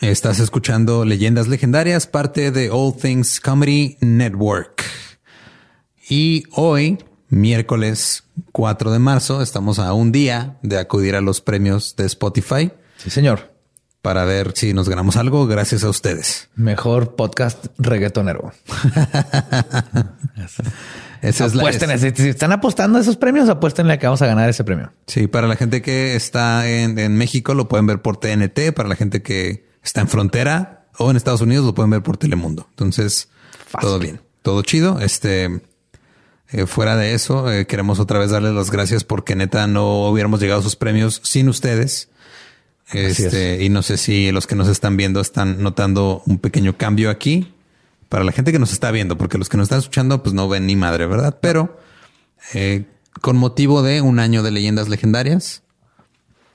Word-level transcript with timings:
Estás 0.00 0.38
escuchando 0.38 1.04
Leyendas 1.04 1.48
Legendarias, 1.48 2.06
parte 2.06 2.50
de 2.52 2.70
All 2.70 2.94
Things 2.96 3.40
Comedy 3.40 3.96
Network. 4.00 4.84
Y 6.08 6.44
hoy, 6.52 6.98
miércoles 7.28 8.24
4 8.52 8.92
de 8.92 8.98
marzo, 9.00 9.42
estamos 9.42 9.78
a 9.78 9.92
un 9.92 10.12
día 10.12 10.56
de 10.62 10.78
acudir 10.78 11.16
a 11.16 11.20
los 11.20 11.40
premios 11.40 11.96
de 11.96 12.06
Spotify. 12.06 12.70
Sí, 12.96 13.10
señor. 13.10 13.52
Para 14.00 14.24
ver 14.24 14.52
si 14.54 14.72
nos 14.72 14.88
ganamos 14.88 15.16
algo 15.16 15.48
gracias 15.48 15.82
a 15.82 15.88
ustedes. 15.90 16.48
Mejor 16.54 17.16
podcast 17.16 17.66
reggaetonero. 17.78 18.52
Esa 21.20 21.46
es 21.46 21.54
la- 21.56 21.62
apuesten, 21.64 21.90
es- 21.90 22.00
si 22.02 22.10
si 22.12 22.28
están 22.28 22.52
apostando 22.52 22.98
a 22.98 23.00
esos 23.00 23.16
premios, 23.16 23.48
apuéstenle 23.48 23.94
a 23.94 23.98
que 23.98 24.06
vamos 24.06 24.22
a 24.22 24.26
ganar 24.28 24.48
ese 24.48 24.62
premio. 24.62 24.92
Sí, 25.08 25.26
para 25.26 25.48
la 25.48 25.56
gente 25.56 25.82
que 25.82 26.14
está 26.14 26.68
en, 26.70 26.96
en 27.00 27.16
México 27.16 27.54
lo 27.54 27.66
pueden 27.68 27.88
ver 27.88 28.00
por 28.00 28.18
TNT. 28.18 28.72
Para 28.72 28.88
la 28.88 28.94
gente 28.94 29.20
que 29.20 29.66
está 29.82 30.00
en 30.00 30.08
frontera 30.08 30.86
o 30.98 31.10
en 31.10 31.16
Estados 31.16 31.40
Unidos 31.40 31.64
lo 31.64 31.74
pueden 31.74 31.90
ver 31.90 32.02
por 32.02 32.16
Telemundo. 32.16 32.66
Entonces, 32.70 33.28
Fácil. 33.66 33.80
todo 33.88 33.98
bien, 33.98 34.20
todo 34.42 34.62
chido. 34.62 35.00
Este, 35.00 35.62
eh, 36.50 36.66
fuera 36.66 36.96
de 36.96 37.14
eso, 37.14 37.50
eh, 37.52 37.66
queremos 37.66 37.98
otra 38.00 38.18
vez 38.18 38.30
darles 38.30 38.52
las 38.54 38.70
gracias 38.70 39.04
porque 39.04 39.36
neta 39.36 39.66
no 39.66 40.08
hubiéramos 40.08 40.40
llegado 40.40 40.60
a 40.60 40.62
sus 40.64 40.76
premios 40.76 41.20
sin 41.24 41.48
ustedes. 41.48 42.08
Este, 42.90 43.62
y 43.62 43.68
no 43.68 43.82
sé 43.82 43.98
si 43.98 44.32
los 44.32 44.46
que 44.46 44.54
nos 44.54 44.66
están 44.68 44.96
viendo 44.96 45.20
están 45.20 45.62
notando 45.62 46.22
un 46.24 46.38
pequeño 46.38 46.78
cambio 46.78 47.10
aquí 47.10 47.52
para 48.08 48.24
la 48.24 48.32
gente 48.32 48.50
que 48.50 48.58
nos 48.58 48.72
está 48.72 48.90
viendo, 48.90 49.18
porque 49.18 49.36
los 49.36 49.50
que 49.50 49.58
nos 49.58 49.64
están 49.66 49.80
escuchando, 49.80 50.22
pues 50.22 50.34
no 50.34 50.48
ven 50.48 50.66
ni 50.66 50.74
madre, 50.74 51.06
¿verdad? 51.06 51.36
Pero 51.42 51.78
eh, 52.54 52.86
con 53.20 53.36
motivo 53.36 53.82
de 53.82 54.00
un 54.00 54.18
año 54.18 54.42
de 54.42 54.52
leyendas 54.52 54.88
legendarias, 54.88 55.62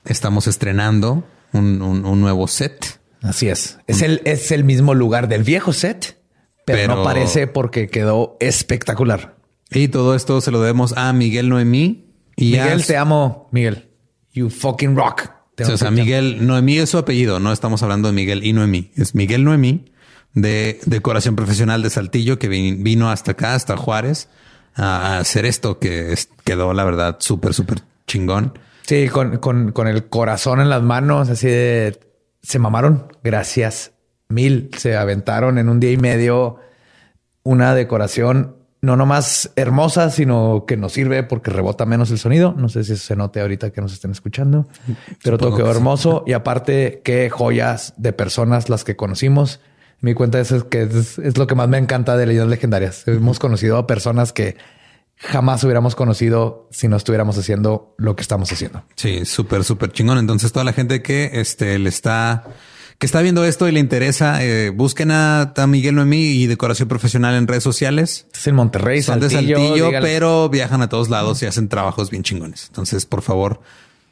estamos 0.04 0.48
estrenando 0.48 1.24
un, 1.52 1.80
un- 1.82 2.04
un 2.04 2.20
nuevo 2.20 2.48
set. 2.48 2.98
Así 3.24 3.48
es. 3.48 3.78
Es 3.88 4.02
el, 4.02 4.20
es 4.24 4.50
el 4.52 4.62
mismo 4.64 4.94
lugar 4.94 5.26
del 5.28 5.42
viejo 5.42 5.72
set, 5.72 6.18
pero, 6.64 6.78
Pero- 6.78 6.94
no 6.96 7.02
parece 7.04 7.46
porque 7.48 7.88
quedó 7.88 8.36
espectacular. 8.40 9.34
Y 9.70 9.88
todo 9.88 10.14
esto 10.14 10.40
se 10.40 10.50
lo 10.52 10.60
debemos 10.60 10.92
a 10.96 11.12
Miguel 11.12 11.48
Noemí 11.48 12.12
y 12.36 12.56
a 12.58 12.64
Miguel, 12.64 12.86
te 12.86 12.96
amo, 12.96 13.48
Miguel. 13.50 13.88
You 14.32 14.50
fucking 14.50 14.94
rock. 14.96 15.30
Te 15.56 15.64
o 15.64 15.76
sea. 15.76 15.90
Miguel 15.90 16.46
Noemí 16.46 16.78
es 16.78 16.90
su 16.90 16.98
apellido. 16.98 17.40
No 17.40 17.52
estamos 17.52 17.82
hablando 17.82 18.08
de 18.08 18.14
Miguel 18.14 18.44
y 18.44 18.52
Noemí. 18.52 18.90
Es 18.94 19.14
Miguel 19.14 19.42
Noemí 19.44 19.86
de 20.34 20.80
decoración 20.86 21.34
profesional 21.36 21.82
de 21.82 21.90
Saltillo 21.90 22.38
que 22.38 22.48
vin- 22.50 22.82
vino 22.82 23.10
hasta 23.10 23.32
acá, 23.32 23.54
hasta 23.54 23.76
Juárez, 23.76 24.28
a 24.74 25.18
hacer 25.18 25.46
esto 25.46 25.78
que 25.78 26.14
quedó, 26.44 26.72
la 26.74 26.84
verdad, 26.84 27.16
súper, 27.20 27.54
súper 27.54 27.82
chingón. 28.06 28.58
Sí, 28.82 29.08
con, 29.08 29.38
con, 29.38 29.70
con 29.72 29.86
el 29.88 30.06
corazón 30.08 30.60
en 30.60 30.68
las 30.68 30.82
manos, 30.82 31.30
así 31.30 31.46
de 31.46 31.98
se 32.44 32.58
mamaron. 32.58 33.12
Gracias 33.24 33.92
mil. 34.28 34.70
Se 34.76 34.96
aventaron 34.96 35.58
en 35.58 35.68
un 35.68 35.80
día 35.80 35.90
y 35.90 35.96
medio 35.96 36.60
una 37.42 37.74
decoración 37.74 38.56
no 38.84 38.96
nomás 38.96 39.50
hermosa, 39.56 40.10
sino 40.10 40.66
que 40.66 40.76
nos 40.76 40.92
sirve 40.92 41.22
porque 41.22 41.50
rebota 41.50 41.86
menos 41.86 42.10
el 42.10 42.18
sonido. 42.18 42.54
No 42.56 42.68
sé 42.68 42.84
si 42.84 42.92
eso 42.92 43.06
se 43.06 43.16
note 43.16 43.40
ahorita 43.40 43.70
que 43.70 43.80
nos 43.80 43.94
estén 43.94 44.10
escuchando, 44.10 44.66
pero 45.22 45.38
todo 45.38 45.56
quedó 45.56 45.70
sí. 45.70 45.76
hermoso. 45.78 46.22
Y 46.26 46.34
aparte, 46.34 47.00
qué 47.02 47.30
joyas 47.30 47.94
de 47.96 48.12
personas 48.12 48.68
las 48.68 48.84
que 48.84 48.94
conocimos. 48.94 49.60
Mi 50.00 50.12
cuenta 50.12 50.38
es 50.38 50.52
que 50.64 50.82
es, 50.82 51.18
es 51.18 51.38
lo 51.38 51.46
que 51.46 51.54
más 51.54 51.66
me 51.66 51.78
encanta 51.78 52.14
de 52.18 52.26
leyendas 52.26 52.50
legendarias. 52.50 53.08
Hemos 53.08 53.38
conocido 53.38 53.78
a 53.78 53.86
personas 53.86 54.34
que 54.34 54.56
jamás 55.24 55.62
hubiéramos 55.64 55.94
conocido 55.94 56.68
si 56.70 56.88
no 56.88 56.96
estuviéramos 56.96 57.36
haciendo 57.38 57.94
lo 57.98 58.16
que 58.16 58.22
estamos 58.22 58.50
haciendo. 58.52 58.84
Sí, 58.96 59.24
súper, 59.24 59.64
súper 59.64 59.92
chingón. 59.92 60.18
Entonces, 60.18 60.52
toda 60.52 60.64
la 60.64 60.72
gente 60.72 61.02
que 61.02 61.30
este 61.34 61.78
le 61.78 61.88
está, 61.88 62.44
que 62.98 63.06
está 63.06 63.20
viendo 63.22 63.44
esto 63.44 63.68
y 63.68 63.72
le 63.72 63.80
interesa, 63.80 64.44
eh, 64.44 64.70
busquen 64.70 65.10
a, 65.10 65.52
a 65.56 65.66
Miguel 65.66 65.94
Noemí 65.96 66.18
y 66.22 66.46
decoración 66.46 66.88
profesional 66.88 67.34
en 67.34 67.46
redes 67.48 67.62
sociales. 67.64 68.26
Es 68.34 68.46
en 68.46 68.54
Monterrey, 68.54 69.02
Son 69.02 69.20
de 69.20 69.30
Saltillo, 69.30 69.56
Saltillo, 69.58 69.86
dígale. 69.86 70.06
pero 70.06 70.48
viajan 70.48 70.82
a 70.82 70.88
todos 70.88 71.08
lados 71.08 71.42
y 71.42 71.46
hacen 71.46 71.68
trabajos 71.68 72.10
bien 72.10 72.22
chingones. 72.22 72.66
Entonces, 72.68 73.06
por 73.06 73.22
favor, 73.22 73.60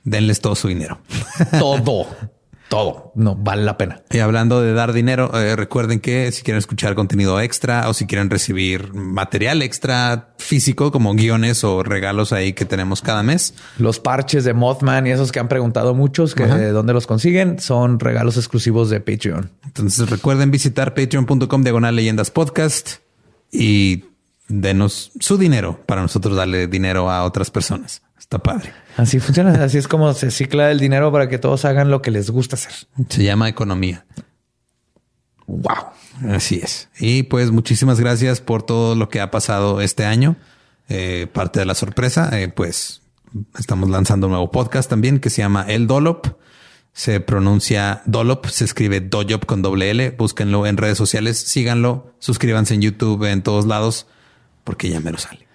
denles 0.04 0.40
todo 0.40 0.54
su 0.54 0.68
dinero. 0.68 0.98
todo, 1.58 2.06
todo. 2.72 3.12
No 3.14 3.34
vale 3.36 3.64
la 3.64 3.76
pena. 3.76 4.00
Y 4.10 4.20
hablando 4.20 4.62
de 4.62 4.72
dar 4.72 4.94
dinero, 4.94 5.30
eh, 5.38 5.56
recuerden 5.56 6.00
que 6.00 6.32
si 6.32 6.42
quieren 6.42 6.56
escuchar 6.56 6.94
contenido 6.94 7.38
extra 7.38 7.86
o 7.90 7.92
si 7.92 8.06
quieren 8.06 8.30
recibir 8.30 8.94
material 8.94 9.60
extra 9.60 10.32
físico 10.38 10.90
como 10.90 11.12
guiones 11.12 11.64
o 11.64 11.82
regalos 11.82 12.32
ahí 12.32 12.54
que 12.54 12.64
tenemos 12.64 13.02
cada 13.02 13.22
mes, 13.22 13.52
Los 13.76 14.00
parches 14.00 14.44
de 14.44 14.54
Mothman 14.54 15.06
y 15.06 15.10
esos 15.10 15.32
que 15.32 15.38
han 15.38 15.48
preguntado 15.48 15.94
muchos 15.94 16.34
que 16.34 16.44
Ajá. 16.44 16.56
de 16.56 16.70
dónde 16.70 16.94
los 16.94 17.06
consiguen 17.06 17.58
son 17.60 18.00
regalos 18.00 18.38
exclusivos 18.38 18.88
de 18.88 19.00
Patreon. 19.00 19.50
entonces 19.66 20.08
recuerden 20.08 20.50
visitar 20.50 20.94
patreon.com 20.94 21.62
diagonal 21.64 21.94
leyendas 21.94 22.30
podcast 22.30 23.00
y 23.50 24.04
denos 24.48 25.12
su 25.20 25.36
dinero 25.36 25.78
para 25.84 26.00
nosotros 26.00 26.36
darle 26.38 26.68
dinero 26.68 27.10
a 27.10 27.24
otras 27.24 27.50
personas. 27.50 28.00
Está 28.22 28.38
padre. 28.38 28.72
Así 28.96 29.18
funciona. 29.18 29.64
Así 29.64 29.78
es 29.78 29.88
como 29.88 30.14
se 30.14 30.30
cicla 30.30 30.70
el 30.70 30.78
dinero 30.78 31.10
para 31.10 31.28
que 31.28 31.38
todos 31.38 31.64
hagan 31.64 31.90
lo 31.90 32.02
que 32.02 32.12
les 32.12 32.30
gusta 32.30 32.54
hacer. 32.54 32.72
Se 33.08 33.24
llama 33.24 33.48
economía. 33.48 34.06
Wow. 35.48 36.30
Así 36.30 36.60
es. 36.62 36.88
Y 37.00 37.24
pues 37.24 37.50
muchísimas 37.50 37.98
gracias 37.98 38.40
por 38.40 38.62
todo 38.62 38.94
lo 38.94 39.08
que 39.08 39.20
ha 39.20 39.32
pasado 39.32 39.80
este 39.80 40.04
año. 40.04 40.36
Eh, 40.88 41.26
parte 41.32 41.58
de 41.58 41.66
la 41.66 41.74
sorpresa, 41.74 42.30
eh, 42.38 42.46
pues 42.46 43.02
estamos 43.58 43.90
lanzando 43.90 44.28
un 44.28 44.32
nuevo 44.32 44.52
podcast 44.52 44.88
también 44.88 45.18
que 45.18 45.28
se 45.28 45.42
llama 45.42 45.64
El 45.66 45.88
Dolop. 45.88 46.28
Se 46.92 47.18
pronuncia 47.18 48.02
Dolop, 48.06 48.46
se 48.46 48.64
escribe 48.64 49.00
Doyop 49.00 49.46
con 49.46 49.62
doble 49.62 49.90
L. 49.90 50.10
Búsquenlo 50.12 50.64
en 50.64 50.76
redes 50.76 50.96
sociales, 50.96 51.38
síganlo, 51.38 52.14
suscríbanse 52.20 52.74
en 52.74 52.82
YouTube, 52.82 53.24
en 53.24 53.42
todos 53.42 53.66
lados, 53.66 54.06
porque 54.62 54.90
ya 54.90 55.00
me 55.00 55.10
lo 55.10 55.18
sale. 55.18 55.48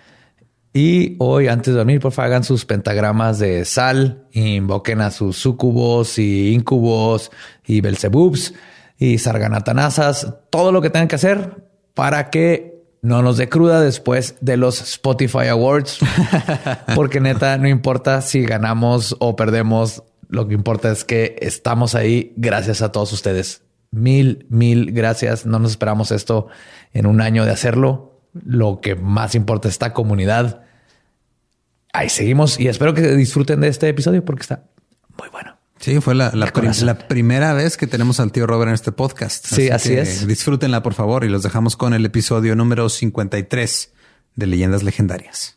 Y 0.79 1.15
hoy, 1.17 1.47
antes 1.47 1.73
de 1.73 1.79
dormir, 1.79 1.99
por 1.99 2.11
favor, 2.11 2.27
hagan 2.27 2.43
sus 2.43 2.63
pentagramas 2.63 3.39
de 3.39 3.65
sal, 3.65 4.27
invoquen 4.31 5.01
a 5.01 5.09
sus 5.09 5.35
sucubos 5.35 6.19
y 6.19 6.53
incubos 6.53 7.31
y 7.65 7.81
belzebubs 7.81 8.53
y 8.95 9.17
sarganatanasas, 9.17 10.35
todo 10.51 10.71
lo 10.71 10.83
que 10.83 10.91
tengan 10.91 11.07
que 11.07 11.15
hacer 11.15 11.63
para 11.95 12.29
que 12.29 12.83
no 13.01 13.23
nos 13.23 13.37
dé 13.37 13.49
cruda 13.49 13.81
después 13.81 14.35
de 14.39 14.55
los 14.55 14.79
Spotify 14.79 15.47
Awards. 15.47 15.97
Porque 16.93 17.21
neta, 17.21 17.57
no 17.57 17.67
importa 17.67 18.21
si 18.21 18.43
ganamos 18.43 19.15
o 19.17 19.35
perdemos, 19.35 20.03
lo 20.29 20.47
que 20.47 20.53
importa 20.53 20.91
es 20.91 21.03
que 21.03 21.37
estamos 21.41 21.95
ahí 21.95 22.33
gracias 22.37 22.83
a 22.83 22.91
todos 22.91 23.11
ustedes. 23.13 23.63
Mil, 23.89 24.45
mil 24.51 24.91
gracias. 24.91 25.43
No 25.43 25.57
nos 25.57 25.71
esperamos 25.71 26.11
esto 26.11 26.49
en 26.93 27.07
un 27.07 27.19
año 27.19 27.45
de 27.45 27.51
hacerlo. 27.51 28.21
Lo 28.45 28.79
que 28.79 28.93
más 28.95 29.33
importa 29.33 29.69
es 29.69 29.73
esta 29.73 29.91
comunidad. 29.91 30.66
Ahí 31.97 32.09
seguimos 32.09 32.59
y 32.59 32.67
espero 32.67 32.93
que 32.93 33.01
disfruten 33.15 33.59
de 33.59 33.69
este 33.69 33.89
episodio 33.89 34.23
porque 34.23 34.41
está 34.43 34.63
muy 35.17 35.29
bueno. 35.29 35.57
Sí, 35.79 35.99
fue 35.99 36.13
la, 36.15 36.31
la, 36.33 36.47
prim- 36.53 36.71
la 36.83 36.97
primera 37.07 37.53
vez 37.53 37.75
que 37.77 37.87
tenemos 37.87 38.19
al 38.19 38.31
tío 38.31 38.45
Robert 38.47 38.69
en 38.69 38.75
este 38.75 38.91
podcast. 38.91 39.45
Sí, 39.47 39.69
así 39.69 39.89
que 39.89 40.01
es. 40.01 40.27
Disfrútenla, 40.27 40.83
por 40.83 40.93
favor, 40.93 41.23
y 41.23 41.29
los 41.29 41.41
dejamos 41.43 41.75
con 41.75 41.93
el 41.93 42.05
episodio 42.05 42.55
número 42.55 42.89
53 42.89 43.93
de 44.35 44.45
Leyendas 44.47 44.83
Legendarias. 44.83 45.56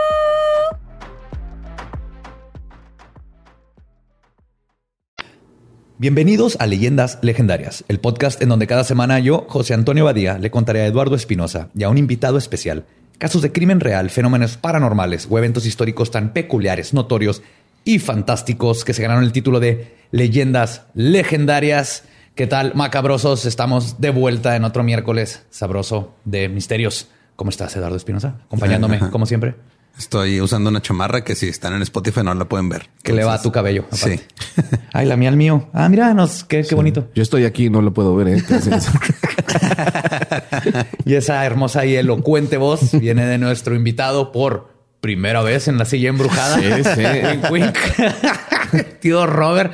Bienvenidos 6.01 6.57
a 6.59 6.65
Leyendas 6.65 7.19
Legendarias, 7.21 7.83
el 7.87 7.99
podcast 7.99 8.41
en 8.41 8.49
donde 8.49 8.65
cada 8.65 8.83
semana 8.83 9.19
yo, 9.19 9.45
José 9.47 9.75
Antonio 9.75 10.05
Badía, 10.05 10.39
le 10.39 10.49
contaré 10.49 10.81
a 10.81 10.87
Eduardo 10.87 11.13
Espinosa 11.13 11.69
y 11.75 11.83
a 11.83 11.89
un 11.89 11.99
invitado 11.99 12.39
especial 12.39 12.85
casos 13.19 13.43
de 13.43 13.51
crimen 13.51 13.79
real, 13.79 14.09
fenómenos 14.09 14.57
paranormales 14.57 15.27
o 15.29 15.37
eventos 15.37 15.67
históricos 15.67 16.09
tan 16.09 16.33
peculiares, 16.33 16.95
notorios 16.95 17.43
y 17.83 17.99
fantásticos 17.99 18.83
que 18.83 18.95
se 18.95 19.03
ganaron 19.03 19.23
el 19.23 19.31
título 19.31 19.59
de 19.59 19.93
Leyendas 20.09 20.87
Legendarias. 20.95 22.05
¿Qué 22.33 22.47
tal, 22.47 22.73
macabrosos? 22.73 23.45
Estamos 23.45 24.01
de 24.01 24.09
vuelta 24.09 24.55
en 24.55 24.63
otro 24.63 24.81
miércoles 24.81 25.45
sabroso 25.51 26.15
de 26.25 26.49
misterios. 26.49 27.09
¿Cómo 27.35 27.51
estás, 27.51 27.75
Eduardo 27.75 27.97
Espinosa? 27.97 28.39
Acompañándome, 28.47 28.97
como 29.11 29.27
siempre. 29.27 29.53
Estoy 29.97 30.41
usando 30.41 30.69
una 30.69 30.81
chamarra 30.81 31.23
que 31.23 31.35
si 31.35 31.47
están 31.47 31.73
en 31.73 31.81
Spotify 31.83 32.21
no 32.23 32.33
la 32.33 32.45
pueden 32.45 32.69
ver. 32.69 32.89
Que 33.03 33.13
le 33.13 33.23
va 33.23 33.35
a 33.35 33.41
tu 33.41 33.51
cabello. 33.51 33.85
Sí. 33.91 34.19
Ay, 34.93 35.05
la 35.05 35.15
mía 35.15 35.29
al 35.29 35.37
mío. 35.37 35.69
Ah, 35.73 35.89
mira, 35.89 36.15
qué, 36.47 36.65
qué 36.67 36.75
bonito. 36.75 37.09
Yo 37.13 37.21
estoy 37.21 37.45
aquí, 37.45 37.69
no 37.69 37.81
lo 37.81 37.93
puedo 37.93 38.15
ver. 38.15 38.29
¿eh? 38.29 38.43
y 41.05 41.15
esa 41.15 41.45
hermosa 41.45 41.85
y 41.85 41.95
elocuente 41.95 42.57
voz 42.57 42.99
viene 42.99 43.25
de 43.25 43.37
nuestro 43.37 43.75
invitado 43.75 44.31
por 44.31 44.70
primera 45.01 45.41
vez 45.41 45.67
en 45.67 45.77
la 45.77 45.85
silla 45.85 46.09
embrujada. 46.09 46.57
Sí, 46.59 46.83
sí. 46.95 47.03
Wink. 47.51 47.77
Tío 49.01 49.25
Robert. 49.25 49.73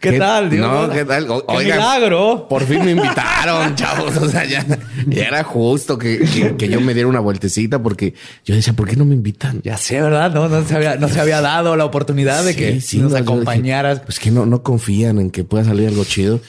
¿Qué, 0.00 0.18
tal, 0.18 0.48
tío? 0.48 0.66
No, 0.66 0.90
¿qué 0.90 1.04
tal? 1.04 1.26
¡Qué 1.26 1.64
milagro! 1.64 2.46
Por 2.48 2.64
fin 2.64 2.84
me 2.84 2.92
invitaron, 2.92 3.74
chavos. 3.76 4.16
O 4.16 4.28
sea, 4.28 4.44
ya, 4.44 4.64
era 5.10 5.44
justo 5.44 5.98
que, 5.98 6.54
que, 6.56 6.68
yo 6.68 6.80
me 6.80 6.94
diera 6.94 7.08
una 7.08 7.20
vueltecita 7.20 7.82
porque 7.82 8.14
yo 8.44 8.54
decía, 8.54 8.72
¿por 8.72 8.88
qué 8.88 8.96
no 8.96 9.04
me 9.04 9.14
invitan? 9.14 9.60
Ya 9.62 9.76
sé, 9.76 10.00
¿verdad? 10.00 10.32
No, 10.32 10.48
no, 10.48 10.64
se, 10.64 10.74
había, 10.74 10.96
no 10.96 11.08
se 11.08 11.20
había 11.20 11.40
dado 11.40 11.76
la 11.76 11.84
oportunidad 11.84 12.44
de 12.44 12.56
que 12.56 12.80
nos 12.98 13.14
acompañaras. 13.14 14.00
pues 14.00 14.18
que 14.18 14.30
no, 14.30 14.46
no 14.46 14.62
confían 14.62 15.18
en 15.18 15.30
que 15.30 15.44
pueda 15.44 15.64
salir 15.64 15.88
algo 15.88 16.04
chido. 16.04 16.40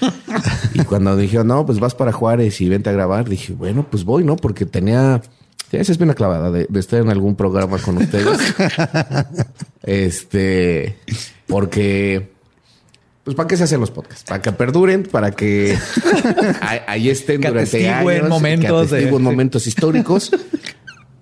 y 0.74 0.84
cuando 0.84 1.18
dijeron, 1.18 1.48
no, 1.48 1.66
pues 1.66 1.80
vas 1.80 1.96
para 1.96 2.12
Juárez 2.12 2.62
y 2.62 2.70
vente 2.70 2.90
a 2.90 2.94
grabar, 2.94 3.28
dije, 3.28 3.54
bueno, 3.54 3.86
pues 3.90 4.04
voy, 4.04 4.24
¿no? 4.24 4.36
Porque 4.36 4.66
tenía 4.66 5.22
esa 5.82 5.92
es 5.92 5.98
bien 5.98 6.14
clavada 6.14 6.52
de, 6.52 6.68
estar 6.80 7.02
en 7.02 7.10
algún 7.10 7.36
programa 7.36 7.78
con 7.78 7.98
ustedes. 7.98 8.38
este, 9.84 10.98
porque, 11.48 12.32
pues, 13.24 13.36
¿para 13.36 13.48
qué 13.48 13.58
se 13.58 13.64
hacen 13.64 13.80
los 13.80 13.92
podcasts? 13.92 14.26
Para 14.28 14.42
que 14.42 14.52
perduren, 14.52 15.04
para 15.04 15.32
que 15.32 15.78
ahí 16.88 17.10
estén 17.10 17.42
durante 17.42 17.90
años, 17.90 18.30
momentos, 18.30 18.92
que 18.92 19.12
momentos 19.12 19.68
históricos. 19.68 20.32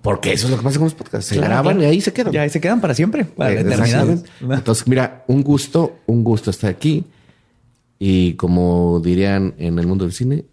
Porque 0.02 0.32
eso 0.32 0.46
es 0.46 0.50
lo 0.50 0.58
que 0.58 0.64
pasa 0.64 0.78
con 0.78 0.86
los 0.86 0.94
podcasts. 0.94 1.26
Se 1.26 1.36
graban 1.40 1.80
y 1.80 1.84
ahí 1.84 2.00
se 2.00 2.12
quedan. 2.12 2.32
Ya 2.32 2.42
ahí 2.42 2.50
se 2.50 2.60
quedan 2.60 2.80
para 2.80 2.92
siempre, 2.92 3.24
para 3.24 3.54
la 3.54 3.60
eternidad. 3.60 4.18
Entonces, 4.40 4.86
mira, 4.88 5.24
un 5.28 5.42
gusto, 5.42 6.00
un 6.06 6.24
gusto 6.24 6.50
estar 6.50 6.70
aquí. 6.70 7.04
Y 8.00 8.34
como 8.34 9.00
dirían 9.02 9.54
en 9.58 9.78
el 9.78 9.86
mundo 9.86 10.04
del 10.04 10.12
cine, 10.12 10.44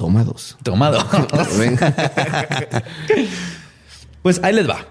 Tomados. 0.00 0.56
Tomados. 0.62 1.04
pues 4.22 4.40
ahí 4.42 4.54
les 4.54 4.66
va. 4.66 4.86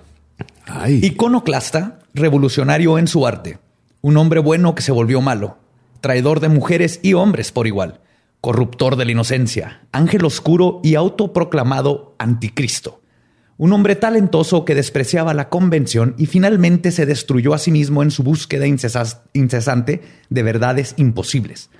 Iconoclasta, 0.87 1.97
revolucionario 2.13 2.99
en 2.99 3.07
su 3.07 3.25
arte. 3.25 3.57
Un 4.01 4.17
hombre 4.17 4.39
bueno 4.39 4.75
que 4.75 4.83
se 4.83 4.91
volvió 4.91 5.19
malo. 5.19 5.57
Traidor 5.99 6.41
de 6.41 6.49
mujeres 6.49 6.99
y 7.01 7.15
hombres 7.15 7.51
por 7.51 7.65
igual. 7.65 8.01
Corruptor 8.39 8.97
de 8.97 9.05
la 9.05 9.13
inocencia. 9.13 9.81
Ángel 9.91 10.25
oscuro 10.25 10.79
y 10.83 10.93
autoproclamado 10.93 12.13
anticristo. 12.19 13.01
Un 13.57 13.73
hombre 13.73 13.95
talentoso 13.95 14.63
que 14.63 14.75
despreciaba 14.75 15.33
la 15.33 15.49
convención 15.49 16.13
y 16.19 16.27
finalmente 16.27 16.91
se 16.91 17.07
destruyó 17.07 17.55
a 17.55 17.57
sí 17.57 17.71
mismo 17.71 18.03
en 18.03 18.11
su 18.11 18.21
búsqueda 18.21 18.67
incesante 18.67 20.03
de 20.29 20.43
verdades 20.43 20.93
imposibles. 20.97 21.71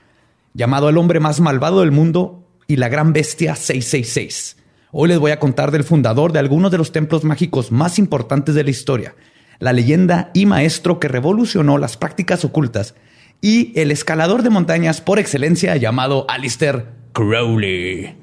Llamado 0.56 0.90
el 0.90 0.98
hombre 0.98 1.20
más 1.20 1.42
malvado 1.42 1.82
del 1.82 1.92
mundo, 1.92 2.49
y 2.70 2.76
la 2.76 2.88
gran 2.88 3.14
bestia 3.14 3.56
666. 3.56 4.56
Hoy 4.92 5.10
les 5.10 5.18
voy 5.18 5.32
a 5.32 5.40
contar 5.40 5.72
del 5.72 5.84
fundador 5.84 6.32
de 6.32 6.40
algunos 6.40 6.72
de 6.72 6.78
los 6.78 6.92
templos 6.92 7.24
mágicos 7.24 7.72
más 7.72 7.98
importantes 7.98 8.54
de 8.54 8.64
la 8.64 8.70
historia, 8.70 9.16
la 9.58 9.74
leyenda 9.74 10.30
y 10.36 10.46
maestro 10.46 11.00
que 11.00 11.08
revolucionó 11.08 11.80
las 11.80 11.98
prácticas 11.98 12.46
ocultas 12.46 12.94
y 13.42 13.78
el 13.80 13.90
escalador 13.90 14.44
de 14.44 14.52
montañas 14.52 15.02
por 15.02 15.18
excelencia 15.18 15.76
llamado 15.78 16.28
Alistair 16.30 16.86
Crowley. 17.12 18.16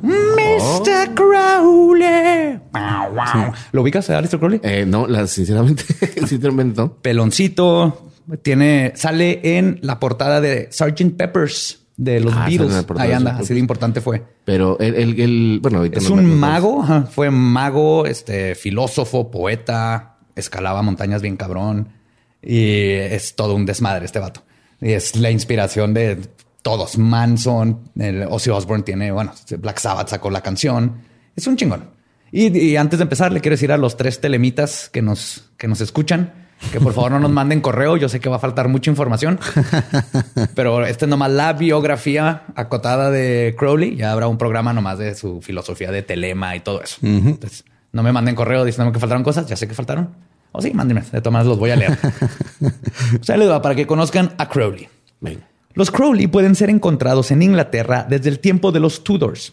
Mr. 0.00 1.14
Crowley. 1.14 2.58
¿Lo 3.72 3.82
ubicas 3.82 4.08
a 4.08 4.16
Alistair 4.16 4.40
Crowley? 4.40 4.60
Eh, 4.62 4.86
no, 4.86 5.06
sinceramente, 5.26 5.84
sinceramente 6.26 6.80
no. 6.80 6.94
Peloncito, 6.94 8.12
tiene, 8.40 8.92
sale 8.94 9.58
en 9.58 9.78
la 9.82 10.00
portada 10.00 10.40
de 10.40 10.70
Sgt. 10.72 11.16
Peppers 11.18 11.79
de 12.00 12.18
los 12.18 12.32
ah, 12.34 12.46
Beatles. 12.48 12.86
Ahí 12.96 13.12
anda, 13.12 13.36
así 13.36 13.52
de 13.52 13.60
importante 13.60 14.00
fue. 14.00 14.24
Pero 14.46 14.78
el, 14.80 15.60
bueno, 15.60 15.84
es 15.84 16.08
un 16.08 16.40
mago, 16.40 16.82
fue 17.10 17.30
mago, 17.30 18.06
este 18.06 18.54
filósofo, 18.54 19.30
poeta, 19.30 20.16
escalaba 20.34 20.80
montañas 20.80 21.20
bien 21.20 21.36
cabrón 21.36 21.90
y 22.40 22.84
es 22.84 23.36
todo 23.36 23.54
un 23.54 23.66
desmadre 23.66 24.06
este 24.06 24.18
vato. 24.18 24.42
Y 24.80 24.92
es 24.92 25.14
la 25.16 25.30
inspiración 25.30 25.92
de 25.92 26.18
todos. 26.62 26.96
Manson, 26.96 27.90
el 27.98 28.22
Ozzy 28.22 28.48
Osbourne 28.48 28.82
tiene, 28.82 29.12
bueno, 29.12 29.34
Black 29.58 29.78
Sabbath 29.78 30.08
sacó 30.08 30.30
la 30.30 30.40
canción. 30.40 31.02
Es 31.36 31.46
un 31.46 31.56
chingón. 31.56 31.90
Y, 32.32 32.56
y, 32.58 32.76
antes 32.76 32.98
de 32.98 33.02
empezar, 33.02 33.30
le 33.30 33.42
quiero 33.42 33.54
decir 33.54 33.72
a 33.72 33.76
los 33.76 33.98
tres 33.98 34.22
telemitas 34.22 34.88
que 34.88 35.02
nos, 35.02 35.50
que 35.58 35.68
nos 35.68 35.82
escuchan 35.82 36.39
que 36.72 36.80
por 36.80 36.92
favor 36.92 37.12
no 37.12 37.20
nos 37.20 37.30
manden 37.30 37.60
correo. 37.60 37.96
Yo 37.96 38.08
sé 38.08 38.20
que 38.20 38.28
va 38.28 38.36
a 38.36 38.40
faltar 38.40 38.68
mucha 38.68 38.90
información, 38.90 39.38
pero 40.54 40.84
esta 40.86 41.04
es 41.06 41.08
nomás 41.08 41.30
la 41.30 41.52
biografía 41.52 42.44
acotada 42.54 43.10
de 43.10 43.54
Crowley. 43.58 43.96
Ya 43.96 44.12
habrá 44.12 44.28
un 44.28 44.38
programa 44.38 44.72
nomás 44.72 44.98
de 44.98 45.14
su 45.14 45.40
filosofía 45.40 45.90
de 45.90 46.02
telema 46.02 46.54
y 46.56 46.60
todo 46.60 46.82
eso. 46.82 46.98
Entonces, 47.02 47.64
no 47.92 48.02
me 48.02 48.12
manden 48.12 48.34
correo 48.34 48.64
diciendo 48.64 48.92
que 48.92 49.00
faltaron 49.00 49.24
cosas. 49.24 49.46
Ya 49.46 49.56
sé 49.56 49.66
que 49.66 49.74
faltaron. 49.74 50.14
O 50.52 50.60
sí, 50.60 50.72
mándenme. 50.72 51.02
De 51.12 51.20
todas 51.20 51.46
los 51.46 51.58
voy 51.58 51.70
a 51.70 51.76
leer. 51.76 51.98
o 53.20 53.24
sea, 53.24 53.36
les 53.36 53.48
va 53.48 53.62
para 53.62 53.74
que 53.74 53.86
conozcan 53.86 54.32
a 54.38 54.48
Crowley. 54.48 54.88
Los 55.74 55.90
Crowley 55.90 56.26
pueden 56.26 56.54
ser 56.54 56.70
encontrados 56.70 57.30
en 57.30 57.42
Inglaterra 57.42 58.06
desde 58.08 58.28
el 58.28 58.40
tiempo 58.40 58.72
de 58.72 58.80
los 58.80 59.04
Tudors, 59.04 59.52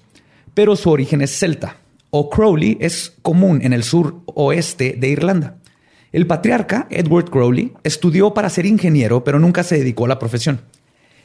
pero 0.54 0.76
su 0.76 0.90
origen 0.90 1.22
es 1.22 1.38
celta. 1.38 1.78
O 2.10 2.30
Crowley 2.30 2.78
es 2.80 3.14
común 3.22 3.60
en 3.62 3.74
el 3.74 3.84
sur 3.84 4.22
oeste 4.26 4.96
de 4.98 5.10
Irlanda. 5.10 5.57
El 6.18 6.26
patriarca, 6.26 6.88
Edward 6.90 7.30
Crowley, 7.30 7.74
estudió 7.84 8.34
para 8.34 8.50
ser 8.50 8.66
ingeniero, 8.66 9.24
pero 9.24 9.38
nunca 9.38 9.64
se 9.64 9.78
dedicó 9.78 10.06
a 10.06 10.08
la 10.08 10.18
profesión. 10.18 10.62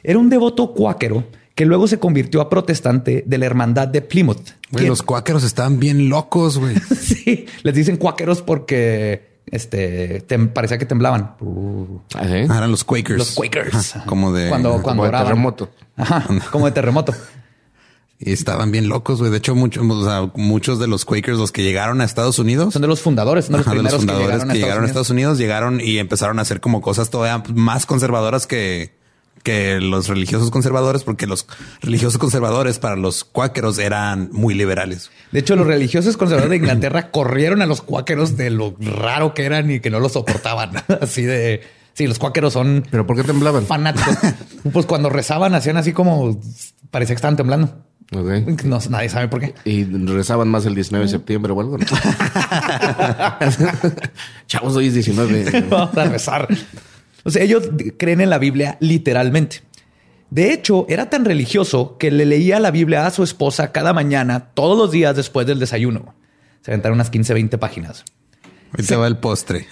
Era 0.03 0.19
un 0.19 0.29
devoto 0.29 0.71
cuáquero 0.75 1.23
que 1.55 1.65
luego 1.65 1.87
se 1.87 1.97
convirtió 1.97 2.41
a 2.41 2.47
protestante 2.47 3.23
de 3.25 3.37
la 3.39 3.47
hermandad 3.47 3.87
de 3.87 4.03
Plymouth. 4.03 4.51
los 4.69 5.01
cuáqueros 5.01 5.43
estaban 5.45 5.79
bien 5.79 6.09
locos, 6.09 6.59
güey. 6.59 6.75
sí, 6.95 7.47
les 7.63 7.73
dicen 7.73 7.97
cuáqueros 7.97 8.43
porque 8.43 9.39
este 9.47 10.23
parecía 10.53 10.77
que 10.77 10.85
temblaban. 10.85 11.37
Ah, 12.13 12.27
eran 12.27 12.69
los 12.69 12.83
Quakers. 12.83 13.17
Los 13.17 13.31
Quakers. 13.31 13.95
como 14.05 14.31
de 14.31 14.47
cuando, 14.49 14.79
cuando 14.83 15.05
de 15.05 15.09
terremoto. 15.09 15.71
Ajá, 15.97 16.23
como 16.51 16.67
de 16.67 16.71
terremoto. 16.71 17.15
Y 18.25 18.31
estaban 18.31 18.71
bien 18.71 18.87
locos, 18.87 19.19
güey. 19.19 19.31
De 19.31 19.37
hecho, 19.37 19.53
muchos, 19.53 19.83
muchos 20.35 20.79
de 20.79 20.87
los 20.87 21.03
Quakers, 21.03 21.37
los 21.37 21.51
que 21.51 21.63
llegaron 21.63 21.99
a 21.99 22.05
Estados 22.05 22.39
Unidos. 22.39 22.73
Son 22.73 22.81
de 22.81 22.87
los 22.87 23.01
fundadores, 23.01 23.45
son 23.45 23.53
de 23.53 23.57
los, 23.59 23.67
primeros 23.67 23.95
fundadores 23.97 24.45
que, 24.45 24.53
llegaron, 24.53 24.85
a, 24.85 24.87
Estados 24.87 25.09
Unidos, 25.09 25.37
llegaron 25.37 25.81
y 25.81 25.97
empezaron 25.97 26.39
a 26.39 26.43
hacer 26.43 26.61
como 26.61 26.81
cosas 26.81 27.09
todavía 27.09 27.43
más 27.53 27.85
conservadoras 27.85 28.47
que, 28.47 28.93
que 29.43 29.81
los 29.81 30.07
religiosos 30.07 30.51
conservadores, 30.51 31.03
porque 31.03 31.27
los 31.27 31.45
religiosos 31.81 32.17
conservadores 32.17 32.79
para 32.79 32.95
los 32.95 33.25
cuáqueros 33.25 33.77
eran 33.77 34.29
muy 34.31 34.53
liberales. 34.53 35.11
De 35.31 35.39
hecho, 35.39 35.55
los 35.57 35.67
religiosos 35.67 36.15
conservadores 36.15 36.51
de 36.51 36.57
Inglaterra 36.57 37.11
corrieron 37.11 37.61
a 37.61 37.65
los 37.65 37.81
cuáqueros 37.81 38.37
de 38.37 38.49
lo 38.49 38.75
raro 38.79 39.33
que 39.33 39.43
eran 39.43 39.69
y 39.69 39.81
que 39.81 39.89
no 39.89 39.99
los 39.99 40.13
soportaban. 40.13 40.71
Así 41.01 41.23
de... 41.23 41.61
Sí, 41.93 42.07
los 42.07 42.17
cuáqueros 42.17 42.53
son... 42.53 42.83
¿Pero 42.89 43.05
por 43.05 43.15
qué 43.15 43.23
temblaban? 43.23 43.67
Fanáticos. 43.67 44.17
pues 44.73 44.87
cuando 44.87 45.09
rezaban 45.09 45.53
hacían 45.53 45.77
así 45.77 45.93
como... 45.93 46.41
Parecía 46.89 47.13
que 47.13 47.17
estaban 47.17 47.37
temblando. 47.37 47.85
No, 48.11 48.79
nadie 48.89 49.09
sabe 49.09 49.27
por 49.27 49.41
qué. 49.41 49.53
Y 49.65 49.83
rezaban 49.85 50.47
más 50.47 50.65
el 50.65 50.75
19 50.75 51.05
de 51.05 51.11
septiembre 51.11 51.51
o 51.53 51.61
algo. 51.61 51.77
Chavos, 54.47 54.75
hoy 54.75 54.87
es 54.87 54.93
19. 54.93 55.61
Vamos 55.69 55.97
a 55.97 56.05
rezar. 56.05 56.47
O 57.23 57.31
sea, 57.31 57.43
ellos 57.43 57.69
creen 57.97 58.21
en 58.21 58.29
la 58.29 58.37
Biblia 58.37 58.77
literalmente. 58.79 59.61
De 60.29 60.51
hecho, 60.51 60.85
era 60.89 61.09
tan 61.09 61.25
religioso 61.25 61.97
que 61.97 62.11
le 62.11 62.25
leía 62.25 62.59
la 62.59 62.71
Biblia 62.71 63.05
a 63.05 63.11
su 63.11 63.23
esposa 63.23 63.71
cada 63.71 63.93
mañana, 63.93 64.49
todos 64.53 64.77
los 64.77 64.91
días 64.91 65.15
después 65.15 65.45
del 65.45 65.59
desayuno. 65.59 66.15
Se 66.61 66.71
aventaron 66.71 66.95
unas 66.97 67.09
15, 67.09 67.33
20 67.33 67.57
páginas. 67.57 68.03
Ahí 68.75 68.83
se 68.83 68.95
va 68.95 69.05
el 69.07 69.17
postre. 69.17 69.67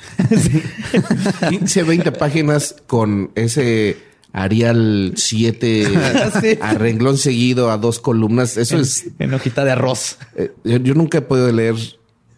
15, 1.50 1.83
20 1.83 2.11
páginas 2.11 2.75
con 2.85 3.31
ese 3.35 3.97
Arial 4.33 5.13
7 5.15 6.57
a 6.61 6.73
renglón 6.73 7.17
seguido 7.17 7.71
a 7.71 7.77
dos 7.77 8.00
columnas. 8.00 8.57
Eso 8.57 8.77
es. 8.77 9.07
En 9.19 9.33
hojita 9.33 9.65
de 9.65 9.71
arroz. 9.71 10.17
Eh, 10.35 10.51
yo, 10.63 10.93
nunca 10.93 11.19
he 11.19 11.21
podido 11.21 11.51
leer, 11.51 11.75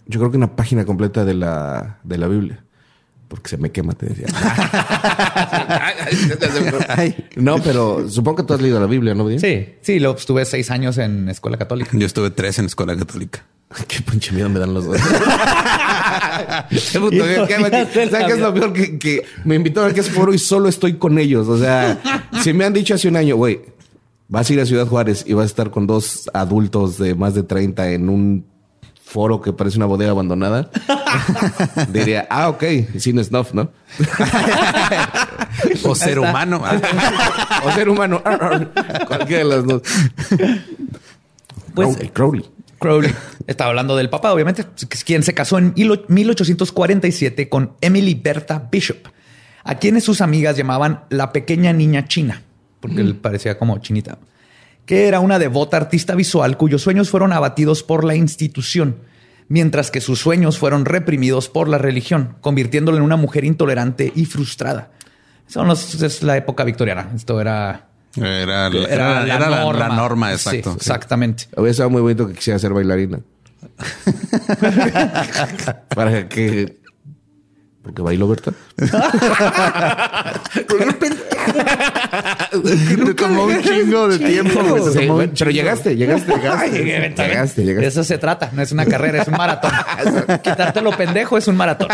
yo 0.07 0.19
creo 0.19 0.31
que 0.31 0.37
una 0.37 0.55
página 0.55 0.85
completa 0.85 1.25
de 1.25 1.33
la, 1.33 1.99
de 2.03 2.17
la 2.17 2.27
Biblia. 2.27 2.63
porque 3.27 3.49
se 3.49 3.57
me 3.57 3.71
quema, 3.71 3.93
te 3.93 4.07
decía. 4.07 4.27
no, 7.35 7.61
pero 7.61 8.09
supongo 8.09 8.37
que 8.37 8.43
tú 8.43 8.53
has 8.53 8.61
leído 8.61 8.79
la 8.79 8.87
Biblia, 8.87 9.13
¿no? 9.13 9.27
Sí, 9.39 9.75
sí, 9.81 9.99
lo 9.99 10.15
estuve 10.15 10.45
seis 10.45 10.71
años 10.71 10.97
en 10.97 11.29
escuela 11.29 11.57
católica. 11.57 11.91
Yo 11.93 12.05
estuve 12.05 12.31
tres 12.31 12.59
en 12.59 12.65
escuela 12.65 12.95
católica. 12.95 13.45
Qué 13.87 14.01
pinche 14.01 14.31
miedo 14.31 14.49
me 14.49 14.59
dan 14.59 14.73
los 14.73 14.85
dos. 14.85 14.97
Qué 16.91 16.99
puto 16.99 17.15
miedo. 17.15 17.47
¿Qué- 17.47 17.55
qué- 17.93 18.09
¿Sabes 18.09 18.25
qué 18.27 18.33
es 18.33 18.39
lo 18.39 18.53
peor? 18.53 18.73
Que, 18.73 18.97
que 18.99 19.25
me 19.45 19.55
invitaron 19.55 19.91
a 19.91 19.93
que 19.93 19.99
es 20.01 20.09
foro 20.09 20.33
y 20.33 20.39
solo 20.39 20.69
estoy 20.69 20.93
con 20.97 21.17
ellos. 21.19 21.47
O 21.47 21.57
sea, 21.57 21.99
si 22.43 22.53
me 22.53 22.65
han 22.65 22.73
dicho 22.73 22.93
hace 22.93 23.07
un 23.07 23.15
año, 23.15 23.35
güey, 23.35 23.61
vas 24.27 24.49
a 24.49 24.53
ir 24.53 24.59
a 24.59 24.65
Ciudad 24.65 24.87
Juárez 24.87 25.23
y 25.27 25.33
vas 25.33 25.43
a 25.43 25.47
estar 25.47 25.71
con 25.71 25.87
dos 25.87 26.29
adultos 26.33 26.97
de 26.97 27.15
más 27.15 27.33
de 27.35 27.43
30 27.43 27.89
en 27.91 28.09
un 28.09 28.45
foro 29.05 29.41
que 29.41 29.53
parece 29.53 29.77
una 29.77 29.85
bodega 29.85 30.09
abandonada, 30.09 30.71
diría, 31.89 32.25
ah, 32.31 32.49
ok, 32.49 32.63
sin 32.97 33.23
snuff, 33.23 33.53
¿no? 33.53 33.69
O 35.83 35.93
ser 35.93 36.17
humano. 36.17 36.63
o 37.63 37.71
ser 37.73 37.89
humano. 37.89 38.23
Cualquiera 39.07 39.43
de 39.43 39.49
las 39.49 39.65
dos. 39.67 39.81
Pues- 41.75 41.89
Crowley, 41.89 42.09
Crowley. 42.09 42.45
Crowley. 42.83 43.11
Estaba 43.47 43.69
hablando 43.69 43.95
del 43.95 44.09
papá, 44.09 44.31
obviamente, 44.33 44.65
quien 45.05 45.23
se 45.23 45.33
casó 45.33 45.57
en 45.57 45.73
hilo- 45.75 46.05
1847 46.07 47.49
con 47.49 47.73
Emily 47.81 48.13
Bertha 48.15 48.67
Bishop, 48.71 49.07
a 49.63 49.75
quienes 49.75 50.03
sus 50.03 50.21
amigas 50.21 50.55
llamaban 50.57 51.05
la 51.09 51.31
pequeña 51.31 51.73
niña 51.73 52.05
china, 52.07 52.43
porque 52.79 53.01
él 53.01 53.15
parecía 53.15 53.57
como 53.57 53.77
chinita, 53.79 54.17
que 54.85 55.07
era 55.07 55.19
una 55.19 55.39
devota 55.39 55.77
artista 55.77 56.15
visual 56.15 56.57
cuyos 56.57 56.81
sueños 56.81 57.09
fueron 57.09 57.33
abatidos 57.33 57.83
por 57.83 58.03
la 58.03 58.15
institución, 58.15 58.97
mientras 59.47 59.91
que 59.91 60.01
sus 60.01 60.19
sueños 60.19 60.57
fueron 60.57 60.85
reprimidos 60.85 61.49
por 61.49 61.67
la 61.69 61.77
religión, 61.77 62.35
convirtiéndola 62.41 62.97
en 62.97 63.03
una 63.03 63.15
mujer 63.17 63.43
intolerante 63.45 64.11
y 64.15 64.25
frustrada. 64.25 64.91
Son 65.47 65.67
los- 65.67 66.01
es 66.01 66.23
la 66.23 66.37
época 66.37 66.63
victoriana. 66.63 67.11
Esto 67.15 67.39
era, 67.41 67.89
Era, 68.15 68.67
era, 68.67 69.23
era 69.25 69.49
la, 69.49 69.73
la 69.73 69.89
norma, 69.89 70.27
Sí, 70.37 70.57
exacto. 70.57 70.73
exactamente. 70.77 71.45
Hubiera 71.55 71.71
estado 71.71 71.89
muy 71.89 72.01
bonito 72.01 72.27
que 72.27 72.33
quisiera 72.33 72.59
ser 72.59 72.73
bailarina. 72.73 73.19
Para 75.95 76.27
que. 76.29 76.77
Porque 77.81 78.01
bailó, 78.01 78.27
Berta. 78.29 78.51
Te 82.51 83.13
tomó 83.13 83.45
un 83.45 83.61
chingo 83.61 84.07
de 84.07 84.19
tiempo. 84.19 84.91
Sí, 84.91 84.99
un 84.99 85.07
bueno, 85.15 85.33
pero 85.37 85.51
llegaste, 85.51 85.95
llegaste, 85.95 86.31
llegaste. 86.33 86.83
Llegaste, 86.83 87.23
Llegaste, 87.27 87.61
De 87.61 87.67
llegaste. 87.67 87.87
eso 87.87 88.03
se 88.03 88.17
trata. 88.17 88.49
No 88.53 88.61
es 88.61 88.71
una 88.71 88.85
carrera, 88.85 89.21
es 89.21 89.27
un 89.27 89.35
maratón. 89.35 89.71
Quitarte 90.43 90.81
lo 90.81 90.91
pendejo 90.95 91.37
es 91.37 91.47
un 91.47 91.55
maratón. 91.57 91.87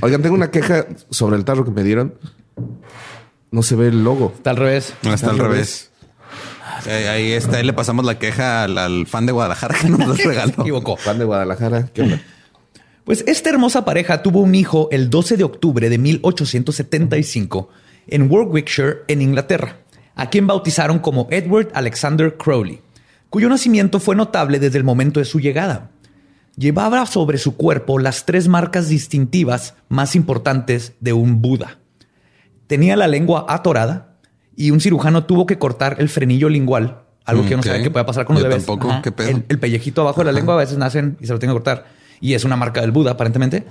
Oigan, 0.00 0.22
tengo 0.22 0.34
una 0.34 0.50
queja 0.50 0.86
sobre 1.10 1.36
el 1.36 1.44
tarro 1.44 1.64
que 1.64 1.70
me 1.70 1.82
dieron. 1.84 2.14
No 3.54 3.62
se 3.62 3.76
ve 3.76 3.86
el 3.86 4.02
logo. 4.02 4.32
Está 4.36 4.50
al 4.50 4.56
revés. 4.56 4.94
No, 5.02 5.14
está 5.14 5.30
al 5.30 5.38
Al 5.38 5.46
revés. 5.46 5.92
Eh, 6.86 7.08
ahí 7.08 7.30
está, 7.30 7.58
ahí 7.58 7.64
le 7.64 7.72
pasamos 7.72 8.04
la 8.04 8.18
queja 8.18 8.64
al, 8.64 8.76
al 8.76 9.06
fan 9.06 9.26
de 9.26 9.32
Guadalajara 9.32 9.76
que 9.80 9.88
nos 9.88 10.04
lo 10.08 10.14
Se 10.16 10.26
regaló. 10.26 10.54
equivocó. 10.58 10.96
Fan 10.96 11.20
de 11.20 11.24
Guadalajara. 11.24 11.86
¿Qué 11.94 12.02
onda? 12.02 12.20
Pues 13.04 13.22
esta 13.26 13.50
hermosa 13.50 13.84
pareja 13.84 14.22
tuvo 14.22 14.40
un 14.40 14.54
hijo 14.54 14.88
el 14.90 15.10
12 15.10 15.36
de 15.36 15.44
octubre 15.44 15.90
de 15.90 15.98
1875 15.98 17.68
en 18.06 18.30
Warwickshire, 18.32 19.02
en 19.08 19.20
Inglaterra, 19.20 19.76
a 20.14 20.30
quien 20.30 20.46
bautizaron 20.46 20.98
como 21.00 21.28
Edward 21.30 21.68
Alexander 21.74 22.34
Crowley, 22.38 22.80
cuyo 23.28 23.50
nacimiento 23.50 24.00
fue 24.00 24.16
notable 24.16 24.58
desde 24.58 24.78
el 24.78 24.84
momento 24.84 25.20
de 25.20 25.26
su 25.26 25.38
llegada. 25.38 25.90
Llevaba 26.56 27.04
sobre 27.04 27.36
su 27.36 27.56
cuerpo 27.56 27.98
las 27.98 28.24
tres 28.24 28.48
marcas 28.48 28.88
distintivas 28.88 29.74
más 29.90 30.16
importantes 30.16 30.94
de 31.00 31.12
un 31.12 31.42
Buda. 31.42 31.78
Tenía 32.74 32.96
la 32.96 33.06
lengua 33.06 33.46
atorada 33.48 34.16
y 34.56 34.70
un 34.72 34.80
cirujano 34.80 35.24
tuvo 35.24 35.46
que 35.46 35.58
cortar 35.58 35.96
el 36.00 36.08
frenillo 36.08 36.48
lingual, 36.48 37.02
algo 37.24 37.44
que 37.44 37.50
yo 37.50 37.56
no 37.56 37.62
sabía 37.62 37.82
que 37.84 37.90
puede 37.90 38.04
pasar 38.04 38.24
con 38.24 38.34
los 38.34 38.42
Yo 38.42 38.48
bebés. 38.48 38.66
tampoco. 38.66 39.00
¿Qué 39.00 39.12
pedo? 39.12 39.28
El, 39.28 39.44
el 39.48 39.58
pellejito 39.60 40.00
abajo 40.02 40.20
de 40.20 40.24
la 40.26 40.32
lengua 40.32 40.54
a 40.54 40.58
veces 40.58 40.76
nacen 40.76 41.16
y 41.20 41.26
se 41.26 41.32
lo 41.32 41.38
tienen 41.38 41.54
que 41.56 41.62
cortar. 41.62 41.86
Y 42.20 42.34
es 42.34 42.44
una 42.44 42.56
marca 42.56 42.80
del 42.80 42.90
Buda, 42.90 43.12
aparentemente. 43.12 43.64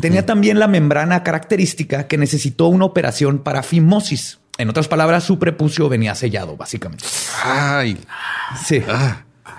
Tenía 0.00 0.26
también 0.26 0.58
la 0.58 0.66
membrana 0.66 1.22
característica 1.22 2.06
que 2.08 2.18
necesitó 2.18 2.66
una 2.68 2.84
operación 2.84 3.38
para 3.38 3.62
fimosis. 3.62 4.38
En 4.58 4.68
otras 4.68 4.88
palabras, 4.88 5.22
su 5.24 5.38
prepucio 5.38 5.88
venía 5.88 6.14
sellado, 6.16 6.56
básicamente. 6.56 7.04
Ay, 7.44 7.96
Sí. 8.64 8.82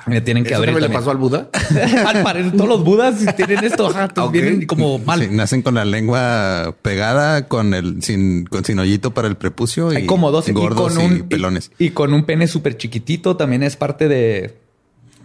Me 0.05 0.22
tienen 0.22 0.43
que 0.43 0.50
¿Eso 0.50 0.58
abrir. 0.60 0.74
también 0.74 0.91
le 0.91 0.98
pasó 0.98 1.12
al 1.12 1.17
Buda? 1.17 1.50
Al 2.08 2.24
parecer, 2.24 2.53
todos 2.53 2.67
los 2.69 2.84
budas 2.84 3.15
tienen 3.36 3.63
esto, 3.63 3.88
ajá, 3.88 4.10
vienen 4.31 4.65
como 4.65 4.98
mal. 5.00 5.22
Sí, 5.22 5.27
nacen 5.31 5.62
con 5.62 5.75
la 5.75 5.86
lengua 5.86 6.75
pegada, 6.81 7.48
con 7.48 7.74
el 7.74 8.01
sin, 8.01 8.46
con 8.46 8.65
sin 8.65 8.79
hoyito 8.79 9.12
para 9.13 9.27
el 9.27 9.36
prepucio 9.38 9.93
y 9.93 9.98
Hay 9.98 10.05
como 10.05 10.31
dos 10.31 10.50
gordos 10.51 10.93
y, 10.93 10.96
y 10.96 11.01
con 11.01 11.12
un 11.12 11.29
pelones. 11.29 11.72
Y, 11.77 11.86
y 11.86 11.89
con 11.91 12.13
un 12.13 12.24
pene 12.25 12.48
súper 12.48 12.77
chiquitito 12.77 13.36
también 13.38 13.62
es 13.63 13.75
parte 13.75 14.08
de, 14.08 14.58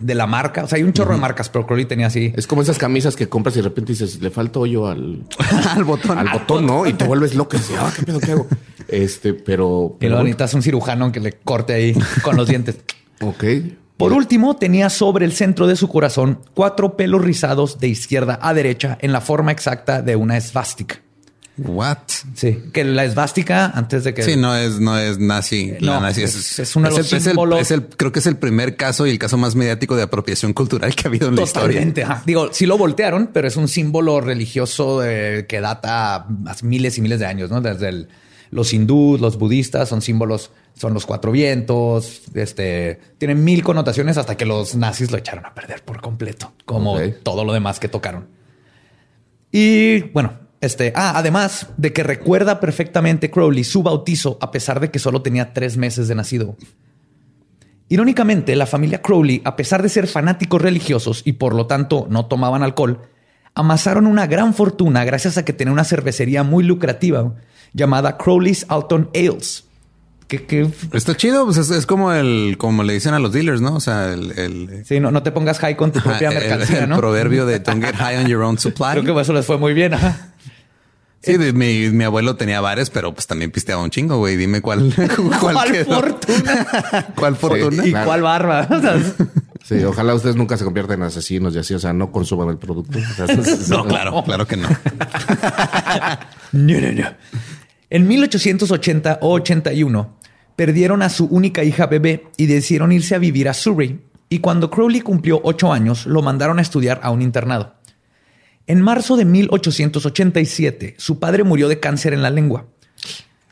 de 0.01 0.15
la 0.15 0.27
marca. 0.27 0.65
O 0.65 0.69
sea, 0.69 0.77
hay 0.77 0.83
un 0.83 0.93
chorro 0.93 1.15
de 1.15 1.21
marcas, 1.21 1.49
pero 1.49 1.67
Crowley 1.67 1.87
tenía 1.87 2.09
así. 2.09 2.33
Es 2.37 2.47
como 2.47 2.63
esas 2.63 2.79
camisas 2.79 3.17
que 3.17 3.29
compras 3.29 3.55
y 3.57 3.61
de 3.61 3.65
repente 3.65 3.93
dices, 3.93 4.21
le 4.21 4.31
falta 4.31 4.59
hoyo 4.61 4.87
al, 4.89 5.23
Al 5.75 5.85
botón. 5.85 6.19
al 6.19 6.29
botón, 6.29 6.67
¿no? 6.67 6.87
Y 6.87 6.93
te 6.93 7.05
vuelves 7.05 7.35
loco 7.35 7.57
y 7.57 7.61
dices, 7.61 7.77
ah, 7.79 7.93
¿qué 7.97 8.03
pedo, 8.03 8.21
qué 8.21 8.33
hago? 8.33 8.47
Este, 8.89 9.33
pero... 9.35 9.95
Y 9.95 9.99
pero 10.01 10.11
luego 10.11 10.17
bueno. 10.17 10.23
necesitas 10.25 10.55
un 10.55 10.63
cirujano 10.63 11.11
que 11.13 11.21
le 11.21 11.33
corte 11.33 11.73
ahí 11.73 11.97
con 12.23 12.37
los 12.37 12.49
dientes. 12.49 12.77
Ok. 13.21 13.45
Por 13.97 14.13
último, 14.13 14.57
tenía 14.57 14.91
sobre 14.91 15.25
el 15.25 15.33
centro 15.33 15.67
de 15.67 15.77
su 15.77 15.89
corazón 15.89 16.41
cuatro 16.55 16.97
pelos 16.97 17.23
rizados 17.23 17.79
de 17.79 17.89
izquierda 17.89 18.39
a 18.43 18.53
derecha 18.53 18.99
en 19.01 19.13
la 19.13 19.21
forma 19.21 19.53
exacta 19.53 20.03
de 20.03 20.17
una 20.17 20.37
esvástica. 20.37 21.01
What? 21.57 21.99
Sí, 22.35 22.59
que 22.73 22.83
la 22.83 23.05
esvástica 23.05 23.67
antes 23.67 24.03
de 24.03 24.13
que 24.13 24.25
Sí, 24.25 24.35
no 24.37 24.57
es, 24.57 24.81
no 24.81 24.99
es 24.99 25.21
nazi. 25.21 25.75
La 25.79 25.95
No, 25.95 26.01
nazi 26.01 26.25
es, 26.25 26.35
es- 26.35 26.59
es 26.59 26.75
uno 26.75 26.91
de 26.91 26.97
los 26.97 27.13
el- 27.13 27.19
es 27.19 27.27
el- 27.29 27.33
símbolos- 27.35 27.61
es 27.61 27.71
el- 27.71 27.87
creo 27.87 28.11
que 28.11 28.19
es 28.19 28.27
el 28.27 28.37
primer 28.37 28.75
caso 28.77 29.07
y 29.07 29.11
el 29.11 29.21
caso 29.21 29.37
más 29.39 29.55
mediático 29.55 29.95
de 29.95 30.03
apropiación 30.03 30.53
cultural 30.53 30.93
que 30.97 31.03
ha 31.07 31.09
habido 31.11 31.29
en 31.29 31.37
la 31.37 31.45
Totalmente. 31.45 32.03
ajá. 32.03 32.25
Digo, 32.27 32.49
sí 32.53 32.67
lo 32.67 32.77
voltearon, 32.77 33.31
pero 33.33 33.47
es 33.47 33.57
un 33.57 33.69
símbolo 33.69 34.21
religioso 34.21 35.05
eh, 35.05 35.47
que 35.49 35.61
data 35.61 36.27
hace 36.47 36.67
miles 36.67 36.99
y 36.99 37.03
miles 37.03 37.21
de 37.21 37.27
años, 37.27 37.51
¿no? 37.51 37.61
Desde 37.61 37.89
el- 37.89 38.09
los 38.51 38.73
hindús, 38.73 39.21
los 39.21 39.39
budistas 39.39 39.89
son 39.89 40.03
símbolos, 40.03 40.51
son 40.75 40.93
los 40.93 41.07
cuatro 41.07 41.33
vientos, 41.33 42.23
este, 42.35 43.01
tienen 43.19 43.43
mil 43.45 43.63
connotaciones 43.63 44.19
hasta 44.19 44.37
que 44.37 44.45
los 44.45 44.75
nazis 44.75 45.11
lo 45.11 45.19
echaron 45.19 45.47
a 45.47 45.55
perder 45.55 45.83
por 45.85 46.01
completo, 46.01 46.53
como 46.65 46.99
todo 47.23 47.45
lo 47.45 47.53
demás 47.53 47.81
que 47.81 47.89
tocaron. 47.89 48.29
Y 49.53 50.01
bueno, 50.11 50.33
este, 50.61 50.93
ah, 50.97 51.13
además 51.15 51.69
de 51.77 51.93
que 51.93 52.03
recuerda 52.03 52.59
perfectamente 52.59 53.31
Crowley 53.31 53.65
su 53.65 53.83
bautizo 53.83 54.37
a 54.41 54.51
pesar 54.51 54.81
de 54.81 54.91
que 54.91 54.99
solo 54.99 55.23
tenía 55.23 55.53
tres 55.53 55.77
meses 55.77 56.09
de 56.09 56.15
nacido. 56.17 56.57
Irónicamente, 57.89 58.57
la 58.57 58.67
familia 58.67 59.03
Crowley, 59.03 59.43
a 59.45 59.57
pesar 59.57 59.83
de 59.83 59.89
ser 59.89 60.07
fanáticos 60.07 60.61
religiosos 60.61 61.23
y 61.25 61.35
por 61.35 61.55
lo 61.55 61.67
tanto 61.67 62.07
no 62.11 62.27
tomaban 62.27 62.63
alcohol, 62.63 63.03
amasaron 63.55 64.07
una 64.07 64.27
gran 64.27 64.55
fortuna 64.55 65.05
gracias 65.05 65.39
a 65.39 65.45
que 65.45 65.53
tenían 65.53 65.75
una 65.75 65.85
cervecería 65.85 66.43
muy 66.43 66.65
lucrativa 66.65 67.35
llamada 67.73 68.17
Crowley's 68.17 68.67
Alton 68.69 69.11
Ales. 69.15 69.69
Que, 70.29 70.45
que- 70.47 70.71
Está 70.93 71.15
chido, 71.17 71.45
pues 71.45 71.59
es, 71.59 71.71
es 71.71 71.85
como 71.87 72.13
el, 72.13 72.57
como 72.59 72.83
le 72.83 72.95
dicen 72.95 73.13
a 73.15 73.19
los 73.19 73.33
dealers, 73.33 73.61
¿no? 73.61 73.75
O 73.75 73.81
sea, 73.81 74.13
el, 74.15 74.33
el, 74.39 74.85
sí, 74.87 74.99
no, 74.99 75.11
no 75.11 75.23
te 75.23 75.33
pongas 75.33 75.59
high 75.59 75.77
con 75.77 75.93
tu 75.93 76.01
propia 76.01 76.29
el- 76.31 76.35
mercancía, 76.35 76.85
el 76.85 76.89
¿no? 76.89 76.97
proverbio 76.97 77.45
de 77.47 77.59
don't 77.61 77.85
get 77.85 77.95
high 77.97 78.17
on 78.17 78.27
your 78.27 78.43
own 78.43 78.59
supply. 78.59 78.93
Creo 79.01 79.15
que 79.15 79.21
eso 79.21 79.33
les 79.35 79.45
fue 79.45 79.59
muy 79.59 79.75
bien. 79.75 79.95
ajá. 79.95 80.29
Sí, 81.23 81.37
de- 81.39 81.53
mi, 81.53 81.91
mi 81.91 82.05
abuelo 82.05 82.37
tenía 82.37 82.61
bares, 82.61 82.91
pero 82.91 83.13
pues 83.15 83.27
también 83.27 83.51
pisteaba 83.51 83.83
un 83.83 83.91
chingo, 83.91 84.17
güey. 84.19 84.37
Dime 84.37 84.61
cuál, 84.63 84.93
cuál, 85.41 85.55
¿Cuál 85.55 85.73
quedó. 85.73 85.95
fortuna? 86.01 86.67
¿Cuál 87.17 87.37
fortuna? 87.37 87.87
¿Y 87.87 87.91
Claro. 87.91 88.07
cuál 88.07 88.23
barba? 88.23 88.67
O 88.71 88.81
sea, 88.81 88.97
Sí, 89.65 89.83
ojalá 89.83 90.13
ustedes 90.13 90.37
nunca 90.37 90.59
se 90.59 90.65
conviertan 90.65 90.99
en 91.01 91.05
asesinos 91.07 91.55
y 91.55 91.59
así, 91.59 91.73
o 91.73 91.79
sea, 91.79 91.95
no 91.95 92.13
consuman 92.13 92.51
el 92.51 92.59
producto. 92.59 92.99
O 92.99 93.15
sea, 93.27 93.27
No, 93.69 93.87
claro, 93.87 94.23
claro 94.23 94.47
que 94.47 94.59
no. 94.59 94.69
No, 96.53 96.81
no, 96.81 96.93
no. 96.93 97.09
En 97.95 98.09
1880 98.09 99.21
o 99.21 99.35
81 99.35 100.19
perdieron 100.57 101.01
a 101.01 101.09
su 101.09 101.27
única 101.27 101.63
hija 101.63 101.87
bebé 101.87 102.27
y 102.37 102.47
decidieron 102.47 102.91
irse 102.91 103.15
a 103.15 103.19
vivir 103.19 103.49
a 103.49 103.55
Surrey. 103.55 104.01
Y 104.29 104.41
cuando 104.41 104.69
Crowley 104.69 105.01
cumplió 105.01 105.41
ocho 105.45 105.73
años, 105.73 106.05
lo 106.05 106.21
mandaron 106.21 106.59
a 106.59 106.63
estudiar 106.63 106.99
a 107.05 107.13
un 107.13 107.23
internado. 107.23 107.77
En 108.67 108.81
marzo 108.81 109.17
de 109.17 109.25
1887, 109.25 110.97
su 110.99 111.21
padre 111.21 111.45
murió 111.45 111.69
de 111.69 111.79
cáncer 111.79 112.15
en 112.15 112.23
la 112.23 112.31
lengua, 112.31 112.67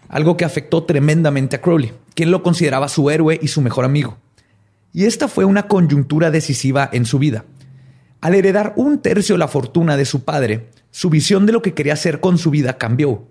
algo 0.09 0.37
que 0.37 0.45
afectó 0.45 0.83
tremendamente 0.83 1.55
a 1.55 1.61
Crowley, 1.61 1.93
quien 2.17 2.33
lo 2.33 2.43
consideraba 2.43 2.89
su 2.89 3.11
héroe 3.11 3.39
y 3.41 3.47
su 3.47 3.61
mejor 3.61 3.85
amigo. 3.85 4.19
Y 4.93 5.05
esta 5.05 5.29
fue 5.29 5.45
una 5.45 5.69
coyuntura 5.69 6.33
decisiva 6.33 6.91
en 6.93 7.05
su 7.05 7.21
vida. 7.21 7.45
Al 8.21 8.35
heredar 8.35 8.73
un 8.75 9.03
tercio 9.03 9.37
de 9.37 9.39
la 9.39 9.47
fortuna 9.47 9.97
de 9.97 10.05
su 10.05 10.25
padre, 10.25 10.67
su 10.91 11.11
visión 11.11 11.47
de 11.47 11.53
lo 11.53 11.63
que 11.63 11.75
quería 11.75 11.93
hacer 11.93 12.19
con 12.19 12.39
su 12.39 12.51
vida 12.51 12.77
cambió. 12.77 13.29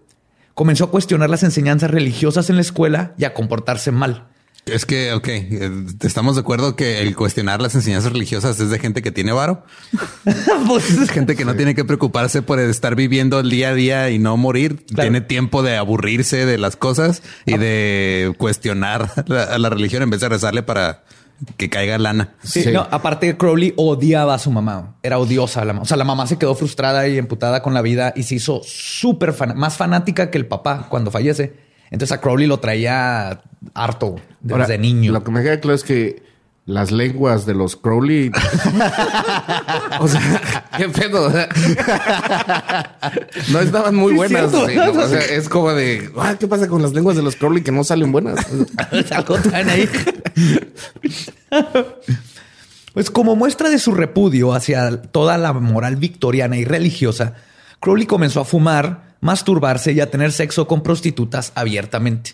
Comenzó 0.54 0.86
a 0.86 0.92
cuestionar 0.92 1.30
las 1.30 1.44
enseñanzas 1.44 1.92
religiosas 1.92 2.50
en 2.50 2.56
la 2.56 2.62
escuela 2.62 3.14
y 3.18 3.24
a 3.24 3.34
comportarse 3.34 3.92
mal. 3.92 4.28
Es 4.66 4.86
que, 4.86 5.12
ok, 5.14 5.28
eh, 5.28 5.72
estamos 6.02 6.36
de 6.36 6.42
acuerdo 6.42 6.76
que 6.76 7.02
el 7.02 7.16
cuestionar 7.16 7.62
las 7.62 7.74
enseñanzas 7.74 8.14
religiosas 8.14 8.60
es 8.60 8.70
de 8.70 8.78
gente 8.78 9.02
que 9.02 9.12
tiene 9.12 9.32
varo. 9.32 9.64
Pues, 10.68 11.10
gente 11.10 11.36
que 11.36 11.44
no 11.44 11.56
tiene 11.56 11.74
que 11.74 11.84
preocuparse 11.84 12.42
por 12.44 12.60
estar 12.60 12.96
viviendo 12.96 13.40
el 13.40 13.50
día 13.50 13.70
a 13.70 13.74
día 13.74 14.10
y 14.12 14.20
no 14.20 14.38
morir. 14.38 14.86
Claro. 14.86 15.02
Tiene 15.10 15.22
tiempo 15.22 15.64
de 15.64 15.76
aburrirse 15.76 16.46
de 16.46 16.58
las 16.58 16.76
cosas 16.76 17.24
y 17.46 17.58
de 17.58 18.34
cuestionar 18.38 19.12
la, 19.28 19.44
a 19.44 19.58
la 19.58 19.70
religión 19.70 20.04
en 20.04 20.12
vez 20.12 20.22
de 20.22 20.30
rezarle 20.30 20.62
para 20.62 21.04
que 21.58 21.70
caiga 21.70 21.98
lana. 21.98 22.36
Sí, 22.44 22.64
Sí. 22.64 22.72
no, 22.72 22.88
aparte 22.92 23.36
Crowley 23.38 23.74
odiaba 23.78 24.36
a 24.36 24.40
su 24.40 24.52
mamá. 24.52 24.96
Era 25.04 25.18
odiosa 25.20 25.62
a 25.62 25.66
la 25.66 25.74
mamá. 25.74 25.84
O 25.84 25.86
sea, 25.86 25.98
la 25.98 26.04
mamá 26.04 26.28
se 26.28 26.38
quedó 26.38 26.54
frustrada 26.56 27.08
y 27.08 27.18
emputada 27.18 27.62
con 27.64 27.74
la 27.74 27.82
vida 27.82 28.14
y 28.16 28.24
se 28.24 28.36
hizo 28.36 28.62
súper 28.64 29.34
fan- 29.34 29.58
más 29.58 29.78
fanática 29.78 30.30
que 30.30 30.38
el 30.38 30.46
papá 30.46 30.88
cuando 30.90 31.10
fallece. 31.12 31.54
Entonces 31.90 32.12
a 32.18 32.22
Crowley 32.22 32.48
lo 32.48 32.60
traía 32.60 33.42
harto 33.74 34.16
desde 34.40 34.62
Ahora, 34.64 34.78
niño. 34.78 35.12
Lo 35.12 35.24
que 35.24 35.32
me 35.32 35.42
queda 35.44 35.60
claro 35.60 35.76
es 35.76 35.84
que 35.84 36.24
las 36.72 36.92
lenguas 36.92 37.46
de 37.46 37.54
los 37.54 37.76
Crowley. 37.76 38.32
o 40.00 40.08
sea, 40.08 40.70
qué 40.78 40.88
pedo. 40.90 41.30
No 43.50 43.60
estaban 43.60 43.96
muy 43.96 44.12
Sí, 44.12 44.16
buenas. 44.18 44.52
cierto. 44.52 44.68
¿no? 44.94 45.02
O 45.04 45.08
sea, 45.08 45.20
es 45.36 45.50
como 45.50 45.74
de, 45.74 46.10
"Ah, 46.18 46.36
¿qué 46.40 46.48
pasa 46.48 46.68
con 46.68 46.82
las 46.82 46.94
lenguas 46.94 47.16
de 47.18 47.24
los 47.24 47.36
Crowley 47.36 47.62
que 47.64 47.72
no 47.72 47.84
salen 47.84 48.12
buenas? 48.12 48.46
Algo 49.12 49.36
traen 49.40 49.70
ahí. 49.70 49.90
Pues 52.94 53.10
como 53.10 53.36
muestra 53.36 53.70
de 53.70 53.80
su 53.80 53.94
repudio 53.94 54.54
hacia 54.54 55.02
toda 55.02 55.38
la 55.38 55.54
moral 55.54 55.96
victoriana 55.96 56.58
y 56.58 56.66
religiosa, 56.66 57.36
Crowley 57.80 58.06
comenzó 58.06 58.42
a 58.42 58.46
fumar, 58.46 59.16
masturbarse 59.22 59.94
y 59.94 60.02
a 60.02 60.12
tener 60.12 60.32
sexo 60.32 60.68
con 60.68 60.84
prostitutas 60.84 61.52
abiertamente. 61.56 62.34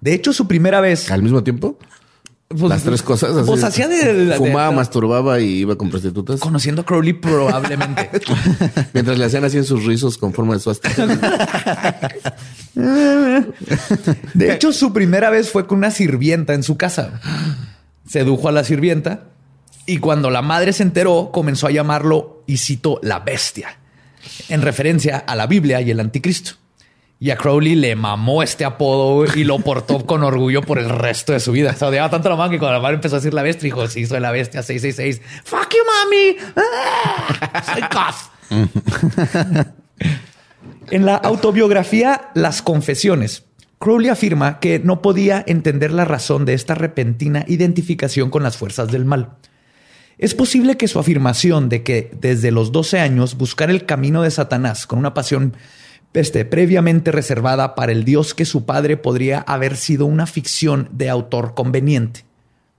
De 0.00 0.14
hecho, 0.14 0.32
su 0.32 0.46
primera 0.48 0.80
vez... 0.80 1.10
Al 1.10 1.22
mismo 1.22 1.42
tiempo, 1.44 1.78
pues, 2.58 2.70
las 2.70 2.82
tres 2.82 3.02
cosas. 3.02 3.34
así. 3.36 3.46
Pues 3.46 3.62
hacía 3.64 3.88
de... 3.88 4.14
de- 4.26 4.34
Fumaba, 4.36 4.70
de- 4.70 4.76
masturbaba 4.76 5.40
y 5.40 5.46
iba 5.60 5.76
con 5.76 5.90
prostitutas. 5.90 6.40
Conociendo 6.40 6.82
a 6.82 6.84
Crowley 6.84 7.12
probablemente. 7.14 8.10
Mientras 8.92 9.18
le 9.18 9.24
hacían 9.24 9.44
así 9.44 9.56
en 9.58 9.64
sus 9.64 9.84
rizos 9.84 10.18
con 10.18 10.32
forma 10.32 10.54
de 10.54 10.60
suástica. 10.60 11.06
De 14.34 14.52
hecho, 14.52 14.72
su 14.72 14.92
primera 14.92 15.30
vez 15.30 15.50
fue 15.50 15.66
con 15.66 15.78
una 15.78 15.90
sirvienta 15.90 16.54
en 16.54 16.62
su 16.62 16.76
casa. 16.76 17.20
Sedujo 18.08 18.48
a 18.48 18.52
la 18.52 18.64
sirvienta 18.64 19.24
y 19.86 19.98
cuando 19.98 20.30
la 20.30 20.42
madre 20.42 20.72
se 20.72 20.82
enteró, 20.82 21.30
comenzó 21.32 21.66
a 21.66 21.70
llamarlo, 21.70 22.42
y 22.46 22.56
cito, 22.58 22.98
la 23.02 23.20
bestia, 23.20 23.78
en 24.48 24.62
referencia 24.62 25.18
a 25.18 25.36
la 25.36 25.46
Biblia 25.46 25.80
y 25.80 25.90
el 25.90 26.00
anticristo. 26.00 26.52
Y 27.24 27.30
a 27.30 27.38
Crowley 27.38 27.74
le 27.74 27.96
mamó 27.96 28.42
este 28.42 28.66
apodo 28.66 29.24
y 29.34 29.44
lo 29.44 29.58
portó 29.58 30.04
con 30.04 30.22
orgullo 30.22 30.60
por 30.60 30.78
el 30.78 30.90
resto 30.90 31.32
de 31.32 31.40
su 31.40 31.52
vida. 31.52 31.74
Se 31.74 31.82
odiaba 31.82 32.10
tanto 32.10 32.28
la 32.28 32.36
mamá 32.36 32.50
que 32.50 32.58
cuando 32.58 32.74
la 32.74 32.82
madre 32.82 32.96
empezó 32.96 33.16
a 33.16 33.18
decir 33.18 33.32
la 33.32 33.42
bestia, 33.42 33.64
dijo, 33.64 33.82
hizo 33.82 34.12
de 34.12 34.20
la 34.20 34.30
bestia 34.30 34.62
666. 34.62 35.22
Fuck 35.42 35.72
you, 35.72 35.78
mami. 35.86 36.36
Ah, 36.54 37.62
soy 37.72 37.82
Goth. 37.94 39.38
En 40.90 41.06
la 41.06 41.16
autobiografía 41.16 42.28
Las 42.34 42.60
Confesiones, 42.60 43.44
Crowley 43.78 44.10
afirma 44.10 44.60
que 44.60 44.78
no 44.80 45.00
podía 45.00 45.42
entender 45.46 45.92
la 45.92 46.04
razón 46.04 46.44
de 46.44 46.52
esta 46.52 46.74
repentina 46.74 47.46
identificación 47.48 48.28
con 48.28 48.42
las 48.42 48.58
fuerzas 48.58 48.88
del 48.88 49.06
mal. 49.06 49.30
Es 50.18 50.34
posible 50.34 50.76
que 50.76 50.88
su 50.88 50.98
afirmación 50.98 51.70
de 51.70 51.82
que 51.84 52.10
desde 52.20 52.50
los 52.50 52.70
12 52.70 53.00
años 53.00 53.38
buscar 53.38 53.70
el 53.70 53.86
camino 53.86 54.20
de 54.20 54.30
Satanás 54.30 54.86
con 54.86 54.98
una 54.98 55.14
pasión 55.14 55.56
este, 56.14 56.44
previamente 56.44 57.12
reservada 57.12 57.74
para 57.74 57.92
el 57.92 58.04
Dios 58.04 58.34
que 58.34 58.44
su 58.44 58.64
padre 58.64 58.96
podría 58.96 59.40
haber 59.40 59.76
sido 59.76 60.06
una 60.06 60.26
ficción 60.26 60.88
de 60.92 61.10
autor 61.10 61.54
conveniente. 61.54 62.24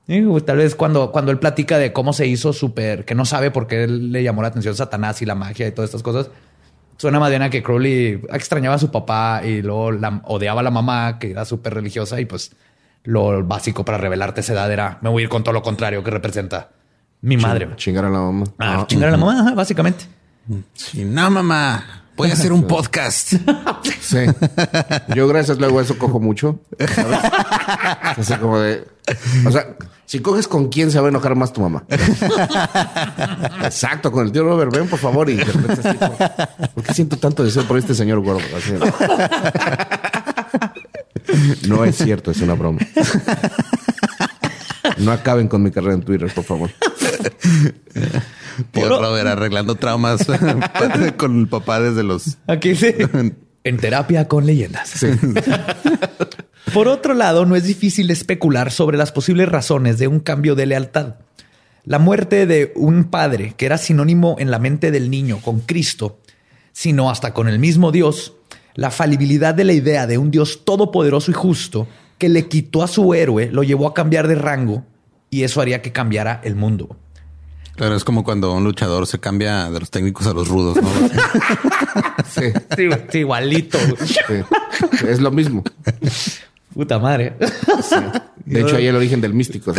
Eh, 0.07 0.23
pues, 0.27 0.45
Tal 0.45 0.57
vez 0.57 0.75
cuando, 0.75 1.11
cuando 1.11 1.31
él 1.31 1.39
platica 1.39 1.77
de 1.77 1.93
cómo 1.93 2.13
se 2.13 2.27
hizo 2.27 2.53
súper, 2.53 3.05
que 3.05 3.15
no 3.15 3.25
sabe 3.25 3.51
por 3.51 3.67
qué 3.67 3.83
él 3.83 4.11
le 4.11 4.23
llamó 4.23 4.41
la 4.41 4.47
atención 4.49 4.75
Satanás 4.75 5.21
y 5.21 5.25
la 5.25 5.35
magia 5.35 5.67
y 5.67 5.71
todas 5.71 5.89
estas 5.89 6.03
cosas, 6.03 6.29
Suena 6.97 7.19
más 7.19 7.29
bien 7.29 7.41
a 7.41 7.49
que 7.49 7.61
Crowley 7.61 8.21
extrañaba 8.31 8.75
a 8.75 8.79
su 8.79 8.89
papá 8.89 9.41
y 9.43 9.61
luego 9.61 9.91
la, 9.91 10.21
odiaba 10.25 10.61
a 10.61 10.63
la 10.63 10.71
mamá, 10.71 11.19
que 11.19 11.31
era 11.31 11.43
súper 11.43 11.73
religiosa, 11.73 12.21
y 12.21 12.25
pues 12.25 12.55
lo 13.03 13.43
básico 13.43 13.83
para 13.83 13.97
revelarte 13.97 14.41
esa 14.41 14.53
edad 14.53 14.71
era 14.71 14.97
me 15.01 15.09
voy 15.09 15.21
a 15.21 15.23
ir 15.25 15.29
con 15.29 15.43
todo 15.43 15.53
lo 15.53 15.61
contrario 15.61 16.03
que 16.03 16.11
representa 16.11 16.69
mi 17.21 17.37
madre. 17.37 17.69
Chingar 17.75 18.05
a 18.05 18.09
la 18.09 18.19
mamá. 18.19 18.45
Ah, 18.59 18.85
chingar 18.87 19.09
a 19.09 19.11
la 19.11 19.17
mamá, 19.17 19.53
básicamente. 19.53 20.05
Sí, 20.73 21.03
no, 21.03 21.29
mamá. 21.29 22.04
Voy 22.15 22.29
a 22.29 22.33
hacer 22.33 22.51
un 22.53 22.63
podcast. 22.67 23.33
Sí. 24.01 24.17
Yo 25.15 25.27
gracias 25.27 25.57
luego 25.57 25.79
a 25.79 25.81
eso 25.83 25.97
cojo 25.97 26.19
mucho. 26.19 26.59
¿sabes? 26.93 27.19
Así 28.01 28.33
como 28.35 28.59
de... 28.59 28.87
O 29.45 29.51
sea, 29.51 29.75
si 30.05 30.19
coges 30.19 30.47
con 30.47 30.69
quién 30.69 30.91
se 30.91 30.99
va 30.99 31.07
a 31.07 31.09
enojar 31.09 31.35
más 31.35 31.51
tu 31.53 31.61
mamá. 31.61 31.83
Exacto, 33.63 34.11
con 34.11 34.25
el 34.25 34.31
tío 34.31 34.43
Robert. 34.43 34.71
Ven, 34.73 34.87
por 34.87 34.99
favor. 34.99 35.29
Y 35.29 35.35
de 35.35 35.43
repente 35.45 35.87
así 35.89 35.97
como, 35.97 36.17
¿Por 36.73 36.83
qué 36.83 36.93
siento 36.93 37.17
tanto 37.17 37.43
deseo 37.43 37.63
por 37.63 37.77
este 37.77 37.93
señor 37.93 38.21
gordo? 38.21 38.41
Así, 38.55 38.73
no 41.67 41.83
es 41.85 41.97
cierto, 41.97 42.31
es 42.31 42.41
una 42.41 42.53
broma. 42.53 42.79
No 44.97 45.11
acaben 45.11 45.47
con 45.47 45.61
mi 45.63 45.71
carrera 45.71 45.95
en 45.95 46.03
Twitter, 46.03 46.31
por 46.33 46.43
favor. 46.43 46.69
Tío 48.71 48.99
Robert 48.99 49.27
arreglando 49.27 49.75
traumas 49.75 50.25
con 51.17 51.39
el 51.39 51.47
papá 51.47 51.79
desde 51.79 52.03
los... 52.03 52.37
Aquí 52.47 52.75
sí. 52.75 52.93
En 53.63 53.77
terapia 53.77 54.27
con 54.27 54.45
leyendas. 54.45 54.89
Sí. 54.89 55.07
Por 56.71 56.87
otro 56.87 57.15
lado, 57.15 57.47
no 57.47 57.55
es 57.55 57.63
difícil 57.63 58.11
especular 58.11 58.71
sobre 58.71 58.95
las 58.95 59.11
posibles 59.11 59.49
razones 59.49 59.97
de 59.97 60.07
un 60.07 60.19
cambio 60.19 60.53
de 60.53 60.67
lealtad. 60.67 61.15
La 61.83 61.97
muerte 61.97 62.45
de 62.45 62.71
un 62.75 63.05
padre, 63.05 63.55
que 63.57 63.65
era 63.65 63.79
sinónimo 63.79 64.35
en 64.37 64.51
la 64.51 64.59
mente 64.59 64.91
del 64.91 65.09
niño 65.09 65.39
con 65.41 65.61
Cristo, 65.61 66.19
sino 66.73 67.09
hasta 67.09 67.33
con 67.33 67.47
el 67.47 67.57
mismo 67.57 67.91
Dios, 67.91 68.33
la 68.75 68.91
falibilidad 68.91 69.55
de 69.55 69.63
la 69.63 69.73
idea 69.73 70.05
de 70.05 70.19
un 70.19 70.29
Dios 70.29 70.63
todopoderoso 70.63 71.31
y 71.31 71.33
justo 71.33 71.87
que 72.17 72.29
le 72.29 72.47
quitó 72.47 72.83
a 72.83 72.87
su 72.87 73.13
héroe, 73.13 73.49
lo 73.51 73.63
llevó 73.63 73.87
a 73.87 73.93
cambiar 73.95 74.27
de 74.27 74.35
rango 74.35 74.83
y 75.29 75.43
eso 75.43 75.59
haría 75.61 75.81
que 75.81 75.91
cambiara 75.91 76.39
el 76.43 76.55
mundo. 76.55 76.97
Claro, 77.75 77.95
es 77.95 78.03
como 78.03 78.23
cuando 78.23 78.53
un 78.53 78.63
luchador 78.63 79.05
se 79.07 79.19
cambia 79.19 79.69
de 79.69 79.79
los 79.79 79.89
técnicos 79.91 80.25
a 80.27 80.33
los 80.33 80.47
rudos, 80.47 80.77
¿no? 80.81 80.89
Sí, 82.29 82.51
Sí, 82.75 82.89
sí, 83.11 83.17
igualito. 83.19 83.77
sí. 84.05 84.15
Es 85.07 85.19
lo 85.21 85.31
mismo. 85.31 85.63
Puta 86.73 86.99
madre. 86.99 87.33
De 88.45 88.61
hecho, 88.61 88.75
ahí 88.75 88.87
el 88.87 88.95
origen 88.95 89.21
del 89.21 89.33
místico. 89.33 89.73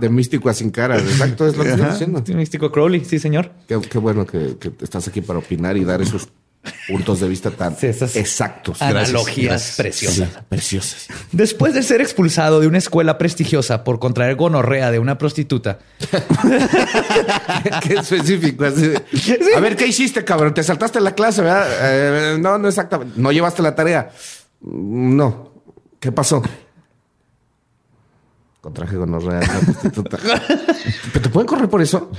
De 0.00 0.08
místico 0.08 0.48
a 0.48 0.54
sin 0.54 0.70
cara. 0.70 0.98
Exacto, 0.98 1.46
es 1.46 1.56
lo 1.56 1.64
que 1.64 1.70
estoy 1.70 1.86
diciendo. 1.90 2.22
Místico 2.34 2.70
Crowley, 2.70 3.04
sí, 3.04 3.18
señor. 3.18 3.50
Qué, 3.66 3.80
qué 3.80 3.98
bueno 3.98 4.26
que, 4.26 4.56
que 4.58 4.72
estás 4.82 5.08
aquí 5.08 5.20
para 5.20 5.38
opinar 5.40 5.76
y 5.76 5.84
dar 5.84 6.00
esos 6.02 6.28
puntos 6.88 7.20
de 7.20 7.28
vista 7.28 7.50
tan 7.50 7.76
Sí, 7.76 7.86
exactos. 7.86 8.80
Analogías 8.82 9.48
gracias. 9.50 9.76
preciosas. 9.76 10.28
Sí, 10.28 10.36
preciosas. 10.48 11.06
Después 11.32 11.74
de 11.74 11.82
ser 11.82 12.00
expulsado 12.00 12.60
de 12.60 12.66
una 12.66 12.78
escuela 12.78 13.18
prestigiosa 13.18 13.84
por 13.84 13.98
contraer 13.98 14.36
gonorrea 14.36 14.90
de 14.90 14.98
una 14.98 15.18
prostituta, 15.18 15.78
Qué 17.82 17.94
específico. 17.94 18.64
A 18.64 19.60
ver, 19.60 19.76
¿qué 19.76 19.86
hiciste, 19.86 20.24
cabrón? 20.24 20.54
Te 20.54 20.62
saltaste 20.62 21.00
la 21.00 21.14
clase, 21.14 21.42
¿verdad? 21.42 21.66
Eh, 21.80 22.38
no, 22.40 22.58
no 22.58 22.68
exactamente. 22.68 23.14
¿No 23.20 23.32
llevaste 23.32 23.62
la 23.62 23.74
tarea? 23.74 24.10
Mm, 24.60 25.16
No. 25.16 25.48
¿Qué 26.00 26.12
pasó? 26.12 26.42
Contraje 28.60 28.96
gonorrea 28.96 29.40
de 29.40 29.46
una 29.46 29.60
prostituta. 29.60 30.18
¿Pero 31.12 31.22
te 31.22 31.28
pueden 31.28 31.46
correr 31.46 31.68
por 31.68 31.80
eso? 31.82 32.10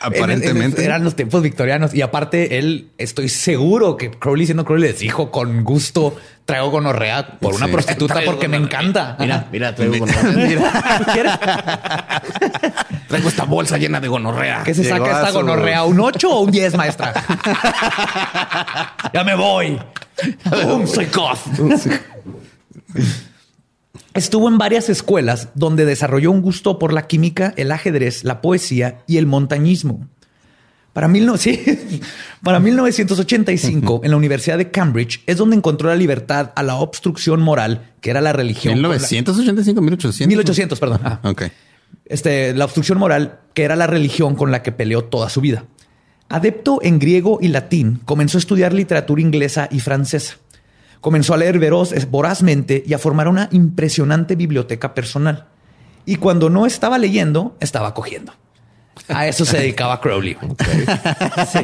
Aparentemente. 0.00 0.78
en- 0.80 0.84
en- 0.86 0.90
eran 0.92 1.04
los 1.04 1.16
tiempos 1.16 1.42
victorianos. 1.42 1.94
Y 1.94 2.02
aparte, 2.02 2.58
él, 2.58 2.88
estoy 2.98 3.28
seguro 3.28 3.96
que 3.96 4.10
Crowley, 4.10 4.46
siendo 4.46 4.64
Crowley, 4.64 4.90
les 4.90 4.98
dijo 5.00 5.30
con 5.30 5.64
gusto, 5.64 6.16
traigo 6.44 6.70
gonorrea 6.70 7.38
por 7.40 7.54
una 7.54 7.66
Sí. 7.66 7.72
prostituta 7.72 8.14
Traigo 8.14 8.32
porque 8.32 8.48
me 8.48 8.56
encanta. 8.56 9.16
Mira, 9.18 9.46
mira, 9.50 9.74
traigo 9.74 9.98
gonorrea. 9.98 11.02
¿Quieres? 11.12 11.32
Traigo 13.08 13.28
esta 13.28 13.44
bolsa 13.44 13.78
llena 13.78 14.00
de 14.00 14.08
gonorrea. 14.08 14.62
¿Qué 14.64 14.74
se 14.74 14.82
Llegó 14.82 14.98
saca 14.98 15.12
esta 15.18 15.28
su- 15.28 15.34
gonorrea? 15.38 15.84
¿Un 15.84 15.98
8 16.00 16.30
o 16.30 16.40
un 16.40 16.50
10, 16.50 16.74
maestra? 16.76 17.12
ya 19.14 19.24
me 19.24 19.34
voy. 19.34 19.78
Soy 20.86 21.06
goth. 21.06 21.38
Estuvo 24.16 24.48
en 24.48 24.58
varias 24.58 24.88
escuelas 24.88 25.48
donde 25.54 25.84
desarrolló 25.84 26.30
un 26.30 26.40
gusto 26.42 26.78
por 26.78 26.92
la 26.92 27.06
química, 27.06 27.52
el 27.56 27.70
ajedrez, 27.72 28.24
la 28.24 28.40
poesía 28.40 29.02
y 29.06 29.18
el 29.18 29.26
montañismo. 29.26 30.08
Para, 30.92 31.08
mil 31.08 31.26
no- 31.26 31.36
sí. 31.38 31.60
Para 32.42 32.58
1985, 32.58 34.00
en 34.04 34.10
la 34.10 34.16
Universidad 34.16 34.56
de 34.58 34.70
Cambridge, 34.70 35.22
es 35.26 35.36
donde 35.36 35.56
encontró 35.56 35.88
la 35.90 35.96
libertad 35.96 36.52
a 36.56 36.62
la 36.62 36.76
obstrucción 36.76 37.42
moral, 37.42 37.92
que 38.00 38.10
era 38.10 38.20
la 38.20 38.32
religión. 38.32 38.72
con 38.74 38.82
la- 38.82 38.88
1985, 38.88 39.80
1800. 39.82 40.28
1800, 40.28 40.80
perdón. 40.80 41.00
Ah. 41.04 41.20
Ok. 41.24 41.42
Este, 42.06 42.54
la 42.54 42.64
obstrucción 42.64 42.98
moral, 42.98 43.40
que 43.52 43.64
era 43.64 43.76
la 43.76 43.86
religión 43.86 44.34
con 44.36 44.50
la 44.50 44.62
que 44.62 44.72
peleó 44.72 45.04
toda 45.04 45.28
su 45.28 45.40
vida. 45.40 45.64
Adepto 46.28 46.80
en 46.82 46.98
griego 46.98 47.38
y 47.40 47.48
latín, 47.48 48.00
comenzó 48.04 48.38
a 48.38 48.40
estudiar 48.40 48.72
literatura 48.72 49.20
inglesa 49.20 49.68
y 49.70 49.80
francesa. 49.80 50.36
Comenzó 51.06 51.34
a 51.34 51.36
leer 51.36 51.60
vorazmente 52.10 52.82
y 52.84 52.92
a 52.92 52.98
formar 52.98 53.28
una 53.28 53.48
impresionante 53.52 54.34
biblioteca 54.34 54.92
personal. 54.92 55.46
Y 56.04 56.16
cuando 56.16 56.50
no 56.50 56.66
estaba 56.66 56.98
leyendo, 56.98 57.56
estaba 57.60 57.94
cogiendo. 57.94 58.32
A 59.08 59.26
eso 59.28 59.44
se 59.44 59.58
dedicaba 59.58 60.00
Crowley. 60.00 60.36
Sí. 61.52 61.58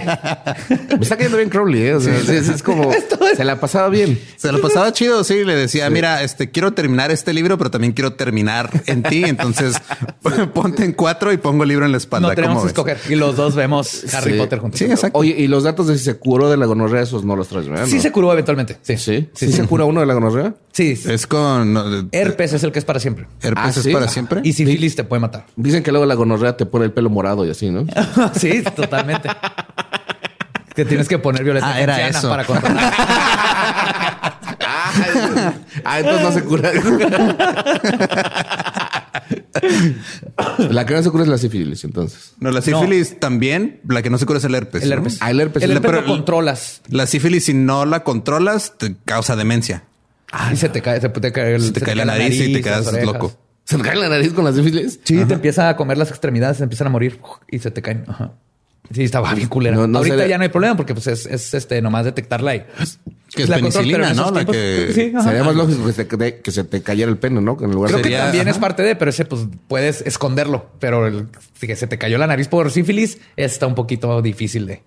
Me 0.96 1.02
está 1.02 1.16
cayendo 1.16 1.36
bien 1.38 1.48
Crowley, 1.48 1.82
¿eh? 1.82 1.94
O 1.94 2.00
sea, 2.00 2.16
es, 2.16 2.28
es 2.48 2.62
como... 2.62 2.90
Se 3.36 3.44
la 3.44 3.58
pasaba 3.58 3.88
bien. 3.88 4.20
Se 4.36 4.52
lo 4.52 4.60
pasaba 4.60 4.92
chido, 4.92 5.24
sí. 5.24 5.44
Le 5.44 5.54
decía, 5.56 5.88
mira, 5.90 6.22
este 6.22 6.50
quiero 6.50 6.72
terminar 6.72 7.10
este 7.10 7.32
libro, 7.32 7.58
pero 7.58 7.70
también 7.70 7.92
quiero 7.94 8.12
terminar 8.14 8.70
en 8.86 9.02
ti. 9.02 9.24
Entonces 9.24 9.76
ponte 10.54 10.84
en 10.84 10.92
cuatro 10.92 11.32
y 11.32 11.36
pongo 11.38 11.62
el 11.64 11.70
libro 11.70 11.84
en 11.86 11.92
la 11.92 11.98
espalda. 11.98 12.28
No 12.28 12.34
tenemos 12.34 12.56
¿Cómo 12.72 12.84
que 12.84 12.92
escoger. 12.92 13.12
Y 13.12 13.16
los 13.16 13.36
dos 13.36 13.54
vemos 13.54 14.04
Harry 14.14 14.32
Sí. 14.32 14.38
Potter 14.38 14.58
juntos. 14.58 14.78
Sí, 14.78 14.84
exacto. 14.84 15.18
Oye, 15.18 15.34
y 15.38 15.46
los 15.48 15.64
datos 15.64 15.86
de 15.88 15.98
si 15.98 16.04
se 16.04 16.16
curó 16.16 16.50
de 16.50 16.56
la 16.56 16.66
gonorrea, 16.66 17.02
esos 17.02 17.24
no 17.24 17.34
los 17.36 17.48
traes, 17.48 17.68
¿verdad? 17.68 17.86
Sí 17.86 17.96
No. 17.96 18.02
se 18.02 18.12
curó 18.12 18.32
eventualmente. 18.32 18.76
Sí. 18.82 18.96
¿Sí? 18.96 19.28
¿Sí, 19.34 19.52
se 19.52 19.64
cura 19.66 19.84
uno 19.84 20.00
de 20.00 20.06
la 20.06 20.14
gonorrea? 20.14 20.54
Sí. 20.72 20.98
Es 21.06 21.26
con 21.26 21.72
no, 21.72 22.08
Herpes 22.12 22.52
es 22.52 22.62
el 22.62 22.72
que 22.72 22.78
es 22.78 22.84
para 22.84 23.00
siempre. 23.00 23.26
herpes 23.42 23.64
Ah, 23.64 23.68
es 23.70 23.74
sí. 23.82 23.92
para 23.92 24.06
Ah. 24.06 24.08
siempre. 24.08 24.40
Y 24.44 24.52
sífilis 24.52 24.94
te 24.96 25.04
puede 25.04 25.20
matar. 25.20 25.46
Dicen 25.56 25.82
que 25.82 25.90
luego 25.90 26.06
la 26.06 26.14
gonorrea 26.14 26.56
te 26.56 26.66
pone 26.66 26.84
el 26.84 26.92
pelo 26.92 27.08
morado 27.10 27.21
y 27.46 27.50
así, 27.50 27.70
¿no? 27.70 27.86
sí, 28.34 28.62
totalmente. 28.74 29.28
Que 30.74 30.84
tienes 30.84 31.06
que 31.08 31.18
poner 31.18 31.44
violeta 31.44 31.68
Ah, 31.74 31.80
era 31.80 32.08
eso. 32.08 32.28
para 32.28 32.44
controlar. 32.44 32.92
ah, 34.66 34.92
ah, 35.84 35.98
entonces 36.00 36.22
no 36.22 36.32
se 36.32 36.44
cura. 36.44 36.70
la 40.70 40.86
que 40.86 40.94
no 40.94 41.02
se 41.02 41.10
cura 41.10 41.24
es 41.24 41.28
la 41.28 41.38
sífilis, 41.38 41.84
entonces. 41.84 42.34
No, 42.40 42.50
la 42.50 42.62
sífilis 42.62 43.18
también. 43.20 43.80
La 43.88 44.02
que 44.02 44.10
no 44.10 44.18
se 44.18 44.26
cura 44.26 44.38
es 44.38 44.44
el 44.44 44.54
herpes. 44.54 44.82
El 44.82 44.90
¿no? 44.90 44.96
herpes. 44.96 45.18
Ah, 45.20 45.30
el 45.30 45.40
herpes. 45.40 45.62
El 45.62 45.72
herpes 45.72 45.92
lo 45.92 46.04
controlas 46.04 46.82
La 46.88 47.06
sífilis, 47.06 47.44
si 47.46 47.54
no 47.54 47.84
la 47.84 48.02
controlas, 48.04 48.74
te 48.78 48.96
causa 49.04 49.36
demencia. 49.36 49.84
y 50.52 50.56
se 50.56 50.68
te 50.68 50.80
cae, 50.82 51.00
se 51.00 51.08
te 51.08 51.32
cae, 51.32 51.54
el- 51.56 51.62
Se 51.62 51.72
te 51.72 51.80
cae 51.80 51.94
la 51.94 52.04
nariz 52.04 52.40
y 52.40 52.52
te 52.54 52.62
quedas 52.62 52.86
orejas. 52.86 53.06
loco. 53.06 53.38
¿Se 53.64 53.76
te 53.76 53.82
cae 53.82 53.96
la 53.96 54.08
nariz 54.08 54.32
con 54.32 54.44
la 54.44 54.52
sífilis? 54.52 55.00
Sí, 55.04 55.24
te 55.24 55.34
empieza 55.34 55.68
a 55.68 55.76
comer 55.76 55.96
las 55.98 56.10
extremidades, 56.10 56.56
se 56.58 56.64
empiezan 56.64 56.88
a 56.88 56.90
morir 56.90 57.20
y 57.50 57.58
se 57.60 57.70
te 57.70 57.80
caen. 57.82 58.04
Ajá. 58.08 58.32
Sí, 58.92 59.04
estaba 59.04 59.32
bien 59.34 59.48
culera. 59.48 59.76
No, 59.76 59.86
no 59.86 59.98
Ahorita 59.98 60.16
sería- 60.16 60.30
ya 60.30 60.38
no 60.38 60.42
hay 60.42 60.48
problema 60.50 60.76
porque 60.76 60.92
pues 60.92 61.06
es, 61.06 61.24
es, 61.26 61.54
este 61.54 61.80
nomás 61.80 62.04
detectarla 62.04 62.56
y 62.56 62.64
Que 63.34 63.44
es 63.44 63.48
la 63.48 63.56
penicilina, 63.56 64.12
¿no? 64.12 64.30
La 64.32 64.44
que- 64.44 64.88
sí. 64.92 65.12
Sería 65.22 65.44
más 65.44 65.54
lógico 65.54 65.86
que 65.86 65.92
se, 65.92 66.06
que, 66.06 66.40
que 66.42 66.50
se 66.50 66.64
te 66.64 66.82
cayera 66.82 67.10
el 67.10 67.16
pene, 67.16 67.40
¿no? 67.40 67.56
Que 67.56 67.64
en 67.64 67.70
lugar 67.70 67.92
Creo 67.92 68.02
de... 68.02 68.10
que 68.10 68.16
también 68.16 68.42
ajá. 68.48 68.50
es 68.50 68.58
parte 68.58 68.82
de, 68.82 68.96
pero 68.96 69.10
ese 69.10 69.24
pues 69.24 69.46
puedes 69.68 70.02
esconderlo. 70.02 70.66
Pero 70.80 71.06
el 71.06 71.28
que 71.60 71.76
se 71.76 71.86
te 71.86 71.96
cayó 71.96 72.18
la 72.18 72.26
nariz 72.26 72.48
por 72.48 72.70
sífilis 72.70 73.18
está 73.36 73.66
un 73.68 73.74
poquito 73.76 74.20
difícil 74.20 74.66
de. 74.66 74.82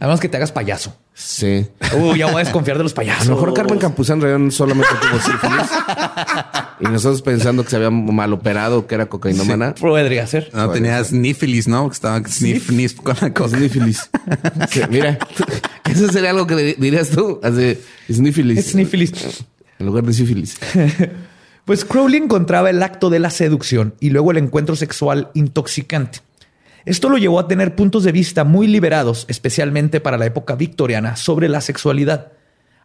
Además 0.00 0.18
que 0.20 0.28
te 0.28 0.36
hagas 0.36 0.50
payaso. 0.52 0.96
Sí. 1.14 1.66
Uh, 1.96 2.14
ya 2.16 2.26
voy 2.26 2.36
a 2.36 2.44
desconfiar 2.44 2.78
de 2.78 2.82
los 2.82 2.92
A 2.92 2.96
payasos. 2.96 3.26
lo 3.28 3.34
mejor 3.34 3.54
Carmen 3.54 3.78
Campuzán 3.78 4.20
Rayón 4.20 4.50
solamente 4.50 4.90
tuvo 5.00 5.20
sífilis. 5.20 5.70
y 6.80 6.84
nosotros 6.84 7.22
pensando 7.22 7.62
que 7.62 7.70
se 7.70 7.76
había 7.76 7.90
mal 7.90 8.32
operado, 8.32 8.86
que 8.86 8.94
era 8.94 9.06
cocainómana. 9.06 9.74
podría 9.74 10.26
ser. 10.26 10.50
No, 10.52 10.70
tenías 10.70 11.12
nífilis, 11.12 11.68
¿no? 11.68 11.88
Que 11.88 11.94
estaba 11.94 12.20
sniff, 12.26 12.68
sniff 12.68 12.94
con 13.00 13.16
la 13.20 13.32
cosa. 13.32 13.56
Snífilis. 13.56 14.10
Sí, 14.70 14.80
mira, 14.90 15.18
eso 15.90 16.10
sería 16.10 16.30
algo 16.30 16.46
que 16.46 16.74
dirías 16.78 17.10
tú. 17.10 17.38
Así, 17.42 17.78
snífilis. 18.10 18.58
Es 18.58 18.66
sífilis. 18.66 19.12
En 19.78 19.86
lugar 19.86 20.04
de 20.04 20.12
sífilis. 20.12 20.56
Pues 21.64 21.84
Crowley 21.84 22.20
encontraba 22.20 22.70
el 22.70 22.82
acto 22.82 23.08
de 23.08 23.20
la 23.20 23.30
seducción 23.30 23.94
y 24.00 24.10
luego 24.10 24.32
el 24.32 24.38
encuentro 24.38 24.74
sexual 24.74 25.30
intoxicante. 25.34 26.18
Esto 26.84 27.08
lo 27.08 27.18
llevó 27.18 27.38
a 27.38 27.48
tener 27.48 27.74
puntos 27.76 28.02
de 28.04 28.12
vista 28.12 28.44
muy 28.44 28.66
liberados, 28.66 29.24
especialmente 29.28 30.00
para 30.00 30.18
la 30.18 30.26
época 30.26 30.54
victoriana, 30.56 31.16
sobre 31.16 31.48
la 31.48 31.60
sexualidad. 31.60 32.32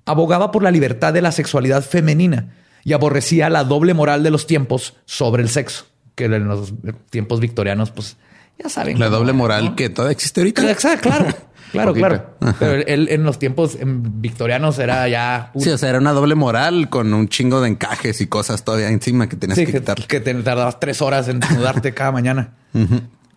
Abogaba 0.05 0.51
por 0.51 0.63
la 0.63 0.71
libertad 0.71 1.13
de 1.13 1.21
la 1.21 1.31
sexualidad 1.31 1.83
femenina 1.83 2.53
y 2.83 2.93
aborrecía 2.93 3.49
la 3.49 3.63
doble 3.63 3.93
moral 3.93 4.23
de 4.23 4.29
los 4.31 4.47
tiempos 4.47 4.95
sobre 5.05 5.43
el 5.43 5.49
sexo, 5.49 5.85
que 6.15 6.25
en 6.25 6.47
los 6.47 6.73
tiempos 7.09 7.39
victorianos, 7.39 7.91
pues 7.91 8.17
ya 8.61 8.69
saben. 8.69 8.99
La 8.99 9.09
doble 9.09 9.31
era, 9.31 9.37
moral 9.37 9.65
¿no? 9.65 9.75
que 9.75 9.89
todavía 9.89 10.13
existe 10.13 10.39
ahorita. 10.41 10.71
Exacto, 10.71 11.09
claro, 11.09 11.25
claro, 11.71 11.93
claro. 11.95 12.35
Pero 12.59 12.73
él 12.87 13.07
en 13.11 13.23
los 13.23 13.37
tiempos 13.39 13.75
em, 13.79 14.01
victorianos 14.21 14.79
era 14.79 15.07
ya 15.09 15.51
un- 15.53 15.61
Sí, 15.61 15.69
o 15.69 15.77
sea, 15.77 15.89
era 15.89 15.97
una 15.99 16.13
doble 16.13 16.35
moral 16.35 16.87
con 16.89 17.13
un 17.13 17.27
chingo 17.27 17.59
de 17.59 17.67
encajes 17.69 18.21
y 18.21 18.27
cosas 18.27 18.63
todavía 18.63 18.89
encima 18.89 19.27
que 19.27 19.35
tenías 19.35 19.57
Sí, 19.57 19.65
que 19.65 19.73
que, 19.73 19.79
quitarle. 19.79 20.05
que 20.07 20.19
te 20.21 20.33
tardabas 20.35 20.79
tres 20.79 21.01
horas 21.01 21.27
en 21.27 21.39
desnudarte 21.41 21.93
cada 21.93 22.11
mañana. 22.13 22.53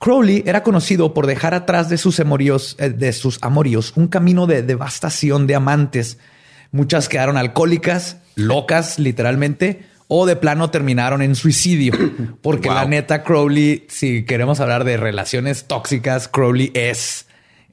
Crowley 0.00 0.42
era 0.46 0.62
conocido 0.62 1.12
por 1.12 1.26
dejar 1.26 1.52
atrás 1.52 1.90
de 1.90 1.98
sus 1.98 2.18
amoríos, 2.20 2.74
eh, 2.78 2.88
de 2.88 3.12
sus 3.12 3.38
amoríos, 3.42 3.92
un 3.96 4.08
camino 4.08 4.46
de 4.46 4.62
devastación 4.62 5.46
de 5.46 5.54
amantes. 5.54 6.16
Muchas 6.72 7.08
quedaron 7.08 7.36
alcohólicas, 7.36 8.16
locas, 8.34 8.98
literalmente, 8.98 9.82
o 10.08 10.24
de 10.24 10.36
plano 10.36 10.70
terminaron 10.70 11.20
en 11.20 11.34
suicidio. 11.34 11.92
Porque 12.42 12.68
Wow. 12.68 12.78
la 12.78 12.84
neta, 12.86 13.22
Crowley, 13.22 13.84
si 13.90 14.24
queremos 14.24 14.58
hablar 14.60 14.84
de 14.84 14.96
relaciones 14.96 15.64
tóxicas, 15.66 16.28
Crowley 16.28 16.72
es 16.74 17.26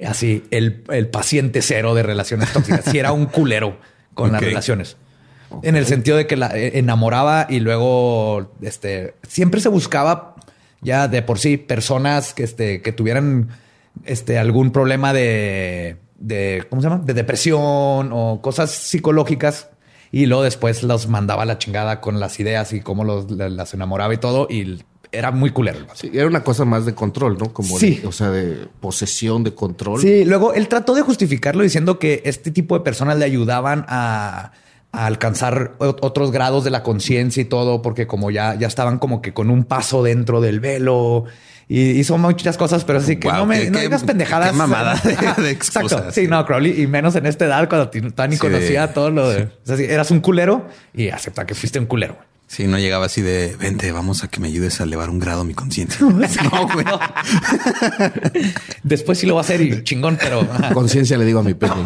así 0.05 0.43
el, 0.51 0.83
el 0.89 1.07
paciente 1.07 1.61
cero 1.61 1.95
de 1.95 2.03
relaciones 2.03 2.51
tóxicas. 2.51 2.83
Si 2.91 2.99
era 2.99 3.13
un 3.13 3.27
culero 3.27 3.79
con 4.13 4.33
las 4.33 4.41
relaciones. 4.41 4.97
En 5.63 5.77
el 5.77 5.85
sentido 5.85 6.17
de 6.17 6.27
que 6.27 6.35
la 6.35 6.47
eh, 6.57 6.77
enamoraba 6.77 7.47
y 7.49 7.61
luego 7.61 8.51
este 8.61 9.13
siempre 9.25 9.61
se 9.61 9.69
buscaba 9.69 10.35
ya 10.81 11.07
de 11.07 11.21
por 11.21 11.39
sí 11.39 11.57
personas 11.57 12.33
que, 12.33 12.43
este, 12.43 12.81
que 12.81 12.91
tuvieran 12.91 13.49
este, 14.05 14.37
algún 14.37 14.71
problema 14.71 15.13
de, 15.13 15.97
de, 16.19 16.63
¿cómo 16.69 16.81
se 16.81 16.89
llama? 16.89 17.03
De 17.03 17.13
depresión 17.13 18.09
o 18.11 18.39
cosas 18.41 18.71
psicológicas. 18.71 19.69
Y 20.11 20.25
luego 20.25 20.43
después 20.43 20.83
los 20.83 21.07
mandaba 21.09 21.43
a 21.43 21.45
la 21.45 21.57
chingada 21.57 21.99
con 21.99 22.19
las 22.19 22.39
ideas 22.39 22.71
y 22.73 22.79
cómo 22.79 23.03
los, 23.03 23.29
la- 23.31 23.49
las 23.49 23.73
enamoraba 23.73 24.13
y 24.13 24.17
todo. 24.17 24.47
Y 24.49 24.81
era 25.11 25.31
muy 25.31 25.49
culero. 25.51 25.79
Sí, 25.95 26.09
era 26.13 26.27
una 26.27 26.43
cosa 26.43 26.63
más 26.63 26.85
de 26.85 26.93
control, 26.95 27.37
¿no? 27.37 27.51
Como 27.51 27.77
Sí. 27.77 27.95
de- 27.95 28.07
o 28.07 28.11
sea, 28.13 28.29
de 28.31 28.67
posesión, 28.79 29.43
de 29.43 29.53
control. 29.53 29.99
Sí, 30.01 30.23
luego 30.23 30.53
él 30.53 30.67
trató 30.69 30.95
de 30.95 31.01
justificarlo 31.01 31.63
diciendo 31.63 31.99
que 31.99 32.21
este 32.25 32.51
tipo 32.51 32.77
de 32.77 32.83
personas 32.85 33.17
le 33.17 33.25
ayudaban 33.25 33.85
a, 33.89 34.51
a 34.91 35.05
alcanzar 35.05 35.73
otros 35.79 36.31
grados 36.31 36.63
de 36.63 36.69
la 36.71 36.81
conciencia 36.83 37.41
y 37.41 37.45
todo, 37.45 37.81
porque 37.81 38.07
como 38.07 38.31
ya, 38.31 38.55
ya 38.55 38.67
estaban 38.67 38.97
como 38.99 39.21
que 39.21 39.33
con 39.33 39.49
un 39.49 39.63
paso 39.65 40.01
dentro 40.03 40.41
del 40.41 40.59
velo 40.59 41.25
y 41.69 41.91
hizo 41.91 42.17
muchas 42.17 42.57
cosas, 42.57 42.85
pero 42.85 42.99
así 42.99 43.17
que 43.17 43.27
Wow, 43.27 43.37
no 43.39 43.45
me 43.45 43.63
qué- 43.65 43.69
no 43.71 43.79
digas 43.79 44.03
pendejadas. 44.03 44.51
qué 44.51 44.55
mamada 44.55 44.95
de- 45.35 45.43
de 45.43 45.51
Exacto. 45.51 46.11
Sí, 46.11 46.27
no, 46.27 46.45
Crowley, 46.45 46.81
y 46.81 46.87
menos 46.87 47.15
en 47.15 47.25
esta 47.25 47.45
edad 47.45 47.67
cuando 47.67 47.89
ti- 47.89 47.99
todavía 48.01 48.27
ni 48.27 48.35
Sí, 48.37 48.39
conocía 48.41 48.93
todo 48.93 49.11
lo 49.11 49.29
de. 49.29 49.43
O 49.43 49.49
sea, 49.63 49.75
sí, 49.77 49.83
eras 49.83 50.09
un 50.09 50.21
culero 50.21 50.67
y 50.95 51.09
acepta 51.09 51.45
que 51.45 51.53
fuiste 51.53 51.77
un 51.79 51.85
culero. 51.85 52.17
Sí, 52.47 52.65
no 52.65 52.79
llegaba 52.79 53.07
así 53.07 53.21
de 53.21 53.57
vente, 53.59 53.91
vamos 53.91 54.23
a 54.23 54.29
que 54.29 54.39
me 54.39 54.47
ayudes 54.47 54.79
a 54.79 54.85
elevar 54.85 55.09
un 55.09 55.19
grado 55.19 55.43
mi 55.43 55.53
conciencia. 55.53 55.99
no, 56.07 56.67
güey. 56.73 56.85
Después 58.83 59.17
sí 59.19 59.25
lo 59.27 59.35
va 59.35 59.41
a 59.41 59.43
hacer 59.43 59.59
y 59.61 59.83
chingón, 59.83 60.17
pero. 60.17 60.47
Conciencia 60.73 61.17
le 61.17 61.25
digo 61.25 61.41
a 61.41 61.43
mi 61.43 61.53
pene. 61.53 61.73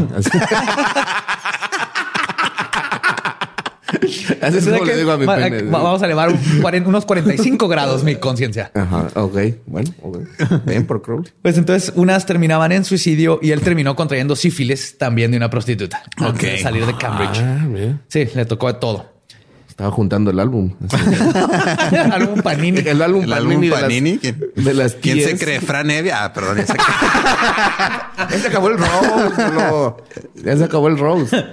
Así, 4.12 4.38
Así 4.42 4.58
es 4.58 4.68
O 4.68 4.70
sea 4.70 4.74
como 4.74 4.86
que 4.86 4.92
le 4.92 4.98
digo 4.98 5.12
a 5.12 5.18
mi 5.18 5.26
va- 5.26 5.36
pene. 5.38 5.64
va- 5.64 5.82
Vamos 5.84 6.02
a 6.02 6.06
elevar 6.06 6.30
un 6.30 6.40
unos 6.86 7.06
45 7.06 7.68
grados 7.68 8.04
mi 8.04 8.16
conciencia. 8.16 8.72
Ajá, 8.76 9.08
ok. 9.16 9.38
Bueno, 9.66 9.92
ok. 10.02 10.18
Bien 10.66 10.86
por 10.86 11.02
Crowley. 11.02 11.32
Pues 11.42 11.58
entonces 11.58 11.92
unas 11.96 12.26
terminaban 12.26 12.72
en 12.72 12.84
suicidio 12.86 13.40
y 13.42 13.52
él 13.52 13.62
terminó 13.62 13.96
contrayendo 13.96 14.36
sífilis 14.36 14.98
también 14.98 15.32
de 15.32 15.38
una 15.38 15.50
prostituta. 15.50 16.04
Antes 16.18 16.42
de 16.42 16.54
Ok. 16.56 16.62
salir 16.62 16.86
de 16.86 16.98
Cambridge. 16.98 17.40
Ah, 17.42 17.66
bien. 17.68 18.02
Sí, 18.08 18.28
le 18.34 18.46
tocó 18.46 18.68
de 18.68 18.76
todo. 18.80 19.10
Estaba 19.70 19.90
juntando 19.92 20.30
el 20.32 20.40
álbum. 20.40 20.74
Así. 20.90 21.96
Álbum 22.12 22.42
Panini. 22.42 22.80
El 22.86 23.02
álbum 23.02 23.24
El 23.24 23.34
álbum 23.34 23.70
Panini. 23.70 24.18
de 24.18 24.34
las-. 24.34 24.54
¿Quién, 24.54 24.66
de 24.66 24.74
las 24.74 24.94
¿quién 24.96 25.22
se 25.22 25.38
cree? 25.38 25.62
Fran 25.62 25.90
Evia. 25.90 26.26
Ah, 26.26 26.34
perdón. 26.34 26.58
ya 26.58 26.66
sé 26.68 26.74
que- 26.74 26.80
Ya 28.36 28.40
se 28.42 28.48
acabó 28.48 28.68
el 28.70 28.78
Rose. 28.78 29.52
Lolo. 29.54 29.98
Ya 30.44 30.58
se 30.58 30.64
acabó 30.66 30.88
el 30.88 30.98
Rose. 31.00 31.46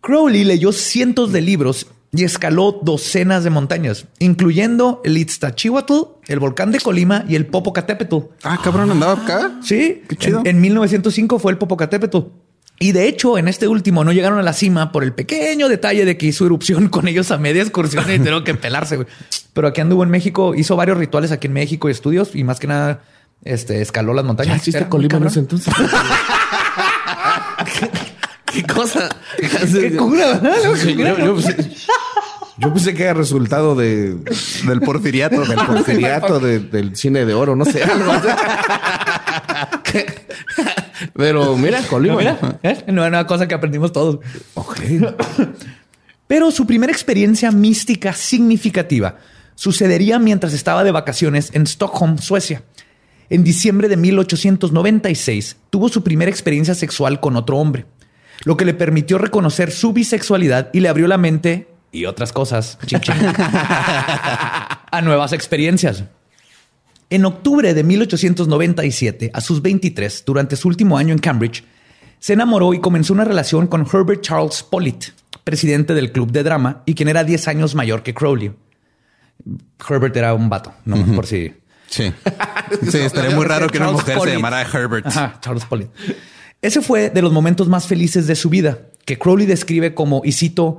Crowley 0.00 0.44
leyó 0.44 0.72
cientos 0.72 1.32
de 1.32 1.40
libros 1.40 1.86
y 2.12 2.24
escaló 2.24 2.80
docenas 2.82 3.44
de 3.44 3.50
montañas, 3.50 4.06
incluyendo 4.18 5.00
el 5.04 5.16
Iztaccíhuatl, 5.16 5.94
el 6.26 6.38
volcán 6.40 6.72
de 6.72 6.80
Colima 6.80 7.24
y 7.28 7.36
el 7.36 7.46
Popocatépetl. 7.46 8.16
Ah, 8.42 8.58
cabrón, 8.62 8.90
andaba 8.90 9.12
acá. 9.12 9.58
Sí, 9.62 10.02
Qué 10.08 10.16
chido. 10.16 10.40
En, 10.40 10.56
en 10.56 10.60
1905 10.60 11.38
fue 11.38 11.52
el 11.52 11.58
Popocatépetl. 11.58 12.18
Y 12.82 12.92
de 12.92 13.06
hecho, 13.08 13.36
en 13.36 13.46
este 13.46 13.68
último 13.68 14.04
no 14.04 14.12
llegaron 14.12 14.38
a 14.38 14.42
la 14.42 14.54
cima 14.54 14.90
por 14.90 15.04
el 15.04 15.12
pequeño 15.12 15.68
detalle 15.68 16.06
de 16.06 16.16
que 16.16 16.26
hizo 16.26 16.46
erupción 16.46 16.88
con 16.88 17.06
ellos 17.08 17.30
a 17.30 17.36
media 17.36 17.62
excursión 17.62 18.04
y 18.10 18.16
tuvieron 18.16 18.42
que 18.42 18.54
pelarse. 18.54 18.96
güey. 18.96 19.06
Pero 19.52 19.68
aquí 19.68 19.82
anduvo 19.82 20.02
en 20.02 20.08
México, 20.08 20.54
hizo 20.54 20.76
varios 20.76 20.96
rituales 20.96 21.30
aquí 21.30 21.46
en 21.46 21.52
México 21.52 21.88
y 21.88 21.92
estudios 21.92 22.34
y 22.34 22.42
más 22.42 22.58
que 22.58 22.66
nada 22.68 23.02
este, 23.44 23.82
escaló 23.82 24.14
las 24.14 24.24
montañas. 24.24 24.64
Ya 24.64 24.80
muy 24.80 24.88
Colima 24.88 25.18
en 25.18 25.26
ese 25.26 25.40
entonces. 25.40 25.72
¿Qué 28.84 29.48
cosa? 29.48 29.70
Qué 29.80 29.96
cura, 29.96 30.38
¿verdad? 30.38 30.56
Sí, 30.76 30.94
yo, 30.96 31.18
yo 31.18 31.34
pensé, 31.36 31.70
yo 32.58 32.72
pensé 32.72 32.94
que 32.94 33.02
era 33.04 33.14
resultado 33.14 33.74
de, 33.74 34.16
Del 34.66 34.80
porfiriato. 34.80 35.44
del 35.44 35.58
porfiriato, 35.66 36.40
de- 36.40 36.60
del 36.60 36.96
cine 36.96 37.24
de 37.24 37.34
oro, 37.34 37.56
no 37.56 37.64
sé. 37.64 37.82
algo 37.82 38.10
así. 38.12 38.28
Que- 39.84 40.06
Pero 41.14 41.56
mira, 41.56 41.80
Colima. 41.88 42.16
Mira, 42.16 42.58
¿eh? 42.62 42.84
Una 42.88 43.08
nueva 43.10 43.26
cosa 43.26 43.48
que 43.48 43.54
aprendimos 43.54 43.92
todos. 43.92 44.18
Ok. 44.54 44.78
Pero 46.26 46.50
su 46.50 46.66
primera 46.66 46.92
experiencia 46.92 47.50
mística 47.50 48.12
significativa 48.12 49.16
sucedería 49.56 50.18
mientras 50.18 50.52
estaba 50.52 50.84
de 50.84 50.92
vacaciones 50.92 51.50
en 51.54 51.62
Stockholm, 51.66 52.18
Suecia. 52.18 52.62
En 53.30 53.44
diciembre 53.44 53.88
de 53.88 53.96
1896 53.96 55.56
tuvo 55.70 55.88
su 55.88 56.02
primera 56.02 56.30
experiencia 56.30 56.74
sexual 56.74 57.20
con 57.20 57.36
otro 57.36 57.58
hombre, 57.58 57.86
lo 58.44 58.56
que 58.56 58.64
le 58.64 58.74
permitió 58.74 59.18
reconocer 59.18 59.70
su 59.70 59.92
bisexualidad 59.92 60.70
y 60.72 60.80
le 60.80 60.88
abrió 60.88 61.06
la 61.06 61.18
mente 61.18 61.68
y 61.92 62.04
otras 62.04 62.32
cosas 62.32 62.78
chin, 62.86 63.00
chin, 63.00 63.14
a 63.36 65.00
nuevas 65.02 65.32
experiencias. 65.32 66.04
En 67.10 67.24
octubre 67.24 67.74
de 67.74 67.82
1897, 67.82 69.32
a 69.34 69.40
sus 69.40 69.60
23, 69.62 70.24
durante 70.24 70.54
su 70.54 70.68
último 70.68 70.96
año 70.96 71.12
en 71.12 71.18
Cambridge, 71.18 71.64
se 72.20 72.34
enamoró 72.34 72.72
y 72.74 72.80
comenzó 72.80 73.12
una 73.12 73.24
relación 73.24 73.66
con 73.66 73.84
Herbert 73.92 74.20
Charles 74.20 74.62
Pollitt, 74.62 75.06
presidente 75.42 75.94
del 75.94 76.12
club 76.12 76.30
de 76.30 76.44
drama 76.44 76.82
y 76.86 76.94
quien 76.94 77.08
era 77.08 77.24
10 77.24 77.48
años 77.48 77.74
mayor 77.74 78.04
que 78.04 78.14
Crowley. 78.14 78.52
Herbert 79.88 80.16
era 80.16 80.34
un 80.34 80.48
vato, 80.48 80.72
no 80.84 81.04
por 81.16 81.26
si. 81.26 81.52
Sí. 81.88 82.12
Sí, 82.88 82.98
estaría 82.98 83.34
muy 83.34 83.46
raro 83.46 83.68
que 83.68 83.78
una 83.78 83.90
mujer 83.90 84.20
se 84.20 84.32
llamara 84.32 84.62
Herbert. 84.62 85.06
Ajá, 85.06 85.38
Charles 85.40 85.64
Pollitt. 85.64 85.90
Ese 86.62 86.82
fue 86.82 87.10
de 87.10 87.22
los 87.22 87.32
momentos 87.32 87.68
más 87.68 87.86
felices 87.86 88.26
de 88.26 88.36
su 88.36 88.50
vida, 88.50 88.80
que 89.06 89.18
Crowley 89.18 89.46
describe 89.46 89.94
como, 89.94 90.20
y 90.24 90.32
cito, 90.32 90.78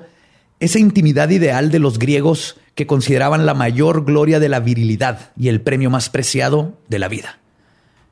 esa 0.60 0.78
intimidad 0.78 1.30
ideal 1.30 1.72
de 1.72 1.80
los 1.80 1.98
griegos 1.98 2.58
que 2.76 2.86
consideraban 2.86 3.48
la 3.48 3.56
mayor 3.56 4.06
gloria 4.06 4.40
de 4.40 4.48
la 4.48 4.60
virilidad 4.60 5.32
y 5.36 5.48
el 5.48 5.62
premio 5.62 5.90
más 5.90 6.10
preciado 6.10 6.78
de 6.88 7.00
la 7.00 7.08
vida. 7.08 7.40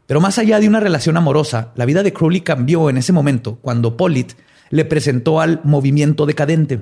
Pero 0.08 0.20
más 0.20 0.40
allá 0.40 0.60
de 0.60 0.68
una 0.68 0.80
relación 0.80 1.16
amorosa, 1.18 1.72
la 1.76 1.86
vida 1.86 2.02
de 2.02 2.12
Crowley 2.12 2.42
cambió 2.42 2.90
en 2.90 2.98
ese 2.98 3.14
momento 3.14 3.60
cuando 3.62 3.96
Pollitt 3.96 4.34
le 4.72 4.84
presentó 4.86 5.40
al 5.40 5.62
movimiento 5.64 6.26
decadente, 6.26 6.80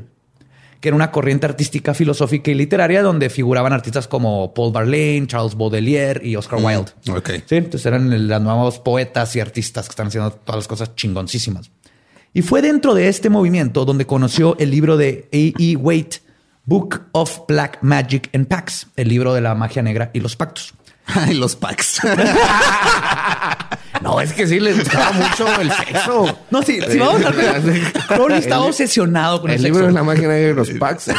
que 0.80 0.90
era 0.90 0.96
una 0.96 1.12
corriente 1.12 1.46
artística, 1.46 1.94
filosófica 1.94 2.52
y 2.52 2.56
literaria 2.56 3.02
donde 3.02 3.30
figuraban 3.30 3.74
artistas 3.74 4.08
como 4.08 4.54
Paul 4.54 4.72
Verlaine, 4.72 5.28
Charles 5.28 5.56
Baudelaire 5.56 6.26
y 6.26 6.36
Oscar 6.36 6.60
Wilde. 6.62 6.92
Ok. 7.10 7.30
Sí, 7.46 7.56
entonces 7.56 7.86
eran 7.86 8.28
los 8.28 8.42
nuevos 8.42 8.80
poetas 8.80 9.36
y 9.36 9.40
artistas 9.40 9.88
que 9.88 9.92
están 9.92 10.08
haciendo 10.08 10.32
todas 10.32 10.58
las 10.58 10.68
cosas 10.68 10.96
chingoncísimas. 10.96 11.72
Y 12.34 12.44
fue 12.44 12.62
dentro 12.62 12.94
de 12.94 13.08
este 13.08 13.30
movimiento 13.30 13.86
donde 13.86 14.06
conoció 14.06 14.56
el 14.60 14.70
libro 14.70 14.98
de 14.98 15.28
A.E. 15.34 15.76
Waite, 15.76 16.18
Book 16.66 17.02
of 17.14 17.42
Black 17.48 17.80
Magic 17.82 18.30
and 18.34 18.48
Pacts, 18.48 18.88
el 18.96 19.10
libro 19.10 19.34
de 19.34 19.42
la 19.42 19.56
magia 19.56 19.82
negra 19.82 20.12
y 20.14 20.20
los 20.20 20.36
pactos. 20.36 20.74
Ay, 21.08 21.34
los 21.40 21.56
packs. 21.56 22.02
No, 24.02 24.22
es 24.22 24.32
que 24.32 24.46
sí 24.46 24.60
les 24.60 24.78
gustaba 24.78 25.12
mucho 25.12 25.60
el 25.60 25.72
sexo. 25.72 26.38
No, 26.52 26.62
sí, 26.62 26.80
sí, 26.88 27.00
vamos 27.00 27.26
a 27.26 27.32
ver. 27.32 27.82
Crowley 28.08 28.38
estaba 28.40 28.64
El- 28.66 28.70
obsesionado 28.70 29.42
con 29.42 29.50
el, 29.50 29.56
El 29.56 29.62
sexo. 29.64 29.74
libro 29.74 29.88
de 29.88 29.94
la 29.94 30.04
máquina 30.04 30.30
de 30.34 30.54
los 30.54 30.70
packs. 30.72 31.10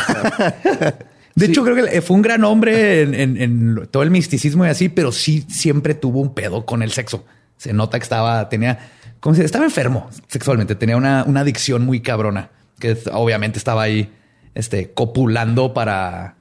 De 1.34 1.46
hecho, 1.46 1.64
creo 1.64 1.74
que 1.86 2.00
fue 2.02 2.14
un 2.16 2.22
gran 2.22 2.44
hombre 2.44 3.02
en, 3.02 3.14
en- 3.14 3.36
en 3.42 3.88
todo 3.90 4.04
el 4.04 4.10
misticismo 4.10 4.64
y 4.64 4.68
así, 4.68 4.88
pero 4.88 5.10
sí 5.10 5.44
siempre 5.48 5.94
tuvo 5.94 6.20
un 6.20 6.34
pedo 6.34 6.64
con 6.64 6.82
el 6.84 6.92
sexo. 6.92 7.24
Se 7.56 7.72
nota 7.72 7.98
que 7.98 8.04
estaba, 8.04 8.48
tenía, 8.48 8.78
como 9.18 9.34
si 9.34 9.42
estaba 9.42 9.64
enfermo 9.64 10.08
sexualmente, 10.28 10.76
tenía 10.76 10.96
una, 10.96 11.24
una 11.26 11.40
adicción 11.40 11.84
muy 11.84 12.00
cabrona, 12.00 12.50
que 12.78 12.96
obviamente 13.12 13.58
estaba 13.58 13.82
ahí, 13.82 14.12
este, 14.54 14.92
copulando 14.92 15.74
para, 15.74 16.36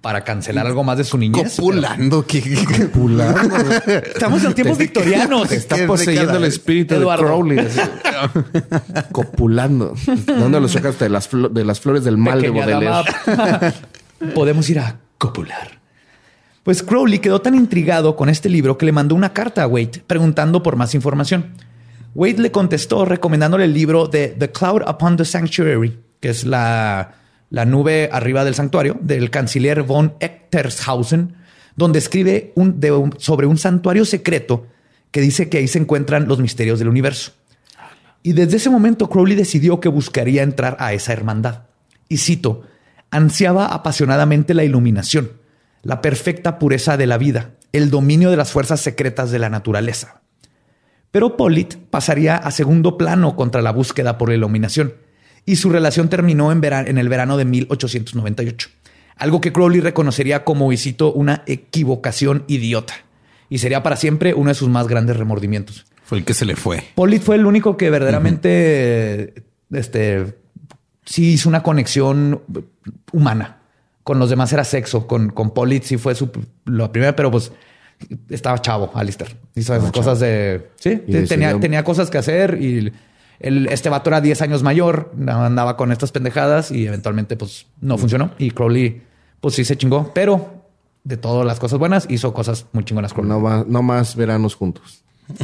para 0.00 0.22
cancelar 0.22 0.66
algo 0.66 0.84
más 0.84 0.98
de 0.98 1.04
su 1.04 1.18
niñez. 1.18 1.56
Copulando. 1.56 2.24
¿qué? 2.26 2.42
pero 2.42 4.02
Estamos 4.14 4.44
en 4.44 4.54
tiempos 4.54 4.78
victorianos. 4.78 5.48
Te 5.48 5.56
está 5.56 5.76
¿Qué 5.76 5.86
poseyendo 5.86 6.36
el 6.36 6.44
espíritu 6.44 6.94
Eduardo. 6.94 7.24
de 7.24 7.28
Crowley. 7.28 7.58
así. 7.58 7.80
Copulando. 9.12 9.94
¿Dónde 10.26 10.60
lo 10.60 10.68
sacas 10.68 10.98
de 10.98 11.08
las, 11.08 11.28
de 11.32 11.64
las 11.64 11.80
flores 11.80 12.04
del 12.04 12.16
mal 12.16 12.40
de 12.40 12.50
Baudelaire? 12.50 13.74
Podemos 14.34 14.68
ir 14.70 14.78
a 14.78 14.96
copular. 15.18 15.78
Pues 16.62 16.82
Crowley 16.82 17.18
quedó 17.18 17.40
tan 17.40 17.54
intrigado 17.54 18.14
con 18.14 18.28
este 18.28 18.48
libro 18.48 18.78
que 18.78 18.86
le 18.86 18.92
mandó 18.92 19.14
una 19.14 19.32
carta 19.32 19.62
a 19.62 19.66
Wade 19.66 20.02
preguntando 20.06 20.62
por 20.62 20.76
más 20.76 20.94
información. 20.94 21.54
Wade 22.14 22.38
le 22.38 22.52
contestó 22.52 23.04
recomendándole 23.04 23.64
el 23.64 23.72
libro 23.74 24.06
de 24.06 24.28
The 24.28 24.50
Cloud 24.52 24.82
Upon 24.88 25.16
the 25.16 25.24
Sanctuary, 25.24 25.98
que 26.20 26.28
es 26.28 26.44
la, 26.44 27.14
la 27.50 27.64
nube 27.64 28.08
arriba 28.12 28.44
del 28.44 28.54
santuario 28.54 28.96
del 29.00 29.30
canciller 29.30 29.82
von 29.82 30.14
Echtershausen, 30.20 31.34
donde 31.76 31.98
escribe 31.98 32.52
sobre 33.18 33.46
un 33.46 33.58
santuario 33.58 34.04
secreto 34.04 34.66
que 35.10 35.20
dice 35.20 35.48
que 35.48 35.58
ahí 35.58 35.68
se 35.68 35.78
encuentran 35.78 36.28
los 36.28 36.40
misterios 36.40 36.78
del 36.78 36.88
universo. 36.88 37.32
Y 38.22 38.32
desde 38.32 38.56
ese 38.56 38.70
momento 38.70 39.08
Crowley 39.08 39.36
decidió 39.36 39.80
que 39.80 39.88
buscaría 39.88 40.42
entrar 40.42 40.76
a 40.80 40.92
esa 40.92 41.12
hermandad. 41.12 41.62
Y 42.08 42.18
cito, 42.18 42.64
ansiaba 43.10 43.66
apasionadamente 43.66 44.54
la 44.54 44.64
iluminación, 44.64 45.32
la 45.82 46.02
perfecta 46.02 46.58
pureza 46.58 46.96
de 46.96 47.06
la 47.06 47.16
vida, 47.16 47.52
el 47.72 47.90
dominio 47.90 48.30
de 48.30 48.36
las 48.36 48.50
fuerzas 48.50 48.80
secretas 48.80 49.30
de 49.30 49.38
la 49.38 49.48
naturaleza. 49.48 50.20
Pero 51.10 51.36
Pollitt 51.36 51.76
pasaría 51.76 52.36
a 52.36 52.50
segundo 52.50 52.98
plano 52.98 53.36
contra 53.36 53.62
la 53.62 53.72
búsqueda 53.72 54.18
por 54.18 54.28
la 54.28 54.34
iluminación, 54.34 54.94
y 55.50 55.56
su 55.56 55.70
relación 55.70 56.08
terminó 56.08 56.52
en, 56.52 56.60
vera- 56.60 56.86
en 56.86 56.98
el 56.98 57.08
verano 57.08 57.36
de 57.36 57.44
1898, 57.44 58.68
algo 59.16 59.40
que 59.40 59.52
Crowley 59.52 59.80
reconocería 59.80 60.44
como, 60.44 60.72
y 60.72 60.76
cito, 60.76 61.12
una 61.12 61.42
equivocación 61.46 62.44
idiota, 62.48 62.94
y 63.48 63.58
sería 63.58 63.82
para 63.82 63.96
siempre 63.96 64.34
uno 64.34 64.50
de 64.50 64.54
sus 64.54 64.68
más 64.68 64.86
grandes 64.88 65.16
remordimientos. 65.16 65.86
Fue 66.04 66.18
el 66.18 66.24
que 66.24 66.34
se 66.34 66.44
le 66.44 66.56
fue. 66.56 66.82
Pollitt 66.94 67.22
fue 67.22 67.36
el 67.36 67.46
único 67.46 67.76
que 67.76 67.90
verdaderamente 67.90 69.34
este, 69.72 70.36
sí 71.04 71.32
hizo 71.32 71.48
una 71.48 71.62
conexión 71.62 72.42
humana. 73.12 73.58
Con 74.04 74.18
los 74.18 74.30
demás 74.30 74.52
era 74.54 74.64
sexo. 74.64 75.06
Con, 75.06 75.28
con 75.30 75.52
Pollitt 75.52 75.82
sí 75.84 75.98
fue 75.98 76.14
su, 76.14 76.30
la 76.64 76.90
primera, 76.90 77.14
pero 77.14 77.30
pues 77.30 77.52
estaba 78.30 78.60
chavo, 78.62 78.90
Alistair. 78.94 79.36
Hizo 79.54 79.74
esas 79.74 79.92
cosas 79.92 80.20
de... 80.20 80.68
Sí, 80.76 80.90
Y 81.06 81.12
tenía, 81.26 81.48
decidió- 81.52 81.60
tenía 81.60 81.84
cosas 81.84 82.08
que 82.10 82.16
hacer 82.18 82.56
y 82.60 82.90
el, 83.40 83.66
este 83.68 83.88
vato 83.88 84.10
era 84.10 84.20
10 84.20 84.42
años 84.42 84.62
mayor, 84.62 85.12
andaba 85.28 85.76
con 85.76 85.92
estas 85.92 86.12
pendejadas 86.12 86.70
y 86.70 86.86
eventualmente 86.86 87.36
pues 87.36 87.66
no 87.80 87.96
funcionó. 87.98 88.30
Y 88.38 88.50
Crowley 88.50 89.02
pues 89.40 89.54
sí 89.54 89.64
se 89.64 89.76
chingó, 89.76 90.12
pero 90.14 90.62
de 91.04 91.16
todas 91.16 91.46
las 91.46 91.58
cosas 91.60 91.78
buenas 91.78 92.06
hizo 92.10 92.32
cosas 92.34 92.66
muy 92.72 92.84
chingonas. 92.84 93.12
Crowley. 93.14 93.30
No, 93.30 93.40
va- 93.42 93.64
no 93.66 93.82
más 93.82 94.16
veranos 94.16 94.54
juntos. 94.54 95.02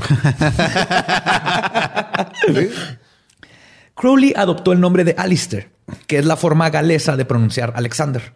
Crowley 3.94 4.32
adoptó 4.36 4.72
el 4.72 4.80
nombre 4.80 5.04
de 5.04 5.14
Alistair, 5.16 5.70
que 6.06 6.18
es 6.18 6.24
la 6.26 6.36
forma 6.36 6.68
galesa 6.70 7.16
de 7.16 7.24
pronunciar 7.24 7.72
Alexander. 7.76 8.32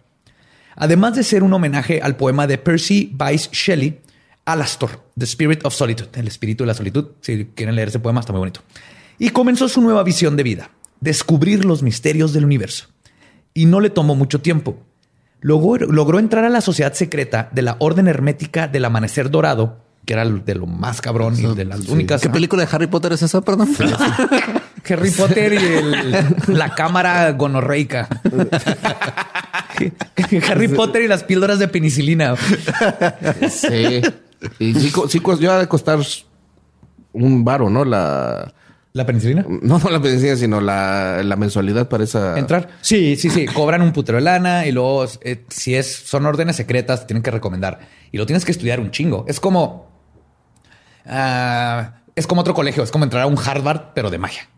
Además 0.77 1.17
de 1.17 1.25
ser 1.25 1.43
un 1.43 1.53
homenaje 1.53 2.01
al 2.03 2.17
poema 2.17 2.47
de 2.47 2.59
Percy 2.59 3.11
Bysshe 3.13 3.49
Shelley, 3.53 4.01
Alastor, 4.45 5.03
The 5.19 5.25
Spirit 5.25 5.65
of 5.65 5.75
Solitude, 5.75 6.11
el 6.21 6.29
espíritu 6.29 6.63
de 6.63 6.69
la 6.69 6.75
solitud. 6.75 7.09
Si 7.21 7.47
quieren 7.55 7.75
leer 7.75 7.89
ese 7.89 7.99
poema, 7.99 8.21
está 8.21 8.33
muy 8.33 8.39
bonito. 8.39 8.61
Y 9.19 9.31
comenzó 9.31 9.69
su 9.69 9.81
nueva 9.81 10.03
visión 10.05 10.37
de 10.37 10.43
vida, 10.43 10.71
descubrir 11.01 11.65
los 11.65 11.83
misterios 11.83 12.33
del 12.33 12.45
universo. 12.45 12.87
Y 13.55 13.67
no 13.67 13.81
le 13.81 13.91
tomó 13.91 14.15
mucho 14.15 14.41
tiempo. 14.41 14.79
Logró, 15.41 15.87
logró 15.87 16.19
entrar 16.19 16.45
a 16.45 16.49
la 16.49 16.61
sociedad 16.61 16.93
secreta 16.95 17.49
de 17.53 17.63
la 17.63 17.77
Orden 17.81 18.09
Hermética 18.09 18.69
del 18.69 18.85
Amanecer 18.85 19.31
Dorado, 19.31 19.79
que 20.05 20.15
era 20.15 20.25
de 20.25 20.55
lo 20.55 20.67
más 20.67 21.01
cabrón 21.01 21.35
y 21.39 21.55
de 21.55 21.65
las 21.65 21.87
únicas. 21.89 22.21
¿Qué 22.21 22.31
película 22.31 22.65
de 22.65 22.69
Harry 22.75 22.87
Potter 22.87 23.13
es 23.13 23.23
esa, 23.23 23.41
perdón? 23.43 23.69
Harry 24.89 25.11
Potter 25.11 25.53
y 25.53 25.57
el- 25.57 26.27
la 26.49 26.75
cámara 26.75 27.31
gonorreica. 27.33 28.09
Harry 30.49 30.69
Potter 30.69 31.03
y 31.03 31.09
las 31.09 31.25
píldoras 31.25 31.59
de 31.59 31.69
penicilina. 31.69 32.35
Sí. 33.51 34.01
Y 34.59 34.75
sí, 34.75 34.93
sí, 35.09 35.21
yo 35.41 35.53
ha 35.53 35.59
de 35.59 35.69
costar 35.69 35.99
un 37.13 37.45
varo, 37.45 37.71
¿no? 37.71 37.85
La. 37.85 38.53
¿La 38.95 39.05
penicilina? 39.07 39.45
No, 39.49 39.79
no 39.79 39.91
la 39.91 40.01
pendencia, 40.01 40.37
sino 40.37 40.61
la, 40.61 41.23
la 41.23 41.37
mensualidad 41.37 41.89
para 41.89 42.05
esa. 42.05 42.39
¿Entrar? 42.39 42.71
Sí, 42.81 43.17
sí, 43.17 43.31
sí. 43.31 43.47
Cobran 43.47 43.83
un 43.83 43.93
putero 43.93 44.17
de 44.17 44.25
lana 44.25 44.67
y 44.67 44.73
luego, 44.73 45.07
eh, 45.23 45.45
si 45.49 45.75
es, 45.75 45.95
son 45.95 46.27
órdenes 46.27 46.57
secretas, 46.57 47.07
tienen 47.07 47.23
que 47.23 47.31
recomendar. 47.31 47.81
Y 48.11 48.19
lo 48.19 48.27
tienes 48.27 48.45
que 48.45 48.53
estudiar 48.53 48.81
un 48.81 48.91
chingo. 48.91 49.25
Es 49.29 49.41
como... 49.41 49.91
ah, 51.07 52.01
es 52.17 52.27
como 52.27 52.41
otro 52.41 52.55
colegio. 52.55 52.83
Es 52.83 52.91
como 52.91 53.05
entrar 53.05 53.23
a 53.23 53.27
un 53.27 53.39
Harvard, 53.39 53.93
pero 53.95 54.11
de 54.11 54.19
magia. 54.19 54.49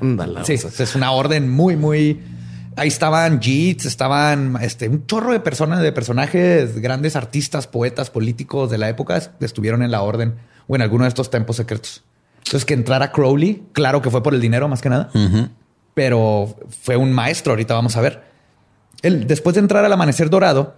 Ándala. 0.00 0.44
Sí, 0.44 0.54
es 0.54 0.94
una 0.94 1.12
orden 1.12 1.48
muy, 1.48 1.76
muy. 1.76 2.20
Ahí 2.76 2.88
estaban 2.88 3.40
Jeets, 3.40 3.86
estaban 3.86 4.56
este, 4.60 4.88
un 4.88 5.06
chorro 5.06 5.32
de 5.32 5.40
personas, 5.40 5.80
de 5.80 5.92
personajes, 5.92 6.78
grandes 6.80 7.16
artistas, 7.16 7.66
poetas, 7.66 8.08
políticos 8.10 8.70
de 8.70 8.78
la 8.78 8.88
época 8.88 9.20
estuvieron 9.40 9.82
en 9.82 9.90
la 9.90 10.02
orden 10.02 10.36
o 10.68 10.76
en 10.76 10.82
alguno 10.82 11.04
de 11.04 11.08
estos 11.08 11.28
tempos 11.28 11.56
secretos. 11.56 12.04
Entonces, 12.48 12.64
que 12.64 12.72
entrara 12.72 13.12
Crowley, 13.12 13.62
claro 13.72 14.00
que 14.00 14.10
fue 14.10 14.22
por 14.22 14.32
el 14.32 14.40
dinero 14.40 14.68
más 14.68 14.80
que 14.80 14.88
nada, 14.88 15.10
pero 15.92 16.56
fue 16.80 16.96
un 16.96 17.12
maestro. 17.12 17.52
Ahorita 17.52 17.74
vamos 17.74 17.94
a 17.96 18.00
ver. 18.00 18.22
Él, 19.02 19.26
después 19.26 19.52
de 19.52 19.60
entrar 19.60 19.84
al 19.84 19.92
amanecer 19.92 20.30
dorado, 20.30 20.74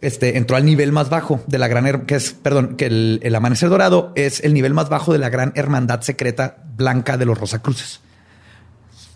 este, 0.00 0.38
entró 0.38 0.56
al 0.56 0.64
nivel 0.64 0.92
más 0.92 1.10
bajo 1.10 1.42
de 1.46 1.58
la 1.58 1.68
gran, 1.68 2.06
que 2.06 2.14
es, 2.14 2.32
perdón, 2.32 2.76
que 2.76 2.86
el, 2.86 3.20
el 3.22 3.34
amanecer 3.34 3.68
dorado 3.68 4.12
es 4.14 4.40
el 4.40 4.54
nivel 4.54 4.72
más 4.72 4.88
bajo 4.88 5.12
de 5.12 5.18
la 5.18 5.28
gran 5.28 5.52
hermandad 5.56 6.00
secreta 6.00 6.56
blanca 6.74 7.18
de 7.18 7.26
los 7.26 7.38
Rosacruces. 7.38 8.00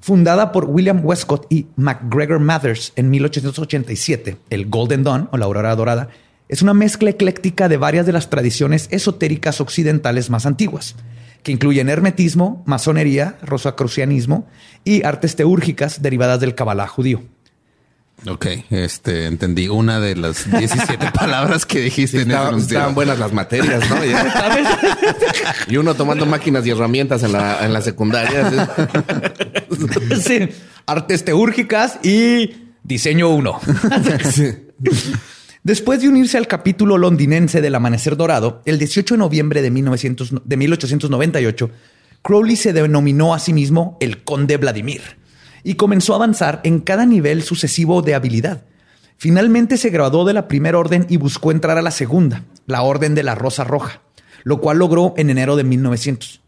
Fundada 0.02 0.52
por 0.52 0.66
William 0.66 1.00
Westcott 1.02 1.46
y 1.48 1.68
MacGregor 1.76 2.38
Mathers 2.38 2.92
en 2.96 3.08
1887, 3.08 4.36
el 4.50 4.66
Golden 4.66 5.04
Dawn 5.04 5.30
o 5.32 5.38
la 5.38 5.46
Aurora 5.46 5.74
Dorada 5.74 6.10
es 6.48 6.60
una 6.60 6.74
mezcla 6.74 7.08
ecléctica 7.08 7.70
de 7.70 7.78
varias 7.78 8.04
de 8.04 8.12
las 8.12 8.28
tradiciones 8.28 8.88
esotéricas 8.90 9.62
occidentales 9.62 10.28
más 10.28 10.44
antiguas, 10.44 10.94
que 11.44 11.52
incluyen 11.52 11.88
hermetismo, 11.88 12.64
masonería, 12.66 13.36
rosacrucianismo 13.42 14.48
y 14.82 15.04
artes 15.04 15.36
teúrgicas 15.36 16.02
derivadas 16.02 16.40
del 16.40 16.56
cabalá 16.56 16.88
judío. 16.88 17.22
Ok, 18.26 18.46
este 18.70 19.26
entendí 19.26 19.68
una 19.68 20.00
de 20.00 20.16
las 20.16 20.50
17 20.50 21.10
palabras 21.14 21.66
que 21.66 21.80
dijiste 21.80 22.22
en 22.22 22.30
ese 22.30 22.56
Estaban, 22.56 22.94
buenas 22.94 23.18
las 23.18 23.32
materias, 23.32 23.88
¿no? 23.90 24.02
Ya. 24.02 24.64
y 25.68 25.76
uno 25.76 25.94
tomando 25.94 26.24
máquinas 26.24 26.66
y 26.66 26.70
herramientas 26.70 27.22
en 27.22 27.32
la, 27.32 27.64
en 27.64 27.72
la 27.74 27.82
secundaria. 27.82 28.70
Sí, 30.18 30.48
artes 30.86 31.24
teúrgicas 31.24 31.98
y 32.02 32.70
diseño 32.82 33.28
1. 33.28 33.60
Después 35.64 36.02
de 36.02 36.10
unirse 36.10 36.36
al 36.36 36.46
capítulo 36.46 36.98
londinense 36.98 37.62
del 37.62 37.74
Amanecer 37.74 38.18
Dorado, 38.18 38.60
el 38.66 38.78
18 38.78 39.14
de 39.14 39.18
noviembre 39.18 39.62
de, 39.62 39.70
1900 39.70 40.42
de 40.44 40.56
1898, 40.58 41.70
Crowley 42.20 42.56
se 42.56 42.74
denominó 42.74 43.32
a 43.32 43.38
sí 43.38 43.54
mismo 43.54 43.96
el 44.00 44.24
Conde 44.24 44.58
Vladimir 44.58 45.00
y 45.62 45.76
comenzó 45.76 46.12
a 46.12 46.16
avanzar 46.16 46.60
en 46.64 46.80
cada 46.80 47.06
nivel 47.06 47.42
sucesivo 47.42 48.02
de 48.02 48.14
habilidad. 48.14 48.64
Finalmente 49.16 49.78
se 49.78 49.88
graduó 49.88 50.26
de 50.26 50.34
la 50.34 50.48
primera 50.48 50.78
orden 50.78 51.06
y 51.08 51.16
buscó 51.16 51.50
entrar 51.50 51.78
a 51.78 51.82
la 51.82 51.92
segunda, 51.92 52.44
la 52.66 52.82
Orden 52.82 53.14
de 53.14 53.22
la 53.22 53.34
Rosa 53.34 53.64
Roja, 53.64 54.02
lo 54.42 54.60
cual 54.60 54.76
logró 54.76 55.14
en 55.16 55.30
enero 55.30 55.56
de 55.56 55.64
1900. 55.64 56.42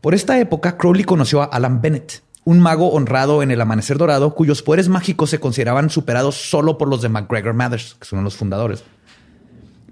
Por 0.00 0.14
esta 0.14 0.38
época, 0.38 0.76
Crowley 0.76 1.02
conoció 1.02 1.42
a 1.42 1.46
Alan 1.46 1.82
Bennett, 1.82 2.22
un 2.44 2.60
mago 2.60 2.88
honrado 2.92 3.42
en 3.42 3.50
el 3.50 3.60
Amanecer 3.60 3.98
Dorado, 3.98 4.34
cuyos 4.34 4.62
poderes 4.62 4.88
mágicos 4.88 5.30
se 5.30 5.38
consideraban 5.40 5.90
superados 5.90 6.34
solo 6.50 6.76
por 6.78 6.88
los 6.88 7.02
de 7.02 7.08
MacGregor 7.08 7.54
Mathers, 7.54 7.96
que 8.00 8.06
son 8.06 8.24
los 8.24 8.36
fundadores. 8.36 8.82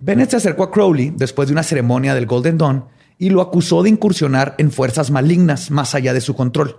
Bennett 0.00 0.30
se 0.30 0.36
acercó 0.36 0.64
a 0.64 0.70
Crowley 0.70 1.12
después 1.14 1.48
de 1.48 1.52
una 1.52 1.62
ceremonia 1.62 2.14
del 2.14 2.26
Golden 2.26 2.58
Dawn 2.58 2.84
y 3.18 3.30
lo 3.30 3.40
acusó 3.42 3.82
de 3.82 3.90
incursionar 3.90 4.54
en 4.58 4.70
fuerzas 4.72 5.10
malignas 5.10 5.70
más 5.70 5.94
allá 5.94 6.12
de 6.14 6.20
su 6.22 6.34
control. 6.34 6.78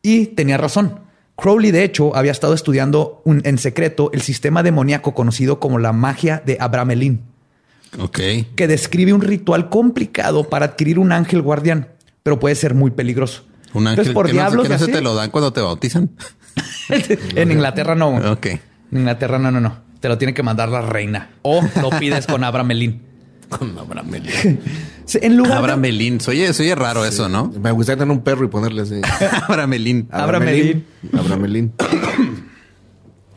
Y 0.00 0.26
tenía 0.28 0.56
razón. 0.56 1.00
Crowley, 1.36 1.72
de 1.72 1.82
hecho, 1.82 2.14
había 2.14 2.30
estado 2.30 2.54
estudiando 2.54 3.20
un- 3.24 3.42
en 3.44 3.58
secreto 3.58 4.10
el 4.12 4.22
sistema 4.22 4.62
demoníaco 4.62 5.12
conocido 5.14 5.58
como 5.58 5.78
la 5.78 5.92
magia 5.92 6.42
de 6.44 6.56
Abramelin 6.60 7.22
que 8.54 8.68
describe 8.68 9.12
un 9.12 9.20
ritual 9.20 9.68
complicado 9.68 10.44
para 10.48 10.66
adquirir 10.66 10.98
un 10.98 11.10
ángel 11.12 11.42
guardián, 11.42 11.88
pero 12.22 12.38
puede 12.38 12.54
ser 12.54 12.74
muy 12.74 12.90
peligroso. 12.92 13.42
Un 13.74 13.86
ángel 13.86 13.90
Entonces, 14.06 14.14
por 14.14 14.26
que 14.26 14.32
no, 14.32 14.38
diablos 14.40 14.62
que 14.66 14.72
no 14.74 14.78
se 14.78 14.88
te 14.88 15.00
lo 15.00 15.14
dan 15.14 15.30
cuando 15.30 15.52
te 15.52 15.60
bautizan. 15.60 16.10
en 17.36 17.50
Inglaterra 17.52 17.94
no. 17.94 18.16
Ok. 18.32 18.46
En 18.46 18.60
Inglaterra 18.92 19.38
no, 19.38 19.50
no, 19.50 19.60
no. 19.60 19.76
Te 20.00 20.08
lo 20.08 20.18
tiene 20.18 20.34
que 20.34 20.42
mandar 20.42 20.68
la 20.68 20.82
reina 20.82 21.30
o 21.42 21.62
lo 21.80 21.90
pides 21.90 22.26
con 22.26 22.44
Abramelin. 22.44 23.02
Con 23.52 23.78
Abramelín. 23.78 24.60
En 25.14 25.36
lugar 25.36 25.52
de- 25.52 25.58
Abramelín. 25.58 26.18
Oye, 26.26 26.54
soy 26.54 26.72
raro 26.72 27.04
eso, 27.04 27.28
¿no? 27.28 27.52
Me 27.60 27.70
gustaría 27.70 27.98
tener 27.98 28.16
un 28.16 28.22
perro 28.22 28.46
y 28.46 28.48
ponerle 28.48 28.80
así. 28.82 29.00
Abramelín. 29.46 30.08
Abramelín. 30.10 30.86
Abramelín. 31.12 31.72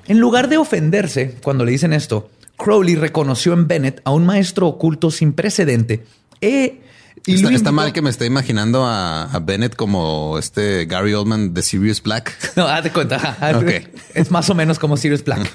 En 0.08 0.19
lugar 0.19 0.50
de 0.50 0.58
ofenderse 0.58 1.36
cuando 1.43 1.65
le 1.65 1.71
dicen 1.71 1.91
esto, 1.91 2.30
Crowley 2.58 2.95
reconoció 2.95 3.54
en 3.54 3.67
Bennett 3.67 4.02
a 4.06 4.12
un 4.12 4.26
maestro 4.26 4.67
oculto 4.67 5.12
sin 5.12 5.34
precedente. 5.34 6.06
e- 6.41 6.82
y 7.28 7.56
Está, 7.56 7.72
mal 7.72 7.92
que 7.92 8.02
me 8.02 8.10
esté 8.10 8.26
imaginando 8.26 8.86
a, 8.86 9.24
a 9.24 9.40
Bennett 9.40 9.76
como 9.76 10.38
este 10.38 10.86
Gary 10.86 11.14
Oldman 11.14 11.54
de 11.54 11.64
Sirius 11.64 12.02
Black. 12.02 12.36
No, 12.56 12.68
haz 12.68 12.84
de 12.84 12.92
cuenta. 12.92 13.38
Es 14.14 14.32
más 14.32 14.50
o 14.50 14.56
menos 14.56 14.80
como 14.80 14.98
Sirius 14.98 15.24
Black. 15.24 15.50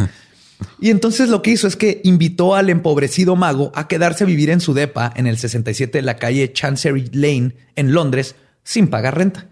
Y 0.80 0.90
entonces 0.90 1.28
lo 1.28 1.42
que 1.42 1.52
hizo 1.52 1.66
es 1.66 1.76
que 1.76 2.00
invitó 2.04 2.54
al 2.54 2.68
empobrecido 2.68 3.36
mago 3.36 3.72
a 3.74 3.88
quedarse 3.88 4.24
a 4.24 4.26
vivir 4.26 4.50
en 4.50 4.60
su 4.60 4.74
depa 4.74 5.12
en 5.16 5.26
el 5.26 5.38
67 5.38 5.96
de 5.96 6.02
la 6.02 6.16
calle 6.16 6.52
Chancery 6.52 7.10
Lane 7.12 7.52
en 7.76 7.92
Londres 7.92 8.34
sin 8.62 8.88
pagar 8.88 9.16
renta. 9.16 9.46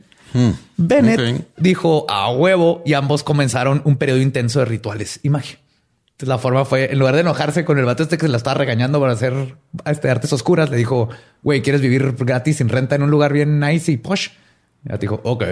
Bennett 0.77 1.41
ok. 1.41 1.47
dijo 1.57 2.07
a 2.11 2.31
huevo 2.31 2.83
y 2.85 2.93
ambos 2.93 3.23
comenzaron 3.23 3.81
un 3.87 3.97
periodo 3.97 4.21
intenso 4.21 4.59
de 4.59 4.67
rituales 4.67 5.21
y 5.23 5.31
magia. 5.31 5.59
La 6.21 6.39
forma 6.39 6.65
fue, 6.65 6.91
en 6.91 6.99
lugar 6.99 7.15
de 7.15 7.21
enojarse 7.21 7.65
con 7.65 7.79
el 7.79 7.85
vato 7.85 8.03
este 8.03 8.19
que 8.19 8.27
se 8.27 8.29
la 8.29 8.39
estaba 8.39 8.55
regañando 8.55 9.01
para 9.01 9.13
hacer 9.13 9.57
este, 9.85 10.11
artes 10.11 10.33
oscuras, 10.33 10.69
le 10.69 10.77
dijo, 10.77 11.09
güey, 11.43 11.63
¿quieres 11.63 11.81
vivir 11.81 12.17
gratis 12.19 12.57
sin 12.57 12.69
renta 12.69 12.97
en 12.97 13.03
un 13.03 13.11
lugar 13.11 13.33
bien 13.33 13.61
nice 13.61 13.93
y 13.93 13.99
posh? 13.99 14.31
Y 14.85 14.99
dijo, 14.99 15.21
ok. 15.23 15.45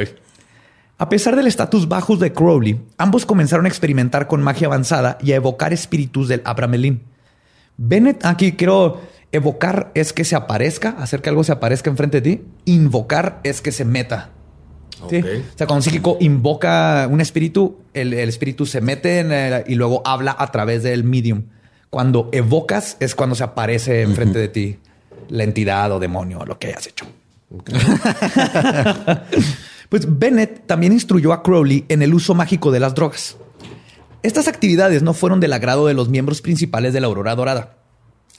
A 0.99 1.09
pesar 1.09 1.37
del 1.37 1.47
estatus 1.47 1.89
bajos 1.89 2.19
de 2.19 2.33
Crowley, 2.33 2.81
ambos 2.99 3.27
comenzaron 3.27 3.67
a 3.67 3.69
experimentar 3.69 4.27
con 4.27 4.43
magia 4.43 4.67
avanzada 4.67 5.19
y 5.23 5.33
a 5.33 5.37
evocar 5.37 5.73
espíritus 5.73 6.27
del 6.27 6.43
Abramelin. 6.45 7.03
Bennett, 7.77 8.25
aquí 8.25 8.53
quiero 8.53 9.01
evocar 9.31 9.93
es 9.95 10.13
que 10.13 10.25
se 10.25 10.35
aparezca, 10.35 10.97
hacer 10.99 11.23
que 11.23 11.29
algo 11.29 11.45
se 11.45 11.53
aparezca 11.53 11.91
enfrente 11.91 12.21
de 12.21 12.37
ti. 12.37 12.45
Invocar 12.65 13.41
es 13.45 13.61
que 13.61 13.71
se 13.71 13.85
meta. 13.85 14.31
¿Sí? 15.11 15.17
O 15.19 15.23
sea, 15.57 15.67
cuando 15.67 15.75
un 15.77 15.83
psíquico 15.83 16.17
invoca 16.21 17.07
un 17.11 17.21
espíritu, 17.21 17.79
el, 17.95 18.15
el 18.15 18.29
espíritu 18.29 18.65
se 18.67 18.81
mete 18.81 19.19
en 19.21 19.31
el- 19.33 19.65
y 19.67 19.75
luego 19.75 20.03
habla 20.05 20.35
a 20.39 20.51
través 20.51 20.83
del 20.83 21.05
medium. 21.05 21.43
Cuando 21.91 22.29
evocas 22.33 22.97
es 23.01 23.15
cuando 23.15 23.35
se 23.37 23.45
aparece 23.45 24.03
enfrente 24.03 24.39
de 24.39 24.49
ti 24.49 24.79
la 25.29 25.45
entidad 25.45 25.93
o 25.93 25.99
demonio 25.99 26.39
o 26.41 26.47
lo 26.47 26.59
que 26.59 26.69
hayas 26.69 26.87
hecho. 26.87 27.07
Pues 29.89 30.19
Bennett 30.19 30.67
también 30.67 30.93
instruyó 30.93 31.33
a 31.33 31.45
Crowley 31.45 31.85
en 31.89 32.03
el 32.03 32.13
uso 32.13 32.35
mágico 32.35 32.73
de 32.73 32.81
las 32.81 32.95
drogas. 32.97 33.37
Estas 34.25 34.49
actividades 34.49 35.03
no 35.05 35.15
fueron 35.15 35.39
del 35.39 35.53
agrado 35.53 35.87
de 35.87 35.95
los 35.95 36.09
miembros 36.09 36.43
principales 36.43 36.93
de 36.93 37.01
la 37.01 37.07
Aurora 37.07 37.37
Dorada. 37.37 37.77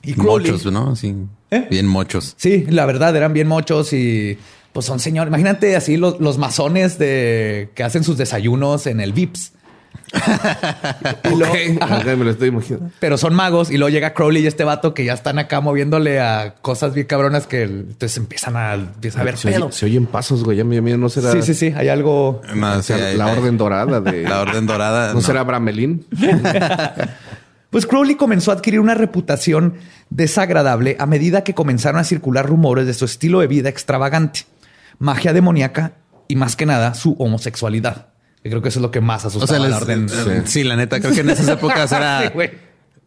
Y 0.03 0.13
Crowley, 0.13 0.51
Mochos, 0.51 0.71
¿no? 0.71 0.95
Sí. 0.97 1.15
¿Eh? 1.49 1.67
Bien 1.71 1.87
mochos. 1.87 2.33
Sí, 2.37 2.65
la 2.69 2.85
verdad, 2.85 3.15
eran 3.15 3.31
bien 3.31 3.47
mochos 3.47 3.93
y 3.93 4.37
pues 4.77 4.85
son 4.85 4.99
señores. 4.99 5.29
Imagínate 5.29 5.75
así 5.75 5.97
los, 5.97 6.19
los 6.19 6.37
masones 6.37 6.99
de 6.99 7.71
que 7.73 7.81
hacen 7.83 8.03
sus 8.03 8.15
desayunos 8.15 8.85
en 8.85 8.99
el 8.99 9.11
Vips. 9.11 9.53
Y 11.23 11.35
luego- 11.35 11.55
ajá, 11.81 11.97
Ok, 11.97 12.05
me 12.05 12.25
lo 12.25 12.29
estoy 12.29 12.49
imaginando. 12.49 12.91
pero 12.99 13.17
son 13.17 13.33
magos 13.33 13.71
y 13.71 13.77
luego 13.77 13.89
llega 13.89 14.13
Crowley 14.13 14.43
y 14.43 14.47
este 14.47 14.63
vato 14.63 14.93
que 14.93 15.03
ya 15.03 15.13
están 15.13 15.39
acá 15.39 15.61
moviéndole 15.61 16.19
a 16.19 16.53
cosas 16.61 16.93
bien 16.93 17.07
cabronas 17.07 17.47
que 17.47 17.63
entonces 17.63 18.15
empiezan 18.17 18.55
a, 18.55 18.73
a 18.73 19.23
ver 19.23 19.35
Se, 19.37 19.47
oye- 19.57 19.71
se 19.71 19.85
oyen 19.87 20.05
pasos, 20.05 20.43
güey. 20.43 20.57
Ya 20.57 20.63
mío, 20.63 20.83
mío 20.83 20.95
no 20.99 21.09
será 21.09 21.31
Sí, 21.31 21.41
sí, 21.41 21.55
sí, 21.55 21.73
hay 21.75 21.89
algo. 21.89 22.43
No, 22.55 22.71
o 22.73 22.75
sí, 22.83 22.93
sea, 22.93 22.97
hay- 23.07 23.17
la 23.17 23.25
hay- 23.31 23.37
orden 23.39 23.57
dorada 23.57 23.99
de 23.99 24.21
La 24.21 24.41
orden 24.41 24.67
dorada. 24.67 25.07
¿No, 25.07 25.13
no. 25.15 25.21
será 25.21 25.39
Abramelín? 25.39 26.05
Pues 27.69 27.85
Crowley 27.85 28.15
comenzó 28.15 28.51
a 28.51 28.53
adquirir 28.53 28.79
una 28.79 28.93
reputación 28.95 29.73
desagradable 30.09 30.95
a 30.99 31.05
medida 31.05 31.43
que 31.43 31.53
comenzaron 31.53 31.99
a 31.99 32.05
circular 32.05 32.45
rumores 32.47 32.85
de 32.87 32.93
su 32.93 33.03
estilo 33.03 33.41
de 33.41 33.47
vida 33.47 33.67
extravagante, 33.67 34.41
magia 34.99 35.33
demoníaca 35.33 35.93
y 36.27 36.35
más 36.35 36.55
que 36.55 36.65
nada 36.65 36.93
su 36.93 37.13
homosexualidad. 37.19 38.07
Que 38.43 38.49
creo 38.49 38.61
que 38.61 38.69
eso 38.69 38.79
es 38.79 38.81
lo 38.83 38.91
que 38.91 39.01
más 39.01 39.25
O 39.25 39.29
sea, 39.45 39.57
a 39.57 39.59
les- 39.59 39.69
la 39.71 39.77
orden. 39.77 40.07
sí. 40.45 40.63
la 40.63 40.75
neta, 40.75 40.99
creo 40.99 41.13
que 41.13 41.21
en 41.21 41.29
esas 41.29 41.47
épocas 41.47 41.91
era. 41.93 42.31
Sí. 42.31 42.39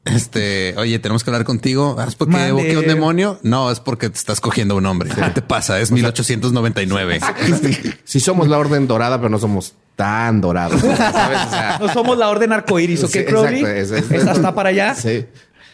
Este, 0.06 0.74
oye, 0.78 0.98
tenemos 0.98 1.22
que 1.22 1.30
hablar 1.30 1.44
contigo. 1.44 1.96
¿Es 2.06 2.14
porque 2.14 2.46
evoqué 2.48 2.76
un 2.78 2.86
demonio? 2.86 3.38
No, 3.42 3.70
es 3.70 3.80
porque 3.80 4.08
te 4.08 4.16
estás 4.16 4.40
cogiendo 4.40 4.74
un 4.76 4.86
hombre. 4.86 5.10
¿Qué 5.14 5.20
te 5.30 5.42
pasa? 5.42 5.78
Es 5.80 5.90
1899. 5.92 7.20
Sí 8.04 8.18
somos 8.18 8.48
la 8.48 8.58
orden 8.58 8.86
dorada, 8.88 9.18
pero 9.18 9.28
no 9.28 9.38
somos 9.38 9.74
tan 9.96 10.40
dorados. 10.40 10.80
¿sabes? 10.80 11.46
O 11.46 11.50
sea, 11.50 11.78
No 11.80 11.92
somos 11.92 12.16
la 12.18 12.28
orden 12.30 12.52
arcoíris, 12.52 13.04
¿o 13.04 13.06
Sí, 13.08 13.12
qué, 13.18 13.24
Crowley? 13.26 13.60
exacto, 13.60 13.74
es- 13.76 13.90
es- 13.92 14.10
Esa 14.22 14.32
está 14.32 14.54
para 14.54 14.70
allá. 14.70 14.94
Sí. 14.94 15.26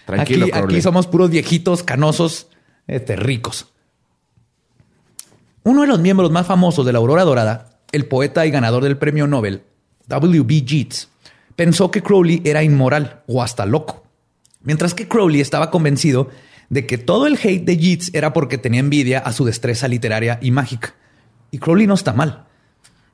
Tranquilo, 0.05 0.46
aquí, 0.46 0.52
Crowley. 0.52 0.76
aquí 0.76 0.83
somos 0.83 1.07
puros 1.07 1.31
viejitos, 1.31 1.83
canosos, 1.85 2.48
este, 2.88 3.14
ricos. 3.16 3.68
Uno 5.66 5.81
de 5.83 5.88
los 5.88 5.98
miembros 5.98 6.31
más 6.31 6.46
famosos 6.46 6.87
de 6.87 6.92
la 6.92 6.98
Aurora 7.00 7.24
Dorada, 7.24 7.70
el 7.90 8.07
poeta 8.07 8.46
y 8.46 8.52
ganador 8.52 8.85
del 8.85 8.98
premio 8.98 9.26
Nobel, 9.26 9.62
W.B. 10.07 10.62
Yeats, 10.62 11.09
pensó 11.57 11.90
que 11.90 12.02
Crowley 12.05 12.40
era 12.44 12.62
inmoral 12.62 13.22
o 13.26 13.42
hasta 13.42 13.66
loco. 13.66 14.05
Mientras 14.62 14.94
que 14.94 15.09
Crowley 15.09 15.40
estaba 15.40 15.72
convencido 15.72 16.29
de 16.70 16.87
que 16.87 16.98
todo 16.98 17.26
el 17.26 17.35
hate 17.42 17.64
de 17.64 17.76
Yeats 17.79 18.11
era 18.14 18.33
porque 18.33 18.59
tenía 18.59 18.79
envidia 18.79 19.18
a 19.18 19.33
su 19.33 19.44
destreza 19.44 19.88
literaria 19.88 20.38
y 20.40 20.52
mágica. 20.52 20.94
Y 21.50 21.59
Crowley 21.59 21.88
no 21.88 21.94
está 21.94 22.12
mal. 22.12 22.44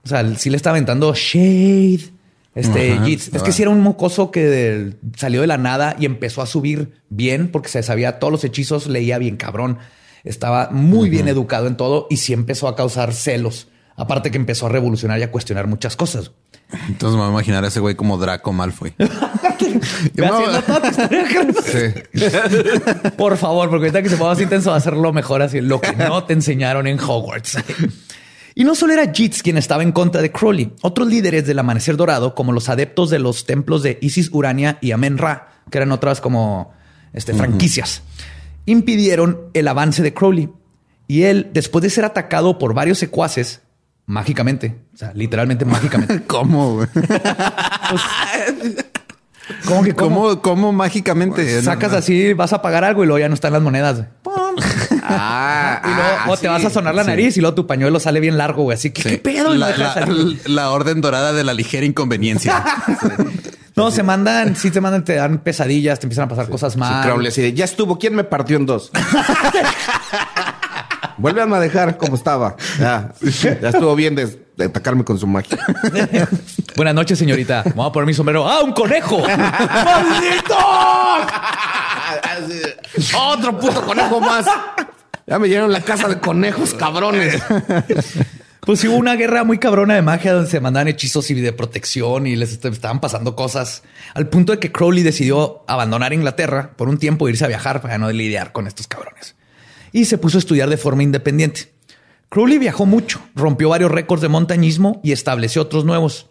O 0.04 0.08
sea, 0.08 0.22
sí 0.36 0.50
le 0.50 0.57
está 0.57 0.70
aventando 0.70 1.14
shade. 1.14 2.11
Este 2.55 2.92
Ajá, 2.92 3.07
Yeats. 3.07 3.30
Es 3.32 3.42
que 3.42 3.53
sí 3.53 3.62
era 3.62 3.70
un 3.70 3.80
mocoso 3.80 4.30
que 4.30 4.44
del- 4.44 4.98
salió 5.16 5.40
de 5.40 5.46
la 5.46 5.57
nada 5.57 5.96
y 5.98 6.05
empezó 6.05 6.42
a 6.42 6.46
subir 6.46 7.00
bien 7.09 7.48
porque 7.50 7.70
se 7.70 7.82
sabía 7.82 8.18
todos 8.18 8.30
los 8.30 8.44
hechizos, 8.44 8.88
leía 8.88 9.16
bien 9.16 9.38
cabrón. 9.38 9.78
Estaba 10.25 10.70
muy 10.70 11.11
bien 11.11 11.29
educado 11.29 11.66
en 11.66 11.77
todo 11.77 12.07
y 12.11 12.18
sí 12.18 12.33
empezó 12.33 12.68
a 12.68 12.77
causar 12.77 13.12
celos. 13.12 13.68
Aparte 13.97 14.31
que 14.31 14.39
empezó 14.39 14.66
a 14.66 14.68
revolucionar 14.68 15.18
y 15.18 15.23
a 15.23 15.31
cuestionar 15.31 15.66
muchas 15.66 15.97
cosas. 15.97 16.33
Entonces 16.89 17.16
me 17.16 17.23
voy 17.23 17.29
a 17.29 17.33
imaginar 17.33 17.64
a 17.64 17.68
ese 17.68 17.81
güey 17.81 17.95
como 17.95 18.16
Draco 18.16 18.53
Malfoy. 18.53 18.95
Historia. 20.14 20.62
Por 23.16 23.37
favor, 23.37 23.68
porque 23.68 23.87
ahorita 23.87 24.03
que 24.03 24.09
se 24.09 24.16
ponga 24.16 24.31
más 24.31 24.41
intenso 24.41 24.73
hacerlo 24.73 25.12
mejor 25.12 25.43
así. 25.43 25.61
Lo 25.61 25.81
que 25.81 25.95
no 25.95 26.25
te 26.25 26.33
enseñaron 26.33 26.87
en 26.87 26.99
Hogwarts. 26.99 27.59
Y 28.55 28.64
no 28.64 28.75
solo 28.75 28.93
era 28.93 29.11
Jits 29.11 29.43
quien 29.43 29.57
estaba 29.57 29.83
en 29.83 29.93
contra 29.93 30.20
de 30.20 30.31
Crowley, 30.31 30.75
otros 30.83 31.09
líderes 31.09 31.47
del 31.47 31.59
Amanecer 31.59 31.97
Dorado, 31.97 32.35
como 32.35 32.53
los 32.53 32.68
adeptos 32.68 33.09
de 33.09 33.18
los 33.18 33.47
templos 33.47 33.83
de 33.83 33.99
Isis 34.03 34.29
Urania 34.31 34.77
y 34.83 34.93
Amen 34.93 35.16
Ra, 35.16 35.49
que 35.70 35.79
eran 35.79 35.91
otras 35.91 36.20
como 36.20 36.70
este, 37.14 37.33
franquicias, 37.33 38.03
impidieron 38.66 39.40
el 39.54 39.68
avance 39.68 40.02
de 40.02 40.14
Crowley. 40.14 40.48
Y 41.08 41.24
él, 41.24 41.50
después 41.52 41.82
de 41.82 41.90
ser 41.90 42.04
atacado 42.04 42.58
por 42.58 42.74
varios 42.74 42.98
secuaces, 42.98 43.62
mágicamente, 44.06 44.78
o 44.94 44.96
sea, 44.96 45.12
literalmente 45.14 45.64
mágicamente. 45.64 46.22
¿Cómo? 46.26 46.74
güey? 46.76 46.88
¿Cómo 49.66 49.82
que 49.82 49.94
cómo? 49.94 50.22
¿Cómo, 50.22 50.42
cómo 50.42 50.72
mágicamente? 50.72 51.62
Sacas 51.62 51.92
así, 51.92 52.32
vas 52.32 52.52
a 52.52 52.62
pagar 52.62 52.84
algo 52.84 53.02
y 53.02 53.06
luego 53.06 53.18
ya 53.18 53.28
no 53.28 53.34
están 53.34 53.52
las 53.52 53.62
monedas. 53.62 54.04
¡Pum! 54.22 54.34
Ah, 55.04 55.82
Y 55.84 55.88
luego 55.88 56.10
ah, 56.20 56.26
o 56.30 56.36
te 56.36 56.42
sí, 56.42 56.46
vas 56.46 56.64
a 56.64 56.70
sonar 56.70 56.94
la 56.94 57.02
sí. 57.02 57.10
nariz 57.10 57.36
y 57.36 57.40
luego 57.40 57.54
tu 57.56 57.66
pañuelo 57.66 57.98
sale 57.98 58.20
bien 58.20 58.38
largo, 58.38 58.62
güey. 58.62 58.76
Así 58.76 58.90
que, 58.92 59.02
¿qué 59.02 59.18
pedo? 59.18 59.52
La 59.54 60.70
orden 60.70 61.00
dorada 61.00 61.32
de 61.32 61.42
la 61.42 61.52
ligera 61.52 61.84
inconveniencia. 61.84 62.64
No, 63.75 63.91
se 63.91 64.03
mandan, 64.03 64.55
sí 64.57 64.70
te 64.70 64.81
mandan, 64.81 65.05
te 65.05 65.14
dan 65.14 65.39
pesadillas, 65.39 65.99
te 65.99 66.07
empiezan 66.07 66.27
a 66.27 66.29
pasar 66.29 66.49
cosas 66.49 66.75
Sí, 66.75 66.79
mal. 66.79 67.03
Crowley 67.05 67.29
así 67.29 67.43
de, 67.43 67.53
ya 67.55 67.64
estuvo. 67.64 67.99
¿Quién 67.99 68.14
me 68.14 68.25
partió 68.25 68.57
en 68.57 68.66
dos? 68.66 68.91
Vuelvan 71.18 71.53
a 71.55 71.61
dejar 71.61 71.97
como 71.99 72.16
estaba. 72.16 72.57
Ya, 72.79 73.12
ya 73.61 73.68
estuvo 73.68 73.95
bien 73.95 74.14
de, 74.14 74.27
de 74.57 74.64
atacarme 74.64 75.05
con 75.05 75.18
su 75.18 75.27
magia. 75.27 75.59
Buenas 76.77 76.95
noches, 76.95 77.18
señorita. 77.18 77.62
Vamos 77.66 77.91
a 77.91 77.93
poner 77.93 78.07
mi 78.07 78.14
sombrero. 78.14 78.49
¡Ah, 78.49 78.61
un 78.64 78.73
conejo! 78.73 79.18
¡Maldito! 79.27 80.57
Otro 83.16 83.59
puto 83.59 83.83
conejo 83.85 84.20
más. 84.20 84.47
Ya 85.27 85.39
me 85.39 85.49
llenaron 85.49 85.73
la 85.73 85.81
casa 85.81 86.09
de 86.09 86.18
conejos, 86.18 86.75
cabrones. 86.75 87.41
Pues 88.64 88.84
hubo 88.84 88.94
una 88.94 89.16
guerra 89.16 89.42
muy 89.42 89.58
cabrona 89.58 89.94
de 89.96 90.02
magia 90.02 90.32
donde 90.34 90.48
se 90.48 90.60
mandaban 90.60 90.86
hechizos 90.86 91.28
y 91.32 91.34
de 91.34 91.52
protección 91.52 92.28
y 92.28 92.36
les 92.36 92.52
est- 92.52 92.64
estaban 92.66 93.00
pasando 93.00 93.34
cosas 93.34 93.82
al 94.14 94.28
punto 94.28 94.52
de 94.52 94.60
que 94.60 94.70
Crowley 94.70 95.02
decidió 95.02 95.64
abandonar 95.66 96.12
Inglaterra 96.12 96.70
por 96.76 96.88
un 96.88 96.96
tiempo 96.98 97.26
e 97.26 97.32
irse 97.32 97.44
a 97.44 97.48
viajar 97.48 97.82
para 97.82 97.98
no 97.98 98.08
lidiar 98.12 98.52
con 98.52 98.68
estos 98.68 98.86
cabrones. 98.86 99.34
Y 99.90 100.04
se 100.04 100.16
puso 100.16 100.38
a 100.38 100.40
estudiar 100.40 100.70
de 100.70 100.76
forma 100.76 101.02
independiente. 101.02 101.72
Crowley 102.28 102.58
viajó 102.58 102.86
mucho, 102.86 103.20
rompió 103.34 103.68
varios 103.68 103.90
récords 103.90 104.22
de 104.22 104.28
montañismo 104.28 105.00
y 105.02 105.10
estableció 105.10 105.62
otros 105.62 105.84
nuevos. 105.84 106.30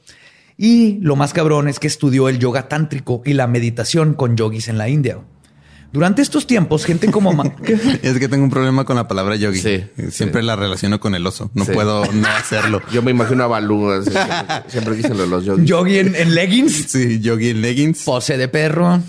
Y 0.57 0.99
lo 1.01 1.17
más 1.17 1.33
cabrón 1.33 1.67
es 1.67 1.79
que 1.79 1.87
estudió 1.87 2.29
el 2.29 2.39
yoga 2.39 2.69
tántrico 2.69 3.21
y 3.25 3.33
la 3.33 3.47
meditación 3.47 4.13
con 4.13 4.37
yogis 4.37 4.69
en 4.69 4.77
la 4.77 4.87
India. 4.87 5.19
Durante 5.93 6.21
estos 6.21 6.47
tiempos, 6.47 6.85
gente 6.85 7.11
como... 7.11 7.31
Es 8.01 8.17
que 8.17 8.27
tengo 8.29 8.43
un 8.45 8.49
problema 8.49 8.85
con 8.85 8.95
la 8.95 9.07
palabra 9.07 9.35
yogi. 9.35 9.59
Sí, 9.59 9.83
Siempre 10.09 10.41
sí. 10.41 10.47
la 10.47 10.55
relaciono 10.55 10.99
con 10.99 11.15
el 11.15 11.27
oso. 11.27 11.51
No 11.53 11.65
Sí. 11.65 11.71
puedo 11.73 12.05
no 12.11 12.27
hacerlo. 12.29 12.81
Yo 12.93 13.01
me 13.01 13.11
imagino 13.11 13.43
a 13.43 13.47
Balú. 13.47 13.91
así, 13.91 14.09
Siempre, 14.69 14.95
siempre 14.95 15.17
de 15.23 15.27
los 15.27 15.43
yogis. 15.43 15.65
Yogi 15.65 15.97
en, 15.99 16.15
en 16.15 16.33
leggings, 16.33 16.85
Sí, 16.89 17.19
yogi 17.19 17.49
en 17.49 17.61
leggings. 17.61 18.03
pose 18.03 18.37
de 18.37 18.47
perro. 18.47 18.99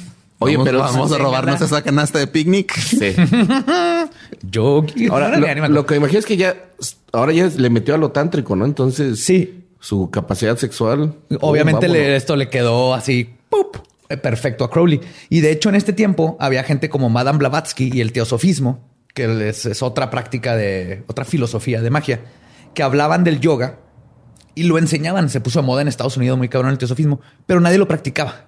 Oye, 0.41 0.57
vamos, 0.57 0.69
pero- 0.69 0.79
vamos 0.81 1.13
a 1.13 1.19
robarnos 1.19 1.61
¿verdad? 1.61 1.67
esa 1.67 1.83
canasta 1.85 2.19
de 2.19 2.27
picnic. 2.27 2.75
Sí. 2.77 3.15
Yogi. 4.51 5.07
Ahora, 5.09 5.37
lo, 5.39 5.47
ya 5.47 5.55
ni 5.55 5.61
me 5.61 5.69
lo 5.69 5.87
que 5.87 5.97
imagino 5.97 6.19
es 6.19 6.27
que 6.27 6.37
ya, 6.37 6.57
ahora 7.13 7.33
ya 7.33 7.47
le 7.47 7.71
metió 7.71 7.95
a 7.95 7.99
lo 7.99 8.11
tántrico, 8.11 8.57
¿no? 8.57 8.65
Entonces, 8.65 9.21
Sí. 9.23 9.65
su 9.81 10.11
capacidad 10.11 10.57
sexual. 10.59 11.15
Obviamente 11.41 11.87
Oh, 11.87 11.93
le- 11.93 11.99
vámonos. 12.01 12.17
esto 12.17 12.37
le 12.37 12.49
quedó 12.49 12.95
así 12.95 13.31
¡pup! 13.49 13.77
Eh, 14.13 14.17
perfecto 14.17 14.65
a 14.65 14.71
Crowley. 14.71 15.01
Y 15.29 15.41
de 15.41 15.51
hecho, 15.51 15.69
en 15.69 15.75
este 15.75 15.93
tiempo 15.93 16.37
había 16.41 16.63
gente 16.65 16.89
como 16.89 17.09
Madame 17.11 17.39
Blavatsky 17.39 17.91
y 17.93 18.01
el 18.01 18.13
teosofismo, 18.13 18.89
que 19.15 19.49
es, 19.49 19.67
es 19.67 19.83
otra 19.83 20.11
práctica 20.11 20.57
de 20.57 21.05
otra 21.07 21.25
filosofía 21.25 21.81
de 21.83 21.91
magia, 21.91 22.21
que 22.75 22.83
hablaban 22.83 23.25
del 23.25 23.41
yoga 23.41 23.79
y 24.55 24.65
lo 24.65 24.79
enseñaban. 24.79 25.29
Se 25.31 25.41
puso 25.41 25.61
de 25.61 25.67
moda 25.67 25.83
en 25.83 25.89
Estados 25.89 26.17
Unidos 26.17 26.39
muy 26.39 26.49
cabrón 26.49 26.73
el 26.73 26.79
teosofismo, 26.79 27.21
pero 27.47 27.61
nadie 27.61 27.79
lo 27.79 27.89
practicaba. 27.89 28.47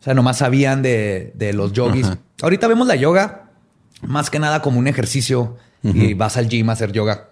O 0.00 0.02
sea, 0.02 0.14
nomás 0.14 0.38
sabían 0.38 0.82
de, 0.82 1.32
de 1.34 1.52
los 1.52 1.72
yogis. 1.72 2.06
Ajá. 2.06 2.18
Ahorita 2.42 2.66
vemos 2.68 2.86
la 2.86 2.96
yoga 2.96 3.50
más 4.02 4.30
que 4.30 4.38
nada 4.38 4.62
como 4.62 4.78
un 4.78 4.86
ejercicio 4.86 5.56
y 5.82 6.14
vas 6.14 6.36
al 6.36 6.48
gym 6.48 6.68
a 6.70 6.72
hacer 6.72 6.92
yoga. 6.92 7.30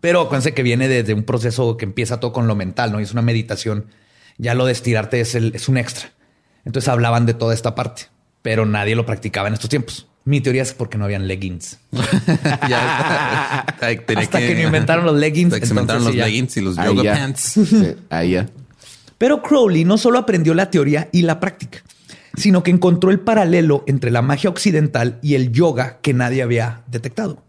Pero 0.00 0.20
acuérdense 0.22 0.54
que 0.54 0.62
viene 0.62 0.88
desde 0.88 1.14
un 1.14 1.22
proceso 1.24 1.76
que 1.76 1.84
empieza 1.84 2.20
todo 2.20 2.32
con 2.32 2.46
lo 2.46 2.54
mental, 2.54 2.92
¿no? 2.92 3.00
Y 3.00 3.04
es 3.04 3.12
una 3.12 3.22
meditación. 3.22 3.86
Ya 4.38 4.54
lo 4.54 4.66
de 4.66 4.72
estirarte 4.72 5.20
es, 5.20 5.34
el- 5.34 5.54
es 5.54 5.68
un 5.68 5.78
extra. 5.78 6.10
Entonces 6.64 6.88
hablaban 6.88 7.26
de 7.26 7.34
toda 7.34 7.54
esta 7.54 7.74
parte, 7.74 8.02
pero 8.42 8.66
nadie 8.66 8.94
lo 8.94 9.06
practicaba 9.06 9.48
en 9.48 9.54
estos 9.54 9.70
tiempos. 9.70 10.06
Mi 10.24 10.40
teoría 10.40 10.62
es 10.62 10.74
porque 10.74 10.98
no 10.98 11.06
habían 11.06 11.26
leggings. 11.26 11.78
ya, 12.68 13.64
ay, 13.80 14.00
tenía 14.06 14.22
Hasta 14.24 14.38
que 14.38 14.54
no 14.54 14.60
inventaron 14.62 15.04
los 15.06 15.16
leggings, 15.16 15.52
hasta 15.52 15.60
que 15.60 15.66
se 15.66 15.72
inventaron 15.72 16.04
los 16.04 16.14
ya. 16.14 16.26
leggings 16.26 16.56
y 16.56 16.60
los 16.60 16.78
Ahí 16.78 16.86
yoga 16.94 17.02
ya. 17.02 17.14
pants. 17.14 17.42
Sí, 17.66 17.94
ahí 18.10 18.30
ya. 18.32 18.46
Pero 19.18 19.42
Crowley 19.42 19.84
no 19.84 19.98
solo 19.98 20.18
aprendió 20.18 20.54
la 20.54 20.70
teoría 20.70 21.08
y 21.12 21.22
la 21.22 21.40
práctica, 21.40 21.82
sino 22.36 22.62
que 22.62 22.70
encontró 22.70 23.10
el 23.10 23.20
paralelo 23.20 23.84
entre 23.86 24.10
la 24.10 24.22
magia 24.22 24.50
occidental 24.50 25.18
y 25.22 25.34
el 25.34 25.52
yoga 25.52 25.98
que 26.02 26.14
nadie 26.14 26.42
había 26.42 26.82
detectado. 26.86 27.42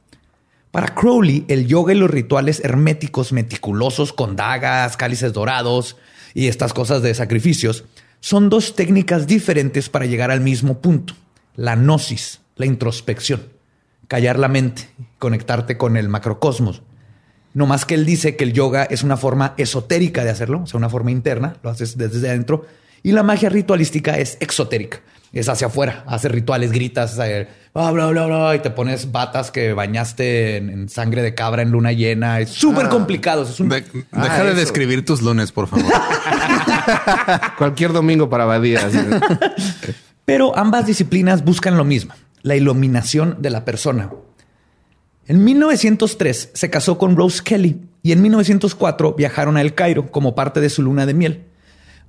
Para 0.71 0.95
Crowley, 0.95 1.45
el 1.49 1.67
yoga 1.67 1.93
y 1.93 1.97
los 1.97 2.09
rituales 2.09 2.61
herméticos 2.63 3.33
meticulosos 3.33 4.13
con 4.13 4.35
dagas, 4.37 4.95
cálices 4.95 5.33
dorados 5.33 5.97
y 6.33 6.47
estas 6.47 6.73
cosas 6.73 7.01
de 7.01 7.13
sacrificios 7.13 7.83
son 8.21 8.49
dos 8.49 8.75
técnicas 8.75 9.27
diferentes 9.27 9.89
para 9.89 10.05
llegar 10.05 10.31
al 10.31 10.39
mismo 10.41 10.79
punto. 10.79 11.15
La 11.55 11.75
gnosis, 11.75 12.39
la 12.55 12.67
introspección, 12.67 13.41
callar 14.07 14.39
la 14.39 14.47
mente, 14.47 14.87
conectarte 15.19 15.77
con 15.77 15.97
el 15.97 16.07
macrocosmos. 16.07 16.83
No 17.53 17.65
más 17.65 17.83
que 17.83 17.95
él 17.95 18.05
dice 18.05 18.37
que 18.37 18.45
el 18.45 18.53
yoga 18.53 18.83
es 18.83 19.03
una 19.03 19.17
forma 19.17 19.55
esotérica 19.57 20.23
de 20.23 20.29
hacerlo, 20.29 20.61
o 20.63 20.67
sea, 20.67 20.77
una 20.77 20.89
forma 20.89 21.11
interna, 21.11 21.57
lo 21.63 21.69
haces 21.69 21.97
desde 21.97 22.29
adentro, 22.29 22.65
y 23.03 23.11
la 23.11 23.23
magia 23.23 23.49
ritualística 23.49 24.17
es 24.17 24.37
exotérica, 24.39 24.99
es 25.33 25.47
hacia 25.49 25.67
afuera, 25.67 26.03
haces 26.07 26.31
rituales, 26.31 26.71
gritas, 26.71 27.17
eh, 27.23 27.47
bla, 27.73 27.91
bla, 27.91 28.07
bla, 28.07 28.25
bla, 28.25 28.55
y 28.55 28.59
te 28.59 28.69
pones 28.69 29.11
batas 29.11 29.49
que 29.51 29.73
bañaste 29.73 30.57
en, 30.57 30.69
en 30.69 30.89
sangre 30.89 31.21
de 31.21 31.33
cabra 31.33 31.61
en 31.61 31.71
luna 31.71 31.91
llena, 31.93 32.39
es 32.39 32.49
súper 32.49 32.89
complicado. 32.89 33.43
Es 33.43 33.59
un... 33.59 33.69
De- 33.69 33.83
Ah, 34.11 34.23
deja 34.23 34.43
de 34.43 34.49
eso. 34.51 34.59
describir 34.59 35.05
tus 35.05 35.21
lunes, 35.21 35.51
por 35.51 35.67
favor. 35.67 35.85
Cualquier 37.57 37.93
domingo 37.93 38.29
para 38.29 38.45
Badía. 38.45 38.81
Pero 40.25 40.57
ambas 40.57 40.85
disciplinas 40.85 41.43
buscan 41.43 41.77
lo 41.77 41.83
mismo, 41.83 42.13
la 42.41 42.55
iluminación 42.55 43.37
de 43.39 43.49
la 43.49 43.65
persona. 43.65 44.11
En 45.27 45.43
1903 45.43 46.51
se 46.53 46.69
casó 46.69 46.97
con 46.97 47.15
Rose 47.15 47.41
Kelly 47.43 47.81
y 48.03 48.11
en 48.11 48.21
1904 48.21 49.13
viajaron 49.13 49.57
a 49.57 49.61
El 49.61 49.73
Cairo 49.75 50.11
como 50.11 50.35
parte 50.35 50.59
de 50.61 50.69
su 50.69 50.81
luna 50.81 51.05
de 51.05 51.13
miel. 51.13 51.45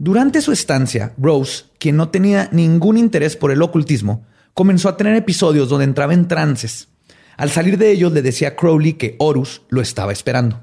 Durante 0.05 0.41
su 0.43 0.51
estancia, 0.51 1.13
Rose, 1.17 1.67
quien 1.79 1.97
no 1.97 2.09
tenía 2.09 2.49
ningún 2.51 2.97
interés 2.97 3.37
por 3.37 3.53
el 3.53 3.63
ocultismo, 3.63 4.25
comenzó 4.53 4.89
a 4.89 4.97
tener 4.97 5.15
episodios 5.15 5.69
donde 5.69 5.85
entraba 5.85 6.13
en 6.13 6.27
trances. 6.27 6.89
Al 7.37 7.51
salir 7.51 7.79
de 7.79 7.93
ellos 7.93 8.13
le 8.13 8.21
decía 8.21 8.49
a 8.49 8.57
Crowley 8.57 8.95
que 8.95 9.15
Horus 9.21 9.63
lo 9.69 9.81
estaba 9.81 10.11
esperando. 10.11 10.61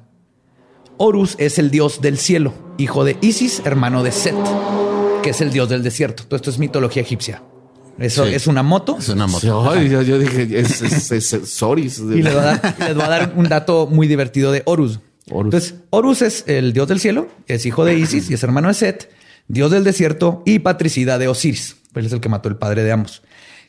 Horus 0.98 1.36
es 1.38 1.58
el 1.58 1.72
dios 1.72 2.02
del 2.02 2.18
cielo, 2.18 2.54
hijo 2.78 3.06
de 3.06 3.18
Isis, 3.22 3.62
hermano 3.64 4.04
de 4.04 4.12
Set, 4.12 4.36
que 5.24 5.30
es 5.30 5.40
el 5.40 5.52
dios 5.52 5.70
del 5.70 5.84
desierto. 5.84 6.24
Todo 6.26 6.36
esto 6.36 6.50
es 6.50 6.60
mitología 6.60 7.02
egipcia. 7.02 7.42
Eso 7.98 8.26
Sí. 8.26 8.34
es 8.34 8.46
una 8.48 8.62
moto. 8.62 8.98
Es 9.00 9.08
una 9.08 9.26
moto. 9.26 9.70
Ay, 9.72 9.88
yo, 9.90 10.02
yo 10.02 10.20
dije, 10.20 10.60
es, 10.60 10.82
es, 10.82 11.12
es- 11.14 11.34
es 11.34 11.50
Soris. 11.50 12.00
Y 12.14 12.22
les 12.22 12.34
voy, 12.34 12.42
a 12.44 12.46
dar, 12.46 12.76
les 12.80 12.94
voy 12.96 13.04
a 13.06 13.10
dar 13.10 13.34
un 13.38 13.48
dato 13.48 13.88
muy 13.88 14.08
divertido 14.08 14.52
de 14.52 14.64
Horus. 14.66 15.00
Horus. 15.32 15.54
Entonces, 15.54 15.76
Horus 15.92 16.22
es 16.24 16.44
el 16.48 16.74
dios 16.74 16.90
del 16.90 17.00
cielo, 17.00 17.30
es 17.48 17.66
hijo 17.66 17.86
de 17.86 17.98
Isis 17.98 18.30
y 18.30 18.34
es 18.34 18.44
hermano 18.44 18.68
de 18.68 18.74
Set, 18.74 19.10
dios 19.50 19.72
del 19.72 19.84
desierto 19.84 20.42
y 20.46 20.60
patricida 20.60 21.18
de 21.18 21.28
Osiris. 21.28 21.76
Él 21.96 22.06
es 22.06 22.14
el 22.14 22.22
que 22.22 22.30
mató 22.30 22.48
el 22.48 22.56
padre 22.56 22.84
de 22.84 22.94
ambos. 22.94 23.24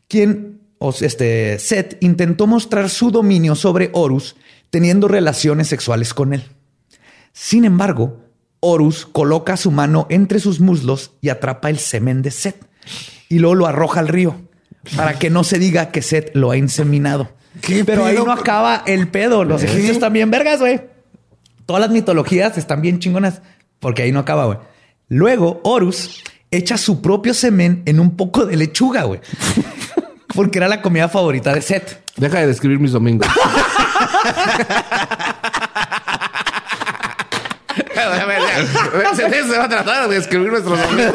Quien, 0.07 0.61
este, 1.01 1.59
Set 1.59 1.97
intentó 2.01 2.47
mostrar 2.47 2.89
su 2.89 3.11
dominio 3.11 3.57
sobre 3.57 3.91
Horus 3.93 4.37
teniendo 4.71 5.09
relaciones 5.09 5.67
sexuales 5.67 6.15
con 6.15 6.33
él. 6.33 6.45
Sin 7.33 7.65
embargo, 7.65 8.21
Horus 8.61 9.07
coloca 9.07 9.57
su 9.57 9.71
mano 9.71 10.07
entre 10.11 10.39
sus 10.39 10.61
muslos 10.61 11.13
y 11.21 11.31
atrapa 11.31 11.71
el 11.71 11.79
semen 11.79 12.23
de 12.23 12.31
Set 12.31 12.69
y 13.29 13.39
luego 13.39 13.55
lo 13.55 13.67
arroja 13.67 14.01
al 14.01 14.09
río 14.09 14.37
para 14.97 15.19
que 15.19 15.31
no 15.31 15.45
se 15.45 15.59
diga 15.59 15.91
que 15.91 16.03
Set 16.03 16.31
lo 16.35 16.51
ha 16.51 16.57
inseminado. 16.57 17.31
¿Qué 17.63 17.85
Pero 17.85 18.05
ahí 18.05 18.17
no 18.17 18.31
acaba 18.31 18.83
el 18.87 19.09
pedo. 19.09 19.45
Los 19.45 19.63
egipcios 19.63 19.93
están 19.93 20.13
bien 20.13 20.31
vergas, 20.31 20.61
güey. 20.61 20.81
Todas 21.67 21.81
las 21.81 21.91
mitologías 21.91 22.59
están 22.59 22.83
bien 22.83 22.99
chingonas 22.99 23.43
porque 23.79 24.03
ahí 24.03 24.13
no 24.13 24.21
acaba, 24.21 24.45
güey. 24.47 24.59
Luego, 25.11 25.61
Horus 25.65 26.23
echa 26.53 26.79
su 26.79 27.03
propio 27.03 27.35
semen 27.35 27.83
en 27.85 27.99
un 27.99 28.17
poco 28.17 28.47
de 28.47 28.57
lechuga, 28.57 29.03
güey. 29.03 29.21
Porque 30.35 30.59
era 30.59 30.69
la 30.69 30.81
comida 30.81 31.09
favorita 31.09 31.53
de 31.53 31.61
Set. 31.61 32.05
Deja 32.17 32.39
de 32.39 32.47
describir 32.47 32.79
mis 32.79 32.93
domingos. 32.93 33.27
Se 39.17 39.59
va 39.59 39.65
a 39.65 39.69
tratar 39.69 40.09
de 40.09 40.15
describir 40.15 40.51
nuestros 40.51 40.81
domingos. 40.81 41.15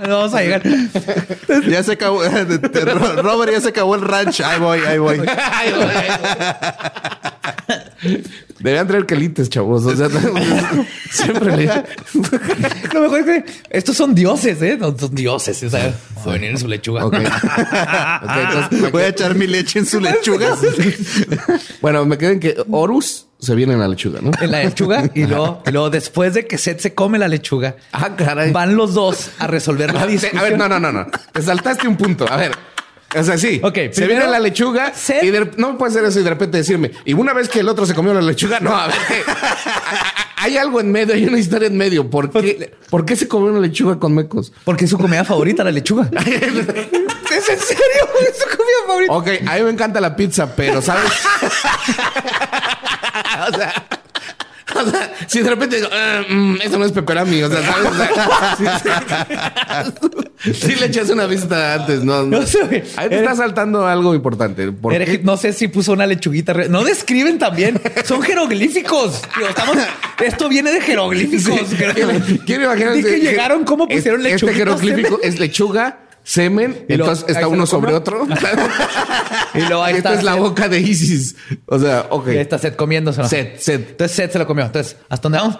No 0.00 0.18
vamos 0.18 0.34
a 0.34 0.42
llegar. 0.42 0.62
Ya 1.68 1.82
se 1.82 1.92
acabó. 1.92 2.22
Robert, 3.22 3.52
ya 3.52 3.60
se 3.60 3.68
acabó 3.68 3.94
el 3.94 4.02
ranch. 4.02 4.40
Ahí 4.40 4.58
voy, 4.60 4.80
ahí 4.80 4.98
voy. 4.98 5.20
Deberían 8.58 8.86
traer 8.86 9.06
quelites, 9.06 9.48
chavos. 9.50 9.84
O 9.84 9.96
sea, 9.96 10.08
siempre 11.10 11.56
le... 11.56 11.66
Lo 12.92 13.00
mejor 13.00 13.20
es 13.20 13.24
que 13.24 13.44
estos 13.70 13.96
son 13.96 14.14
dioses, 14.14 14.60
¿eh? 14.62 14.76
No, 14.78 14.96
son 14.96 15.14
dioses. 15.14 15.62
O 15.62 15.70
sea, 15.70 15.94
venir 16.26 16.50
en 16.50 16.58
su 16.58 16.68
lechuga. 16.68 17.04
Ok. 17.06 17.14
Ok, 17.14 17.22
entonces, 18.36 18.92
Voy 18.92 19.02
a 19.02 19.08
echar 19.08 19.34
mi 19.34 19.46
leche 19.46 19.80
en 19.80 19.86
su 19.86 20.00
lechuga. 20.00 20.56
bueno, 21.80 22.04
me 22.04 22.16
queden 22.18 22.38
que 22.38 22.56
Horus 22.70 23.26
se 23.40 23.54
viene 23.54 23.72
en 23.74 23.80
la 23.80 23.88
lechuga, 23.88 24.20
¿no? 24.22 24.30
En 24.40 24.50
la 24.50 24.62
lechuga 24.64 25.04
y 25.14 25.26
luego, 25.26 25.62
y 25.66 25.70
luego 25.70 25.90
después 25.90 26.34
de 26.34 26.46
que 26.46 26.58
Seth 26.58 26.80
se 26.80 26.94
come 26.94 27.18
la 27.18 27.28
lechuga, 27.28 27.76
Ah, 27.92 28.14
caray. 28.16 28.52
van 28.52 28.76
los 28.76 28.94
dos 28.94 29.30
a 29.38 29.46
resolver 29.46 29.92
la 29.94 30.02
A 30.04 30.06
discusión. 30.06 30.42
ver, 30.42 30.58
no, 30.58 30.68
no, 30.68 30.78
no, 30.78 30.92
no. 30.92 31.06
Te 31.32 31.42
saltaste 31.42 31.88
un 31.88 31.96
punto. 31.96 32.26
A 32.30 32.36
ver. 32.36 32.52
O 33.18 33.24
sea, 33.24 33.36
sí. 33.36 33.60
Ok, 33.64 33.76
se 33.90 34.06
viene 34.06 34.24
la 34.28 34.38
lechuga 34.38 34.92
Seth- 34.92 35.24
y 35.24 35.30
de- 35.30 35.50
no 35.56 35.76
puede 35.76 35.92
ser 35.92 36.04
eso 36.04 36.20
y 36.20 36.22
de 36.22 36.30
repente 36.30 36.58
decirme, 36.58 36.92
y 37.04 37.12
una 37.14 37.32
vez 37.32 37.48
que 37.48 37.58
el 37.60 37.68
otro 37.68 37.84
se 37.84 37.92
comió 37.94 38.14
la 38.14 38.22
lechuga, 38.22 38.60
no, 38.60 38.72
a 38.76 38.86
ver. 38.86 38.96
hay 40.36 40.56
algo 40.56 40.80
en 40.80 40.92
medio, 40.92 41.14
hay 41.14 41.24
una 41.26 41.38
historia 41.38 41.66
en 41.66 41.76
medio. 41.76 42.08
¿Por 42.08 42.30
qué, 42.30 42.72
¿por 42.88 43.04
qué 43.04 43.16
se 43.16 43.26
comió 43.26 43.50
una 43.50 43.58
lechuga 43.58 43.98
con 43.98 44.14
mecos? 44.14 44.52
Porque 44.64 44.84
es 44.84 44.90
su 44.90 44.96
comida 44.98 45.24
favorita, 45.24 45.64
la 45.64 45.72
lechuga. 45.72 46.08
¿Es 46.14 47.48
en 47.48 47.58
serio? 47.58 48.08
Es 48.28 48.38
su 48.38 48.56
comida 48.56 48.76
favorita. 48.86 49.12
Ok, 49.12 49.28
a 49.48 49.54
mí 49.56 49.62
me 49.62 49.70
encanta 49.70 50.00
la 50.00 50.14
pizza, 50.14 50.54
pero 50.54 50.80
¿sabes? 50.80 51.10
O 53.52 53.56
sea. 53.56 53.72
O 54.72 54.88
sea, 54.88 55.12
si 55.26 55.40
de 55.42 55.50
repente 55.50 55.76
digo, 55.76 55.88
"Ah, 55.92 56.22
mm, 56.28 56.58
eso 56.62 56.78
no 56.78 56.84
es 56.84 56.92
pepperami, 56.92 57.42
o 57.42 57.50
sea, 57.50 57.60
¿sabes? 57.60 57.88
O 57.90 57.94
sea, 57.96 59.84
sí, 60.44 60.52
sí 60.54 60.74
le 60.76 60.86
echas 60.86 61.10
una 61.10 61.26
vista 61.26 61.74
antes, 61.74 62.04
¿no? 62.04 62.22
No 62.22 62.46
sé, 62.46 62.62
güey. 62.64 62.82
Ahí 62.96 63.08
te 63.08 63.16
está 63.18 63.34
saltando 63.34 63.86
algo 63.86 64.14
importante. 64.14 64.70
¿Por 64.70 64.94
Eres- 64.94 65.08
qué? 65.08 65.18
No 65.24 65.36
sé 65.36 65.52
si 65.52 65.66
puso 65.66 65.92
una 65.92 66.06
lechuguita. 66.06 66.54
No 66.68 66.84
describen 66.84 67.38
también. 67.38 67.80
Son 68.04 68.22
jeroglíficos. 68.22 69.20
Estamos- 69.48 69.76
esto 70.24 70.48
viene 70.48 70.70
de 70.72 70.80
jeroglíficos. 70.80 71.60
Quiero, 71.76 71.94
quiero 72.46 72.64
imaginar 72.64 72.92
que 72.94 73.18
llegaron, 73.18 73.64
cómo 73.64 73.88
pusieron 73.88 74.20
Este 74.20 74.32
lechuguita, 74.46 74.56
jeroglífico 74.58 75.18
es 75.22 75.38
lechuga, 75.40 75.98
semen, 76.22 76.84
Y 76.88 76.94
entonces 76.94 77.24
está 77.28 77.40
se 77.40 77.46
uno 77.46 77.66
sobre 77.66 77.94
otro. 77.94 78.26
Y 79.54 79.60
luego 79.62 79.82
ahí 79.82 79.96
Esta 79.96 80.10
está 80.10 80.18
es 80.20 80.24
la 80.24 80.32
Seth. 80.34 80.40
boca 80.42 80.68
de 80.68 80.78
Isis. 80.80 81.34
O 81.66 81.78
sea, 81.78 82.06
ok. 82.10 82.26
Y 82.28 82.30
ahí 82.30 82.38
está 82.38 82.58
Seth 82.58 82.76
comiéndose. 82.76 83.24
Seth, 83.28 83.58
Seth. 83.58 83.90
Entonces 83.90 84.16
Seth 84.16 84.32
se 84.32 84.38
lo 84.38 84.46
comió. 84.46 84.64
Entonces, 84.64 84.96
¿hasta 85.08 85.22
dónde 85.28 85.38
vamos? 85.38 85.58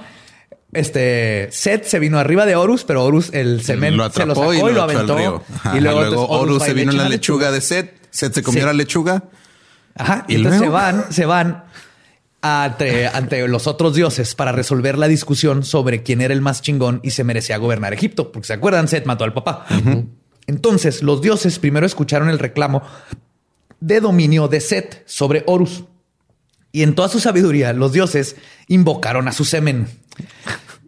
Este 0.73 1.49
Seth 1.51 1.85
se 1.85 1.99
vino 1.99 2.19
arriba 2.19 2.47
de 2.47 2.55
Horus, 2.55 2.85
pero 2.85 3.05
Horus 3.05 3.31
el 3.33 3.63
semen 3.65 3.97
lo 3.97 4.09
se 4.11 4.25
lo 4.25 4.35
sacó 4.37 4.55
y 4.55 4.73
lo, 4.73 4.83
aventó. 4.83 5.43
Ajá, 5.57 5.77
y 5.77 5.81
luego, 5.81 6.29
Horus 6.29 6.63
se 6.63 6.73
vino 6.75 6.93
en 6.93 6.99
la 6.99 7.09
lechuga 7.09 7.51
de 7.51 7.61
Seth. 7.61 7.93
Seth 8.11 8.35
se 8.35 8.43
comió 8.43 8.61
Sí. 8.63 8.67
la 8.67 8.73
lechuga. 8.73 9.25
Ajá. 9.97 10.25
Y 10.29 10.35
¿Y 10.35 10.37
entonces 10.37 10.61
se 10.61 10.67
luego? 10.67 10.75
van, 10.81 11.05
se 11.13 11.27
van 11.27 11.65
ante, 12.43 13.09
ante 13.09 13.47
los 13.49 13.67
otros 13.67 13.95
dioses 13.97 14.37
para 14.37 14.53
resolver 14.53 14.97
la 14.97 15.09
discusión 15.09 15.65
sobre 15.65 16.05
quién 16.05 16.21
era 16.21 16.33
el 16.33 16.41
más 16.41 16.63
chingón 16.63 17.01
y 17.03 17.11
se 17.11 17.25
merecía 17.25 17.57
gobernar 17.57 17.93
Egipto. 17.93 18.31
Porque 18.31 18.47
se 18.47 18.53
acuerdan, 18.53 18.87
Seth 18.87 19.07
mató 19.07 19.25
al 19.25 19.33
papá. 19.35 19.67
Entonces, 20.51 21.03
los 21.05 21.23
dioses 21.23 21.61
primero 21.61 21.87
escucharon 21.87 22.29
el 22.29 22.41
reclamo 22.41 22.83
de 23.79 24.01
dominio 24.01 24.49
de 24.49 24.61
Set 24.61 25.05
sobre 25.07 25.45
Horus. 25.47 25.85
Y 26.73 26.83
en 26.83 26.97
toda 26.97 27.09
su 27.09 27.21
sabiduría, 27.21 27.73
los 27.73 27.93
dioses 27.93 28.35
invocaron 28.67 29.29
a 29.29 29.33
su 29.33 29.45
semen. 29.45 29.87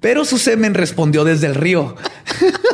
Pero 0.00 0.24
su 0.24 0.36
semen 0.38 0.74
respondió 0.74 1.22
desde 1.24 1.46
el 1.46 1.54
río. 1.54 1.94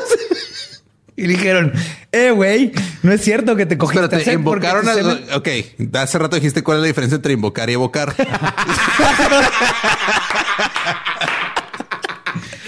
y 1.17 1.27
dijeron, 1.27 1.73
eh, 2.11 2.31
güey, 2.31 2.73
no 3.03 3.13
es 3.13 3.21
cierto 3.21 3.55
que 3.55 3.67
te 3.67 3.77
cogiste 3.77 4.01
a 4.01 4.05
Espérate, 4.05 4.25
Set 4.25 4.43
porque 4.43 4.67
invocaron 4.67 4.89
a... 4.89 4.95
semen- 4.95 5.27
Ok, 5.37 5.49
hace 5.97 6.19
rato 6.19 6.37
dijiste 6.37 6.63
cuál 6.65 6.79
es 6.79 6.83
la 6.83 6.87
diferencia 6.87 7.17
entre 7.17 7.35
invocar 7.35 7.69
y 7.69 7.75
evocar. 7.75 8.15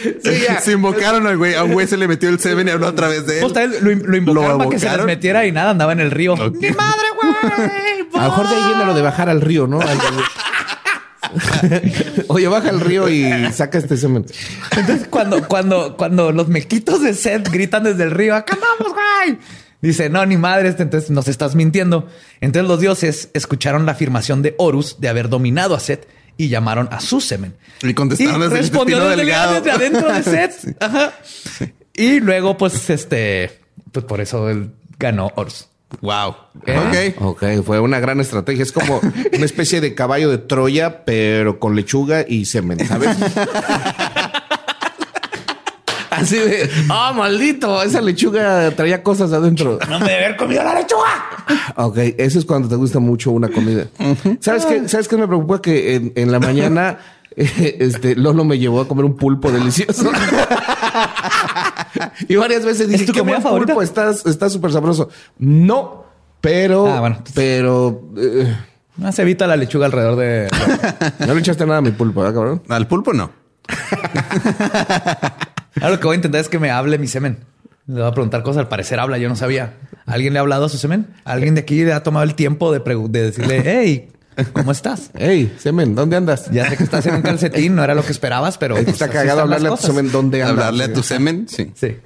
Sí, 0.02 0.42
ya. 0.46 0.60
se 0.60 0.72
invocaron 0.72 1.26
al 1.26 1.36
güey. 1.36 1.54
A 1.54 1.64
un 1.64 1.72
güey 1.72 1.86
se 1.86 1.96
le 1.96 2.08
metió 2.08 2.28
el 2.28 2.38
semen 2.38 2.68
y 2.68 2.70
habló 2.70 2.86
a 2.88 2.94
través 2.94 3.26
de 3.26 3.40
él. 3.40 3.46
Pues, 3.52 3.82
lo, 3.82 3.94
lo 3.94 4.16
invocaron 4.16 4.52
¿Lo 4.52 4.58
para 4.58 4.70
que 4.70 4.78
se 4.78 4.96
les 4.96 5.04
metiera 5.06 5.46
y 5.46 5.52
nada, 5.52 5.70
andaba 5.70 5.92
en 5.92 6.00
el 6.00 6.10
río. 6.10 6.34
Ok. 6.34 6.56
¡Mi 6.60 6.70
madre, 6.70 7.06
güey! 7.20 8.08
A 8.14 8.24
lo 8.24 8.30
mejor 8.30 8.48
de 8.48 8.54
ahí 8.54 8.62
viene 8.68 8.84
lo 8.86 8.94
de 8.94 9.02
bajar 9.02 9.28
al 9.28 9.40
río, 9.40 9.66
¿no? 9.66 9.80
Al- 9.80 9.98
Oye, 12.28 12.48
baja 12.48 12.70
al 12.70 12.80
río 12.80 13.08
y 13.08 13.30
saca 13.52 13.78
este 13.78 13.96
semen. 13.96 14.26
Entonces, 14.76 15.06
cuando, 15.08 15.46
cuando, 15.46 15.96
cuando 15.96 16.32
los 16.32 16.48
mequitos 16.48 17.02
de 17.02 17.14
Seth 17.14 17.48
gritan 17.50 17.84
desde 17.84 18.04
el 18.04 18.10
río, 18.10 18.34
¡acá 18.34 18.58
vamos, 18.60 18.92
güey! 18.94 19.38
Dice, 19.82 20.10
no, 20.10 20.24
ni 20.26 20.36
madre, 20.36 20.74
entonces 20.76 21.10
nos 21.10 21.28
estás 21.28 21.54
mintiendo. 21.54 22.08
Entonces 22.40 22.68
los 22.68 22.80
dioses 22.80 23.30
escucharon 23.32 23.86
la 23.86 23.92
afirmación 23.92 24.42
de 24.42 24.54
Horus 24.58 25.00
de 25.00 25.08
haber 25.08 25.28
dominado 25.28 25.74
a 25.74 25.80
Seth 25.80 26.06
y 26.40 26.48
llamaron 26.48 26.88
a 26.90 27.00
su 27.00 27.20
semen. 27.20 27.54
Y 27.82 27.92
contestaron 27.92 28.40
desde 28.40 28.54
el 28.54 28.60
respondió 28.62 28.96
intestino 28.96 29.10
desde, 29.10 29.24
delgado. 29.24 29.54
desde 29.56 29.70
adentro 29.72 30.10
de 30.10 30.22
Seth. 30.22 30.82
Ajá. 30.82 31.12
Y 31.92 32.20
luego, 32.20 32.56
pues, 32.56 32.88
este, 32.88 33.60
pues 33.92 34.06
por 34.06 34.22
eso 34.22 34.48
él 34.48 34.70
ganó 34.98 35.30
Horus. 35.34 35.68
Wow. 36.00 36.34
¿Eh? 36.66 37.14
Ok. 37.18 37.42
Ok, 37.42 37.44
fue 37.62 37.78
una 37.78 38.00
gran 38.00 38.20
estrategia. 38.20 38.62
Es 38.62 38.72
como 38.72 39.00
una 39.00 39.44
especie 39.44 39.82
de 39.82 39.94
caballo 39.94 40.30
de 40.30 40.38
Troya, 40.38 41.04
pero 41.04 41.58
con 41.58 41.76
lechuga 41.76 42.24
y 42.26 42.46
semen, 42.46 42.86
¿sabes? 42.86 43.14
Así 46.20 46.36
de, 46.36 46.70
ah, 46.90 47.12
maldito, 47.16 47.82
esa 47.82 48.00
lechuga 48.00 48.70
traía 48.72 49.02
cosas 49.02 49.32
adentro. 49.32 49.78
No 49.88 50.00
me 50.00 50.06
debe 50.10 50.24
haber 50.26 50.36
comido 50.36 50.62
la 50.62 50.74
lechuga. 50.74 51.74
Ok, 51.76 51.96
eso 52.18 52.38
es 52.38 52.44
cuando 52.44 52.68
te 52.68 52.76
gusta 52.76 52.98
mucho 52.98 53.30
una 53.30 53.48
comida. 53.48 53.86
¿Sabes 54.40 54.66
qué? 54.66 54.88
¿Sabes 54.88 55.08
qué 55.08 55.16
me 55.16 55.26
preocupa? 55.26 55.62
Que 55.62 55.94
en, 55.96 56.12
en 56.16 56.32
la 56.32 56.40
mañana 56.40 56.98
eh, 57.36 57.76
este, 57.80 58.16
Lolo 58.16 58.44
me 58.44 58.58
llevó 58.58 58.80
a 58.80 58.88
comer 58.88 59.04
un 59.04 59.16
pulpo 59.16 59.50
delicioso. 59.50 60.10
y 62.28 62.36
varias 62.36 62.64
veces 62.64 62.88
dije, 62.88 63.02
¿Es 63.02 63.06
tu 63.06 63.12
¿qué 63.12 63.20
comida 63.20 63.40
favorita? 63.40 63.74
pulpo? 63.74 63.82
Estás- 63.82 64.26
Está 64.26 64.48
súper 64.50 64.72
sabroso. 64.72 65.08
No, 65.38 66.04
pero... 66.40 66.86
Ah, 66.86 67.00
bueno. 67.00 67.18
Pero... 67.34 68.02
eh, 68.16 68.56
No 68.96 69.12
se 69.12 69.22
evita 69.22 69.46
la 69.46 69.56
lechuga 69.56 69.86
alrededor 69.86 70.16
de... 70.16 70.48
no 71.26 71.34
le 71.34 71.40
echaste 71.40 71.64
nada 71.66 71.78
a 71.78 71.82
mi 71.82 71.90
pulpo, 71.92 72.20
¿verdad, 72.20 72.34
cabrón? 72.34 72.62
Al 72.68 72.86
pulpo 72.86 73.12
no. 73.12 73.30
Ahora 75.76 75.90
lo 75.90 76.00
que 76.00 76.06
voy 76.06 76.14
a 76.14 76.16
intentar 76.16 76.40
es 76.40 76.48
que 76.48 76.58
me 76.58 76.70
hable 76.70 76.98
mi 76.98 77.06
semen. 77.06 77.38
Le 77.86 77.94
voy 78.00 78.08
a 78.08 78.12
preguntar 78.12 78.42
cosas. 78.42 78.60
Al 78.60 78.68
parecer 78.68 78.98
habla, 79.00 79.18
yo 79.18 79.28
no 79.28 79.36
sabía. 79.36 79.74
¿Alguien 80.06 80.32
le 80.32 80.38
ha 80.38 80.42
hablado 80.42 80.64
a 80.66 80.68
su 80.68 80.78
semen? 80.78 81.06
¿Alguien 81.24 81.54
de 81.54 81.60
aquí 81.62 81.84
le 81.84 81.92
ha 81.92 82.02
tomado 82.02 82.24
el 82.24 82.34
tiempo 82.34 82.72
de, 82.72 82.80
de 83.08 83.22
decirle, 83.22 83.62
hey, 83.64 84.08
¿cómo 84.52 84.72
estás? 84.72 85.10
Hey, 85.14 85.54
semen, 85.58 85.94
¿dónde 85.94 86.16
andas? 86.16 86.50
Ya 86.50 86.68
sé 86.68 86.76
que 86.76 86.84
estás 86.84 87.06
en 87.06 87.14
un 87.16 87.22
calcetín, 87.22 87.74
no 87.74 87.82
era 87.84 87.94
lo 87.94 88.04
que 88.04 88.12
esperabas, 88.12 88.58
pero... 88.58 88.74
pues, 88.76 88.88
Está 88.88 89.08
cagado 89.08 89.40
hablarle 89.42 89.68
a 89.68 89.72
tu 89.72 89.76
semen, 89.86 90.10
¿dónde 90.12 90.42
andas? 90.42 90.58
Hablarle 90.66 90.84
a 90.84 90.92
tu 90.92 91.02
semen, 91.02 91.46
sí. 91.48 91.70
Sí. 91.74 91.96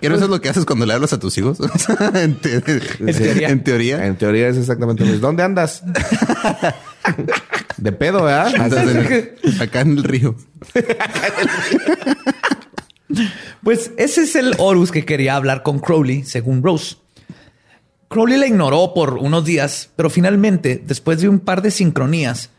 ¿Y 0.00 0.08
no 0.08 0.14
eso 0.16 0.24
es 0.24 0.30
lo 0.30 0.40
que 0.40 0.48
haces 0.48 0.64
cuando 0.66 0.86
le 0.86 0.92
hablas 0.92 1.12
a 1.12 1.18
tus 1.18 1.36
hijos? 1.38 1.58
en, 2.14 2.36
te- 2.36 2.60
teoría. 2.60 3.48
en 3.48 3.64
teoría. 3.64 4.06
En 4.06 4.16
teoría 4.16 4.48
es 4.48 4.56
exactamente 4.56 5.04
lo 5.04 5.10
mismo. 5.10 5.26
¿Dónde 5.26 5.42
andas? 5.42 5.82
De 7.76 7.90
pedo, 7.92 8.22
¿verdad? 8.24 8.54
Acá 9.60 9.80
en 9.80 9.98
el 9.98 10.04
río. 10.04 10.36
Pues 13.62 13.92
ese 13.96 14.22
es 14.22 14.36
el 14.36 14.54
Horus 14.58 14.90
que 14.90 15.04
quería 15.04 15.36
hablar 15.36 15.62
con 15.62 15.78
Crowley, 15.78 16.24
según 16.24 16.62
Rose. 16.62 16.96
Crowley 18.08 18.38
la 18.38 18.46
ignoró 18.46 18.92
por 18.94 19.14
unos 19.14 19.44
días, 19.44 19.90
pero 19.96 20.10
finalmente, 20.10 20.82
después 20.84 21.20
de 21.20 21.28
un 21.28 21.40
par 21.40 21.62
de 21.62 21.70
sincronías, 21.70 22.50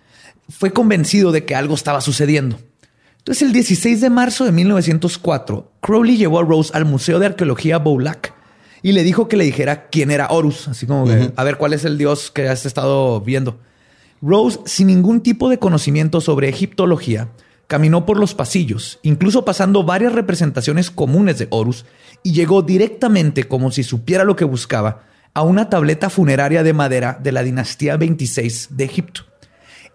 fue 0.49 0.71
convencido 0.71 1.31
de 1.31 1.45
que 1.45 1.55
algo 1.55 1.75
estaba 1.75 2.01
sucediendo. 2.01 2.59
Entonces, 3.19 3.41
el 3.41 3.53
16 3.53 4.01
de 4.01 4.09
marzo 4.09 4.45
de 4.45 4.51
1904, 4.51 5.71
Crowley 5.81 6.17
llevó 6.17 6.39
a 6.39 6.43
Rose 6.43 6.71
al 6.73 6.85
Museo 6.85 7.19
de 7.19 7.25
Arqueología 7.27 7.79
Boulac 7.79 8.33
y 8.83 8.91
le 8.91 9.03
dijo 9.03 9.27
que 9.27 9.37
le 9.37 9.45
dijera 9.45 9.87
quién 9.87 10.11
era 10.11 10.27
Horus, 10.27 10.67
así 10.67 10.85
como 10.85 11.05
que, 11.05 11.31
a 11.35 11.43
ver 11.43 11.57
cuál 11.57 11.73
es 11.73 11.85
el 11.85 11.97
dios 11.97 12.29
que 12.29 12.47
has 12.47 12.67
estado 12.67 13.21
viendo. 13.21 13.57
Rose, 14.21 14.59
sin 14.65 14.87
ningún 14.87 15.21
tipo 15.21 15.49
de 15.49 15.57
conocimiento 15.57 16.21
sobre 16.21 16.49
egiptología, 16.49 17.29
caminó 17.67 18.05
por 18.05 18.19
los 18.19 18.33
pasillos, 18.35 18.99
incluso 19.03 19.43
pasando 19.45 19.83
varias 19.83 20.13
representaciones 20.13 20.91
comunes 20.91 21.37
de 21.39 21.47
Horus, 21.49 21.85
y 22.23 22.31
llegó 22.33 22.61
directamente, 22.61 23.45
como 23.45 23.71
si 23.71 23.83
supiera 23.83 24.23
lo 24.23 24.35
que 24.35 24.45
buscaba, 24.45 25.03
a 25.33 25.41
una 25.43 25.69
tableta 25.69 26.09
funeraria 26.09 26.63
de 26.63 26.73
madera 26.73 27.19
de 27.21 27.31
la 27.31 27.43
dinastía 27.43 27.97
26 27.97 28.69
de 28.71 28.83
Egipto. 28.85 29.21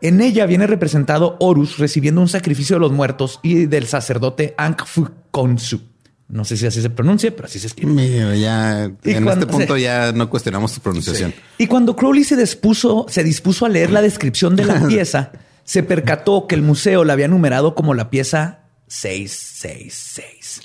En 0.03 0.21
ella 0.21 0.47
viene 0.47 0.66
representado 0.66 1.37
Horus 1.41 1.79
recibiendo 1.79 2.21
un 2.21 2.29
sacrificio 2.29 2.77
de 2.77 2.81
los 2.81 2.93
muertos 2.93 3.39
y 3.43 3.66
del 3.66 3.87
sacerdote 3.87 4.55
Ankh-Fu-Konsu. 4.57 5.81
No 6.29 6.45
sé 6.45 6.57
si 6.57 6.64
así 6.66 6.81
se 6.81 6.91
pronuncia, 6.91 7.35
pero 7.35 7.47
así 7.47 7.59
se 7.59 7.66
escribe. 7.66 8.39
Ya 8.41 8.91
Y 9.05 9.11
en 9.11 9.25
cuando- 9.25 9.45
este 9.45 9.47
punto 9.47 9.75
sí. 9.77 9.83
ya 9.83 10.12
no 10.12 10.31
cuestionamos 10.31 10.73
tu 10.73 10.81
pronunciación. 10.81 11.35
Y 11.59 11.66
cuando 11.66 11.97
Crowley 11.97 12.23
se 12.25 12.37
dispuso, 12.37 13.07
se 13.09 13.25
dispuso 13.25 13.66
a 13.66 13.68
leer 13.68 13.91
la 13.91 14.01
descripción 14.01 14.55
de 14.55 14.64
la 14.64 14.75
pieza, 14.89 15.33
se 15.71 15.85
percató 15.85 16.49
que 16.49 16.57
el 16.57 16.62
museo 16.62 17.05
la 17.05 17.12
había 17.12 17.29
numerado 17.29 17.77
como 17.77 17.95
la 17.95 18.11
pieza 18.11 18.64
666. 18.89 20.62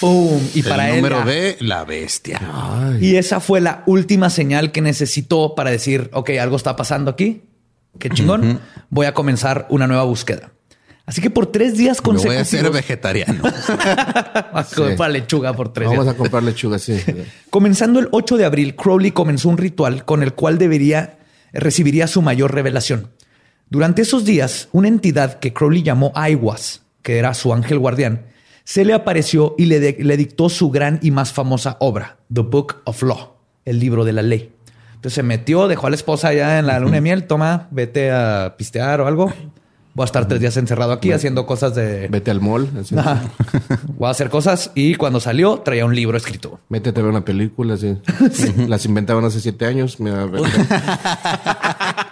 ¡Pum! 0.00 0.40
Y 0.54 0.62
para 0.62 0.88
el 0.88 0.96
número 0.96 1.22
de 1.22 1.58
la 1.60 1.84
bestia. 1.84 2.40
Y 2.98 3.16
esa 3.16 3.40
fue 3.40 3.60
la 3.60 3.82
última 3.84 4.30
señal 4.30 4.72
que 4.72 4.80
necesitó 4.80 5.54
para 5.54 5.70
decir, 5.70 6.08
ok, 6.14 6.30
algo 6.40 6.56
está 6.56 6.76
pasando 6.76 7.10
aquí. 7.10 7.42
Qué 7.98 8.08
chingón. 8.08 8.58
Voy 8.88 9.04
a 9.04 9.12
comenzar 9.12 9.66
una 9.68 9.86
nueva 9.86 10.04
búsqueda. 10.04 10.50
Así 11.04 11.20
que 11.20 11.28
por 11.28 11.52
tres 11.52 11.76
días 11.76 11.98
Me 12.02 12.14
voy 12.14 12.16
a 12.16 12.44
ser 12.46 12.62
consecutivos. 12.62 12.72
vegetariano. 12.72 13.42
Vas 14.54 14.72
a 14.72 14.76
comer 14.76 14.96
para 14.96 15.10
lechuga 15.12 15.52
por 15.52 15.74
tres 15.74 15.90
Vamos 15.90 16.06
días. 16.06 16.14
a 16.14 16.16
comprar 16.16 16.42
lechuga, 16.42 16.78
sí. 16.78 16.98
Comenzando 17.50 18.00
el 18.00 18.08
8 18.12 18.38
de 18.38 18.46
abril, 18.46 18.76
Crowley 18.76 19.10
comenzó 19.10 19.50
un 19.50 19.58
ritual 19.58 20.06
con 20.06 20.22
el 20.22 20.32
cual 20.32 20.56
debería 20.56 21.18
recibiría 21.52 22.06
su 22.06 22.22
mayor 22.22 22.54
revelación. 22.54 23.10
Durante 23.68 24.02
esos 24.02 24.24
días, 24.24 24.68
una 24.72 24.88
entidad 24.88 25.38
que 25.40 25.52
Crowley 25.52 25.82
llamó 25.82 26.12
Aiwas, 26.14 26.82
que 27.02 27.18
era 27.18 27.34
su 27.34 27.52
ángel 27.52 27.78
guardián, 27.78 28.26
se 28.64 28.84
le 28.84 28.94
apareció 28.94 29.54
y 29.58 29.66
le, 29.66 29.80
de- 29.80 29.96
le 30.00 30.16
dictó 30.16 30.48
su 30.48 30.70
gran 30.70 30.98
y 31.02 31.10
más 31.10 31.32
famosa 31.32 31.76
obra, 31.80 32.16
The 32.32 32.40
Book 32.42 32.76
of 32.84 33.02
Law, 33.02 33.34
el 33.64 33.78
libro 33.80 34.04
de 34.04 34.12
la 34.12 34.22
ley. 34.22 34.52
Entonces 34.94 35.14
se 35.14 35.22
metió, 35.22 35.68
dejó 35.68 35.86
a 35.86 35.90
la 35.90 35.96
esposa 35.96 36.28
allá 36.28 36.58
en 36.58 36.66
la 36.66 36.80
luna 36.80 36.94
de 36.96 37.00
miel, 37.00 37.26
toma, 37.26 37.68
vete 37.70 38.10
a 38.10 38.54
pistear 38.58 39.00
o 39.00 39.06
algo. 39.06 39.32
Voy 39.94 40.02
a 40.02 40.06
estar 40.06 40.28
tres 40.28 40.40
días 40.40 40.56
encerrado 40.58 40.92
aquí 40.92 41.10
haciendo 41.12 41.46
cosas 41.46 41.74
de... 41.74 42.08
Vete 42.08 42.30
al 42.30 42.40
mall. 42.42 42.68
así. 42.78 42.94
Ajá. 42.98 43.22
Voy 43.96 44.08
a 44.08 44.10
hacer 44.10 44.28
cosas 44.28 44.70
y 44.74 44.94
cuando 44.96 45.20
salió 45.20 45.60
traía 45.60 45.86
un 45.86 45.94
libro 45.94 46.18
escrito. 46.18 46.60
Métete 46.68 47.00
a 47.00 47.02
ver 47.02 47.10
una 47.12 47.24
película, 47.24 47.76
sí. 47.78 47.96
Las 48.68 48.84
inventaban 48.84 49.24
hace 49.24 49.40
siete 49.40 49.64
años. 49.64 49.98
Mira. 49.98 50.26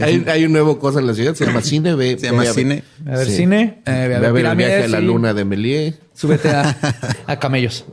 hay, 0.00 0.24
hay 0.28 0.44
un 0.44 0.52
nuevo 0.52 0.78
cosa 0.78 1.00
en 1.00 1.06
la 1.06 1.14
ciudad, 1.14 1.34
se 1.34 1.46
llama 1.46 1.60
cine. 1.62 1.94
Ve, 1.94 2.18
Se 2.18 2.26
llama 2.26 2.42
ve 2.42 2.48
a 2.48 2.52
ver- 2.52 2.54
cine. 2.54 2.84
A 3.06 3.10
ver 3.16 3.26
Sí. 3.26 3.36
cine, 3.36 3.82
eh, 3.86 4.06
ve 4.08 4.14
a 4.16 4.18
Ve 4.18 4.18
ver 4.18 4.26
a 4.26 4.32
ver 4.32 4.46
el 4.46 4.56
viaje 4.56 4.84
a 4.84 4.88
la 4.88 5.00
y 5.00 5.04
luna 5.04 5.34
de 5.34 5.44
Méliès. 5.44 5.94
Súbete 6.14 6.48
a, 6.50 6.76
a 7.26 7.38
camellos. 7.38 7.84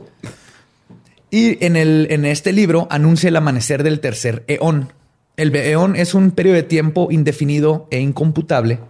Y 1.30 1.64
en, 1.64 1.76
el, 1.76 2.08
en 2.10 2.24
este 2.24 2.52
libro 2.52 2.86
anuncia 2.90 3.28
el 3.28 3.36
amanecer 3.36 3.82
del 3.82 4.00
tercer 4.00 4.44
eón. 4.48 4.92
El 5.36 5.54
eón 5.56 5.96
es 5.96 6.14
un 6.14 6.30
periodo 6.30 6.56
de 6.56 6.62
tiempo 6.62 7.08
indefinido 7.10 7.88
e 7.90 8.00
incomputable. 8.00 8.80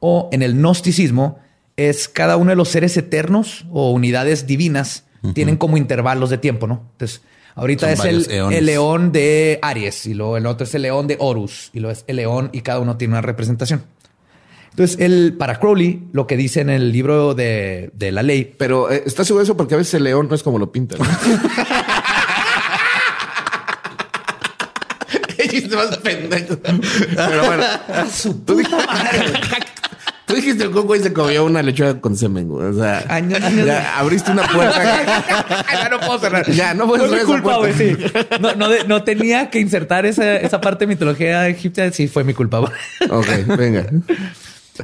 O 0.00 0.28
en 0.32 0.42
el 0.42 0.54
gnosticismo 0.54 1.38
es 1.76 2.08
cada 2.08 2.36
uno 2.36 2.50
de 2.50 2.56
los 2.56 2.68
seres 2.68 2.96
eternos 2.96 3.64
o 3.72 3.90
unidades 3.92 4.46
divinas 4.46 5.04
tienen 5.34 5.56
como 5.56 5.76
intervalos 5.76 6.30
de 6.30 6.38
tiempo, 6.38 6.66
¿no? 6.68 6.82
Entonces, 6.92 7.22
ahorita 7.58 7.96
Son 7.96 8.06
es 8.06 8.28
el, 8.28 8.66
león 8.66 9.12
de 9.12 9.58
Aries 9.62 10.06
y 10.06 10.14
luego 10.14 10.36
el 10.36 10.46
otro 10.46 10.64
es 10.64 10.74
el 10.74 10.82
león 10.82 11.06
de 11.06 11.16
Horus 11.18 11.70
y 11.72 11.80
luego 11.80 11.92
es 11.92 12.04
el 12.06 12.16
león 12.16 12.50
y 12.52 12.62
cada 12.62 12.80
uno 12.80 12.96
tiene 12.96 13.14
una 13.14 13.22
representación. 13.22 13.84
Entonces, 14.70 15.00
el, 15.00 15.34
para 15.36 15.58
Crowley, 15.58 16.04
lo 16.12 16.26
que 16.28 16.36
dice 16.36 16.60
en 16.60 16.70
el 16.70 16.92
libro 16.92 17.34
de, 17.34 17.90
de 17.94 18.12
la 18.12 18.22
ley, 18.22 18.54
Pero 18.56 18.90
eh, 18.92 19.02
¿estás 19.04 19.26
seguro 19.26 19.40
de 19.40 19.44
eso? 19.44 19.56
Porque 19.56 19.74
a 19.74 19.76
veces 19.76 19.94
el 19.94 20.04
león 20.04 20.28
no 20.28 20.36
es 20.36 20.42
como 20.44 20.58
lo 20.58 20.70
pintan. 20.70 21.00
tú 30.28 30.34
dijiste 30.34 30.62
el 30.64 30.70
coco 30.70 30.94
y 30.94 31.00
se 31.00 31.12
comió 31.12 31.44
una 31.44 31.62
lechuga 31.62 32.00
con 32.00 32.16
semen, 32.16 32.46
güey. 32.48 32.66
O 32.68 32.74
sea, 32.74 33.04
Años- 33.08 33.42
años- 33.42 33.66
ya 33.66 33.98
abriste 33.98 34.30
una 34.30 34.46
puerta. 34.46 35.64
ya 35.72 35.88
no 35.88 35.98
puedo 35.98 36.18
cerrar. 36.20 36.50
Ya 36.52 36.74
no 36.74 36.86
puedo 36.86 37.02
mi 37.04 37.08
cerrar 37.08 37.24
esa 37.24 37.32
culpa, 37.32 37.56
güey, 37.58 37.72
sí. 37.72 37.96
No, 38.40 38.54
no, 38.54 38.68
de- 38.68 38.84
no 38.84 39.02
tenía 39.02 39.50
que 39.50 39.58
insertar 39.58 40.06
esa, 40.06 40.36
esa 40.36 40.60
parte 40.60 40.84
de 40.84 40.88
mitología 40.94 41.48
egipcia. 41.48 41.90
Sí, 41.92 42.06
fue 42.06 42.22
mi 42.22 42.34
culpa. 42.34 42.58
güey. 42.60 42.72
Ok, 43.10 43.26
venga. 43.56 43.86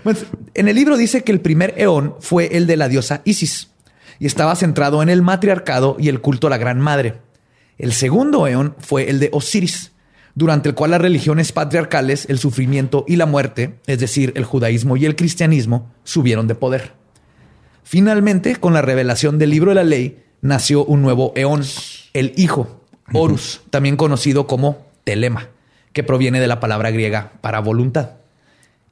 Pues, 0.02 0.26
en 0.54 0.66
el 0.68 0.74
libro 0.74 0.96
dice 0.96 1.22
que 1.22 1.30
el 1.30 1.40
primer 1.40 1.74
eón 1.76 2.16
fue 2.20 2.56
el 2.56 2.66
de 2.66 2.76
la 2.76 2.88
diosa 2.88 3.20
Isis 3.24 3.68
y 4.18 4.26
estaba 4.26 4.56
centrado 4.56 5.02
en 5.02 5.08
el 5.08 5.22
matriarcado 5.22 5.96
y 6.00 6.08
el 6.08 6.20
culto 6.20 6.48
a 6.48 6.50
la 6.50 6.58
Gran 6.58 6.80
Madre. 6.80 7.14
El 7.78 7.92
segundo 7.92 8.46
eón 8.46 8.74
fue 8.80 9.08
el 9.10 9.20
de 9.20 9.28
Osiris, 9.32 9.92
durante 10.34 10.68
el 10.68 10.74
cual 10.74 10.90
las 10.90 11.00
religiones 11.00 11.52
patriarcales, 11.52 12.26
el 12.28 12.38
sufrimiento 12.38 13.04
y 13.06 13.16
la 13.16 13.26
muerte, 13.26 13.78
es 13.86 13.98
decir, 14.00 14.32
el 14.36 14.44
judaísmo 14.44 14.96
y 14.96 15.06
el 15.06 15.16
cristianismo, 15.16 15.92
subieron 16.02 16.48
de 16.48 16.54
poder. 16.54 16.92
Finalmente, 17.84 18.56
con 18.56 18.74
la 18.74 18.82
revelación 18.82 19.38
del 19.38 19.50
libro 19.50 19.70
de 19.70 19.74
la 19.76 19.84
ley, 19.84 20.24
nació 20.40 20.84
un 20.84 21.02
nuevo 21.02 21.32
eón, 21.36 21.62
el 22.12 22.32
hijo, 22.36 22.84
Horus, 23.12 23.62
también 23.70 23.96
conocido 23.96 24.46
como 24.46 24.86
Telema, 25.04 25.48
que 25.92 26.02
proviene 26.02 26.40
de 26.40 26.48
la 26.48 26.60
palabra 26.60 26.90
griega 26.90 27.32
para 27.40 27.60
voluntad. 27.60 28.12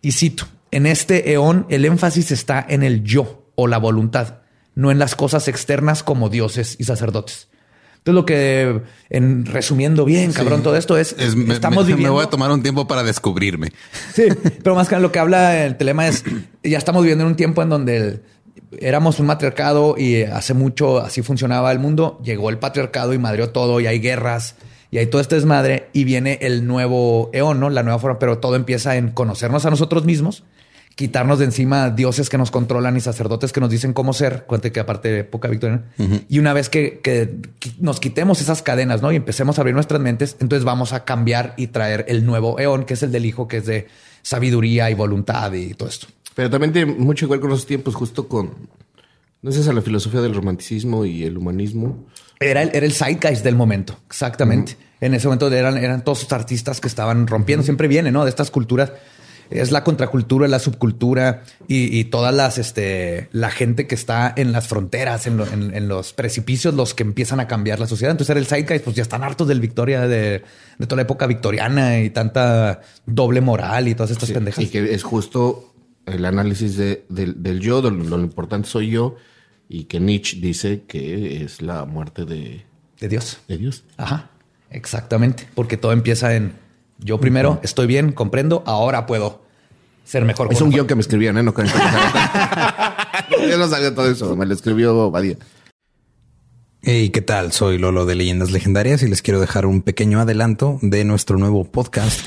Y 0.01 0.13
cito, 0.13 0.45
en 0.71 0.87
este 0.87 1.33
eón 1.33 1.67
el 1.69 1.85
énfasis 1.85 2.31
está 2.31 2.65
en 2.69 2.83
el 2.83 3.03
yo 3.03 3.47
o 3.55 3.67
la 3.67 3.79
voluntad, 3.79 4.41
no 4.75 4.91
en 4.91 4.99
las 4.99 5.17
cosas 5.17 5.49
externas 5.49 6.03
como 6.03 6.29
dioses 6.29 6.77
y 6.79 6.85
sacerdotes. 6.85 7.49
Entonces 8.05 8.15
lo 8.17 8.27
que, 8.27 8.81
en 9.11 9.47
resumiendo 9.47 10.05
bien, 10.05 10.33
cabrón, 10.33 10.63
todo 10.65 10.75
esto 10.77 10.97
es, 10.99 11.15
Es- 11.19 11.37
me, 11.37 11.55
estamos 11.55 11.85
me- 11.85 11.91
me 11.91 11.95
viviendo... 11.95 12.15
voy 12.15 12.25
a 12.25 12.29
tomar 12.31 12.51
un 12.51 12.61
tiempo 12.63 12.89
para 12.89 13.05
descubrirme. 13.05 13.73
Sí, 14.13 14.25
pero 14.65 14.75
más 14.75 14.89
que 14.89 14.99
lo 14.99 15.13
que 15.13 15.21
habla 15.21 15.65
el 15.65 15.77
telema 15.77 16.09
es, 16.09 16.25
ya 16.65 16.79
estamos 16.79 17.03
viviendo 17.03 17.23
en 17.25 17.31
un 17.31 17.37
tiempo 17.37 17.63
en 17.63 17.69
donde 17.69 17.97
el- 17.97 18.23
éramos 18.81 19.21
un 19.21 19.27
matriarcado 19.27 19.95
y 19.97 20.23
hace 20.23 20.53
mucho 20.55 20.99
así 20.99 21.23
funcionaba 21.23 21.71
el 21.71 21.79
mundo, 21.79 22.21
llegó 22.25 22.51
el 22.51 22.59
patriarcado 22.59 23.13
y 23.15 23.19
madrió 23.19 23.51
todo 23.51 23.79
y 23.81 23.87
hay 23.87 24.01
guerras 24.01 24.57
y 24.91 24.99
hay 24.99 25.07
todo 25.07 25.21
este 25.21 25.37
desmadre 25.37 25.89
y 25.93 26.03
viene 26.05 26.39
el 26.43 26.67
nuevo 26.67 27.31
eón, 27.33 27.61
¿no? 27.61 27.71
La 27.71 27.83
nueva 27.83 27.99
forma, 27.99 28.19
pero 28.19 28.39
todo 28.39 28.57
empieza 28.57 28.97
en 28.97 29.11
conocernos 29.11 29.65
a 29.65 29.71
nosotros 29.71 30.05
mismos, 30.05 30.43
quitarnos 30.95 31.39
de 31.39 31.47
encima 31.47 31.91
dioses 31.91 32.29
que 32.29 32.39
nos 32.39 32.51
controlan 32.51 32.97
y 32.97 33.01
sacerdotes 33.01 33.53
que 33.53 33.61
nos 33.61 33.71
dicen 33.71 33.93
cómo 33.93 34.13
ser, 34.13 34.45
cuente 34.45 34.73
que 34.73 34.81
aparte 34.81 35.09
de 35.09 35.19
época 35.21 35.49
victoriana, 35.49 35.85
y 36.29 36.39
una 36.39 36.53
vez 36.53 36.69
que, 36.69 37.01
que 37.03 37.37
nos 37.79 38.01
quitemos 38.01 38.41
esas 38.41 38.63
cadenas, 38.63 39.03
¿no? 39.03 39.13
Y 39.13 39.17
empecemos 39.17 39.59
a 39.59 39.63
abrir 39.63 39.75
nuestras 39.75 40.01
mentes, 40.01 40.37
entonces 40.41 40.65
vamos 40.65 40.93
a 40.93 41.05
cambiar 41.05 41.55
y 41.57 41.69
traer 41.69 42.05
el 42.09 42.27
nuevo 42.27 42.59
eón, 42.59 42.85
que 42.85 42.95
es 42.95 43.03
el 43.03 43.13
del 43.13 43.27
hijo, 43.27 43.49
que 43.49 43.59
es 43.59 43.67
de 43.67 43.89
sabiduría 44.23 44.91
y 44.91 44.95
voluntad 44.95 45.53
y 45.53 45.75
todo 45.75 45.89
esto. 45.89 46.07
Pero 46.35 46.51
también 46.51 46.73
tiene 46.73 46.93
mucho 46.93 47.29
ver 47.29 47.41
con 47.41 47.51
los 47.51 47.67
tiempos, 47.67 47.95
justo 47.95 48.29
con. 48.29 48.51
No 49.43 49.51
es 49.51 49.57
esa 49.57 49.73
la 49.73 49.83
filosofía 49.83 50.21
del 50.21 50.35
romanticismo 50.35 51.05
y 51.05 51.25
el 51.25 51.37
humanismo. 51.37 52.07
Era 52.39 52.63
el, 52.63 52.71
era 52.73 52.87
el 52.87 52.93
zeitgeist 52.93 53.45
del 53.45 53.57
momento, 53.57 53.99
exactamente. 54.07 54.77
En 55.01 55.15
ese 55.15 55.27
momento 55.27 55.51
eran, 55.51 55.77
eran 55.79 56.05
todos 56.05 56.21
esos 56.21 56.33
artistas 56.33 56.81
que 56.81 56.89
estaban 56.89 57.27
rompiendo, 57.27 57.65
siempre 57.65 57.89
viene, 57.89 58.13
¿no? 58.13 58.25
De 58.25 58.31
estas 58.31 58.51
culturas. 58.51 58.93
Es 59.61 59.71
la 59.71 59.85
contracultura, 59.85 60.49
la 60.49 60.59
subcultura 60.59 61.43
y, 61.69 61.99
y 61.99 62.05
todas 62.05 62.35
las, 62.35 62.59
este, 62.59 63.29
la 63.33 63.51
gente 63.51 63.87
que 63.87 63.95
está 63.95 64.33
en 64.37 64.53
las 64.53 64.67
fronteras, 64.69 65.27
en, 65.27 65.37
lo- 65.37 65.47
en- 65.47 65.75
en 65.75 65.89
los 65.89 66.13
precipicios, 66.13 66.75
los 66.75 66.95
que 66.95 67.03
empiezan 67.03 67.41
a 67.41 67.47
cambiar 67.49 67.79
la 67.81 67.87
sociedad. 67.87 68.11
Entonces 68.11 68.31
era 68.31 68.41
el 68.41 68.47
zeitgeist, 68.47 68.85
pues 68.85 68.97
ya 68.97 69.03
están 69.03 69.23
hartos 69.23 69.49
del 69.49 69.61
Victoria, 69.61 70.03
de, 70.09 70.43
de 70.79 70.87
toda 70.87 70.97
la 70.97 71.03
época 71.03 71.27
victoriana 71.27 72.01
y 72.01 72.11
tanta 72.11 72.81
doble 73.07 73.41
moral 73.41 73.89
y 73.89 73.95
todas 73.95 74.11
estas 74.11 74.29
Sí, 74.29 74.35
pendejas. 74.35 74.65
Y 74.65 74.69
que 74.69 74.95
es 74.95 75.03
justo 75.03 75.75
el 76.07 76.25
análisis 76.25 76.77
de- 76.77 77.05
del, 77.09 77.43
del 77.43 77.61
yo, 77.61 77.83
de 77.83 77.91
lo, 77.91 78.03
lo 78.05 78.21
importante 78.21 78.69
soy 78.69 78.91
yo, 78.91 79.17
y 79.69 79.85
que 79.85 80.01
Nietzsche 80.01 80.39
dice 80.41 80.83
que 80.87 81.43
es 81.45 81.63
la 81.63 81.85
muerte 81.85 82.25
de, 82.25 82.65
De 83.01 83.09
Dios. 83.09 83.39
de 83.49 83.57
Dios. 83.59 83.85
Ajá, 83.97 84.31
exactamente. 84.71 85.47
Porque 85.55 85.77
todo 85.77 85.93
empieza 85.93 86.35
en 86.35 86.61
yo 86.99 87.19
primero 87.19 87.59
estoy 87.65 87.87
bien, 87.89 88.13
comprendo, 88.13 88.63
ahora 88.65 89.07
puedo 89.07 89.42
ser 90.05 90.25
mejor. 90.25 90.49
Es 90.53 90.61
un 90.61 90.71
guion 90.71 90.87
que 90.87 90.95
me 90.95 91.01
escribían, 91.01 91.37
¿eh? 91.39 91.43
No 91.43 91.55
creen 91.55 91.71
que- 91.71 93.49
Yo 93.51 93.59
no 93.59 93.69
sabía 93.69 93.95
todo 93.95 94.11
eso, 94.11 94.37
me 94.37 94.47
lo 94.47 94.55
escribió 94.55 95.11
Badía. 95.11 95.37
Hey, 96.85 97.11
¿qué 97.11 97.21
tal? 97.21 97.53
Soy 97.53 97.79
Lolo 97.79 98.07
de 98.07 98.17
Leyendas 98.17 98.51
Legendarias 98.51 99.03
y 99.05 99.09
les 99.09 99.23
quiero 99.23 99.39
dejar 99.41 99.67
un 99.67 99.83
pequeño 99.83 100.21
adelanto 100.21 100.79
de 100.83 101.05
nuestro 101.05 101.39
nuevo 101.39 101.65
podcast. 101.65 102.27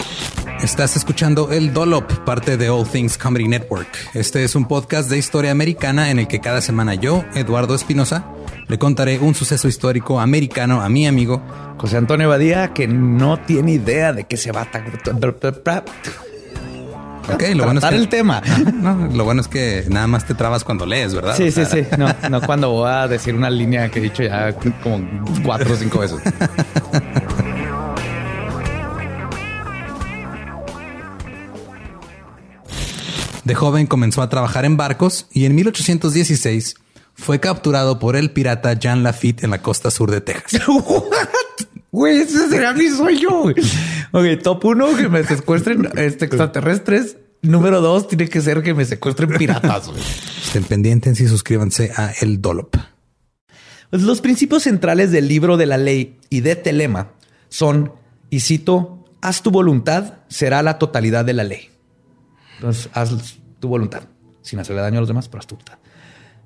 Estás 0.64 0.96
escuchando 0.96 1.52
El 1.52 1.74
Dolop, 1.74 2.10
parte 2.24 2.56
de 2.56 2.70
All 2.70 2.88
Things 2.88 3.18
Comedy 3.18 3.50
Network. 3.50 3.90
Este 4.14 4.46
es 4.46 4.56
un 4.56 4.66
podcast 4.66 5.10
de 5.10 5.18
historia 5.18 5.52
americana 5.52 6.10
en 6.10 6.20
el 6.20 6.28
que 6.30 6.40
cada 6.40 6.62
semana 6.62 6.96
yo, 6.96 7.26
Eduardo 7.36 7.76
Espinosa, 7.76 8.26
le 8.70 8.80
contaré 8.80 9.20
un 9.20 9.36
suceso 9.36 9.68
histórico 9.68 10.22
americano 10.22 10.82
a 10.82 10.88
mi 10.88 11.06
amigo 11.06 11.42
José 11.78 11.98
Antonio 11.98 12.30
Badía, 12.30 12.72
que 12.74 12.88
no 12.88 13.38
tiene 13.42 13.74
idea 13.74 14.14
de 14.14 14.24
qué 14.24 14.38
se 14.38 14.54
va 14.54 14.62
a 14.62 14.72
Ok, 17.34 17.44
lo 17.56 17.64
bueno 17.66 17.80
es 17.80 17.86
que 17.86 17.96
el 17.96 18.10
tema. 18.10 18.42
No, 18.74 19.10
lo 19.12 19.24
bueno 19.24 19.42
es 19.42 19.48
que 19.48 19.86
nada 19.90 20.08
más 20.08 20.26
te 20.26 20.34
trabas 20.36 20.64
cuando 20.64 20.86
lees, 20.86 21.14
¿verdad? 21.16 21.36
Sí, 21.36 21.48
O 21.48 21.52
sea, 21.52 21.66
sí, 21.66 21.84
sí. 21.84 21.96
No, 21.98 22.14
no 22.30 22.42
cuando 22.42 22.70
voy 22.70 22.90
a 22.90 23.08
decir 23.08 23.34
una 23.34 23.50
línea 23.50 23.90
que 23.90 24.00
he 24.00 24.02
dicho 24.04 24.24
ya 24.24 24.54
como 24.84 25.08
cuatro 25.44 25.74
o 25.74 25.78
cinco 25.78 26.00
veces. 26.00 26.20
De 33.44 33.54
joven 33.54 33.86
comenzó 33.86 34.22
a 34.24 34.30
trabajar 34.30 34.66
en 34.66 34.76
barcos 34.76 35.28
y 35.32 35.46
en 35.46 35.54
1816 35.56 36.76
fue 37.14 37.40
capturado 37.40 38.00
por 38.00 38.16
el 38.16 38.32
pirata 38.32 38.74
Jean 38.74 39.04
Lafitte 39.04 39.44
en 39.44 39.52
la 39.52 39.62
costa 39.62 39.92
sur 39.92 40.12
de 40.12 40.22
Texas. 40.22 40.62
Güey, 41.96 42.20
ese 42.20 42.50
será 42.50 42.74
mi 42.74 42.90
sueño. 42.90 43.44
güey. 43.44 43.56
Ok, 44.12 44.44
top 44.44 44.66
uno, 44.66 44.98
que 44.98 45.08
me 45.08 45.24
secuestren 45.24 45.88
este, 45.96 46.26
extraterrestres. 46.26 47.16
Número 47.42 47.80
dos, 47.80 48.10
tiene 48.10 48.28
que 48.28 48.42
ser 48.42 48.62
que 48.64 48.74
me 48.74 48.84
secuestren 48.84 49.30
piratas. 49.38 49.88
güey. 49.88 50.02
Estén 50.44 50.66
pendientes 50.66 51.22
y 51.22 51.28
suscríbanse 51.30 51.94
a 51.96 52.12
El 52.20 52.42
Dolop. 52.42 52.76
Pues 53.90 54.02
los 54.02 54.20
principios 54.20 54.64
centrales 54.64 55.14
del 55.14 55.30
libro 55.30 55.56
de 55.56 55.68
la 55.68 55.78
ley 55.78 56.20
y 56.30 56.42
de 56.42 56.58
Telema 56.58 57.14
son, 57.48 57.94
y 58.30 58.42
cito, 58.42 59.06
haz 59.22 59.42
tu 59.42 59.50
voluntad, 59.50 60.16
será 60.28 60.62
la 60.64 60.78
totalidad 60.80 61.24
de 61.24 61.34
la 61.34 61.46
ley. 61.46 61.70
Entonces, 62.56 62.90
haz 62.92 63.38
tu 63.62 63.70
voluntad, 63.70 64.04
sin 64.42 64.60
hacerle 64.60 64.82
daño 64.82 64.98
a 64.98 65.02
los 65.02 65.08
demás, 65.08 65.30
pero 65.30 65.40
haz 65.40 65.48
tu 65.48 65.56
voluntad. 65.56 65.78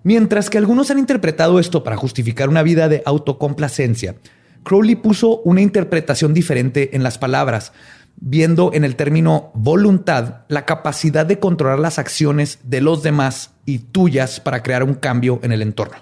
Mientras 0.03 0.51
que 0.51 0.59
algunos 0.59 0.91
han 0.91 0.99
interpretado 0.99 1.59
esto 1.59 1.83
para 1.83 1.97
justificar 1.97 2.49
una 2.49 2.61
vida 2.61 2.87
de 2.87 3.01
autocomplacencia, 3.03 4.15
Crowley 4.63 4.95
puso 4.95 5.41
una 5.41 5.61
interpretación 5.61 6.33
diferente 6.33 6.95
en 6.95 7.03
las 7.03 7.17
palabras, 7.17 7.71
viendo 8.17 8.71
en 8.73 8.83
el 8.83 8.95
término 8.95 9.51
voluntad 9.53 10.41
la 10.47 10.65
capacidad 10.65 11.25
de 11.25 11.39
controlar 11.39 11.79
las 11.79 11.99
acciones 11.99 12.59
de 12.63 12.81
los 12.81 13.01
demás 13.01 13.51
y 13.65 13.79
tuyas 13.79 14.39
para 14.39 14.61
crear 14.61 14.83
un 14.83 14.95
cambio 14.95 15.39
en 15.43 15.51
el 15.51 15.61
entorno. 15.61 15.97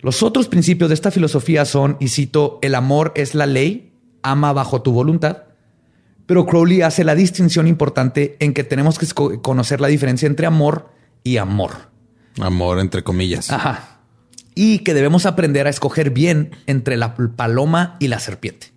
Los 0.00 0.22
otros 0.22 0.48
principios 0.48 0.90
de 0.90 0.94
esta 0.94 1.10
filosofía 1.10 1.64
son, 1.64 1.96
y 1.98 2.08
cito, 2.08 2.58
el 2.62 2.74
amor 2.74 3.12
es 3.14 3.34
la 3.34 3.46
ley, 3.46 3.94
ama 4.22 4.52
bajo 4.52 4.82
tu 4.82 4.92
voluntad, 4.92 5.44
pero 6.26 6.46
Crowley 6.46 6.82
hace 6.82 7.04
la 7.04 7.14
distinción 7.14 7.66
importante 7.66 8.36
en 8.40 8.54
que 8.54 8.64
tenemos 8.64 8.98
que 8.98 9.06
conocer 9.40 9.80
la 9.80 9.88
diferencia 9.88 10.26
entre 10.26 10.46
amor 10.46 10.90
y 11.22 11.36
amor. 11.36 11.90
Amor, 12.40 12.80
entre 12.80 13.02
comillas. 13.02 13.50
Ajá. 13.50 13.93
Y 14.54 14.80
que 14.80 14.94
debemos 14.94 15.26
aprender 15.26 15.66
a 15.66 15.70
escoger 15.70 16.10
bien 16.10 16.50
entre 16.66 16.96
la 16.96 17.14
paloma 17.36 17.96
y 17.98 18.08
la 18.08 18.18
serpiente. 18.20 18.72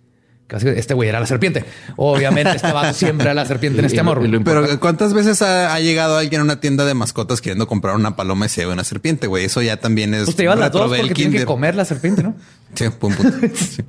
Casi 0.48 0.66
Este 0.66 0.94
güey 0.94 1.10
era 1.10 1.20
la 1.20 1.26
serpiente. 1.26 1.64
Obviamente, 1.96 2.56
este 2.56 2.72
va 2.72 2.92
siempre 2.94 3.28
a 3.28 3.34
la 3.34 3.44
serpiente 3.44 3.80
en 3.80 3.84
este 3.84 3.96
lo- 3.96 4.00
amor. 4.00 4.26
lo 4.26 4.42
Pero 4.42 4.80
¿cuántas 4.80 5.12
veces 5.12 5.42
ha, 5.42 5.74
ha 5.74 5.80
llegado 5.80 6.16
alguien 6.16 6.40
a 6.40 6.44
una 6.44 6.58
tienda 6.58 6.86
de 6.86 6.94
mascotas 6.94 7.40
queriendo 7.42 7.66
comprar 7.68 7.94
una 7.96 8.16
paloma 8.16 8.46
y 8.46 8.48
se 8.48 8.64
ve 8.64 8.72
una 8.72 8.82
serpiente, 8.82 9.26
güey? 9.26 9.44
Eso 9.44 9.60
ya 9.62 9.76
también 9.76 10.14
es 10.14 10.24
Pues 10.24 10.36
te 10.36 10.44
llevas 10.44 10.58
las 10.58 10.72
dos 10.72 10.90
porque 10.96 11.12
tienen 11.14 11.38
que 11.38 11.44
comer 11.44 11.74
la 11.74 11.84
serpiente, 11.84 12.22
¿no? 12.22 12.34
Sí, 12.74 12.84
buen 13.00 13.14
punto. 13.14 13.38
Sí. 13.54 13.82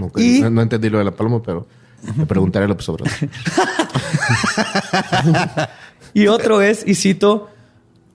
Ok, 0.00 0.18
Y- 0.20 0.40
No, 0.40 0.50
no 0.50 0.62
entendí 0.62 0.90
lo 0.90 0.98
de 0.98 1.04
la 1.04 1.12
paloma, 1.12 1.40
pero 1.42 1.68
le 2.18 2.26
preguntaré 2.26 2.66
López 2.66 2.88
Obrador. 2.88 3.12
Y 6.12 6.26
otro 6.26 6.60
es, 6.60 6.82
y 6.86 6.94
cito, 6.96 7.50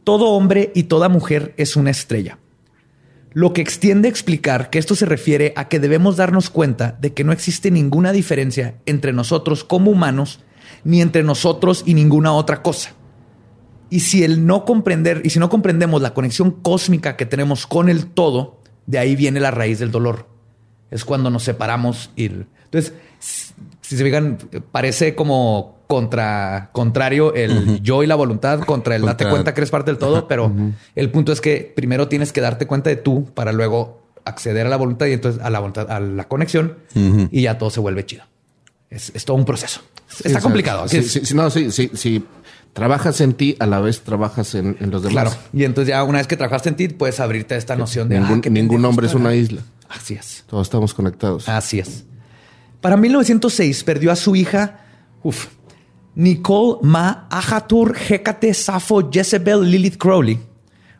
todo 0.03 0.29
hombre 0.31 0.71
y 0.75 0.83
toda 0.83 1.07
mujer 1.09 1.53
es 1.57 1.75
una 1.75 1.91
estrella. 1.91 2.37
Lo 3.35 3.51
que 3.51 3.59
extiende 3.59 4.07
a 4.07 4.11
explicar 4.11 4.69
que 4.69 4.79
esto 4.79 4.95
se 4.95 5.05
refiere 5.05 5.51
a 5.57 5.67
que 5.67 5.81
debemos 5.81 6.15
darnos 6.15 6.49
cuenta 6.49 6.97
de 7.01 7.13
que 7.13 7.25
no 7.25 7.33
existe 7.33 7.69
ninguna 7.69 8.13
diferencia 8.13 8.75
entre 8.85 9.11
nosotros 9.11 9.65
como 9.65 9.91
humanos, 9.91 10.39
ni 10.85 11.01
entre 11.01 11.21
nosotros 11.21 11.83
y 11.85 11.95
ninguna 11.95 12.31
otra 12.31 12.61
cosa. 12.61 12.93
Y 13.89 13.99
si 13.99 14.23
el 14.23 14.45
no 14.45 14.63
comprender, 14.63 15.19
y 15.25 15.31
si 15.31 15.39
no 15.39 15.49
comprendemos 15.49 16.01
la 16.01 16.13
conexión 16.13 16.49
cósmica 16.49 17.17
que 17.17 17.25
tenemos 17.25 17.67
con 17.67 17.89
el 17.89 18.05
todo, 18.05 18.61
de 18.85 18.99
ahí 18.99 19.17
viene 19.17 19.41
la 19.41 19.51
raíz 19.51 19.79
del 19.79 19.91
dolor. 19.91 20.29
Es 20.89 21.03
cuando 21.03 21.29
nos 21.29 21.43
separamos 21.43 22.11
y 22.15 22.29
entonces, 22.63 22.93
si 23.87 23.97
se 23.97 24.03
fijan, 24.03 24.37
parece 24.71 25.15
como 25.15 25.75
contra 25.87 26.69
contrario 26.71 27.33
el 27.35 27.81
yo 27.81 28.01
y 28.01 28.07
la 28.07 28.15
voluntad 28.15 28.59
contra 28.61 28.95
el 28.95 29.03
date 29.03 29.29
cuenta 29.29 29.53
que 29.53 29.59
eres 29.61 29.69
parte 29.69 29.91
del 29.91 29.97
todo, 29.99 30.27
pero 30.27 30.51
el 30.95 31.11
punto 31.11 31.31
es 31.31 31.41
que 31.41 31.71
primero 31.75 32.07
tienes 32.07 32.33
que 32.33 32.41
darte 32.41 32.65
cuenta 32.67 32.89
de 32.89 32.95
tú 32.95 33.25
para 33.33 33.51
luego 33.51 34.01
acceder 34.25 34.65
a 34.65 34.69
la 34.69 34.77
voluntad 34.77 35.05
y 35.05 35.13
entonces 35.13 35.41
a 35.43 35.49
la 35.49 35.59
voluntad, 35.59 35.91
a 35.91 35.99
la 35.99 36.27
conexión 36.27 36.77
y 36.95 37.43
ya 37.43 37.57
todo 37.57 37.69
se 37.69 37.79
vuelve 37.79 38.05
chido. 38.05 38.23
Es, 38.89 39.11
es 39.13 39.25
todo 39.25 39.37
un 39.37 39.45
proceso. 39.45 39.81
Está 40.07 40.23
Sí, 40.23 40.27
o 40.27 40.31
sea, 40.31 40.41
complicado. 40.41 40.87
Sí, 40.87 41.03
sí, 41.03 41.33
no, 41.35 41.49
sí, 41.49 41.71
sí, 41.71 41.91
sí. 41.93 42.23
Trabajas 42.73 43.21
en 43.21 43.33
ti, 43.33 43.55
a 43.59 43.65
la 43.65 43.79
vez 43.79 44.01
trabajas 44.01 44.53
en, 44.55 44.77
en 44.79 44.91
los 44.91 45.01
demás. 45.01 45.13
Claro. 45.13 45.31
Y 45.53 45.63
entonces 45.63 45.89
ya 45.89 46.03
una 46.03 46.19
vez 46.19 46.27
que 46.27 46.37
trabajaste 46.37 46.69
en 46.69 46.75
ti, 46.75 46.87
puedes 46.89 47.19
abrirte 47.19 47.55
a 47.55 47.57
esta 47.57 47.75
noción 47.75 48.09
de 48.09 48.19
Ningún, 48.19 48.41
ah, 48.45 48.49
ningún 48.49 48.85
hombre 48.85 49.07
es 49.07 49.13
una 49.13 49.33
isla. 49.33 49.61
Así 49.89 50.13
es. 50.13 50.43
Todos 50.47 50.67
estamos 50.67 50.93
conectados. 50.93 51.47
Así 51.49 51.79
es. 51.79 52.05
Para 52.85 52.97
1906 52.97 53.83
perdió 53.83 54.11
a 54.11 54.15
su 54.15 54.35
hija, 54.35 54.85
uf, 55.23 55.47
Nicole 56.13 56.77
Ma 56.83 57.25
Ahatur 57.31 57.95
Hecate 57.97 58.53
Safo 58.53 59.09
Jezebel 59.11 59.71
Lilith 59.71 59.97
Crowley 59.97 60.39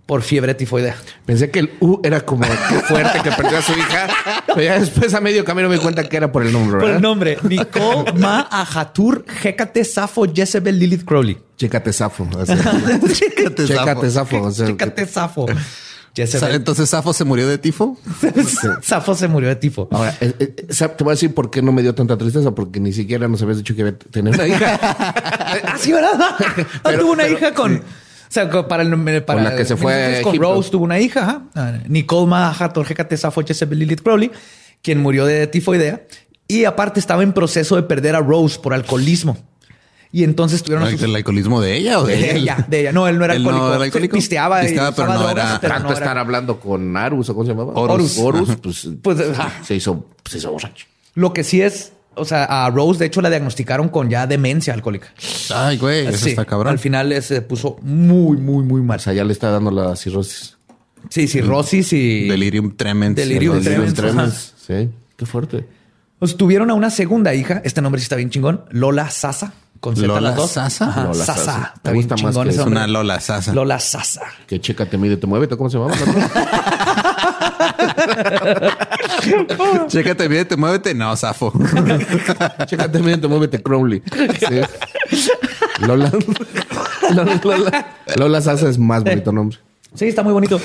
por 0.08 0.24
fiebre 0.24 0.56
tifoidea. 0.56 0.96
Pensé 1.28 1.52
que 1.52 1.60
el 1.60 1.74
U 1.82 2.00
era 2.04 2.22
como 2.22 2.42
qué 2.42 2.80
fuerte 2.88 3.22
que 3.22 3.30
perdió 3.34 3.60
a 3.60 3.62
su 3.62 3.74
hija. 3.74 4.08
Pero 4.48 4.62
ya 4.64 4.80
después 4.80 5.14
a 5.14 5.22
medio 5.22 5.46
camino 5.46 5.70
me 5.70 5.76
di 5.76 5.82
cuenta 5.82 6.10
que 6.10 6.18
era 6.18 6.32
por 6.32 6.44
el 6.44 6.52
nombre, 6.52 6.80
Por 6.80 6.90
el 6.90 7.00
nombre, 7.00 7.38
Nicole 7.44 8.14
Ma 8.18 8.48
Ahatur 8.50 9.24
Hecate 9.44 9.86
Safo 9.86 10.26
Jezebel 10.34 10.80
Lilith 10.80 11.06
Crowley. 11.06 11.38
Chécate 11.56 11.94
zafo. 11.94 12.28
o 12.36 12.46
sea, 12.48 12.58
Chécate, 13.14 13.66
Chécate 13.68 14.10
zafo. 14.10 14.42
o 14.42 14.52
sea, 14.52 14.66
Chécate 14.66 15.06
Safo. 15.06 15.46
Entonces 16.16 16.90
Safo 16.90 17.14
se 17.14 17.24
murió 17.26 17.48
de 17.48 17.58
tifo. 17.58 17.98
Safo 18.82 19.16
se 19.16 19.28
murió 19.28 19.50
de 19.50 19.56
tifo. 19.58 19.88
Ahora, 19.92 20.16
eh, 20.22 20.34
eh, 20.40 20.56
¿sab- 20.70 20.96
te 20.96 21.04
voy 21.04 21.12
a 21.12 21.16
decir 21.16 21.34
por 21.34 21.52
qué 21.52 21.62
no 21.62 21.72
me 21.72 21.82
dio 21.82 21.94
tanta 21.94 22.18
tristeza, 22.18 22.52
porque 22.52 22.80
ni 22.80 22.94
siquiera 22.94 23.28
nos 23.28 23.42
habías 23.42 23.58
dicho 23.58 23.76
que 23.76 23.82
iba 23.82 23.90
a 23.90 23.94
tener 23.94 24.34
una 24.34 24.48
hija. 24.48 24.80
Ah, 25.68 25.78
sí, 25.78 25.92
¿verdad? 25.92 26.12
Ah, 26.20 26.36
Pero- 26.84 27.00
tuvo 27.02 27.12
una 27.14 27.24
pero- 27.24 27.38
hija 27.38 27.54
con. 27.54 27.76
O 27.78 27.82
sea, 28.36 28.50
para 28.68 28.84
el 28.84 29.24
para 29.24 29.42
la 29.44 29.56
que 29.56 29.64
se 29.66 29.78
fue 29.78 30.22
con 30.24 30.32
Egipto. 30.32 30.54
Rose 30.56 30.70
tuvo 30.70 30.84
una 30.84 31.00
hija. 31.00 31.44
Ah, 31.56 31.74
Nicole 31.88 32.28
Mahator 32.28 32.86
Hecate 32.90 33.16
Safo 33.18 33.42
Jezebel 33.46 33.80
Lilith 33.80 34.02
Crowley, 34.02 34.32
quien 34.82 35.00
murió 35.02 35.26
de 35.26 35.48
tifoidea. 35.48 36.02
Y 36.48 36.66
aparte 36.66 37.00
estaba 37.00 37.24
en 37.24 37.32
proceso 37.34 37.76
de 37.76 37.84
perder 37.84 38.16
a 38.16 38.20
Rose 38.20 38.60
por 38.60 38.74
alcoholismo. 38.74 39.38
Y 40.12 40.24
entonces 40.24 40.64
tuvieron 40.64 40.90
sus- 40.90 41.02
¿El 41.02 41.16
alcoholismo 41.16 41.60
de 41.62 41.76
ella 41.78 42.00
o 42.00 42.06
de, 42.06 42.16
de 42.18 42.38
ella, 42.38 42.66
de 42.70 42.80
ella. 42.82 42.92
No, 42.94 43.08
él 43.08 43.18
no 43.18 43.26
era 43.26 43.36
Él 43.36 43.44
no 43.44 43.50
alcohólico. 43.50 43.76
era 43.76 43.84
alcohólico. 43.86 44.16
Pisteaba, 44.16 44.62
y 44.64 44.68
Pisteaba, 44.68 44.92
pero 44.96 45.08
no 45.10 45.20
drogas, 45.20 45.36
era- 45.50 45.60
pero 45.62 45.74
Tanto 45.74 45.90
no 45.90 45.96
era- 45.96 46.06
estar 46.06 46.18
hablando 46.18 46.60
con 46.60 46.96
Arus 46.96 47.30
o 47.30 47.34
cómo 47.34 47.46
se 47.46 47.52
llamaba. 47.52 47.74
Horus. 47.74 48.18
Horus, 48.18 48.50
pues, 48.62 48.88
Pues, 49.02 49.18
se 49.64 49.76
hizo, 49.76 50.08
se 50.24 50.38
hizo 50.38 50.52
borracho. 50.52 50.86
Lo 51.16 51.34
que 51.34 51.44
sí 51.44 51.62
es, 51.62 51.92
o 52.16 52.24
sea, 52.26 52.46
a 52.66 52.70
Rose 52.70 53.00
de 53.00 53.06
hecho 53.08 53.22
la 53.22 53.30
diagnosticaron 53.30 53.90
con 53.90 54.10
ya 54.10 54.26
demencia 54.28 54.74
alcohólica. 54.74 55.08
Ay, 55.54 55.78
güey, 55.78 56.08
eso 56.08 56.24
Sí, 56.24 56.30
está 56.30 56.46
cabrón. 56.46 56.72
Al 56.72 56.80
final 56.80 57.12
eh, 57.12 57.22
se 57.22 57.42
puso 57.42 57.78
muy, 57.82 58.38
muy, 58.38 58.64
muy 58.64 58.82
mal. 58.82 58.98
O 58.98 59.02
sea, 59.02 59.12
ya 59.14 59.24
le 59.26 59.34
está 59.34 59.50
dando 59.52 59.72
la 59.72 59.96
cirrosis. 59.98 60.56
Sí, 61.10 61.28
cirrosis 61.28 61.94
y 61.94 62.28
Delirium 62.28 62.76
tremens. 62.76 63.16
Delirium 63.16 63.60
Delirium 63.62 63.94
tremens. 63.94 64.54
tremens. 64.66 64.86
Sí, 64.90 64.90
qué 65.18 65.26
fuerte. 65.26 65.68
Pues 66.18 66.36
tuvieron 66.38 66.72
a 66.72 66.74
una 66.74 66.90
segunda 66.90 67.34
hija. 67.36 67.62
Este 67.64 67.82
nombre 67.82 68.00
sí 68.00 68.04
está 68.04 68.16
bien 68.16 68.30
chingón. 68.30 68.64
Lola 68.72 69.10
Sasa. 69.12 69.54
Con 69.80 69.96
Z 69.96 70.08
¿Lola 70.08 70.22
las 70.22 70.36
dos. 70.36 70.52
Sasa? 70.52 70.90
Ajá, 70.90 71.04
Lola 71.04 71.26
Sasa. 71.26 71.36
Sasa. 71.36 71.72
Está 71.76 71.92
Me 71.92 71.94
bien 71.94 72.08
gusta 72.08 72.24
más 72.24 72.38
que 72.38 72.50
Es 72.50 72.58
una 72.60 72.88
Lola 72.88 73.20
Sasa. 73.20 73.54
Lola 73.54 73.80
Sasa. 73.80 74.22
Que 74.48 74.60
chécate, 74.60 74.98
mídete, 74.98 75.28
muévete. 75.28 75.58
¿Cómo 75.58 75.70
se 75.70 75.78
llamaba? 75.78 75.96
Chécate, 79.88 80.30
mídete, 80.30 80.58
muévete. 80.58 80.94
No, 80.94 81.16
Safo. 81.16 81.54
chécate, 82.66 83.00
mídete, 83.00 83.28
muévete, 83.28 83.62
Crowley. 83.62 84.02
Sí. 84.40 85.30
Lola. 85.86 86.12
Lola, 87.16 87.42
Lola. 87.44 87.88
Lola 88.16 88.42
Sasa 88.42 88.70
es 88.70 88.78
más 88.78 89.04
bonito 89.04 89.32
nombre. 89.32 89.58
Sí, 89.94 90.06
está 90.06 90.24
muy 90.24 90.34
bonito. 90.34 90.60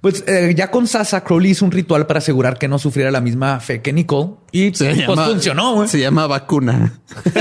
Pues 0.00 0.24
eh, 0.26 0.54
ya 0.56 0.70
con 0.70 0.86
Sasa, 0.86 1.22
Crowley 1.22 1.50
hizo 1.50 1.64
un 1.64 1.70
ritual 1.72 2.06
para 2.06 2.18
asegurar 2.18 2.56
que 2.58 2.68
no 2.68 2.78
sufriera 2.78 3.10
la 3.10 3.20
misma 3.20 3.60
fe 3.60 3.82
que 3.82 3.92
Nicole. 3.92 4.30
Y 4.50 4.74
Se 4.74 4.86
pues 4.86 4.98
llama- 5.08 5.26
funcionó, 5.26 5.74
güey. 5.74 5.88
Se 5.88 6.00
llama 6.00 6.26
vacuna. 6.26 7.00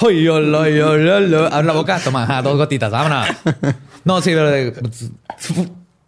Oy, 0.00 0.22
yo, 0.22 0.40
lo, 0.40 0.68
yo, 0.68 0.96
lo, 0.96 1.20
lo. 1.20 1.46
Abre 1.46 1.66
la 1.66 1.72
boca, 1.72 1.98
toma, 2.02 2.22
ajá, 2.24 2.42
dos 2.42 2.56
gotitas, 2.56 2.90
vámonos. 2.90 3.26
No, 4.04 4.20
sí, 4.20 4.30
pero, 4.30 4.54
eh, 4.54 4.72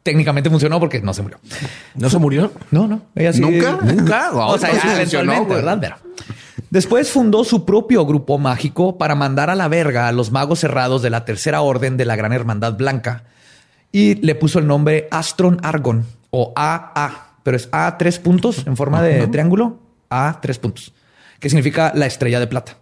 técnicamente 0.02 0.48
funcionó 0.50 0.78
porque 0.78 1.00
no 1.00 1.12
se 1.12 1.22
murió. 1.22 1.38
¿No 1.96 2.08
se 2.08 2.18
murió? 2.18 2.52
No, 2.70 2.86
no. 2.86 3.02
Ella 3.16 3.32
sí. 3.32 3.40
¿Nunca? 3.40 3.78
¿Nunca? 3.82 4.30
Wow, 4.30 4.50
o 4.50 4.58
sea, 4.58 4.70
pues 4.70 4.84
eventualmente. 4.84 5.54
¿verdad? 5.54 5.78
Pero- 5.80 5.96
Después 6.70 7.10
fundó 7.10 7.44
su 7.44 7.64
propio 7.64 8.04
grupo 8.04 8.36
mágico 8.38 8.98
para 8.98 9.14
mandar 9.14 9.48
a 9.50 9.54
la 9.54 9.68
verga 9.68 10.06
a 10.06 10.12
los 10.12 10.30
magos 10.30 10.58
cerrados 10.60 11.00
de 11.02 11.08
la 11.10 11.24
tercera 11.24 11.62
orden 11.62 11.96
de 11.96 12.04
la 12.04 12.14
Gran 12.14 12.32
Hermandad 12.32 12.74
Blanca 12.74 13.24
y 13.92 14.14
le 14.16 14.34
puso 14.34 14.58
el 14.58 14.66
nombre 14.66 15.08
Astron 15.10 15.58
Argon 15.62 16.04
o 16.30 16.52
AA, 16.56 17.36
pero 17.42 17.56
es 17.56 17.68
A 17.72 17.96
tres 17.98 18.18
puntos 18.18 18.66
en 18.66 18.76
forma 18.76 19.02
de 19.02 19.26
triángulo, 19.28 19.80
A 20.10 20.38
tres 20.42 20.58
puntos, 20.58 20.92
que 21.40 21.48
significa 21.48 21.92
la 21.94 22.06
estrella 22.06 22.38
de 22.40 22.46
plata, 22.46 22.76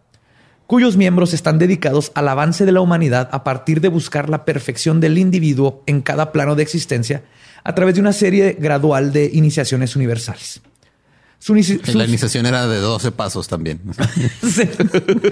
cuyos 0.67 0.97
miembros 0.97 1.33
están 1.33 1.59
dedicados 1.59 2.11
al 2.15 2.27
avance 2.29 2.65
de 2.67 2.73
la 2.73 2.81
humanidad 2.81 3.29
a 3.33 3.45
partir 3.45 3.81
de 3.81 3.89
buscar 3.89 4.29
la 4.29 4.45
perfección 4.45 5.01
del 5.01 5.17
individuo 5.19 5.83
en 5.87 6.03
cada 6.03 6.33
plano 6.33 6.55
de 6.57 6.63
existencia 6.65 7.23
a 7.63 7.75
través 7.75 7.95
de 7.95 8.01
una 8.01 8.13
serie 8.13 8.57
gradual 8.59 9.13
de 9.13 9.31
iniciaciones 9.33 9.95
universales. 9.97 10.61
Su 11.39 11.55
inici- 11.55 11.81
La 11.87 11.93
sus- 11.93 12.09
iniciación 12.09 12.47
era 12.47 12.67
de 12.67 12.79
12 12.79 13.13
pasos 13.13 13.47
también. 13.47 13.81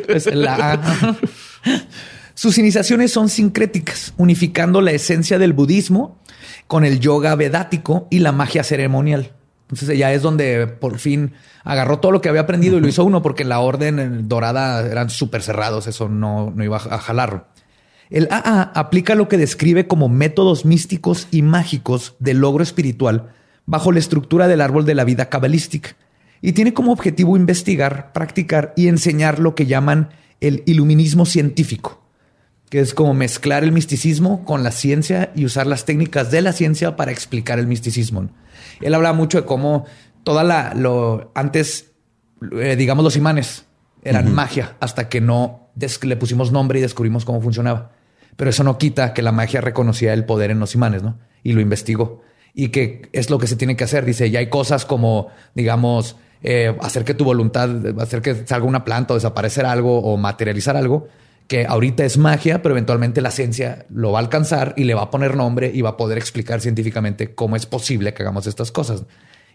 Es 0.08 0.26
la- 0.34 1.16
Sus 2.34 2.58
iniciaciones 2.58 3.12
son 3.12 3.28
sincréticas, 3.28 4.12
unificando 4.16 4.80
la 4.80 4.90
esencia 4.90 5.38
del 5.38 5.52
budismo 5.52 6.18
con 6.66 6.84
el 6.84 7.00
yoga 7.00 7.34
vedático 7.36 8.08
y 8.10 8.18
la 8.18 8.32
magia 8.32 8.64
ceremonial. 8.64 9.32
Entonces 9.70 9.96
ya 9.96 10.12
es 10.12 10.22
donde 10.22 10.66
por 10.66 10.98
fin 10.98 11.32
agarró 11.62 11.98
todo 12.00 12.12
lo 12.12 12.20
que 12.20 12.28
había 12.28 12.42
aprendido 12.42 12.76
y 12.76 12.80
lo 12.80 12.88
hizo 12.88 13.04
uno, 13.04 13.22
porque 13.22 13.44
la 13.44 13.60
orden 13.60 13.98
en 13.98 14.28
dorada 14.28 14.86
eran 14.86 15.10
súper 15.10 15.42
cerrados, 15.42 15.86
eso 15.86 16.08
no, 16.08 16.52
no 16.54 16.64
iba 16.64 16.76
a 16.76 16.98
jalarlo. 16.98 17.46
El 18.10 18.28
AA 18.30 18.72
aplica 18.74 19.14
lo 19.14 19.28
que 19.28 19.38
describe 19.38 19.86
como 19.86 20.08
métodos 20.08 20.64
místicos 20.64 21.28
y 21.30 21.42
mágicos 21.42 22.16
de 22.18 22.34
logro 22.34 22.62
espiritual 22.62 23.32
bajo 23.66 23.92
la 23.92 23.98
estructura 23.98 24.46
del 24.46 24.60
árbol 24.60 24.84
de 24.84 24.94
la 24.94 25.04
vida 25.04 25.30
cabalística 25.30 25.96
y 26.42 26.52
tiene 26.52 26.74
como 26.74 26.92
objetivo 26.92 27.36
investigar, 27.36 28.12
practicar 28.12 28.74
y 28.76 28.88
enseñar 28.88 29.38
lo 29.38 29.54
que 29.54 29.64
llaman 29.64 30.10
el 30.40 30.62
iluminismo 30.66 31.24
científico, 31.24 32.03
que 32.74 32.80
es 32.80 32.92
como 32.92 33.14
mezclar 33.14 33.62
el 33.62 33.70
misticismo 33.70 34.44
con 34.44 34.64
la 34.64 34.72
ciencia 34.72 35.30
y 35.36 35.44
usar 35.44 35.68
las 35.68 35.84
técnicas 35.84 36.32
de 36.32 36.42
la 36.42 36.52
ciencia 36.52 36.96
para 36.96 37.12
explicar 37.12 37.60
el 37.60 37.68
misticismo. 37.68 38.28
Él 38.80 38.94
habla 38.94 39.12
mucho 39.12 39.40
de 39.40 39.46
cómo 39.46 39.84
toda 40.24 40.42
la 40.42 40.74
lo 40.74 41.30
antes, 41.36 41.92
eh, 42.60 42.74
digamos, 42.74 43.04
los 43.04 43.14
imanes 43.14 43.66
eran 44.02 44.34
magia 44.34 44.76
hasta 44.80 45.08
que 45.08 45.20
no 45.20 45.70
le 46.02 46.16
pusimos 46.16 46.50
nombre 46.50 46.80
y 46.80 46.82
descubrimos 46.82 47.24
cómo 47.24 47.40
funcionaba. 47.40 47.92
Pero 48.34 48.50
eso 48.50 48.64
no 48.64 48.76
quita 48.76 49.14
que 49.14 49.22
la 49.22 49.30
magia 49.30 49.60
reconocía 49.60 50.12
el 50.12 50.24
poder 50.24 50.50
en 50.50 50.58
los 50.58 50.74
imanes, 50.74 51.04
¿no? 51.04 51.20
Y 51.44 51.52
lo 51.52 51.60
investigó. 51.60 52.22
Y 52.54 52.70
que 52.70 53.08
es 53.12 53.30
lo 53.30 53.38
que 53.38 53.46
se 53.46 53.54
tiene 53.54 53.76
que 53.76 53.84
hacer. 53.84 54.04
Dice, 54.04 54.32
ya 54.32 54.40
hay 54.40 54.48
cosas 54.48 54.84
como, 54.84 55.28
digamos, 55.54 56.16
eh, 56.42 56.76
hacer 56.80 57.04
que 57.04 57.14
tu 57.14 57.24
voluntad, 57.24 57.70
hacer 58.00 58.20
que 58.20 58.34
salga 58.48 58.66
una 58.66 58.84
planta 58.84 59.14
o 59.14 59.16
desaparecer 59.16 59.64
algo 59.64 60.00
o 60.00 60.16
materializar 60.16 60.76
algo, 60.76 61.06
que 61.46 61.66
ahorita 61.66 62.04
es 62.04 62.16
magia, 62.16 62.62
pero 62.62 62.74
eventualmente 62.74 63.20
la 63.20 63.30
ciencia 63.30 63.86
lo 63.90 64.12
va 64.12 64.18
a 64.18 64.22
alcanzar 64.22 64.74
y 64.76 64.84
le 64.84 64.94
va 64.94 65.02
a 65.02 65.10
poner 65.10 65.36
nombre 65.36 65.70
y 65.72 65.82
va 65.82 65.90
a 65.90 65.96
poder 65.96 66.18
explicar 66.18 66.60
científicamente 66.60 67.34
cómo 67.34 67.56
es 67.56 67.66
posible 67.66 68.14
que 68.14 68.22
hagamos 68.22 68.46
estas 68.46 68.72
cosas. 68.72 69.04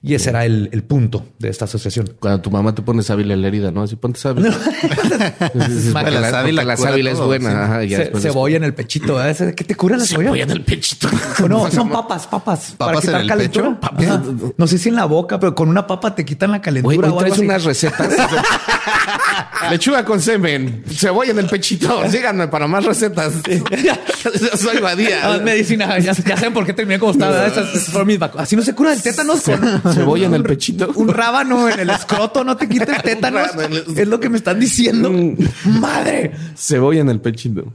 Y 0.01 0.13
ese 0.13 0.29
era 0.29 0.45
el, 0.45 0.69
el, 0.71 0.83
punto 0.83 1.25
de 1.39 1.49
esta 1.49 1.65
asociación. 1.65 2.15
Cuando 2.19 2.41
tu 2.41 2.49
mamá 2.49 2.73
te 2.73 2.81
pone 2.81 3.03
sábila 3.03 3.33
en 3.33 3.41
la 3.41 3.49
herida, 3.49 3.71
¿no? 3.71 3.83
Así 3.83 3.97
ponte 3.97 4.17
sábila. 4.17 4.49
la 4.53 6.29
sábila, 6.29 6.63
la 6.63 6.77
sábila 6.77 7.11
es 7.11 7.19
buena. 7.19 7.65
Ajá, 7.65 7.81
Ce 7.81 8.11
cebolla 8.19 8.57
en 8.57 8.63
el 8.63 8.73
pechito. 8.73 9.21
¿eh? 9.21 9.35
¿Qué 9.55 9.63
te 9.65 9.75
cura 9.75 9.97
la 9.97 10.05
cebolla? 10.05 10.27
Cebolla 10.27 10.43
en 10.43 10.51
el 10.51 10.63
pechito. 10.63 11.09
No, 11.49 11.69
son 11.71 11.89
papas, 11.89 12.27
papas. 12.27 12.75
¿Papas 12.77 12.77
para 12.77 13.01
quitar 13.01 13.15
en 13.15 13.21
el 13.21 13.27
calentura. 13.27 13.79
Pecho? 13.79 14.53
No 14.55 14.67
sé 14.67 14.77
si 14.77 14.89
en 14.89 14.95
la 14.95 15.05
boca, 15.05 15.39
pero 15.39 15.55
con 15.55 15.67
una 15.67 15.87
papa 15.87 16.13
te 16.13 16.23
quitan 16.23 16.51
la 16.51 16.61
calentura. 16.61 17.11
Oye, 17.11 17.19
traes 17.19 17.39
unas 17.39 17.63
recetas. 17.63 18.07
Lechuga 19.69 20.05
con 20.05 20.21
semen, 20.21 20.83
cebolla 20.89 21.31
en 21.31 21.39
el 21.39 21.47
pechito. 21.47 22.03
Síganme 22.09 22.47
para 22.47 22.67
más 22.67 22.85
recetas. 22.85 23.33
Soy 24.57 24.79
Badía. 24.79 25.39
medicina. 25.43 25.99
Ya, 25.99 26.13
ya, 26.13 26.37
saben 26.37 26.53
por 26.53 26.65
qué 26.65 26.73
terminé 26.73 26.99
como 26.99 27.11
estaba. 27.11 27.45
Así 28.37 28.55
no 28.55 28.61
se 28.61 28.75
cura 28.75 28.93
el 28.93 29.01
tétanos 29.01 29.41
con 29.41 29.93
Cebolla 29.93 30.27
en 30.27 30.33
el 30.33 30.43
pechito. 30.43 30.91
Un 30.95 31.09
rábano 31.09 31.69
en 31.69 31.79
el 31.79 31.89
escroto 31.89 32.43
no 32.43 32.57
te 32.57 32.67
quita 32.67 32.95
el 32.95 33.01
tétanos. 33.01 33.49
Es 33.95 34.07
lo 34.07 34.19
que 34.19 34.29
me 34.29 34.37
están 34.37 34.59
diciendo. 34.59 35.11
Madre. 35.65 36.31
Cebolla 36.55 37.01
en 37.01 37.09
el 37.09 37.21
pechito. 37.21 37.71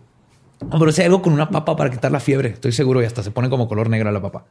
Pero 0.70 0.92
si 0.92 1.02
hay 1.02 1.06
algo 1.06 1.22
con 1.22 1.32
una 1.32 1.50
papa 1.50 1.76
para 1.76 1.90
quitar 1.90 2.10
la 2.10 2.20
fiebre, 2.20 2.50
estoy 2.50 2.72
seguro 2.72 3.02
y 3.02 3.04
hasta 3.04 3.22
se 3.22 3.30
pone 3.30 3.50
como 3.50 3.68
color 3.68 3.88
negro 3.90 4.10
la 4.10 4.20
papa. 4.20 4.44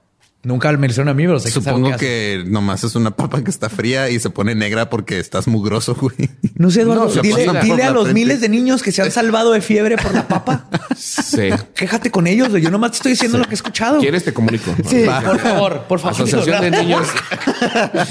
Nunca 0.46 0.70
me 0.74 0.88
hicieron 0.88 1.08
a 1.08 1.14
mí, 1.14 1.24
pero 1.24 1.40
sé 1.40 1.52
Supongo 1.52 1.92
que, 1.92 1.98
que, 1.98 2.44
nomás 2.46 2.84
es 2.84 2.96
una 2.96 3.12
papa 3.12 3.42
que 3.42 3.50
está 3.50 3.70
fría 3.70 4.10
y 4.10 4.20
se 4.20 4.30
pone 4.30 4.54
negra 4.56 4.90
porque 4.90 5.18
estás 5.18 5.48
mugroso, 5.48 5.96
güey. 6.00 6.30
No 6.56 6.70
sé, 6.70 6.82
Eduardo. 6.82 7.08
dile, 7.22 7.48
dile 7.62 7.84
a 7.84 7.92
los 7.92 8.12
miles 8.12 8.42
de 8.42 8.50
niños 8.50 8.84
que 8.84 8.92
se 8.92 9.02
han 9.02 9.10
salvado 9.10 9.54
de 9.54 9.62
fiebre 9.62 9.96
por 9.98 10.14
la 10.14 10.28
papa. 10.28 10.68
Sí. 10.96 11.50
Quéjate 11.76 12.12
con 12.12 12.28
ellos. 12.28 12.50
Yo 12.62 12.70
nomás 12.70 12.92
te 12.92 12.98
estoy 12.98 13.12
diciendo 13.14 13.38
lo 13.38 13.46
que 13.46 13.52
he 13.52 13.56
escuchado. 13.56 14.00
¿Quieres? 14.00 14.24
Te 14.24 14.34
comunico. 14.34 14.74
Sí, 14.88 15.06
por 15.26 15.40
favor, 15.40 15.82
por 15.88 16.00
favor. 16.00 16.14
Asociación 16.14 16.62
de 16.62 16.72
niños. 16.84 17.08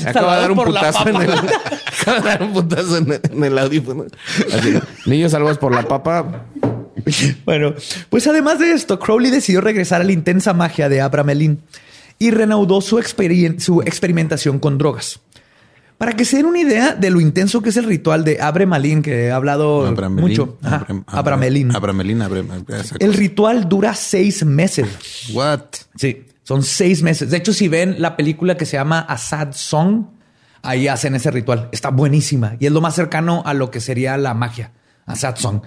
Acaba 0.05 0.35
de 0.35 0.41
dar 0.43 0.51
un 0.51 0.65
putazo 0.65 1.09
en 1.09 1.17
el... 1.17 1.31
Acaba 1.31 2.21
de 2.21 2.25
dar 2.25 2.43
un 2.43 2.53
putazo 2.53 2.97
en 2.97 3.45
el, 3.45 3.59
audífono. 3.59 4.07
Niños 5.07 5.33
salvos 5.33 5.59
por 5.59 5.75
la 5.75 5.83
papa. 5.83 6.47
Bueno, 7.45 7.75
pues 8.11 8.27
además 8.27 8.59
de 8.59 8.73
esto, 8.73 8.99
Crowley 8.99 9.31
decidió 9.31 9.61
regresar 9.61 10.01
a 10.01 10.05
la 10.05 10.13
intensa 10.13 10.53
magia 10.53 10.89
de 10.89 11.01
Abramelin 11.01 11.63
y 12.23 12.31
reanudó 12.31 12.81
su, 12.81 13.03
su 13.59 13.83
experimentación 13.83 14.61
con 14.61 14.79
drogas. 14.79 15.19
Para 15.99 16.13
que 16.13 16.25
se 16.25 16.37
den 16.37 16.47
una 16.47 16.61
idea 16.61 16.95
de 16.95 17.11
lo 17.11 17.21
intenso 17.21 17.63
que 17.63 17.71
es 17.71 17.77
el 17.77 17.85
ritual 17.85 18.25
de 18.25 18.41
Abremalin, 18.41 19.03
que 19.03 19.27
he 19.27 19.31
hablado 19.33 19.93
mucho. 20.11 20.57
Abramelin. 21.07 21.73
El 23.01 23.15
ritual 23.15 23.69
dura 23.69 23.95
seis 23.95 24.45
meses. 24.45 24.87
What? 25.33 25.63
Sí, 25.97 26.27
son 26.45 26.63
seis 26.63 27.03
meses. 27.03 27.31
De 27.31 27.39
hecho, 27.39 27.53
si 27.53 27.67
ven 27.67 27.97
la 27.99 28.17
película 28.17 28.57
que 28.57 28.67
se 28.67 28.77
llama 28.77 29.01
A 29.01 29.19
Sad 29.19 29.53
Song, 29.53 30.07
ahí 30.63 30.87
hacen 30.87 31.17
ese 31.17 31.33
ritual. 31.33 31.69
Está 31.73 31.91
buenísima 31.91 32.57
y 32.61 32.67
es 32.67 32.73
lo 32.73 32.81
más 32.81 32.95
cercano 32.95 33.43
a 33.45 33.53
lo 33.53 33.73
que 33.73 33.81
sería 33.81 34.17
la 34.17 34.35
magia. 34.35 34.71
A 35.07 35.17
Sad 35.17 35.37
Song. 35.37 35.61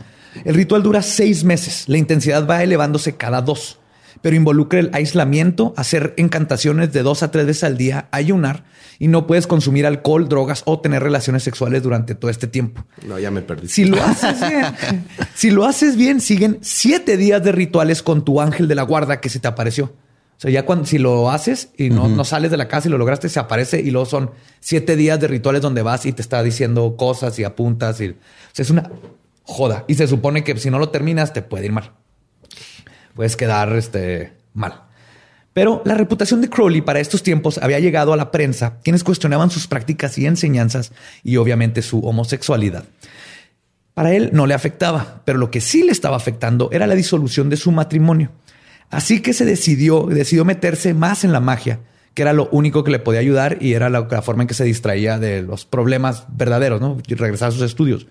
El 0.45 0.55
ritual 0.55 0.83
dura 0.83 1.01
seis 1.01 1.43
meses. 1.43 1.83
La 1.87 1.97
intensidad 1.97 2.47
va 2.47 2.63
elevándose 2.63 3.15
cada 3.17 3.41
dos 3.41 3.79
pero 4.21 4.35
involucra 4.35 4.79
el 4.79 4.89
aislamiento, 4.93 5.73
hacer 5.77 6.13
encantaciones 6.17 6.91
de 6.93 7.03
dos 7.03 7.23
a 7.23 7.31
tres 7.31 7.45
veces 7.45 7.63
al 7.63 7.77
día, 7.77 8.07
ayunar 8.11 8.65
y 8.99 9.07
no 9.07 9.27
puedes 9.27 9.47
consumir 9.47 9.85
alcohol, 9.85 10.29
drogas 10.29 10.63
o 10.65 10.79
tener 10.79 11.03
relaciones 11.03 11.43
sexuales 11.43 11.83
durante 11.83 12.15
todo 12.15 12.31
este 12.31 12.47
tiempo. 12.47 12.85
No, 13.05 13.19
ya 13.19 13.31
me 13.31 13.41
perdí. 13.41 13.67
Si 13.67 13.85
lo 13.85 14.01
haces 14.01 14.39
bien, 14.49 15.07
si 15.33 15.51
lo 15.51 15.65
haces 15.65 15.95
bien, 15.95 16.21
siguen 16.21 16.59
siete 16.61 17.17
días 17.17 17.43
de 17.43 17.51
rituales 17.51 18.01
con 18.01 18.23
tu 18.23 18.41
ángel 18.41 18.67
de 18.67 18.75
la 18.75 18.83
guarda 18.83 19.19
que 19.19 19.29
se 19.29 19.39
te 19.39 19.47
apareció. 19.47 19.93
O 20.37 20.39
sea, 20.39 20.51
ya 20.51 20.65
cuando 20.65 20.85
si 20.85 20.97
lo 20.97 21.31
haces 21.31 21.69
y 21.77 21.89
no, 21.89 22.09
no 22.09 22.25
sales 22.25 22.51
de 22.51 22.57
la 22.57 22.67
casa 22.67 22.89
y 22.89 22.91
lo 22.91 22.97
lograste, 22.97 23.29
se 23.29 23.39
aparece 23.39 23.79
y 23.79 23.91
luego 23.91 24.05
son 24.05 24.31
siete 24.59 24.97
días 24.97 25.17
de 25.19 25.29
rituales 25.29 25.61
donde 25.61 25.81
vas 25.81 26.05
y 26.05 26.11
te 26.11 26.21
está 26.21 26.43
diciendo 26.43 26.97
cosas 26.97 27.39
y 27.39 27.45
apuntas. 27.45 28.01
Y, 28.01 28.09
o 28.09 28.15
sea, 28.51 28.63
es 28.63 28.69
una 28.69 28.89
joda. 29.43 29.85
Y 29.87 29.95
se 29.95 30.07
supone 30.07 30.43
que 30.43 30.57
si 30.57 30.69
no 30.69 30.77
lo 30.77 30.89
terminas, 30.89 31.31
te 31.31 31.41
puede 31.41 31.65
ir 31.65 31.71
mal 31.71 31.93
puedes 33.15 33.35
quedar 33.35 33.75
este, 33.75 34.33
mal. 34.53 34.83
Pero 35.53 35.81
la 35.85 35.95
reputación 35.95 36.41
de 36.41 36.49
Crowley 36.49 36.81
para 36.81 36.99
estos 36.99 37.23
tiempos 37.23 37.57
había 37.59 37.79
llegado 37.79 38.11
a 38.11 38.17
la 38.17 38.29
prensa, 38.29 38.77
quienes 38.83 39.05
cuestionaban 39.05 39.49
sus 39.49 39.67
prácticas 39.67 40.17
y 40.17 40.25
enseñanzas 40.25 40.91
y 41.23 41.37
obviamente 41.37 41.81
su 41.81 42.01
homosexualidad. 42.01 42.83
Para 43.93 44.13
él 44.13 44.31
no 44.33 44.47
le 44.47 44.53
afectaba, 44.53 45.21
pero 45.23 45.39
lo 45.39 45.49
que 45.51 45.61
sí 45.61 45.83
le 45.83 45.93
estaba 45.93 46.17
afectando 46.17 46.69
era 46.73 46.87
la 46.87 46.95
disolución 46.95 47.49
de 47.49 47.55
su 47.55 47.71
matrimonio. 47.71 48.31
Así 48.89 49.21
que 49.21 49.31
se 49.31 49.45
decidió, 49.45 50.07
decidió 50.07 50.43
meterse 50.43 50.93
más 50.93 51.23
en 51.23 51.31
la 51.31 51.39
magia, 51.39 51.79
que 52.13 52.21
era 52.21 52.33
lo 52.33 52.49
único 52.51 52.83
que 52.83 52.91
le 52.91 52.99
podía 52.99 53.21
ayudar 53.21 53.57
y 53.61 53.73
era 53.73 53.89
la, 53.89 54.03
forma 54.21 54.43
en 54.43 54.47
que 54.47 54.53
se 54.53 54.65
distraía 54.65 55.19
de 55.19 55.41
los 55.41 55.65
problemas 55.65 56.25
verdaderos, 56.27 56.81
¿no? 56.81 56.97
Y 57.07 57.15
regresar 57.15 57.47
a 57.47 57.51
sus 57.51 57.61
estudios. 57.61 58.07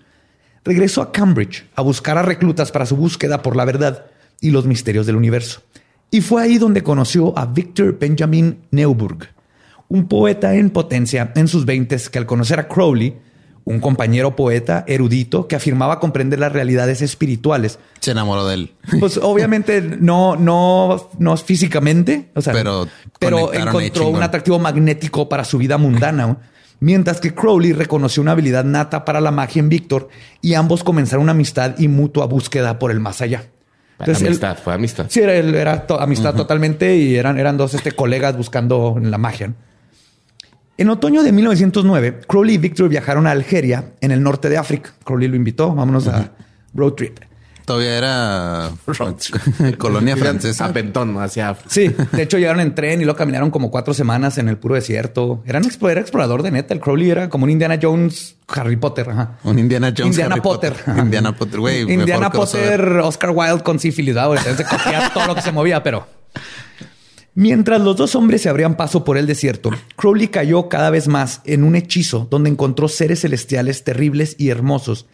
Regresó 0.63 1.03
a 1.03 1.11
Cambridge 1.11 1.65
a 1.75 1.83
buscar 1.83 2.17
a 2.17 2.23
reclutas 2.23 2.71
para 2.71 2.87
su 2.87 2.95
búsqueda 2.95 3.43
por 3.43 3.55
la 3.55 3.65
verdad 3.65 4.07
y 4.45 4.51
los 4.51 4.65
misterios 4.65 5.07
del 5.07 5.15
universo. 5.15 5.61
Y 6.11 6.21
fue 6.21 6.43
ahí 6.43 6.59
donde 6.59 6.83
conoció 6.83 7.37
a 7.37 7.47
Victor 7.47 7.97
Benjamin 7.97 8.59
Neuburg, 8.69 9.27
un 9.87 10.07
poeta 10.07 10.53
en 10.53 10.69
potencia 10.69 11.31
en 11.35 11.47
sus 11.47 11.65
veintes 11.65 12.09
que 12.09 12.19
al 12.19 12.27
conocer 12.27 12.59
a 12.59 12.67
Crowley, 12.67 13.17
un 13.63 13.79
compañero 13.79 14.35
poeta 14.35 14.85
erudito 14.87 15.47
que 15.47 15.55
afirmaba 15.55 15.99
comprender 15.99 16.37
las 16.37 16.51
realidades 16.51 17.01
espirituales. 17.01 17.79
Se 18.01 18.11
enamoró 18.11 18.47
de 18.47 18.53
él. 18.53 18.73
Pues 18.99 19.17
obviamente 19.21 19.81
no, 19.81 20.35
no, 20.35 21.09
no 21.17 21.37
físicamente, 21.37 22.29
o 22.35 22.41
sea, 22.41 22.53
pero, 22.53 22.87
pero 23.19 23.51
encontró 23.51 24.09
un 24.09 24.21
atractivo 24.21 24.59
magnético 24.59 25.27
para 25.27 25.43
su 25.43 25.57
vida 25.57 25.79
mundana. 25.79 26.37
Mientras 26.79 27.19
que 27.19 27.33
Crowley 27.33 27.73
reconoció 27.73 28.21
una 28.21 28.33
habilidad 28.33 28.63
nata 28.63 29.05
para 29.05 29.21
la 29.21 29.31
magia 29.31 29.61
en 29.61 29.69
Víctor 29.69 30.09
y 30.41 30.53
ambos 30.53 30.83
comenzaron 30.83 31.23
una 31.23 31.31
amistad 31.31 31.79
y 31.79 31.87
mutua 31.87 32.27
búsqueda 32.27 32.77
por 32.77 32.91
el 32.91 32.99
más 32.99 33.21
allá. 33.21 33.45
Entonces, 33.99 34.27
amistad, 34.27 34.57
fue 34.57 34.73
amistad. 34.73 35.05
Sí, 35.09 35.21
era, 35.21 35.33
era 35.33 35.85
amistad 35.99 36.35
totalmente 36.35 36.97
y 36.97 37.15
eran, 37.15 37.39
eran 37.39 37.55
dos 37.57 37.73
este, 37.73 37.93
colegas 37.93 38.35
buscando 38.35 38.97
la 39.01 39.17
magia. 39.17 39.53
En 40.77 40.89
otoño 40.89 41.23
de 41.23 41.31
1909, 41.31 42.19
Crowley 42.27 42.55
y 42.55 42.57
Victor 42.57 42.89
viajaron 42.89 43.27
a 43.27 43.31
Algeria, 43.31 43.93
en 44.01 44.11
el 44.11 44.21
norte 44.21 44.49
de 44.49 44.57
África. 44.57 44.93
Crowley 45.05 45.29
lo 45.29 45.37
invitó, 45.37 45.73
vámonos 45.73 46.07
a 46.07 46.31
road 46.73 46.93
trip. 46.93 47.19
Todavía 47.65 47.97
era 47.97 48.71
colonia 49.77 50.15
francesa. 50.15 50.65
Aventón 50.65 51.17
hacia 51.17 51.57
Sí, 51.67 51.87
de 52.11 52.21
hecho 52.21 52.37
llegaron 52.37 52.61
en 52.61 52.75
tren 52.75 53.01
y 53.01 53.05
luego 53.05 53.17
caminaron 53.17 53.49
como 53.49 53.71
cuatro 53.71 53.93
semanas 53.93 54.37
en 54.37 54.49
el 54.49 54.57
puro 54.57 54.75
desierto. 54.75 55.41
Eran 55.45 55.63
era 55.65 55.99
explorador 56.01 56.43
de 56.43 56.51
neta. 56.51 56.73
El 56.73 56.79
Crowley 56.79 57.09
era 57.09 57.29
como 57.29 57.45
un 57.45 57.49
Indiana 57.49 57.79
Jones, 57.81 58.35
Harry 58.47 58.75
Potter. 58.75 59.07
Un 59.43 59.57
Indiana 59.57 59.93
Jones. 59.97 60.15
Indiana 60.15 60.37
Potter. 60.37 60.75
Indiana 60.97 61.35
Potter, 61.35 61.59
güey. 61.59 61.91
Indiana 61.91 62.29
Potter, 62.29 62.81
Oscar 63.03 63.31
Wilde 63.31 63.63
con 63.63 63.79
sífilis. 63.79 64.15
Se 64.55 64.63
cogía 64.63 65.11
todo 65.13 65.27
lo 65.27 65.35
que 65.35 65.41
se 65.41 65.51
movía, 65.51 65.81
pero... 65.81 66.07
Mientras 67.37 67.81
los 67.81 67.97
dos 67.97 68.15
hombres 68.15 68.43
se 68.43 68.49
abrían 68.49 68.77
paso 68.77 69.03
por 69.03 69.17
el 69.17 69.27
desierto, 69.27 69.69
Crowley 69.97 70.29
cayó 70.29 70.69
cada 70.69 70.89
vez 70.89 71.09
más 71.09 71.41
en 71.43 71.65
un 71.65 71.75
hechizo 71.75 72.27
donde 72.31 72.49
encontró 72.49 72.87
seres 72.87 73.21
celestiales 73.21 73.83
terribles 73.83 74.35
y 74.39 74.51
hermosos 74.51 75.05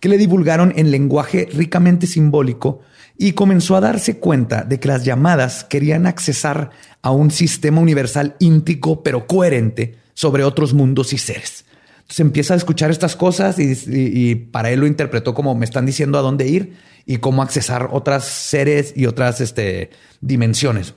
que 0.00 0.08
le 0.08 0.18
divulgaron 0.18 0.72
en 0.76 0.90
lenguaje 0.90 1.48
ricamente 1.52 2.06
simbólico 2.06 2.80
y 3.18 3.32
comenzó 3.32 3.76
a 3.76 3.80
darse 3.80 4.18
cuenta 4.18 4.62
de 4.62 4.78
que 4.78 4.88
las 4.88 5.04
llamadas 5.04 5.64
querían 5.64 6.06
accesar 6.06 6.70
a 7.02 7.10
un 7.10 7.30
sistema 7.30 7.80
universal 7.80 8.36
íntico 8.38 9.02
pero 9.02 9.26
coherente 9.26 9.96
sobre 10.14 10.44
otros 10.44 10.74
mundos 10.74 11.12
y 11.12 11.18
seres. 11.18 11.64
Entonces 12.06 12.20
empieza 12.20 12.54
a 12.54 12.56
escuchar 12.56 12.90
estas 12.90 13.16
cosas 13.16 13.58
y, 13.58 14.34
para 14.36 14.70
él 14.70 14.80
lo 14.80 14.86
interpretó 14.86 15.34
como 15.34 15.54
me 15.56 15.64
están 15.64 15.86
diciendo 15.86 16.18
a 16.18 16.22
dónde 16.22 16.46
ir 16.46 16.76
y 17.04 17.16
cómo 17.16 17.42
accesar 17.42 17.88
otras 17.90 18.24
seres 18.24 18.92
y 18.94 19.06
otras 19.06 19.40
este, 19.40 19.90
dimensiones. 20.20 20.94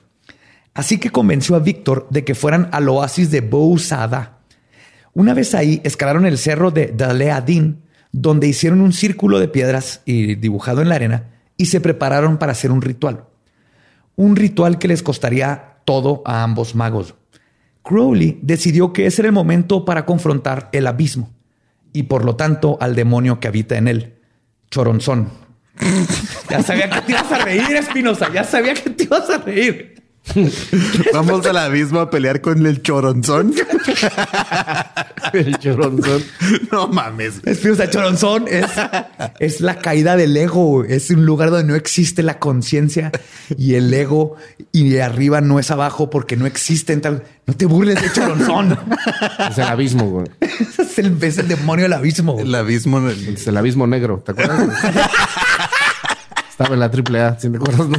Así 0.72 0.98
que 0.98 1.10
convenció 1.10 1.56
a 1.56 1.58
Víctor 1.58 2.06
de 2.10 2.24
que 2.24 2.36
fueran 2.36 2.68
al 2.70 2.88
oasis 2.88 3.32
de 3.32 3.40
Bousada. 3.40 4.38
Una 5.12 5.34
vez 5.34 5.54
ahí, 5.54 5.80
escalaron 5.82 6.26
el 6.26 6.38
cerro 6.38 6.70
de 6.70 6.92
Daleadin, 6.96 7.82
donde 8.12 8.48
hicieron 8.48 8.80
un 8.80 8.92
círculo 8.92 9.38
de 9.38 9.48
piedras 9.48 10.02
y 10.04 10.34
dibujado 10.34 10.82
en 10.82 10.88
la 10.88 10.96
arena 10.96 11.28
y 11.56 11.66
se 11.66 11.80
prepararon 11.80 12.38
para 12.38 12.52
hacer 12.52 12.72
un 12.72 12.82
ritual. 12.82 13.24
Un 14.16 14.36
ritual 14.36 14.78
que 14.78 14.88
les 14.88 15.02
costaría 15.02 15.76
todo 15.84 16.22
a 16.24 16.42
ambos 16.42 16.74
magos. 16.74 17.14
Crowley 17.82 18.38
decidió 18.42 18.92
que 18.92 19.06
ese 19.06 19.22
era 19.22 19.28
el 19.28 19.34
momento 19.34 19.84
para 19.84 20.04
confrontar 20.04 20.68
el 20.72 20.86
abismo 20.86 21.30
y 21.92 22.04
por 22.04 22.24
lo 22.24 22.36
tanto 22.36 22.78
al 22.80 22.94
demonio 22.94 23.40
que 23.40 23.48
habita 23.48 23.76
en 23.76 23.88
él, 23.88 24.14
Choronzón. 24.70 25.28
ya 26.50 26.62
sabía 26.62 26.90
que 26.90 27.00
te 27.02 27.12
ibas 27.12 27.32
a 27.32 27.38
reír, 27.38 27.76
Espinosa. 27.76 28.32
Ya 28.32 28.44
sabía 28.44 28.74
que 28.74 28.90
te 28.90 29.04
ibas 29.04 29.28
a 29.30 29.38
reír. 29.38 29.99
Vamos 31.12 31.46
al 31.46 31.56
abismo 31.56 32.00
a 32.00 32.10
pelear 32.10 32.40
con 32.40 32.66
el 32.66 32.82
choronzón. 32.82 33.54
El 35.32 35.58
choronzón. 35.58 36.24
no 36.72 36.88
mames. 36.88 37.40
Espinosa, 37.44 37.88
Choronzón 37.88 38.46
es, 38.48 38.66
es 39.38 39.60
la 39.60 39.76
caída 39.76 40.16
del 40.16 40.36
ego. 40.36 40.84
Es 40.84 41.10
un 41.10 41.24
lugar 41.24 41.50
donde 41.50 41.68
no 41.68 41.76
existe 41.76 42.22
la 42.22 42.38
conciencia 42.38 43.12
y 43.56 43.74
el 43.74 43.92
ego 43.92 44.36
y 44.72 44.88
de 44.88 45.02
arriba 45.02 45.40
no 45.40 45.60
es 45.60 45.70
abajo 45.70 46.10
porque 46.10 46.36
no 46.36 46.46
existen 46.46 47.00
tal. 47.00 47.22
No 47.46 47.54
te 47.54 47.66
burles 47.66 48.00
de 48.02 48.12
Choronzón. 48.12 48.78
Es 49.50 49.58
el 49.58 49.64
abismo, 49.64 50.10
güey. 50.10 50.26
es, 50.40 50.98
el, 50.98 51.22
es 51.22 51.38
el 51.38 51.48
demonio 51.48 51.84
del 51.84 51.92
abismo. 51.92 52.38
El 52.40 52.54
abismo. 52.54 53.08
Es 53.08 53.46
el 53.46 53.56
abismo 53.56 53.86
negro, 53.86 54.22
¿te 54.24 54.32
acuerdas? 54.32 54.68
Estaba 56.50 56.74
en 56.74 56.80
la 56.80 56.90
triple 56.90 57.20
A, 57.22 57.38
si 57.38 57.48
te 57.48 57.56
acuerdas, 57.56 57.88
¿no? 57.88 57.98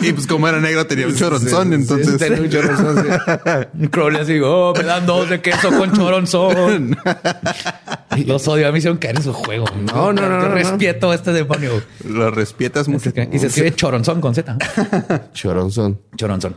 Y 0.00 0.12
pues 0.12 0.26
como 0.26 0.48
era 0.48 0.60
negro 0.60 0.86
tenía 0.86 1.06
un 1.06 1.14
choronzón, 1.14 1.72
entonces. 1.72 2.18
Tenía 2.18 2.40
un 2.40 2.48
choronzón, 2.48 3.04
sí. 3.04 3.88
Crowley 3.90 4.20
así, 4.20 4.38
oh, 4.40 4.72
me 4.76 4.84
dan 4.84 5.06
dos 5.06 5.28
de 5.28 5.40
queso 5.40 5.70
con 5.70 5.92
choronzón. 5.92 6.96
Los 8.26 8.46
odio. 8.48 8.66
A 8.66 8.68
mí 8.68 8.72
me 8.74 8.78
hicieron 8.78 8.98
caer 8.98 9.16
en 9.16 9.22
su 9.22 9.32
juego. 9.32 9.66
No, 9.92 10.12
no, 10.12 10.22
no, 10.22 10.28
no, 10.28 10.48
no. 10.48 10.54
respeto 10.54 11.10
a 11.10 11.14
este 11.14 11.32
demonio. 11.32 11.82
Lo 12.08 12.30
respietas 12.30 12.88
mucho. 12.88 13.12
Y 13.32 13.38
se 13.38 13.46
escribe 13.46 13.74
choronzón 13.74 14.20
con 14.20 14.34
Z. 14.34 14.56
Choronzón. 15.32 16.00
Choronzón. 16.16 16.56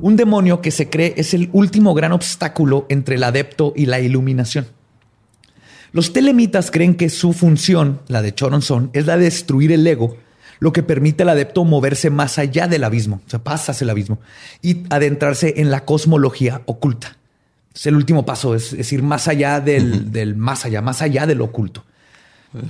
Un 0.00 0.16
demonio 0.16 0.60
que 0.60 0.70
se 0.70 0.88
cree 0.88 1.14
es 1.16 1.34
el 1.34 1.48
último 1.52 1.94
gran 1.94 2.12
obstáculo 2.12 2.86
entre 2.88 3.16
el 3.16 3.24
adepto 3.24 3.72
y 3.74 3.86
la 3.86 4.00
iluminación. 4.00 4.66
Los 5.92 6.12
telemitas 6.12 6.70
creen 6.70 6.94
que 6.94 7.08
su 7.08 7.32
función, 7.32 8.00
la 8.08 8.22
de 8.22 8.34
Choronzón, 8.34 8.90
es 8.92 9.06
la 9.06 9.16
de 9.16 9.24
destruir 9.24 9.72
el 9.72 9.86
ego, 9.86 10.16
lo 10.60 10.72
que 10.72 10.82
permite 10.82 11.22
al 11.22 11.28
adepto 11.30 11.64
moverse 11.64 12.10
más 12.10 12.38
allá 12.38 12.66
del 12.68 12.84
abismo, 12.84 13.20
o 13.26 13.30
sea, 13.30 13.42
pasas 13.42 13.80
el 13.82 13.90
abismo, 13.90 14.18
y 14.62 14.82
adentrarse 14.90 15.54
en 15.58 15.70
la 15.70 15.84
cosmología 15.84 16.62
oculta. 16.66 17.16
Es 17.74 17.86
el 17.86 17.94
último 17.94 18.26
paso, 18.26 18.54
es, 18.54 18.72
es 18.72 18.92
ir 18.92 19.02
más 19.02 19.28
allá 19.28 19.60
del, 19.60 20.10
del 20.10 20.34
más 20.36 20.64
allá, 20.64 20.82
más 20.82 21.00
allá 21.02 21.26
del 21.26 21.40
oculto. 21.40 21.84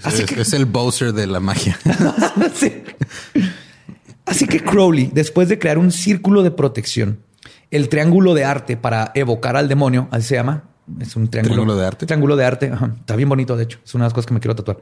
Así 0.02 0.22
es, 0.22 0.30
que- 0.30 0.40
es 0.40 0.52
el 0.52 0.66
Bowser 0.66 1.12
de 1.12 1.26
la 1.26 1.40
magia. 1.40 1.78
Sí. 2.54 2.82
Así 4.26 4.46
que 4.46 4.60
Crowley, 4.62 5.10
después 5.12 5.48
de 5.48 5.58
crear 5.58 5.78
un 5.78 5.90
círculo 5.90 6.42
de 6.42 6.50
protección, 6.50 7.20
el 7.70 7.88
triángulo 7.88 8.34
de 8.34 8.44
arte 8.44 8.76
para 8.76 9.10
evocar 9.14 9.56
al 9.56 9.68
demonio, 9.68 10.08
así 10.10 10.28
se 10.28 10.34
llama. 10.34 10.64
Es 11.00 11.16
un 11.16 11.28
triángulo, 11.28 11.54
¿Triángulo 11.54 11.76
de 11.78 11.86
arte? 11.86 12.06
Triángulo 12.06 12.36
de 12.36 12.44
arte. 12.44 12.70
ajá. 12.72 12.94
Está 13.00 13.16
bien 13.16 13.28
bonito, 13.28 13.56
de 13.56 13.64
hecho. 13.64 13.78
Es 13.84 13.94
una 13.94 14.04
de 14.04 14.06
las 14.08 14.14
cosas 14.14 14.26
que 14.26 14.34
me 14.34 14.40
quiero 14.40 14.54
tatuar. 14.56 14.78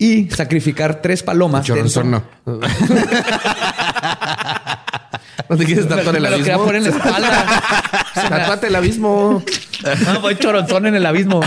Y 0.00 0.28
sacrificar 0.30 1.00
tres 1.02 1.22
palomas. 1.22 1.64
Choronzón 1.66 2.10
dentro- 2.10 2.24
no. 2.46 2.60
¿No 5.48 5.56
te 5.56 5.64
quieres 5.64 5.86
tatuar 5.88 6.16
el 6.16 6.22
Me 6.22 6.30
lo 6.30 6.36
quería 6.38 6.54
abismo? 6.54 6.64
poner 6.66 6.82
en 6.82 6.90
la 6.90 6.96
espalda. 6.96 7.62
Tatuate 8.14 8.66
el 8.68 8.76
abismo. 8.76 9.42
No, 10.06 10.20
voy 10.20 10.36
choronzón 10.36 10.86
en 10.86 10.94
el 10.94 11.04
abismo. 11.06 11.40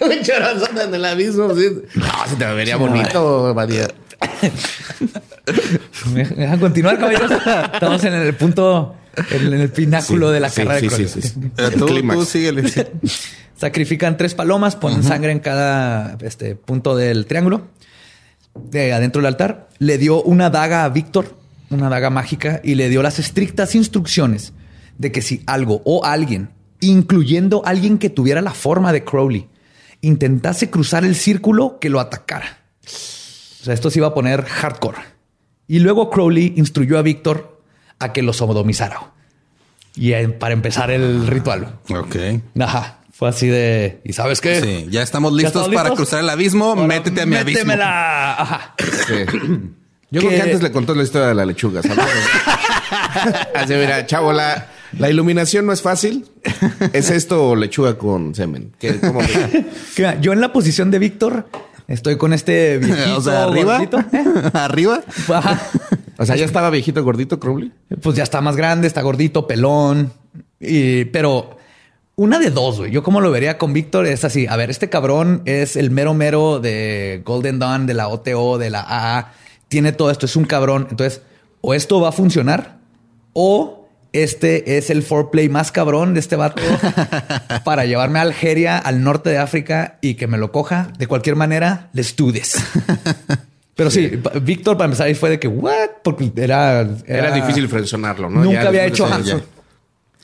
Un 0.00 0.22
choronzón 0.22 0.78
en 0.80 0.94
el 0.94 1.04
abismo. 1.04 1.54
sí. 1.54 1.68
No, 1.94 2.06
se 2.28 2.36
te 2.36 2.44
vería 2.52 2.76
bonito, 2.76 3.52
María. 3.54 3.88
¿Me 6.12 6.24
dejan 6.24 6.58
continuar, 6.60 6.98
caballeros? 6.98 7.30
Estamos 7.72 8.04
en 8.04 8.12
el 8.14 8.34
punto, 8.34 8.94
en 9.30 9.52
el 9.54 9.70
pináculo 9.70 10.30
de 10.30 10.40
la 10.40 10.48
Sí, 10.50 10.62
carrera 10.62 10.80
sí, 10.80 10.86
de 10.86 10.90
sí, 10.90 10.96
Crowley. 10.96 11.22
sí, 11.22 11.28
sí. 11.28 11.50
El 11.56 11.74
tú, 11.74 11.86
clímax. 11.86 12.18
tú 12.18 12.24
síguele. 12.26 12.64
Sacrifican 13.56 14.16
tres 14.16 14.34
palomas, 14.34 14.76
ponen 14.76 15.02
sangre 15.02 15.32
en 15.32 15.38
cada 15.40 16.16
este, 16.22 16.56
punto 16.56 16.96
del 16.96 17.26
triángulo. 17.26 17.68
De 18.54 18.92
adentro 18.92 19.20
del 19.20 19.26
altar. 19.26 19.68
Le 19.78 19.98
dio 19.98 20.22
una 20.22 20.50
daga 20.50 20.84
a 20.84 20.88
Víctor, 20.88 21.36
una 21.70 21.88
daga 21.88 22.10
mágica, 22.10 22.60
y 22.64 22.74
le 22.74 22.88
dio 22.88 23.02
las 23.02 23.18
estrictas 23.18 23.74
instrucciones 23.74 24.52
de 24.98 25.12
que 25.12 25.22
si 25.22 25.42
algo 25.46 25.80
o 25.84 26.04
alguien, 26.04 26.50
incluyendo 26.80 27.62
alguien 27.64 27.98
que 27.98 28.10
tuviera 28.10 28.40
la 28.42 28.52
forma 28.52 28.92
de 28.92 29.04
Crowley, 29.04 29.48
intentase 30.00 30.68
cruzar 30.70 31.04
el 31.04 31.14
círculo, 31.14 31.78
que 31.78 31.88
lo 31.88 32.00
atacara. 32.00 32.58
O 32.84 33.64
sea, 33.64 33.74
esto 33.74 33.90
se 33.90 34.00
iba 34.00 34.08
a 34.08 34.14
poner 34.14 34.42
hardcore. 34.44 34.98
Y 35.68 35.78
luego 35.78 36.10
Crowley 36.10 36.52
instruyó 36.56 36.98
a 36.98 37.02
Víctor 37.02 37.51
a 38.02 38.12
que 38.12 38.22
lo 38.22 38.32
sodomizara. 38.32 39.00
Y 39.94 40.12
eh, 40.12 40.28
para 40.28 40.54
empezar 40.54 40.90
el 40.90 41.26
ritual. 41.26 41.78
Ok. 41.90 42.16
Ajá. 42.60 42.98
Fue 43.12 43.28
así 43.28 43.46
de. 43.46 44.00
¿Y 44.04 44.14
sabes 44.14 44.40
qué? 44.40 44.60
Sí, 44.60 44.86
ya 44.90 45.02
estamos 45.02 45.32
¿Ya 45.32 45.36
listos 45.36 45.62
estamos 45.62 45.74
para 45.76 45.88
listos? 45.90 46.08
cruzar 46.08 46.20
el 46.24 46.30
abismo. 46.30 46.64
Ahora, 46.70 46.82
métete 46.86 47.20
a 47.22 47.26
mi 47.26 47.36
abismo. 47.36 47.58
métemela. 47.64 48.32
Ajá. 48.40 48.74
Sí. 48.78 49.14
Yo 50.10 50.20
Que- 50.20 50.26
creo 50.26 50.30
que 50.30 50.42
antes 50.42 50.62
le 50.62 50.72
contó 50.72 50.94
la 50.94 51.02
historia 51.04 51.28
de 51.28 51.34
la 51.34 51.44
lechuga, 51.46 51.82
¿sabes? 51.82 51.98
Así, 53.54 53.74
mira, 53.74 54.04
chavo, 54.06 54.32
la, 54.32 54.66
la 54.98 55.10
iluminación 55.10 55.66
no 55.66 55.72
es 55.72 55.82
fácil. 55.82 56.26
¿Es 56.92 57.10
esto 57.10 57.50
o 57.50 57.56
lechuga 57.56 57.96
con 57.96 58.34
semen? 58.34 58.72
¿Qué, 58.78 58.98
cómo 58.98 59.20
ves? 59.20 59.30
Que 59.94 60.02
mira, 60.02 60.20
Yo 60.20 60.32
en 60.32 60.40
la 60.40 60.52
posición 60.52 60.90
de 60.90 60.98
Víctor 60.98 61.48
estoy 61.88 62.16
con 62.16 62.32
este 62.32 62.78
viejito. 62.78 63.16
o 63.18 63.20
sea, 63.22 63.44
arriba. 63.44 63.78
gordito, 63.78 64.00
¿eh? 64.12 64.24
arriba. 64.54 65.00
Ajá. 65.32 65.60
O 66.22 66.26
sea, 66.26 66.36
ya 66.36 66.44
estaba 66.44 66.70
viejito, 66.70 67.02
gordito, 67.02 67.40
Crowley. 67.40 67.72
Pues 68.00 68.16
ya 68.16 68.22
está 68.22 68.40
más 68.40 68.56
grande, 68.56 68.86
está 68.86 69.02
gordito, 69.02 69.46
pelón. 69.46 70.12
Y, 70.60 71.06
pero 71.06 71.56
una 72.14 72.38
de 72.38 72.50
dos, 72.50 72.78
güey. 72.78 72.92
Yo 72.92 73.02
como 73.02 73.20
lo 73.20 73.30
vería 73.30 73.58
con 73.58 73.72
Víctor 73.72 74.06
es 74.06 74.24
así. 74.24 74.46
A 74.46 74.56
ver, 74.56 74.70
este 74.70 74.88
cabrón 74.88 75.42
es 75.44 75.76
el 75.76 75.90
mero 75.90 76.14
mero 76.14 76.60
de 76.60 77.22
Golden 77.24 77.58
Dawn, 77.58 77.86
de 77.86 77.94
la 77.94 78.08
OTO, 78.08 78.58
de 78.58 78.70
la 78.70 78.84
AA. 78.86 79.32
Tiene 79.68 79.92
todo 79.92 80.10
esto, 80.10 80.26
es 80.26 80.36
un 80.36 80.44
cabrón. 80.44 80.86
Entonces, 80.90 81.22
o 81.60 81.74
esto 81.74 82.00
va 82.00 82.10
a 82.10 82.12
funcionar 82.12 82.78
o 83.32 83.88
este 84.12 84.76
es 84.76 84.90
el 84.90 85.02
foreplay 85.02 85.48
más 85.48 85.72
cabrón 85.72 86.12
de 86.14 86.20
este 86.20 86.36
vato 86.36 86.62
para 87.64 87.86
llevarme 87.86 88.18
a 88.18 88.22
Algeria, 88.22 88.78
al 88.78 89.02
norte 89.02 89.30
de 89.30 89.38
África 89.38 89.98
y 90.02 90.14
que 90.14 90.26
me 90.26 90.38
lo 90.38 90.52
coja. 90.52 90.92
De 90.98 91.06
cualquier 91.06 91.36
manera, 91.36 91.88
les 91.92 92.14
do 92.14 92.30
this. 92.32 92.56
Pero 93.74 93.90
sí, 93.90 94.20
Víctor 94.42 94.76
para 94.76 94.86
empezar 94.86 95.06
ahí 95.06 95.14
fue 95.14 95.30
de 95.30 95.38
que, 95.38 95.48
what? 95.48 95.88
Porque 96.04 96.30
era... 96.36 96.86
Era, 97.06 97.30
difícil 97.32 97.68
frencionarlo, 97.68 98.28
¿no? 98.28 98.44
Nunca 98.44 98.62
Ya 98.62 98.68
había 98.68 98.84
hecho 98.86 99.06
ajá. 99.06 99.20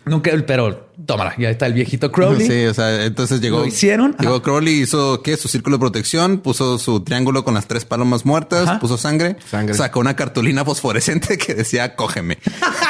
Nunca, 0.08 0.30
pero 0.46 0.88
tómala, 1.06 1.34
ya 1.38 1.50
está 1.50 1.66
el 1.66 1.74
viejito 1.74 2.10
Crowley. 2.10 2.46
Sí, 2.46 2.64
o 2.66 2.74
sea, 2.74 3.04
entonces 3.04 3.40
llegó. 3.40 3.60
¿Lo 3.60 3.66
hicieron? 3.66 4.16
Llegó 4.18 4.36
Ajá. 4.36 4.42
Crowley, 4.42 4.80
hizo 4.80 5.22
¿qué? 5.22 5.36
Su 5.36 5.48
círculo 5.48 5.76
de 5.76 5.80
protección, 5.80 6.38
puso 6.38 6.78
su 6.78 7.00
triángulo 7.00 7.44
con 7.44 7.54
las 7.54 7.66
tres 7.66 7.84
palomas 7.84 8.24
muertas, 8.24 8.68
Ajá. 8.68 8.78
puso 8.80 8.96
sangre, 8.96 9.36
Sangre. 9.50 9.74
sacó 9.74 10.00
una 10.00 10.16
cartulina 10.16 10.64
fosforescente 10.64 11.36
que 11.38 11.54
decía 11.54 11.94
cógeme. 11.94 12.38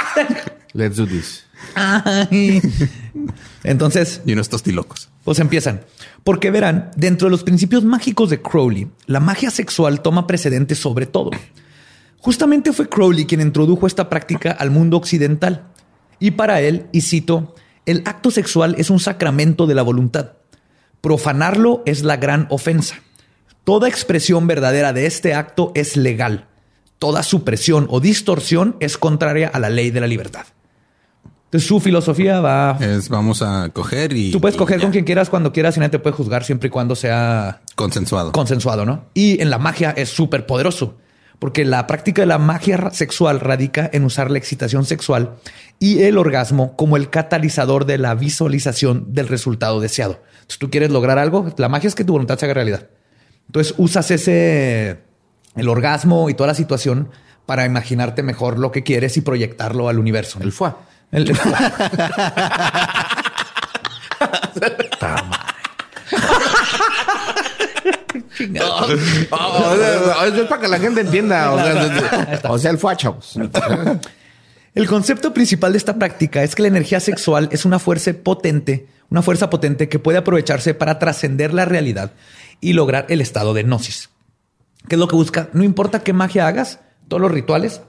Let's 0.73 0.97
do 0.97 1.07
this. 1.07 1.45
Ay. 1.75 2.61
Entonces, 3.65 4.23
Y 4.25 4.33
unos 4.33 4.49
tostilocos. 4.49 5.09
pues 5.25 5.39
empiezan. 5.39 5.83
Porque 6.25 6.51
verán, 6.51 6.91
dentro 6.97 7.27
de 7.27 7.31
los 7.31 7.43
principios 7.45 7.85
mágicos 7.85 8.31
de 8.31 8.41
Crowley, 8.41 8.89
la 9.07 9.21
magia 9.21 9.51
sexual 9.51 10.01
toma 10.03 10.27
precedente 10.27 10.75
sobre 10.75 11.07
todo. 11.07 11.31
Justamente 12.19 12.73
fue 12.73 12.89
Crowley 12.89 13.27
quien 13.27 13.41
introdujo 13.41 13.87
esta 13.87 14.09
práctica 14.09 14.51
al 14.51 14.71
mundo 14.71 14.97
occidental. 14.97 15.69
Y 16.19 16.33
para 16.33 16.61
él, 16.61 16.87
y 16.93 17.03
cito, 17.03 17.55
el 17.87 18.03
acto 18.07 18.31
sexual 18.31 18.75
es 18.79 18.91
un 18.91 19.01
sacramento 19.01 19.67
de 19.67 19.75
la 19.75 19.83
voluntad. 19.83 20.33
Profanarlo 21.01 21.83
es 21.87 22.03
la 22.03 22.17
gran 22.17 22.47
ofensa. 22.51 22.97
Toda 23.65 23.89
expresión 23.89 24.47
verdadera 24.47 24.93
de 24.93 25.07
este 25.07 25.35
acto 25.35 25.73
es 25.75 25.97
legal. 25.97 26.47
Toda 26.99 27.23
supresión 27.23 27.87
o 27.91 28.01
distorsión 28.01 28.77
es 28.81 28.99
contraria 28.99 29.49
a 29.49 29.61
la 29.61 29.71
ley 29.71 29.91
de 29.91 30.01
la 30.01 30.07
libertad. 30.09 30.47
Entonces, 31.49 31.67
su 31.67 31.81
filosofía 31.81 32.41
va 32.43 32.77
Es 32.79 33.09
vamos 33.09 33.41
a 33.41 33.71
coger 33.73 34.13
y. 34.13 34.31
Tú 34.33 34.41
puedes 34.41 34.57
y 34.57 34.59
coger 34.59 34.79
ya. 34.79 34.83
con 34.83 34.93
quien 34.93 35.05
quieras 35.07 35.31
cuando 35.31 35.51
quieras 35.53 35.77
y 35.77 35.81
nadie 35.81 35.91
te 35.93 35.99
puede 35.99 36.15
juzgar 36.15 36.45
siempre 36.45 36.67
y 36.67 36.71
cuando 36.71 36.95
sea 36.95 37.63
Consensuado. 37.75 38.33
consensuado, 38.33 38.85
¿no? 38.85 39.07
Y 39.15 39.41
en 39.41 39.49
la 39.49 39.59
magia 39.59 39.91
es 39.97 40.11
súper 40.11 40.45
poderoso 40.45 40.97
Porque 41.39 41.65
la 41.65 41.87
práctica 41.87 42.21
de 42.23 42.27
la 42.27 42.39
magia 42.39 42.91
sexual 42.91 43.41
radica 43.41 43.89
en 43.93 44.05
usar 44.05 44.31
la 44.31 44.37
excitación 44.39 44.85
sexual 44.85 45.37
y 45.79 46.03
el 46.03 46.19
orgasmo 46.19 46.77
como 46.77 46.97
el 46.99 47.09
catalizador 47.09 47.87
de 47.87 47.97
la 47.97 48.15
visualización 48.15 49.15
del 49.15 49.29
resultado 49.29 49.81
deseado. 49.81 50.21
Si 50.49 50.59
tú 50.59 50.69
quieres 50.69 50.91
lograr 50.91 51.19
algo, 51.19 51.51
la 51.57 51.69
magia 51.71 51.89
es 51.89 51.95
que 51.95 52.05
tu 52.05 52.13
voluntad 52.13 52.39
se 52.39 52.45
haga 52.45 52.55
realidad. 52.55 52.89
Entonces 53.47 53.75
usas 53.79 54.11
ese, 54.11 54.99
el 55.57 55.69
orgasmo 55.69 56.29
y 56.29 56.35
toda 56.35 56.49
la 56.49 56.55
situación 56.55 57.09
para 57.47 57.65
imaginarte 57.65 58.23
mejor 58.23 58.59
lo 58.59 58.71
que 58.71 58.83
quieres 58.83 59.17
y 59.17 59.23
proyectarlo 59.23 59.89
al 59.89 59.99
universo. 59.99 60.39
El 60.43 60.53
foie. 60.53 60.73
El- 61.13 61.33
Oh, 69.31 69.75
es 70.25 70.47
para 70.49 70.61
que 70.61 70.69
la 70.69 70.79
gente 70.79 71.01
entienda. 71.01 71.53
O 71.53 71.59
sea, 71.59 72.51
o 72.51 72.59
sea, 72.59 72.71
el 72.71 72.79
foie, 72.79 72.97
chavos. 72.97 73.37
El 74.75 74.87
concepto 74.87 75.35
principal 75.35 75.73
de 75.73 75.79
esta 75.79 75.97
práctica 75.99 76.43
es 76.43 76.55
que 76.55 76.63
la 76.63 76.69
energía 76.69 77.01
sexual 77.01 77.49
es 77.53 77.65
una 77.65 77.79
fuerza 77.79 78.13
potente, 78.13 78.87
una 79.11 79.23
fuerza 79.23 79.51
potente 79.51 79.89
que 79.89 79.99
puede 79.99 80.19
aprovecharse 80.19 80.75
para 80.75 80.99
trascender 80.99 81.53
la 81.53 81.65
realidad 81.65 82.13
y 82.61 82.75
lograr 82.75 83.07
el 83.09 83.21
estado 83.21 83.55
de 83.55 83.65
gnosis. 83.65 84.11
¿Qué 84.89 84.95
es 84.95 84.99
lo 84.99 85.09
que 85.09 85.17
busca? 85.17 85.49
No 85.53 85.65
importa 85.65 86.01
qué 86.05 86.13
magia 86.13 86.47
hagas, 86.47 86.81
todos 87.09 87.21
los 87.21 87.31
rituales. 87.33 87.81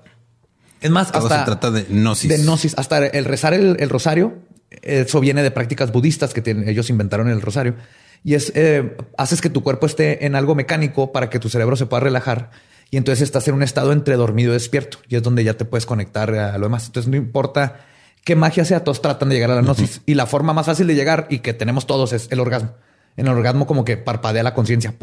Es 0.81 0.89
más, 0.91 1.11
Todo 1.11 1.23
hasta 1.23 1.39
se 1.39 1.45
trata 1.45 1.71
de 1.71 1.83
gnosis. 1.89 2.29
de 2.29 2.37
gnosis, 2.37 2.73
hasta 2.77 3.05
el 3.05 3.25
rezar 3.25 3.53
el, 3.53 3.77
el 3.79 3.89
rosario. 3.89 4.37
Eso 4.81 5.19
viene 5.19 5.43
de 5.43 5.51
prácticas 5.51 5.91
budistas 5.91 6.33
que 6.33 6.41
tienen- 6.41 6.67
ellos 6.69 6.89
inventaron 6.89 7.29
el 7.29 7.41
rosario. 7.41 7.75
Y 8.23 8.33
es, 8.35 8.51
eh, 8.55 8.95
haces 9.17 9.41
que 9.41 9.49
tu 9.49 9.63
cuerpo 9.63 9.85
esté 9.85 10.25
en 10.25 10.35
algo 10.35 10.53
mecánico 10.55 11.11
para 11.11 11.29
que 11.29 11.39
tu 11.39 11.49
cerebro 11.49 11.75
se 11.75 11.85
pueda 11.85 12.01
relajar. 12.01 12.51
Y 12.91 12.97
entonces 12.97 13.21
estás 13.21 13.47
en 13.47 13.55
un 13.55 13.63
estado 13.63 13.91
entre 13.93 14.15
dormido 14.15 14.51
y 14.51 14.53
despierto. 14.53 14.97
Y 15.07 15.15
es 15.15 15.23
donde 15.23 15.43
ya 15.43 15.55
te 15.55 15.65
puedes 15.65 15.85
conectar 15.85 16.33
a 16.33 16.57
lo 16.57 16.65
demás. 16.65 16.85
Entonces 16.87 17.09
no 17.09 17.17
importa 17.17 17.81
qué 18.23 18.35
magia 18.35 18.65
sea, 18.65 18.83
todos 18.83 19.01
tratan 19.01 19.29
de 19.29 19.35
llegar 19.35 19.51
a 19.51 19.55
la 19.55 19.61
gnosis. 19.61 20.01
Y 20.05 20.13
la 20.15 20.25
forma 20.25 20.53
más 20.53 20.65
fácil 20.65 20.87
de 20.87 20.95
llegar 20.95 21.27
y 21.29 21.39
que 21.39 21.53
tenemos 21.53 21.87
todos 21.87 22.13
es 22.13 22.27
el 22.31 22.39
orgasmo. 22.39 22.73
En 23.17 23.27
el 23.27 23.33
orgasmo 23.33 23.65
como 23.67 23.83
que 23.85 23.97
parpadea 23.97 24.43
la 24.43 24.53
conciencia. 24.53 24.93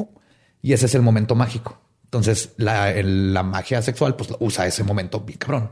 Y 0.63 0.73
ese 0.73 0.87
es 0.87 0.95
el 0.95 1.03
momento 1.03 1.35
mágico. 1.35 1.81
Entonces 2.07 2.51
la, 2.57 2.91
el- 2.93 3.35
la 3.35 3.43
magia 3.43 3.83
sexual 3.83 4.17
pues 4.17 4.31
usa 4.41 4.67
ese 4.67 4.83
momento 4.85 5.21
bien 5.21 5.39
cabrón. 5.39 5.71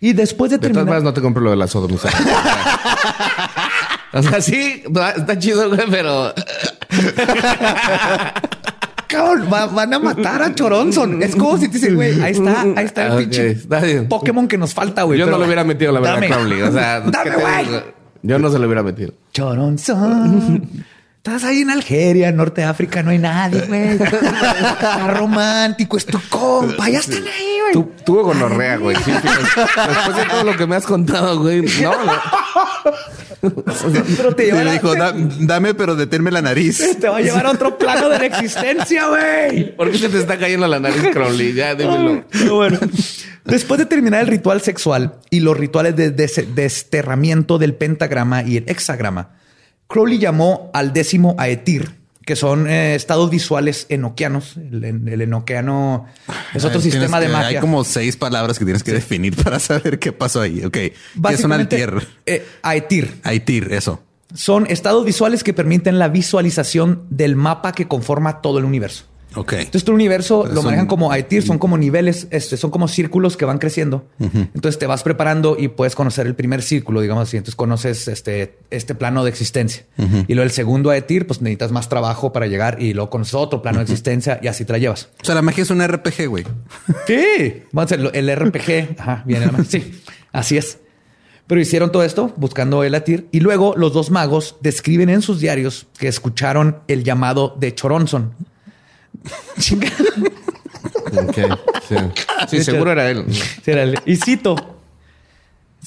Y 0.00 0.12
después 0.14 0.50
de 0.50 0.56
De 0.56 0.60
todas 0.62 0.72
terminar... 0.72 0.84
maneras, 0.86 1.04
no 1.04 1.12
te 1.14 1.20
compro 1.20 1.42
lo 1.42 1.50
de 1.50 1.56
la 1.56 1.66
sodomización. 1.68 2.28
o 4.12 4.22
sea, 4.22 4.40
sí, 4.40 4.82
está 5.16 5.38
chido, 5.38 5.68
güey, 5.68 5.80
pero 5.90 6.32
Cabrón, 9.06 9.48
va- 9.52 9.66
van 9.66 9.92
a 9.92 9.98
matar 9.98 10.42
a 10.42 10.54
Choronzon. 10.54 11.22
Es 11.22 11.36
como 11.36 11.58
si 11.58 11.68
te 11.68 11.74
dicen, 11.78 11.94
güey, 11.96 12.20
ahí 12.22 12.32
está, 12.32 12.62
ahí 12.62 12.84
está 12.84 13.06
el 13.08 13.18
pinche 13.24 13.50
está. 13.50 13.80
Pokémon 14.08 14.48
que 14.48 14.56
nos 14.56 14.72
falta, 14.72 15.02
güey. 15.02 15.18
yo 15.18 15.26
no 15.26 15.32
pero 15.32 15.38
lo 15.40 15.44
hubiera 15.46 15.64
metido, 15.64 15.92
la 15.92 16.00
verdad. 16.00 16.26
Crowley. 16.28 16.62
O 16.62 16.72
sea, 16.72 17.02
¿qué 17.04 17.10
dame, 17.10 17.36
güey. 17.36 17.82
Yo 18.22 18.38
no 18.38 18.50
se 18.50 18.58
lo 18.58 18.66
hubiera 18.66 18.82
metido. 18.82 19.12
Choronzon. 19.32 20.84
Estás 21.24 21.44
ahí 21.44 21.60
en 21.60 21.70
Algeria, 21.70 22.32
Norte 22.32 22.62
de 22.62 22.66
África, 22.66 23.00
no 23.04 23.10
hay 23.12 23.18
nadie, 23.18 23.60
güey. 23.68 23.90
Está 23.92 25.14
romántico, 25.14 25.96
es 25.96 26.04
tu 26.04 26.18
compa. 26.28 26.88
Ya 26.88 26.98
están 26.98 27.22
ahí, 27.22 27.58
güey. 27.60 27.72
Tú, 27.74 27.92
tuvo 28.04 28.24
gonorrea, 28.24 28.76
güey. 28.78 28.96
Sí, 28.96 29.12
Después 29.12 30.16
de 30.16 30.24
todo 30.28 30.42
lo 30.42 30.56
que 30.56 30.66
me 30.66 30.74
has 30.74 30.84
contado, 30.84 31.38
güey. 31.40 31.62
No, 31.80 31.92
no. 32.04 32.12
Pero 34.16 34.34
te 34.34 34.50
dijo, 34.72 34.96
"Da- 34.96 35.14
dame, 35.14 35.74
pero 35.74 35.94
deténme 35.94 36.32
la 36.32 36.42
nariz. 36.42 36.98
te 37.00 37.08
va 37.08 37.18
a 37.18 37.20
llevar 37.20 37.46
a 37.46 37.50
otro 37.52 37.78
plano 37.78 38.08
de 38.08 38.18
la 38.18 38.26
existencia, 38.26 39.06
güey. 39.06 39.76
¿Por 39.76 39.92
qué 39.92 39.98
se 39.98 40.08
te 40.08 40.18
está 40.18 40.36
cayendo 40.38 40.66
la 40.66 40.80
nariz, 40.80 41.02
Crowley? 41.12 41.52
Ya, 41.54 41.76
dímelo. 41.76 42.24
Pero 42.32 42.56
bueno, 42.56 42.80
después 43.44 43.78
de 43.78 43.86
terminar 43.86 44.22
el 44.22 44.26
ritual 44.26 44.60
sexual 44.60 45.14
y 45.30 45.38
los 45.38 45.56
rituales 45.56 45.94
de 45.94 46.10
des- 46.10 46.52
desterramiento 46.56 47.58
del 47.58 47.74
pentagrama 47.76 48.42
y 48.42 48.56
el 48.56 48.64
hexagrama, 48.68 49.36
Crowley 49.88 50.18
llamó 50.18 50.70
al 50.74 50.92
décimo 50.92 51.34
Aetir, 51.38 52.00
que 52.24 52.36
son 52.36 52.68
eh, 52.68 52.94
estados 52.94 53.30
visuales 53.30 53.86
enoquianos. 53.88 54.56
El, 54.56 54.84
el 54.84 55.20
enoquiano 55.20 56.06
es 56.54 56.64
otro 56.64 56.80
tienes 56.80 56.94
sistema 56.94 57.20
de 57.20 57.26
que- 57.26 57.32
magia. 57.32 57.48
Hay 57.48 57.60
como 57.60 57.84
seis 57.84 58.16
palabras 58.16 58.58
que 58.58 58.64
tienes 58.64 58.82
que 58.82 58.92
definir 58.92 59.36
para 59.36 59.58
saber 59.58 59.98
qué 59.98 60.12
pasó 60.12 60.40
ahí. 60.40 60.64
Ok. 60.64 60.72
¿Qué 60.72 60.94
es 61.30 61.44
un 61.44 61.52
altier? 61.52 62.06
eh, 62.26 62.46
Aetir 62.62 63.20
Aitir, 63.24 63.72
eso. 63.72 64.02
son 64.34 64.66
estados 64.70 65.04
visuales 65.04 65.44
que 65.44 65.52
permiten 65.52 65.98
la 65.98 66.08
visualización 66.08 67.04
del 67.10 67.36
mapa 67.36 67.72
que 67.72 67.86
conforma 67.88 68.40
todo 68.40 68.58
el 68.58 68.64
universo. 68.64 69.04
Ok. 69.34 69.52
Entonces, 69.54 69.84
tu 69.84 69.92
universo 69.92 70.46
Es 70.46 70.52
lo 70.52 70.62
manejan 70.62 70.86
como 70.86 71.12
Aitir, 71.12 71.42
son 71.42 71.58
como 71.58 71.78
niveles, 71.78 72.26
este, 72.30 72.56
son 72.56 72.70
como 72.70 72.88
círculos 72.88 73.36
que 73.36 73.44
van 73.44 73.58
creciendo. 73.58 74.06
Entonces 74.18 74.78
te 74.78 74.86
vas 74.86 75.02
preparando 75.02 75.56
y 75.58 75.68
puedes 75.68 75.94
conocer 75.94 76.26
el 76.26 76.34
primer 76.34 76.62
círculo, 76.62 77.00
digamos 77.00 77.28
así. 77.28 77.36
Entonces 77.36 77.56
conoces 77.56 78.08
este, 78.08 78.58
este 78.70 78.94
plano 78.94 79.24
de 79.24 79.30
existencia. 79.30 79.84
Y 79.96 80.34
luego 80.34 80.42
el 80.42 80.50
segundo 80.50 80.90
Aitir, 80.90 81.26
pues 81.26 81.40
necesitas 81.40 81.72
más 81.72 81.88
trabajo 81.88 82.32
para 82.32 82.46
llegar 82.46 82.80
y 82.80 82.94
luego 82.94 83.10
conoces 83.10 83.34
otro 83.34 83.62
plano 83.62 83.78
de 83.78 83.84
existencia 83.84 84.38
y 84.42 84.48
así 84.48 84.64
te 84.64 84.72
la 84.72 84.78
llevas. 84.78 85.08
O 85.20 85.24
sea, 85.24 85.34
la 85.34 85.42
magia 85.42 85.62
es 85.62 85.70
un 85.70 85.86
RPG, 85.86 86.26
güey. 86.28 86.44
Sí, 87.06 87.62
vamos 87.72 87.92
a 87.92 87.94
hacer 87.94 88.10
el 88.14 88.36
RPG. 88.36 89.00
Ajá, 89.00 89.22
viene 89.26 89.46
la 89.46 89.64
Sí, 89.64 90.02
así 90.32 90.56
es. 90.56 90.78
Pero 91.46 91.60
hicieron 91.60 91.92
todo 91.92 92.04
esto 92.04 92.32
buscando 92.36 92.84
el 92.84 92.94
Atir 92.94 93.28
y 93.30 93.40
luego 93.40 93.74
los 93.76 93.92
dos 93.92 94.10
magos 94.10 94.56
describen 94.60 95.10
en 95.10 95.22
sus 95.22 95.40
diarios 95.40 95.86
que 95.98 96.08
escucharon 96.08 96.78
el 96.88 97.04
llamado 97.04 97.56
de 97.58 97.74
Choronzon. 97.74 98.32
Chinga. 99.58 99.88
Ok, 101.28 101.38
sí. 101.88 101.96
Sí, 102.48 102.64
seguro 102.64 102.92
era 102.92 103.10
él. 103.10 103.24
Sí, 103.32 103.70
era 103.70 103.84
Y 104.04 104.16
cito. 104.16 104.56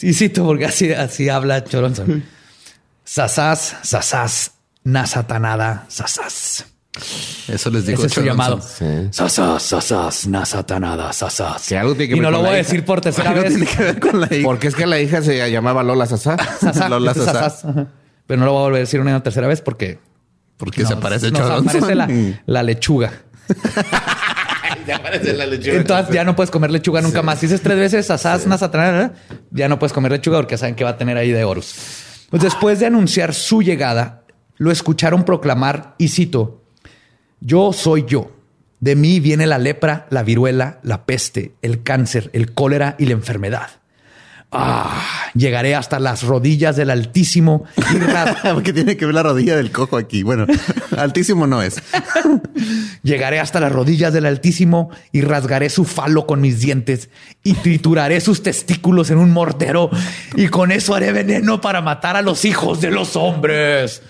Y 0.01 0.13
cito 0.13 0.43
porque 0.45 0.65
así, 0.65 0.91
así 0.91 1.29
habla 1.29 1.63
Choronzon. 1.63 2.23
Sasas, 3.03 3.75
sasas, 3.83 4.51
nasatanada, 4.83 5.85
sasas. 5.89 6.65
Eso 7.47 7.69
les 7.71 7.85
digo. 7.85 7.97
Ese 7.99 8.07
es 8.07 8.13
su 8.13 8.21
llamado. 8.21 8.61
Sí. 8.61 8.85
Sasas, 9.11 9.61
sasas, 9.63 10.27
nasatanada, 10.27 11.11
sasas. 11.13 11.67
Que 11.67 11.77
algo 11.77 11.93
tiene 11.93 12.07
que 12.09 12.15
y 12.15 12.19
ver 12.19 12.23
no 12.23 12.31
lo 12.31 12.39
voy 12.39 12.49
a 12.49 12.57
decir 12.57 12.85
por 12.85 13.01
tercera 13.01 13.31
Algo 13.31 13.43
vez. 13.43 13.51
tiene 13.53 13.67
que 13.69 13.83
ver 13.83 13.99
con 13.99 14.21
la 14.21 14.27
hija. 14.33 14.43
Porque 14.45 14.67
es 14.67 14.75
que 14.75 14.85
la 14.85 14.99
hija 14.99 15.21
se 15.21 15.49
llamaba 15.51 15.83
Lola 15.83 16.05
Sasá. 16.05 16.37
Sasá, 16.59 16.87
Lola 16.89 17.11
este 17.11 17.23
es 17.23 17.25
Sasá. 17.31 17.49
sasás. 17.49 17.87
Pero 18.27 18.39
no 18.39 18.45
lo 18.45 18.53
voy 18.53 18.59
a 18.59 18.63
volver 18.63 18.77
a 18.77 18.79
decir 18.79 18.99
una 19.01 19.21
tercera 19.21 19.47
vez 19.47 19.61
porque 19.61 19.99
Porque 20.57 20.85
se 20.85 20.93
aparece 20.93 21.31
nos 21.31 21.41
Choronzon. 21.41 21.67
aparece 21.69 21.95
la, 21.95 22.41
la 22.45 22.63
lechuga. 22.63 23.11
ya 24.87 24.95
aparece 24.97 25.33
la 25.33 25.45
lechuga. 25.45 25.77
Entonces 25.77 26.13
ya 26.13 26.23
no 26.23 26.35
puedes 26.35 26.51
comer 26.51 26.71
lechuga 26.71 27.01
nunca 27.01 27.21
más. 27.21 27.39
Si 27.39 27.47
dices 27.47 27.61
tres 27.61 27.77
veces 27.77 28.09
asás, 28.11 28.47
nasatanada, 28.47 29.13
ya 29.51 29.67
no 29.67 29.79
puedes 29.79 29.93
comer 29.93 30.11
lechuga 30.11 30.37
porque 30.37 30.57
saben 30.57 30.75
que 30.75 30.83
va 30.83 30.91
a 30.91 30.97
tener 30.97 31.17
ahí 31.17 31.31
de 31.31 31.43
Horus. 31.43 31.75
Pues 32.29 32.41
después 32.43 32.79
de 32.79 32.87
anunciar 32.87 33.33
su 33.33 33.61
llegada, 33.61 34.23
lo 34.57 34.71
escucharon 34.71 35.23
proclamar, 35.23 35.95
y 35.97 36.09
cito, 36.09 36.63
yo 37.39 37.73
soy 37.73 38.05
yo. 38.07 38.31
De 38.79 38.95
mí 38.95 39.19
viene 39.19 39.47
la 39.47 39.57
lepra, 39.57 40.07
la 40.09 40.23
viruela, 40.23 40.79
la 40.83 41.05
peste, 41.05 41.55
el 41.61 41.83
cáncer, 41.83 42.29
el 42.33 42.53
cólera 42.53 42.95
y 42.99 43.05
la 43.05 43.13
enfermedad. 43.13 43.69
Ah, 44.57 45.31
llegaré 45.33 45.75
hasta 45.75 45.99
las 45.99 46.23
rodillas 46.23 46.75
del 46.75 46.89
Altísimo 46.89 47.65
Porque 48.53 48.73
tiene 48.73 48.97
que 48.97 49.05
ver 49.05 49.15
la 49.15 49.23
rodilla 49.23 49.55
del 49.55 49.71
cojo 49.71 49.97
aquí. 49.97 50.23
Bueno, 50.23 50.45
altísimo 50.97 51.47
no 51.47 51.61
es. 51.61 51.81
Llegaré 53.03 53.39
hasta 53.39 53.59
las 53.59 53.71
rodillas 53.71 54.13
del 54.13 54.25
Altísimo 54.25 54.89
y 55.11 55.21
rasgaré 55.21 55.69
su 55.69 55.85
falo 55.85 56.25
con 56.25 56.41
mis 56.41 56.59
dientes 56.59 57.09
y 57.43 57.53
trituraré 57.53 58.21
sus 58.21 58.43
testículos 58.43 59.09
en 59.11 59.17
un 59.17 59.31
mortero 59.31 59.89
y 60.35 60.47
con 60.47 60.71
eso 60.71 60.95
haré 60.95 61.11
veneno 61.11 61.61
para 61.61 61.81
matar 61.81 62.15
a 62.15 62.21
los 62.21 62.45
hijos 62.45 62.81
de 62.81 62.91
los 62.91 63.15
hombres. 63.15 64.01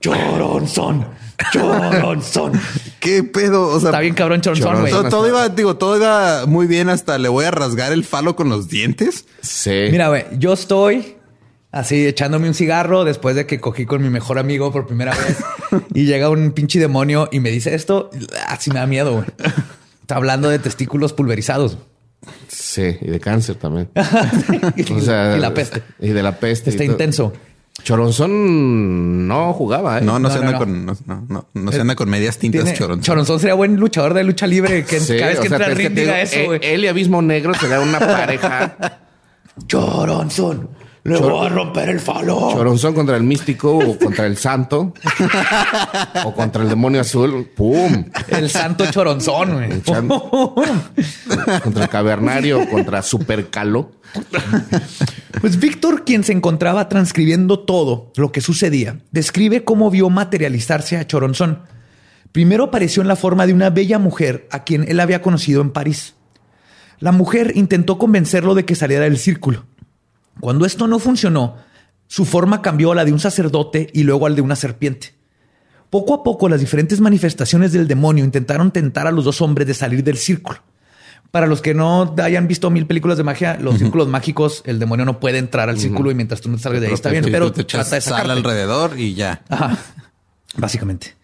Choronzón, 0.00 1.06
Choronzón. 1.52 2.52
¿Qué 3.00 3.22
pedo? 3.22 3.68
O 3.68 3.80
sea, 3.80 3.90
Está 3.90 4.00
bien 4.00 4.14
cabrón 4.14 4.40
Choronzón, 4.40 4.80
güey. 4.80 4.92
todo, 4.92 5.08
todo 5.08 5.28
iba, 5.28 5.48
digo, 5.48 5.76
todo 5.76 5.96
iba 5.96 6.46
muy 6.46 6.66
bien 6.66 6.88
hasta 6.88 7.18
le 7.18 7.28
voy 7.28 7.44
a 7.44 7.50
rasgar 7.50 7.92
el 7.92 8.04
falo 8.04 8.36
con 8.36 8.48
los 8.48 8.68
dientes. 8.68 9.26
Sí. 9.42 9.88
Mira, 9.90 10.08
güey, 10.08 10.24
yo 10.38 10.52
estoy 10.52 11.16
así 11.72 12.06
echándome 12.06 12.48
un 12.48 12.54
cigarro 12.54 13.04
después 13.04 13.36
de 13.36 13.46
que 13.46 13.60
cogí 13.60 13.84
con 13.84 14.02
mi 14.02 14.08
mejor 14.08 14.38
amigo 14.38 14.72
por 14.72 14.86
primera 14.86 15.14
vez 15.14 15.36
y 15.94 16.06
llega 16.06 16.30
un 16.30 16.52
pinche 16.52 16.78
demonio 16.78 17.28
y 17.32 17.40
me 17.40 17.50
dice 17.50 17.74
esto, 17.74 18.10
así 18.46 18.70
me 18.70 18.78
da 18.78 18.86
miedo, 18.86 19.12
güey. 19.12 19.24
Está 20.00 20.16
hablando 20.16 20.48
de 20.48 20.58
testículos 20.58 21.12
pulverizados. 21.12 21.78
Sí, 22.48 22.96
y 23.00 23.08
de 23.08 23.20
cáncer 23.20 23.56
también. 23.56 23.88
y, 24.76 24.92
O 24.92 25.00
sea, 25.00 25.36
y 25.36 25.40
la 25.40 25.52
peste. 25.52 25.82
Y 26.00 26.08
de 26.08 26.22
la 26.22 26.38
peste. 26.38 26.70
Está 26.70 27.10
todo. 27.10 27.32
Choronzón 27.86 29.28
no 29.28 29.52
jugaba, 29.52 29.98
¿eh? 29.98 30.00
No, 30.00 30.18
no, 30.18 30.28
No, 30.28 30.30
se 30.30 30.40
anda 30.40 30.50
no. 30.52 30.58
con, 30.58 30.86
no, 30.86 30.96
no, 31.06 31.24
no, 31.28 31.48
no 31.54 31.70
se 31.72 31.80
anda 31.80 31.94
con 31.94 32.10
medias 32.10 32.36
tintas 32.36 32.64
Tiene- 32.64 32.76
choronzón. 32.76 33.02
Choronzón 33.04 33.38
sería 33.38 33.54
buen 33.54 33.76
luchador 33.76 34.12
de 34.12 34.24
lucha 34.24 34.48
libre 34.48 34.84
que 34.84 34.98
Sí, 34.98 35.16
cada 35.16 35.28
vez 35.30 35.38
que 35.38 35.48
sea, 35.48 35.58
entra 35.58 35.72
ring 35.72 35.94
diga 35.94 36.20
eso, 36.20 36.34
eh, 36.36 36.44
güey. 36.46 36.60
Él 36.64 36.82
y 36.84 36.88
Abismo 36.88 37.22
Negro 37.22 37.54
serían 37.54 37.82
una 37.82 38.00
pareja. 38.00 38.76
Choronzón. 39.68 40.68
Le 41.06 41.18
voy 41.18 41.46
a 41.46 41.48
romper 41.48 41.88
el 41.90 42.00
falo. 42.00 42.50
Choronzón 42.52 42.94
contra 42.94 43.16
el 43.16 43.22
místico 43.22 43.78
o 43.78 43.96
contra 43.96 44.26
el 44.26 44.36
santo 44.36 44.92
o 46.24 46.34
contra 46.34 46.62
el 46.62 46.68
demonio 46.68 47.00
azul. 47.00 47.48
¡Pum! 47.54 48.06
El 48.28 48.50
santo 48.50 48.84
choronzón, 48.90 49.54
güey. 49.54 49.70
El 49.70 49.82
Contra 51.62 51.84
el 51.84 51.88
cavernario, 51.88 52.68
contra 52.68 53.02
Supercalo. 53.02 53.92
Pues 55.40 55.60
Víctor, 55.60 56.04
quien 56.04 56.24
se 56.24 56.32
encontraba 56.32 56.88
transcribiendo 56.88 57.60
todo 57.60 58.10
lo 58.16 58.32
que 58.32 58.40
sucedía, 58.40 58.98
describe 59.12 59.64
cómo 59.64 59.90
vio 59.90 60.10
materializarse 60.10 60.96
a 60.96 61.06
Choronzón. 61.06 61.62
Primero 62.32 62.64
apareció 62.64 63.02
en 63.02 63.08
la 63.08 63.16
forma 63.16 63.46
de 63.46 63.52
una 63.52 63.70
bella 63.70 63.98
mujer 63.98 64.48
a 64.50 64.64
quien 64.64 64.84
él 64.88 64.98
había 64.98 65.22
conocido 65.22 65.60
en 65.62 65.70
París. 65.70 66.14
La 66.98 67.12
mujer 67.12 67.52
intentó 67.54 67.98
convencerlo 67.98 68.54
de 68.54 68.64
que 68.64 68.74
saliera 68.74 69.04
del 69.04 69.18
círculo. 69.18 69.66
Cuando 70.40 70.66
esto 70.66 70.86
no 70.86 70.98
funcionó, 70.98 71.56
su 72.06 72.24
forma 72.24 72.62
cambió 72.62 72.92
a 72.92 72.94
la 72.94 73.04
de 73.04 73.12
un 73.12 73.18
sacerdote 73.18 73.88
y 73.92 74.04
luego 74.04 74.26
al 74.26 74.36
de 74.36 74.42
una 74.42 74.56
serpiente. 74.56 75.14
Poco 75.90 76.14
a 76.14 76.22
poco 76.22 76.48
las 76.48 76.60
diferentes 76.60 77.00
manifestaciones 77.00 77.72
del 77.72 77.88
demonio 77.88 78.24
intentaron 78.24 78.70
tentar 78.70 79.06
a 79.06 79.12
los 79.12 79.24
dos 79.24 79.40
hombres 79.40 79.66
de 79.66 79.74
salir 79.74 80.02
del 80.04 80.16
círculo. 80.16 80.60
Para 81.30 81.46
los 81.46 81.60
que 81.60 81.74
no 81.74 82.14
hayan 82.22 82.48
visto 82.48 82.70
mil 82.70 82.86
películas 82.86 83.18
de 83.18 83.24
magia, 83.24 83.58
los 83.60 83.78
círculos 83.78 84.08
mágicos, 84.08 84.62
el 84.64 84.78
demonio 84.78 85.04
no 85.04 85.20
puede 85.20 85.38
entrar 85.38 85.68
al 85.68 85.78
círculo 85.78 86.10
y 86.10 86.14
mientras 86.14 86.40
tú 86.40 86.48
no 86.48 86.58
salgas 86.58 86.80
de 86.80 86.88
ahí 86.88 86.94
está 86.94 87.10
bien, 87.10 87.24
pero 87.30 87.50
tú 87.50 87.56
te 87.56 87.62
echas 87.62 87.88
trata 87.88 87.96
de 87.96 88.00
sal 88.00 88.30
alrededor 88.30 88.98
y 88.98 89.14
ya. 89.14 89.42
Ajá, 89.48 89.76
básicamente. 90.56 91.14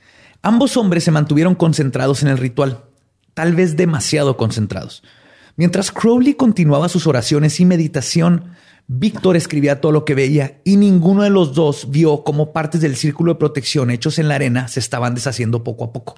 Ambos 0.42 0.76
hombres 0.76 1.04
se 1.04 1.12
mantuvieron 1.12 1.54
concentrados 1.54 2.22
en 2.22 2.28
el 2.28 2.38
ritual, 2.38 2.82
tal 3.32 3.54
vez 3.54 3.76
demasiado 3.76 4.36
concentrados. 4.36 5.02
Mientras 5.56 5.92
Crowley 5.92 6.34
continuaba 6.34 6.88
sus 6.88 7.06
oraciones 7.06 7.60
y 7.60 7.64
meditación, 7.64 8.56
Víctor 8.86 9.36
escribía 9.36 9.80
todo 9.80 9.92
lo 9.92 10.04
que 10.04 10.14
veía 10.14 10.60
y 10.64 10.76
ninguno 10.76 11.22
de 11.22 11.30
los 11.30 11.54
dos 11.54 11.90
vio 11.90 12.24
cómo 12.24 12.52
partes 12.52 12.80
del 12.80 12.96
círculo 12.96 13.34
de 13.34 13.38
protección 13.38 13.90
hechos 13.90 14.18
en 14.18 14.28
la 14.28 14.34
arena 14.34 14.68
se 14.68 14.80
estaban 14.80 15.14
deshaciendo 15.14 15.64
poco 15.64 15.84
a 15.84 15.92
poco. 15.92 16.16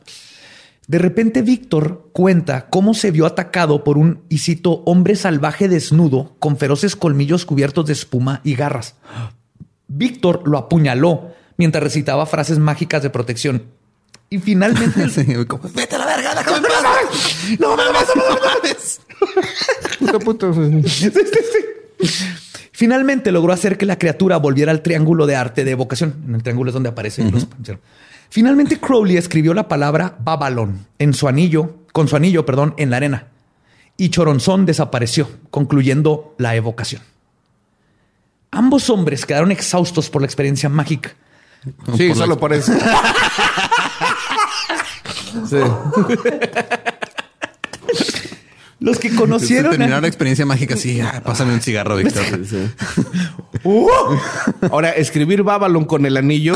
De 0.87 0.99
repente 0.99 1.43
Víctor 1.43 2.11
cuenta 2.13 2.67
cómo 2.69 2.93
se 2.93 3.11
vio 3.11 3.27
atacado 3.27 3.85
por 3.85 3.97
un, 3.97 4.23
y 4.29 4.39
cito, 4.39 4.83
hombre 4.85 5.17
salvaje 5.17 5.69
desnudo 5.69 6.37
con 6.39 6.59
feroces 6.59 6.95
colmillos 6.95 7.47
cubiertos 7.47 7.87
de 7.87 7.95
espuma 7.95 8.41
y 8.45 8.55
garras. 8.55 8.97
Víctor 9.89 10.43
lo 10.47 10.59
apuñaló 10.59 11.33
mientras 11.57 11.83
recitaba 11.83 12.27
frases 12.27 12.59
mágicas 12.59 13.03
de 13.03 13.11
protección. 13.11 13.63
Y 14.29 14.39
finalmente... 14.39 15.09
Sí, 15.15 15.25
como, 15.47 15.69
Vete 15.75 15.97
a 15.97 15.99
la 15.99 16.07
verga, 16.07 16.35
déjame. 16.35 16.69
No 17.59 17.77
mames, 17.77 18.09
no 18.17 18.23
mames. 18.45 19.01
Puto, 19.99 20.19
puto. 20.19 20.53
Finalmente 22.77 23.31
logró 23.31 23.53
hacer 23.53 23.79
que 23.79 23.87
la 23.87 23.99
criatura 24.01 24.37
volviera 24.39 24.73
al 24.73 24.83
triángulo 24.83 25.27
de 25.27 25.37
arte 25.37 25.65
de 25.65 25.71
evocación. 25.71 26.17
En 26.27 26.35
el 26.35 26.43
triángulo 26.43 26.71
es 26.71 26.75
donde 26.75 26.89
aparecen 26.89 27.31
los. 27.31 27.47
Finalmente 28.31 28.81
Crowley 28.81 29.17
escribió 29.17 29.55
la 29.55 29.69
palabra 29.69 30.17
Babylon 30.19 30.85
en 30.99 31.15
su 31.15 31.29
anillo, 31.29 31.77
con 31.93 32.09
su 32.09 32.17
anillo, 32.17 32.45
perdón, 32.45 32.75
en 32.77 32.91
la 32.91 32.97
arena. 32.97 33.29
Y 33.97 34.09
Choronzón 34.09 34.67
desapareció, 34.67 35.29
concluyendo 35.53 36.35
la 36.37 36.57
evocación. 36.57 37.01
Ambos 38.51 38.91
hombres 38.91 39.25
quedaron 39.25 39.53
exhaustos 39.53 40.11
por 40.11 40.23
la 40.23 40.27
experiencia 40.27 40.69
mágica. 40.69 41.15
Sí, 41.97 42.09
Por 42.09 42.09
la- 42.09 42.15
solo 42.17 42.39
por 42.41 42.53
eso. 42.53 42.73
Sí. 45.49 45.57
Los 48.85 48.99
que 48.99 49.09
Conocieron 49.15 49.31
conocieron. 49.31 49.71
terminar 49.73 50.03
la 50.03 50.09
experiencia 50.09 50.45
mágica. 50.45 50.77
Sí, 50.77 51.01
ah, 51.01 51.23
pásame 51.25 51.55
un 51.55 51.61
cigarro, 51.61 51.97
Víctor. 51.97 52.23
Ahora, 54.71 54.91
escribir 54.91 55.43
Babylon 55.43 55.87
con 55.87 56.05
el 56.05 56.17
anillo 56.17 56.55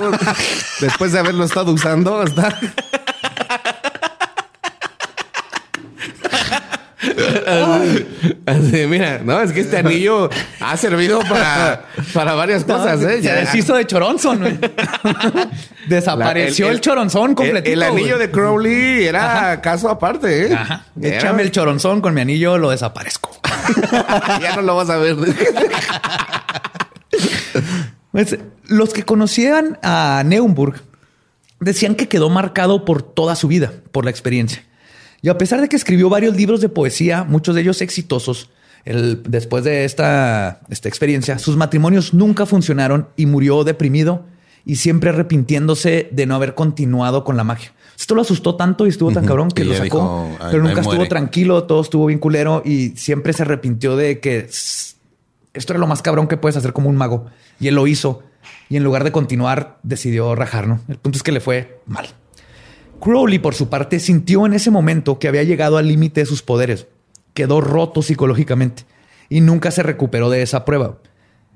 después 0.81 1.13
de 1.13 1.21
haberlo 1.21 1.45
estado 1.45 1.73
usando 1.73 2.23
está. 2.23 2.59
Así, 8.47 8.87
mira, 8.89 9.21
no, 9.25 9.41
es 9.41 9.53
que 9.53 9.61
este 9.61 9.79
anillo 9.79 10.29
ha 10.61 10.77
servido 10.77 11.21
para, 11.21 11.85
para 12.13 12.35
varias 12.35 12.65
cosas, 12.65 13.01
¿eh? 13.03 13.17
Se 13.19 13.23
Ya- 13.23 13.35
deshizo 13.37 13.75
de 13.77 13.87
Choronzón. 13.87 14.41
güey. 14.41 14.59
Desapareció 15.89 16.67
La- 16.67 16.73
el, 16.73 16.81
Choronzón 16.81 17.31
el, 17.31 17.37
completito. 17.37 17.73
el 17.73 17.83
anillo 17.83 18.17
güey. 18.17 18.27
de 18.27 18.31
Crowley 18.33 19.05
era 19.07 19.61
caso 19.61 19.89
aparte, 19.89 20.47
¿eh? 20.49 20.55
Ajá. 20.55 20.87
Era- 21.01 21.17
Échame 21.19 21.43
el 21.43 21.51
Choronzón 21.53 22.01
con 22.01 22.15
mi 22.15 22.21
anillo, 22.21 22.59
lo 22.59 22.71
desaparezco. 22.71 23.31
ya 24.43 24.57
no 24.57 24.63
lo 24.63 24.75
vas 24.77 24.91
a 24.91 24.97
ver. 24.97 25.17
Pues, 28.11 28.37
los 28.65 28.93
que 28.93 29.03
conocían 29.05 29.79
a 29.83 30.23
Neuburg 30.25 30.83
decían 31.61 31.95
que 31.95 32.09
quedó 32.09 32.31
marcado 32.31 32.85
por 32.85 33.03
toda 33.03 33.37
su 33.37 33.49
vida, 33.49 33.73
por 33.93 34.05
la 34.05 34.11
experiencia. 34.11 34.65
Y 35.23 35.29
a 35.29 35.39
pesar 35.39 35.61
de 35.61 35.69
que 35.69 35.77
escribió 35.77 36.09
varios 36.09 36.37
libros 36.37 36.61
de 36.61 36.69
poesía, 36.69 37.25
muchos 37.25 37.55
de 37.55 37.63
ellos 37.63 37.83
exitosos, 37.83 38.51
el- 38.85 39.23
después 39.25 39.65
de 39.65 39.85
esta, 39.85 40.61
esta 40.71 40.89
experiencia, 40.89 41.39
sus 41.39 41.57
matrimonios 41.57 42.15
nunca 42.15 42.47
funcionaron 42.47 43.09
y 43.17 43.27
murió 43.27 43.65
deprimido 43.65 44.25
y 44.65 44.77
siempre 44.77 45.11
arrepintiéndose 45.11 46.09
de 46.13 46.27
no 46.27 46.35
haber 46.35 46.55
continuado 46.55 47.25
con 47.25 47.37
la 47.37 47.45
magia. 47.45 47.73
Esto 47.99 48.15
lo 48.15 48.21
asustó 48.23 48.55
tanto 48.55 48.87
y 48.87 48.91
estuvo 48.91 49.11
tan 49.11 49.25
cabrón 49.27 49.51
que 49.51 49.65
lo 49.65 49.73
sacó, 49.75 49.85
dijo, 49.85 50.37
"Ahí- 50.41 50.49
pero 50.53 50.63
nunca 50.63 50.81
estuvo 50.83 50.95
muere". 50.95 51.09
tranquilo, 51.09 51.65
todo 51.65 51.81
estuvo 51.81 52.07
bien 52.07 52.21
culero 52.21 52.63
y 52.65 52.91
siempre 52.91 53.33
se 53.33 53.43
arrepintió 53.43 53.97
de 53.97 54.21
que 54.21 54.39
"S- 54.41 54.95
esto 55.53 55.73
era 55.73 55.81
lo 55.81 55.89
más 55.89 56.01
cabrón 56.01 56.29
que 56.29 56.37
puedes 56.37 56.57
hacer 56.57 56.73
como 56.73 56.89
un 56.91 56.97
mago. 56.97 57.27
Y 57.59 57.67
él 57.67 57.75
lo 57.75 57.89
hizo. 57.89 58.23
Y 58.69 58.77
en 58.77 58.85
lugar 58.85 59.03
de 59.03 59.11
continuar, 59.11 59.79
decidió 59.83 60.35
rajar, 60.37 60.69
¿no? 60.69 60.81
El 60.87 60.99
punto 60.99 61.17
es 61.17 61.25
que 61.25 61.33
le 61.33 61.41
fue 61.41 61.81
mal. 61.87 62.07
Crowley, 63.01 63.39
por 63.39 63.55
su 63.55 63.69
parte, 63.69 64.01
sintió 64.01 64.47
en 64.47 64.55
ese 64.55 64.71
momento 64.71 65.19
que 65.19 65.29
había 65.29 65.45
llegado 65.45 65.77
al 65.77 65.89
límite 65.89 66.21
de 66.21 66.27
sus 66.27 66.43
poderes. 66.43 66.87
Quedó 67.35 67.61
roto 67.61 68.03
psicológicamente 68.03 68.85
y 69.29 69.41
nunca 69.41 69.71
se 69.71 69.83
recuperó 69.83 70.31
de 70.31 70.43
esa 70.43 70.65
prueba. 70.65 70.99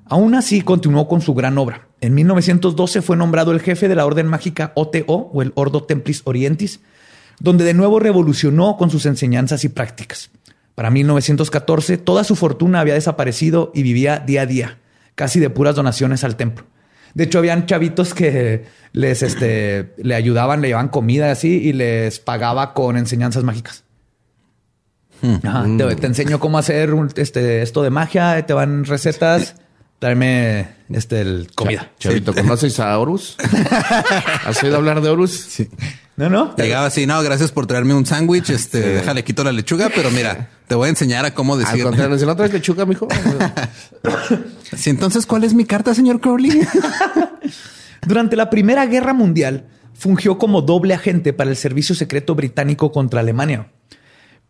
Aún 0.06 0.34
así, 0.34 0.62
continuó 0.62 1.08
con 1.08 1.20
su 1.20 1.34
gran 1.34 1.58
obra. 1.58 1.88
En 2.00 2.14
1912 2.14 3.02
fue 3.02 3.16
nombrado 3.16 3.52
el 3.52 3.60
jefe 3.60 3.88
de 3.88 3.94
la 3.94 4.06
Orden 4.06 4.26
Mágica 4.26 4.72
OTO 4.74 5.30
o 5.32 5.42
el 5.42 5.52
Ordo 5.54 5.84
Templis 5.84 6.22
Orientis, 6.24 6.80
donde 7.40 7.64
de 7.64 7.74
nuevo 7.74 7.98
revolucionó 7.98 8.76
con 8.76 8.90
sus 8.90 9.06
enseñanzas 9.06 9.64
y 9.64 9.68
prácticas. 9.68 10.30
Para 10.74 10.90
1914, 10.90 11.98
toda 11.98 12.24
su 12.24 12.36
fortuna 12.36 12.80
había 12.80 12.94
desaparecido 12.94 13.72
y 13.74 13.82
vivía 13.82 14.18
día 14.18 14.42
a 14.42 14.46
día, 14.46 14.78
casi 15.14 15.40
de 15.40 15.50
puras 15.50 15.76
donaciones 15.76 16.24
al 16.24 16.36
templo. 16.36 16.64
De 17.14 17.24
hecho, 17.24 17.38
habían 17.38 17.66
chavitos 17.66 18.14
que 18.14 18.64
les 18.92 19.22
este, 19.22 19.92
le 19.98 20.14
ayudaban, 20.14 20.60
le 20.60 20.68
llevaban 20.68 20.88
comida 20.88 21.30
así 21.30 21.48
y 21.48 21.72
les 21.72 22.18
pagaba 22.20 22.74
con 22.74 22.96
enseñanzas 22.96 23.44
mágicas. 23.44 23.84
Ajá, 25.44 25.66
te, 25.78 25.96
te 25.96 26.06
enseño 26.06 26.40
cómo 26.40 26.58
hacer 26.58 26.94
un- 26.94 27.12
este, 27.16 27.62
esto 27.62 27.82
de 27.82 27.90
magia, 27.90 28.44
te 28.44 28.54
van 28.54 28.84
recetas, 28.84 29.54
tráeme 30.00 30.68
este, 30.90 31.20
el, 31.20 31.48
comida. 31.54 31.90
Chavito, 32.00 32.34
¿conoces 32.34 32.80
a 32.80 32.98
Horus? 32.98 33.36
¿Has 34.44 34.60
oído 34.64 34.76
hablar 34.76 35.00
de 35.00 35.10
Horus? 35.10 35.30
Sí. 35.30 35.68
No, 36.16 36.28
no. 36.28 36.56
Llegaba 36.56 36.86
así, 36.86 37.06
no, 37.06 37.22
gracias 37.22 37.52
por 37.52 37.66
traerme 37.66 37.94
un 37.94 38.04
sándwich. 38.04 38.50
Este, 38.50 38.80
déjale, 38.80 39.22
quito 39.22 39.44
la 39.44 39.52
lechuga, 39.52 39.90
pero 39.94 40.10
mira, 40.10 40.48
te 40.72 40.76
voy 40.76 40.86
a 40.86 40.88
enseñar 40.88 41.26
a 41.26 41.34
cómo 41.34 41.52
Al 41.52 41.58
decir. 41.60 41.82
contrario, 41.82 42.18
si 42.18 42.24
no 42.24 42.34
traes 42.34 42.50
lechuga, 42.50 42.86
mijo. 42.86 43.06
Sí, 44.74 44.88
entonces, 44.88 45.26
¿cuál 45.26 45.44
es 45.44 45.52
mi 45.52 45.66
carta, 45.66 45.94
señor 45.94 46.18
Crowley? 46.18 46.62
Durante 48.06 48.36
la 48.36 48.48
Primera 48.48 48.86
Guerra 48.86 49.12
Mundial 49.12 49.66
fungió 49.92 50.38
como 50.38 50.62
doble 50.62 50.94
agente 50.94 51.34
para 51.34 51.50
el 51.50 51.56
servicio 51.56 51.94
secreto 51.94 52.34
británico 52.34 52.90
contra 52.90 53.20
Alemania. 53.20 53.70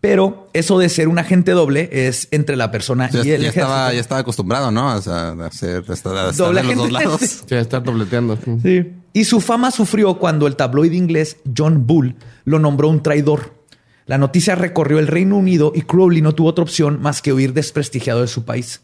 Pero 0.01 0.49
eso 0.53 0.78
de 0.78 0.89
ser 0.90 1.09
un 1.09 1.19
agente 1.19 1.51
doble 1.51 1.89
es 1.90 2.28
entre 2.31 2.55
la 2.55 2.70
persona 2.70 3.11
ya, 3.11 3.24
y 3.24 3.31
el 3.32 3.43
ya 3.43 3.49
ejército. 3.49 3.65
estaba, 3.66 3.93
ya 3.93 4.01
estaba 4.01 4.20
acostumbrado, 4.20 4.70
¿no? 4.70 4.94
O 4.94 5.03
sea, 5.03 5.31
a 5.31 5.47
hacer, 5.47 5.82
a 5.89 5.93
estar, 5.93 6.16
a 6.16 6.31
estar 6.31 6.47
Doble 6.47 6.62
de 6.62 6.69
los 6.69 6.77
dos 6.77 6.86
agente. 6.86 7.05
lados. 7.05 7.20
Sí, 7.49 7.55
está 7.57 7.81
dobleteando. 7.81 8.39
Sí. 8.62 8.93
Y 9.12 9.24
su 9.24 9.40
fama 9.40 9.73
sufrió 9.73 10.20
cuando 10.20 10.47
el 10.47 10.55
tabloide 10.55 10.94
inglés 10.94 11.39
John 11.57 11.85
Bull 11.85 12.15
lo 12.44 12.61
nombró 12.61 12.89
un 12.90 13.03
traidor. 13.03 13.61
La 14.07 14.19
noticia 14.19 14.55
recorrió 14.55 14.99
el 14.99 15.07
Reino 15.07 15.37
Unido 15.37 15.73
y 15.74 15.83
Crowley 15.83 16.23
no 16.23 16.35
tuvo 16.35 16.49
otra 16.49 16.62
opción 16.62 17.01
más 17.01 17.23
que 17.23 17.33
huir 17.33 17.53
desprestigiado 17.53 18.20
de 18.20 18.27
su 18.27 18.45
país. 18.45 18.83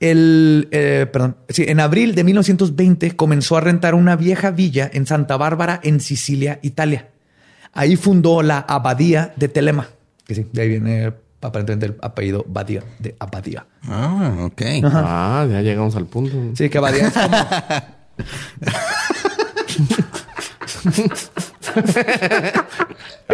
El, 0.00 0.68
eh, 0.70 1.06
perdón, 1.12 1.36
sí, 1.48 1.64
en 1.66 1.80
abril 1.80 2.14
de 2.14 2.24
1920 2.24 3.16
comenzó 3.16 3.56
a 3.56 3.60
rentar 3.60 3.94
una 3.94 4.16
vieja 4.16 4.50
villa 4.50 4.90
en 4.92 5.06
Santa 5.06 5.36
Bárbara, 5.36 5.80
en 5.82 6.00
Sicilia, 6.00 6.58
Italia. 6.62 7.10
Ahí 7.72 7.96
fundó 7.96 8.42
la 8.42 8.58
Abadía 8.58 9.32
de 9.36 9.48
Telema, 9.48 9.88
que 10.26 10.34
sí, 10.34 10.46
de 10.52 10.62
ahí 10.62 10.68
viene 10.68 11.12
aparentemente 11.40 11.86
el 11.86 11.96
apellido 12.00 12.44
Badía, 12.48 12.82
de 12.98 13.14
Abadía. 13.18 13.66
Ah, 13.82 14.36
ok. 14.40 14.62
Ah, 14.84 15.46
ya 15.50 15.60
llegamos 15.60 15.94
al 15.96 16.06
punto. 16.06 16.36
Sí, 16.54 16.68
que 16.68 16.78
Abadía 16.78 17.08
es 17.08 17.14
como... 17.14 17.36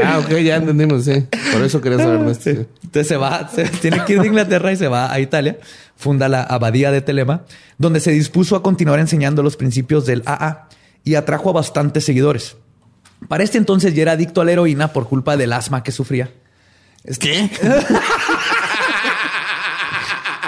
Ah, 0.02 0.18
ok, 0.18 0.30
ya 0.38 0.56
entendimos, 0.56 1.04
sí. 1.04 1.26
Por 1.52 1.62
eso 1.62 1.80
quería 1.80 1.98
saber 1.98 2.34
sí. 2.36 2.50
Entonces 2.50 3.08
se 3.08 3.16
va, 3.16 3.48
se 3.48 3.64
tiene 3.64 4.04
que 4.04 4.14
ir 4.14 4.20
de 4.20 4.28
Inglaterra 4.28 4.72
y 4.72 4.76
se 4.76 4.88
va 4.88 5.12
a 5.12 5.18
Italia, 5.18 5.58
funda 5.96 6.28
la 6.28 6.42
abadía 6.42 6.90
de 6.92 7.00
Telema, 7.00 7.42
donde 7.76 8.00
se 8.00 8.12
dispuso 8.12 8.54
a 8.56 8.62
continuar 8.62 9.00
enseñando 9.00 9.42
los 9.42 9.56
principios 9.56 10.06
del 10.06 10.22
AA 10.26 10.68
y 11.04 11.16
atrajo 11.16 11.50
a 11.50 11.54
bastantes 11.54 12.04
seguidores. 12.04 12.56
Para 13.28 13.44
este 13.44 13.58
entonces 13.58 13.94
ya 13.94 14.02
era 14.02 14.12
adicto 14.12 14.40
a 14.40 14.44
la 14.44 14.52
heroína 14.52 14.92
por 14.92 15.08
culpa 15.08 15.36
del 15.36 15.52
asma 15.52 15.82
que 15.82 15.92
sufría. 15.92 16.30
¿Qué? 17.18 17.50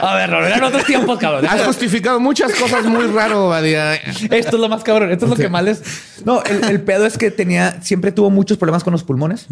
A 0.02 0.16
ver, 0.16 0.30
no 0.30 0.44
eran 0.44 0.64
otros 0.64 0.84
tiempos, 0.84 1.18
cabrón. 1.18 1.46
Has 1.46 1.62
justificado 1.62 2.18
muchas 2.18 2.52
cosas 2.54 2.84
muy 2.84 3.06
raro, 3.06 3.48
Badía. 3.48 3.94
Esto 3.94 4.28
es 4.30 4.60
lo 4.60 4.68
más 4.68 4.82
cabrón. 4.82 5.12
Esto 5.12 5.26
es 5.26 5.30
lo 5.30 5.36
que 5.36 5.48
más 5.48 5.62
les. 5.62 5.82
No, 6.24 6.42
el, 6.42 6.64
el 6.64 6.80
pedo 6.80 7.06
es 7.06 7.16
que 7.16 7.30
tenía, 7.30 7.80
siempre 7.82 8.12
tuvo 8.12 8.28
muchos 8.28 8.58
problemas 8.58 8.82
con 8.84 8.92
los 8.92 9.04
pulmones 9.04 9.46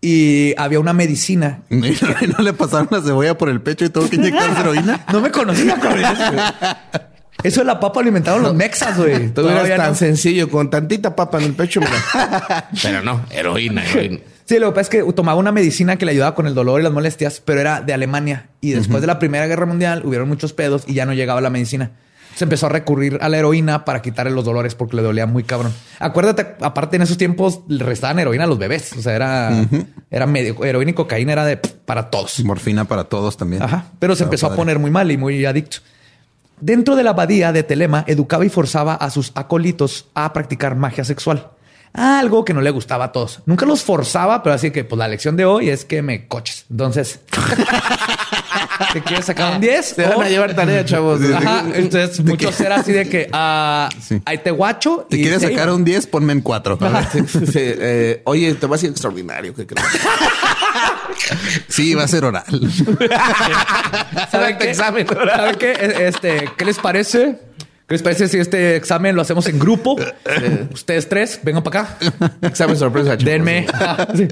y 0.00 0.54
había 0.56 0.80
una 0.80 0.92
medicina. 0.92 1.62
¿Y 1.70 1.76
no, 1.78 2.42
le 2.42 2.52
pasaron 2.52 2.88
la 2.90 3.00
cebolla 3.00 3.36
por 3.36 3.48
el 3.48 3.60
pecho 3.60 3.84
y 3.84 3.90
tuvo 3.90 4.08
que 4.08 4.16
inyectarse 4.16 4.60
heroína? 4.60 5.04
No 5.12 5.20
me 5.20 5.30
conocía, 5.30 5.74
cabrón. 5.76 6.04
Eso 6.04 7.15
de 7.42 7.64
la 7.64 7.80
papa 7.80 8.02
lo 8.02 8.08
inventaron 8.08 8.42
los 8.42 8.54
mexas, 8.54 8.96
güey. 8.96 9.28
Todo 9.30 9.50
era 9.50 9.76
tan 9.76 9.90
no. 9.90 9.94
sencillo, 9.94 10.48
con 10.50 10.70
tantita 10.70 11.14
papa 11.14 11.38
en 11.38 11.44
el 11.44 11.52
pecho, 11.54 11.80
mira. 11.80 12.68
Pero 12.82 13.02
no, 13.02 13.24
heroína, 13.30 13.84
heroína. 13.84 14.18
Sí, 14.46 14.60
lo 14.60 14.68
que 14.68 14.76
pasa 14.76 14.80
es 14.82 14.88
que 15.04 15.12
tomaba 15.12 15.38
una 15.38 15.50
medicina 15.50 15.96
que 15.96 16.06
le 16.06 16.12
ayudaba 16.12 16.36
con 16.36 16.46
el 16.46 16.54
dolor 16.54 16.80
y 16.80 16.84
las 16.84 16.92
molestias, 16.92 17.42
pero 17.44 17.60
era 17.60 17.80
de 17.80 17.92
Alemania. 17.92 18.46
Y 18.60 18.70
después 18.70 19.00
de 19.00 19.08
la 19.08 19.18
Primera 19.18 19.48
Guerra 19.48 19.66
Mundial 19.66 20.02
hubieron 20.04 20.28
muchos 20.28 20.52
pedos 20.52 20.84
y 20.86 20.94
ya 20.94 21.04
no 21.04 21.14
llegaba 21.14 21.40
la 21.40 21.50
medicina. 21.50 21.90
Se 22.36 22.44
empezó 22.44 22.66
a 22.66 22.68
recurrir 22.68 23.18
a 23.22 23.28
la 23.28 23.38
heroína 23.38 23.84
para 23.84 24.02
quitarle 24.02 24.30
los 24.30 24.44
dolores 24.44 24.76
porque 24.76 24.94
le 24.94 25.02
dolía 25.02 25.26
muy 25.26 25.42
cabrón. 25.42 25.72
Acuérdate, 25.98 26.54
aparte 26.60 26.96
en 26.96 27.02
esos 27.02 27.16
tiempos 27.18 27.60
le 27.66 27.82
restaban 27.82 28.18
heroína 28.18 28.44
a 28.44 28.46
los 28.46 28.58
bebés. 28.58 28.92
O 28.92 29.02
sea, 29.02 29.16
era, 29.16 29.66
era 30.10 30.26
medio 30.26 30.62
heroína 30.62 30.90
y 30.92 30.94
cocaína 30.94 31.32
era 31.32 31.44
de 31.44 31.56
para 31.56 32.10
todos. 32.10 32.44
Morfina 32.44 32.84
para 32.84 33.04
todos 33.04 33.36
también. 33.36 33.62
Ajá. 33.62 33.86
Pero 33.98 34.14
se 34.14 34.24
Estaba 34.24 34.26
empezó 34.28 34.46
a 34.48 34.54
poner 34.54 34.78
muy 34.78 34.90
mal 34.92 35.10
y 35.10 35.16
muy 35.16 35.44
adicto. 35.44 35.78
Dentro 36.60 36.96
de 36.96 37.02
la 37.04 37.10
abadía 37.10 37.52
de 37.52 37.62
Telema, 37.62 38.04
educaba 38.06 38.44
y 38.44 38.48
forzaba 38.48 38.94
a 38.94 39.10
sus 39.10 39.32
acólitos 39.34 40.06
a 40.14 40.32
practicar 40.32 40.74
magia 40.76 41.04
sexual. 41.04 41.50
Algo 41.92 42.44
que 42.44 42.52
no 42.54 42.60
le 42.60 42.70
gustaba 42.70 43.06
a 43.06 43.12
todos. 43.12 43.40
Nunca 43.46 43.64
los 43.66 43.82
forzaba, 43.82 44.42
pero 44.42 44.54
así 44.54 44.70
que 44.70 44.84
pues 44.84 44.98
la 44.98 45.08
lección 45.08 45.36
de 45.36 45.44
hoy 45.46 45.70
es 45.70 45.84
que 45.86 46.02
me 46.02 46.26
coches. 46.28 46.66
Entonces, 46.70 47.20
¿te 48.92 49.00
quieres 49.02 49.24
sacar 49.24 49.54
un 49.54 49.60
10? 49.60 49.94
Te 49.96 50.06
van 50.06 50.20
a 50.22 50.28
llevar 50.28 50.54
tarea, 50.54 50.84
chavos. 50.84 51.20
Ajá. 51.34 51.64
Entonces, 51.74 52.20
muchos 52.22 52.60
era 52.60 52.76
así 52.76 52.92
de 52.92 53.08
que 53.08 53.28
ah, 53.32 53.88
Sí. 54.00 54.20
ahí 54.26 54.38
te 54.38 54.50
guacho. 54.50 55.06
¿Te 55.08 55.16
y 55.16 55.22
quieres 55.22 55.40
sacar 55.42 55.68
iba. 55.68 55.74
un 55.74 55.84
10? 55.84 56.06
Ponme 56.08 56.32
en 56.34 56.40
4. 56.42 56.78
Sí, 57.12 57.18
sí, 57.26 57.46
sí. 57.46 57.52
Eh, 57.58 58.20
oye, 58.24 58.54
te 58.54 58.66
vas 58.66 58.82
a 58.82 58.86
ir 58.86 58.90
extraordinario, 58.92 59.54
¿qué 59.54 59.66
crees? 59.66 59.86
Sí, 61.68 61.94
va 61.94 62.04
a 62.04 62.08
ser 62.08 62.24
oral. 62.24 62.44
¿Saben 64.30 64.58
qué? 64.58 64.70
examen. 64.70 65.06
¿Saben 65.06 65.54
qué? 65.56 65.72
E- 65.72 66.08
Este, 66.08 66.48
¿qué 66.56 66.64
les 66.64 66.78
parece? 66.78 67.38
¿Qué 67.86 67.94
les 67.94 68.02
parece 68.02 68.26
si 68.28 68.38
este 68.38 68.76
examen 68.76 69.14
lo 69.14 69.22
hacemos 69.22 69.46
en 69.46 69.58
grupo? 69.58 69.96
Eh, 70.00 70.66
Ustedes 70.72 71.08
tres, 71.08 71.40
vengan 71.42 71.62
para 71.62 71.80
acá. 71.82 71.98
Examen 72.42 72.76
sorpresa. 72.76 73.16
Denme. 73.16 73.66
sí, 74.16 74.28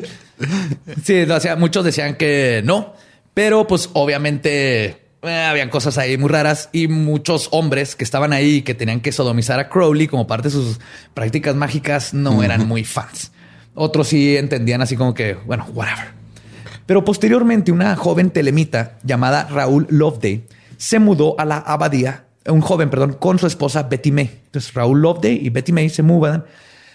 Sí, 1.05 1.23
o 1.23 1.41
sea, 1.41 1.57
muchos 1.57 1.85
decían 1.85 2.17
que 2.17 2.63
no, 2.65 2.95
pero 3.33 3.67
pues 3.69 3.91
obviamente 3.93 4.97
eh, 5.23 5.45
habían 5.49 5.71
cosas 5.71 5.99
ahí 5.99 6.19
muy 6.19 6.29
raras 6.31 6.69
y 6.73 6.89
muchos 6.89 7.49
hombres 7.53 7.95
que 7.95 8.03
estaban 8.05 8.33
ahí 8.33 8.63
que 8.63 8.75
tenían 8.75 9.01
que 9.01 9.13
sodomizar 9.13 9.61
a 9.61 9.69
Crowley 9.69 10.09
como 10.09 10.27
parte 10.27 10.49
de 10.49 10.53
sus 10.53 10.81
prácticas 11.15 11.55
mágicas 11.55 12.13
no 12.13 12.43
eran 12.43 12.67
muy 12.67 12.83
fans. 12.85 13.31
Otros 13.77 14.09
sí 14.09 14.37
entendían 14.37 14.83
así 14.83 14.97
como 14.97 15.15
que, 15.15 15.35
bueno, 15.35 15.65
whatever. 15.73 16.13
Pero 16.87 17.05
posteriormente 17.05 17.73
una 17.73 17.97
joven 17.97 18.31
telemita 18.31 18.99
llamada 19.03 19.49
Raúl 19.51 19.87
Loveday 19.91 20.45
se 20.77 20.99
mudó 20.99 21.35
a 21.39 21.45
la 21.45 21.59
abadía, 21.59 22.27
un 22.47 22.61
joven, 22.61 22.91
perdón, 22.91 23.17
con 23.19 23.39
su 23.39 23.47
esposa 23.47 23.85
Betty 23.85 24.13
May. 24.13 24.43
Entonces 24.47 24.75
Raúl 24.75 25.01
Loveday 25.01 25.39
y 25.47 25.51
Betty 25.51 25.73
May 25.73 25.89
se 25.89 26.03
mudan. 26.03 26.45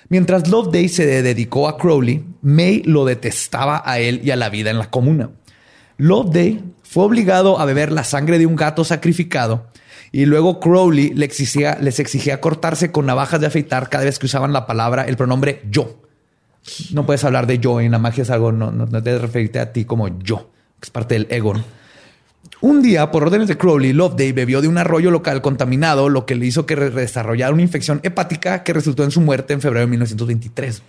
Mientras 0.09 0.47
Loveday 0.47 0.89
se 0.89 1.05
dedicó 1.21 1.67
a 1.67 1.77
Crowley, 1.77 2.23
May 2.41 2.83
lo 2.83 3.05
detestaba 3.05 3.81
a 3.85 3.99
él 3.99 4.21
y 4.23 4.31
a 4.31 4.35
la 4.35 4.49
vida 4.49 4.69
en 4.69 4.79
la 4.79 4.89
comuna. 4.89 5.31
Loveday 5.97 6.63
fue 6.83 7.03
obligado 7.03 7.59
a 7.59 7.65
beber 7.65 7.91
la 7.91 8.03
sangre 8.03 8.39
de 8.39 8.45
un 8.45 8.55
gato 8.55 8.83
sacrificado 8.83 9.67
y 10.11 10.25
luego 10.25 10.59
Crowley 10.59 11.13
le 11.13 11.25
exigía- 11.25 11.77
les 11.79 11.99
exigía 11.99 12.41
cortarse 12.41 12.91
con 12.91 13.05
navajas 13.05 13.41
de 13.41 13.47
afeitar 13.47 13.89
cada 13.89 14.05
vez 14.05 14.17
que 14.17 14.25
usaban 14.25 14.53
la 14.53 14.65
palabra, 14.65 15.03
el 15.03 15.17
pronombre 15.17 15.61
yo. 15.69 16.01
No 16.93 17.05
puedes 17.05 17.23
hablar 17.23 17.47
de 17.47 17.59
yo 17.59 17.81
en 17.81 17.91
la 17.91 17.99
magia 17.99 18.23
es 18.23 18.29
algo, 18.29 18.51
no, 18.51 18.71
no, 18.71 18.85
no 18.85 19.01
debes 19.01 19.21
referirte 19.21 19.59
a 19.59 19.71
ti 19.73 19.85
como 19.85 20.07
yo, 20.19 20.49
que 20.79 20.85
es 20.85 20.89
parte 20.89 21.15
del 21.15 21.27
ego. 21.29 21.53
¿no? 21.53 21.63
Un 22.61 22.81
día, 22.81 23.09
por 23.11 23.23
órdenes 23.23 23.47
de 23.47 23.57
Crowley, 23.57 23.93
Loveday 23.93 24.33
bebió 24.33 24.61
de 24.61 24.67
un 24.67 24.77
arroyo 24.77 25.11
local 25.11 25.41
contaminado, 25.41 26.09
lo 26.09 26.25
que 26.25 26.35
le 26.35 26.45
hizo 26.45 26.65
que 26.65 26.75
desarrollara 26.75 27.53
una 27.53 27.61
infección 27.61 28.01
hepática 28.03 28.63
que 28.63 28.73
resultó 28.73 29.03
en 29.03 29.11
su 29.11 29.21
muerte 29.21 29.53
en 29.53 29.61
febrero 29.61 29.85
de 29.85 29.91
1923. 29.91 30.81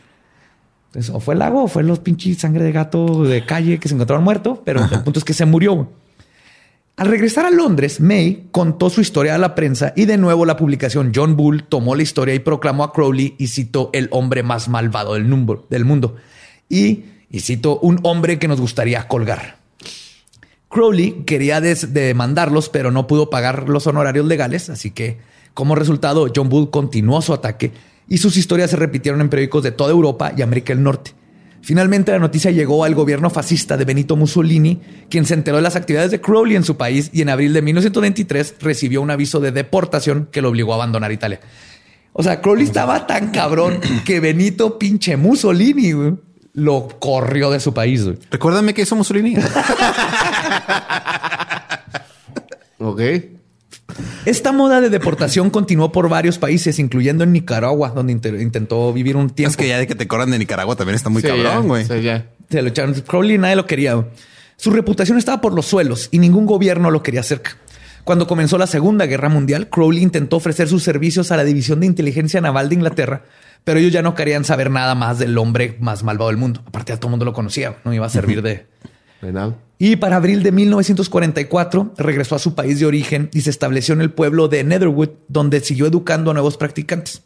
Entonces, 0.88 1.14
o 1.14 1.20
fue 1.20 1.34
el 1.34 1.38
lago 1.38 1.62
o 1.62 1.68
fue 1.68 1.84
los 1.84 2.00
pinches 2.00 2.38
sangre 2.38 2.64
de 2.64 2.72
gato 2.72 3.22
de 3.22 3.46
calle 3.46 3.78
que 3.78 3.88
se 3.88 3.94
encontraron 3.94 4.24
muerto, 4.24 4.62
pero 4.64 4.82
el 4.82 5.02
punto 5.02 5.20
es 5.20 5.24
que 5.24 5.32
se 5.34 5.46
murió. 5.46 5.88
Al 7.00 7.06
regresar 7.06 7.46
a 7.46 7.50
Londres, 7.50 7.98
May 7.98 8.48
contó 8.50 8.90
su 8.90 9.00
historia 9.00 9.34
a 9.34 9.38
la 9.38 9.54
prensa 9.54 9.94
y 9.96 10.04
de 10.04 10.18
nuevo 10.18 10.44
la 10.44 10.58
publicación 10.58 11.12
John 11.14 11.34
Bull 11.34 11.64
tomó 11.64 11.94
la 11.94 12.02
historia 12.02 12.34
y 12.34 12.40
proclamó 12.40 12.84
a 12.84 12.92
Crowley 12.92 13.36
y 13.38 13.46
citó 13.46 13.88
el 13.94 14.08
hombre 14.10 14.42
más 14.42 14.68
malvado 14.68 15.14
del, 15.14 15.24
mundo. 15.24 16.16
Y, 16.68 17.04
y 17.30 17.40
citó 17.40 17.78
un 17.78 18.00
hombre 18.02 18.38
que 18.38 18.48
nos 18.48 18.60
gustaría 18.60 19.08
colgar. 19.08 19.56
Crowley 20.68 21.22
quería 21.24 21.62
demandarlos, 21.62 22.68
pero 22.68 22.90
no 22.90 23.06
pudo 23.06 23.30
pagar 23.30 23.70
los 23.70 23.86
honorarios 23.86 24.26
legales, 24.26 24.68
así 24.68 24.90
que 24.90 25.20
como 25.54 25.76
resultado 25.76 26.30
John 26.36 26.50
Bull 26.50 26.70
continuó 26.70 27.22
su 27.22 27.32
ataque 27.32 27.72
y 28.10 28.18
sus 28.18 28.36
historias 28.36 28.72
se 28.72 28.76
repitieron 28.76 29.22
en 29.22 29.30
periódicos 29.30 29.62
de 29.62 29.72
toda 29.72 29.90
Europa 29.90 30.34
y 30.36 30.42
América 30.42 30.74
del 30.74 30.82
Norte. 30.82 31.14
Finalmente 31.62 32.10
la 32.12 32.18
noticia 32.18 32.50
llegó 32.50 32.84
al 32.84 32.94
gobierno 32.94 33.28
fascista 33.30 33.76
de 33.76 33.84
Benito 33.84 34.16
Mussolini, 34.16 34.80
quien 35.08 35.26
se 35.26 35.34
enteró 35.34 35.58
de 35.58 35.62
las 35.62 35.76
actividades 35.76 36.10
de 36.10 36.20
Crowley 36.20 36.56
en 36.56 36.64
su 36.64 36.76
país 36.76 37.10
y 37.12 37.22
en 37.22 37.28
abril 37.28 37.52
de 37.52 37.62
1923 37.62 38.54
recibió 38.60 39.02
un 39.02 39.10
aviso 39.10 39.40
de 39.40 39.52
deportación 39.52 40.28
que 40.32 40.42
lo 40.42 40.48
obligó 40.48 40.72
a 40.72 40.76
abandonar 40.76 41.12
Italia. 41.12 41.40
O 42.12 42.22
sea, 42.22 42.40
Crowley 42.40 42.64
estaba 42.64 43.06
tan 43.06 43.30
cabrón 43.30 43.78
que 44.04 44.20
Benito 44.20 44.78
pinche 44.78 45.16
Mussolini 45.16 45.92
güey, 45.92 46.14
lo 46.54 46.88
corrió 46.98 47.50
de 47.50 47.60
su 47.60 47.74
país. 47.74 48.04
güey. 48.04 48.18
Recuérdame 48.30 48.74
que 48.74 48.82
hizo 48.82 48.96
Mussolini. 48.96 49.36
Ok. 52.82 53.00
Esta 54.26 54.52
moda 54.52 54.80
de 54.80 54.90
deportación 54.90 55.48
continuó 55.50 55.92
por 55.92 56.08
varios 56.08 56.38
países, 56.38 56.78
incluyendo 56.78 57.24
en 57.24 57.32
Nicaragua, 57.32 57.90
donde 57.90 58.12
intentó 58.12 58.92
vivir 58.92 59.16
un 59.16 59.30
tiempo. 59.30 59.50
es 59.50 59.56
que 59.56 59.66
ya 59.68 59.78
de 59.78 59.86
que 59.86 59.94
te 59.94 60.06
corran 60.06 60.30
de 60.30 60.38
Nicaragua 60.38 60.76
también 60.76 60.94
está 60.96 61.08
muy 61.08 61.22
Sí, 61.22 61.28
cabrón, 61.28 61.68
güey. 61.68 61.84
sí, 61.86 62.02
ya. 62.02 62.26
Se 62.50 62.60
lo 62.62 62.68
echaron. 62.68 62.94
Crowley 62.94 63.38
nadie 63.38 63.56
lo 63.56 63.66
quería. 63.66 64.04
Su 64.56 64.70
reputación 64.72 65.16
estaba 65.16 65.40
por 65.40 65.54
los 65.54 65.66
suelos 65.66 66.08
y 66.10 66.18
ningún 66.18 66.44
gobierno 66.44 66.90
lo 66.90 67.02
quería 67.02 67.22
cerca. 67.22 67.56
Cuando 68.04 68.26
comenzó 68.26 68.58
la 68.58 68.66
Segunda 68.66 69.06
Guerra 69.06 69.28
Mundial, 69.28 69.68
Crowley 69.70 70.02
intentó 70.02 70.36
ofrecer 70.36 70.68
sus 70.68 70.82
servicios 70.82 71.30
a 71.32 71.36
la 71.36 71.44
División 71.44 71.80
de 71.80 71.86
Inteligencia 71.86 72.40
Naval 72.40 72.68
de 72.68 72.74
Inglaterra, 72.74 73.22
pero 73.64 73.78
ellos 73.78 73.92
ya 73.92 74.02
no 74.02 74.14
querían 74.14 74.44
saber 74.44 74.70
nada 74.70 74.94
más 74.94 75.18
del 75.18 75.36
hombre 75.38 75.76
más 75.80 76.02
malvado 76.02 76.28
del 76.28 76.36
mundo. 76.38 76.62
Aparte, 76.66 76.92
a 76.92 76.96
todo 76.96 77.08
el 77.08 77.12
mundo 77.12 77.24
lo 77.24 77.32
conocía, 77.32 77.76
no 77.84 77.94
iba 77.94 78.06
a 78.06 78.10
servir 78.10 78.42
de, 78.42 78.66
De 79.22 79.32
nada. 79.32 79.54
Y 79.82 79.96
para 79.96 80.16
abril 80.16 80.42
de 80.42 80.52
1944 80.52 81.94
regresó 81.96 82.34
a 82.34 82.38
su 82.38 82.54
país 82.54 82.78
de 82.78 82.84
origen 82.84 83.30
y 83.32 83.40
se 83.40 83.48
estableció 83.48 83.94
en 83.94 84.02
el 84.02 84.12
pueblo 84.12 84.46
de 84.46 84.62
Netherwood, 84.62 85.08
donde 85.28 85.60
siguió 85.60 85.86
educando 85.86 86.30
a 86.30 86.34
nuevos 86.34 86.58
practicantes. 86.58 87.22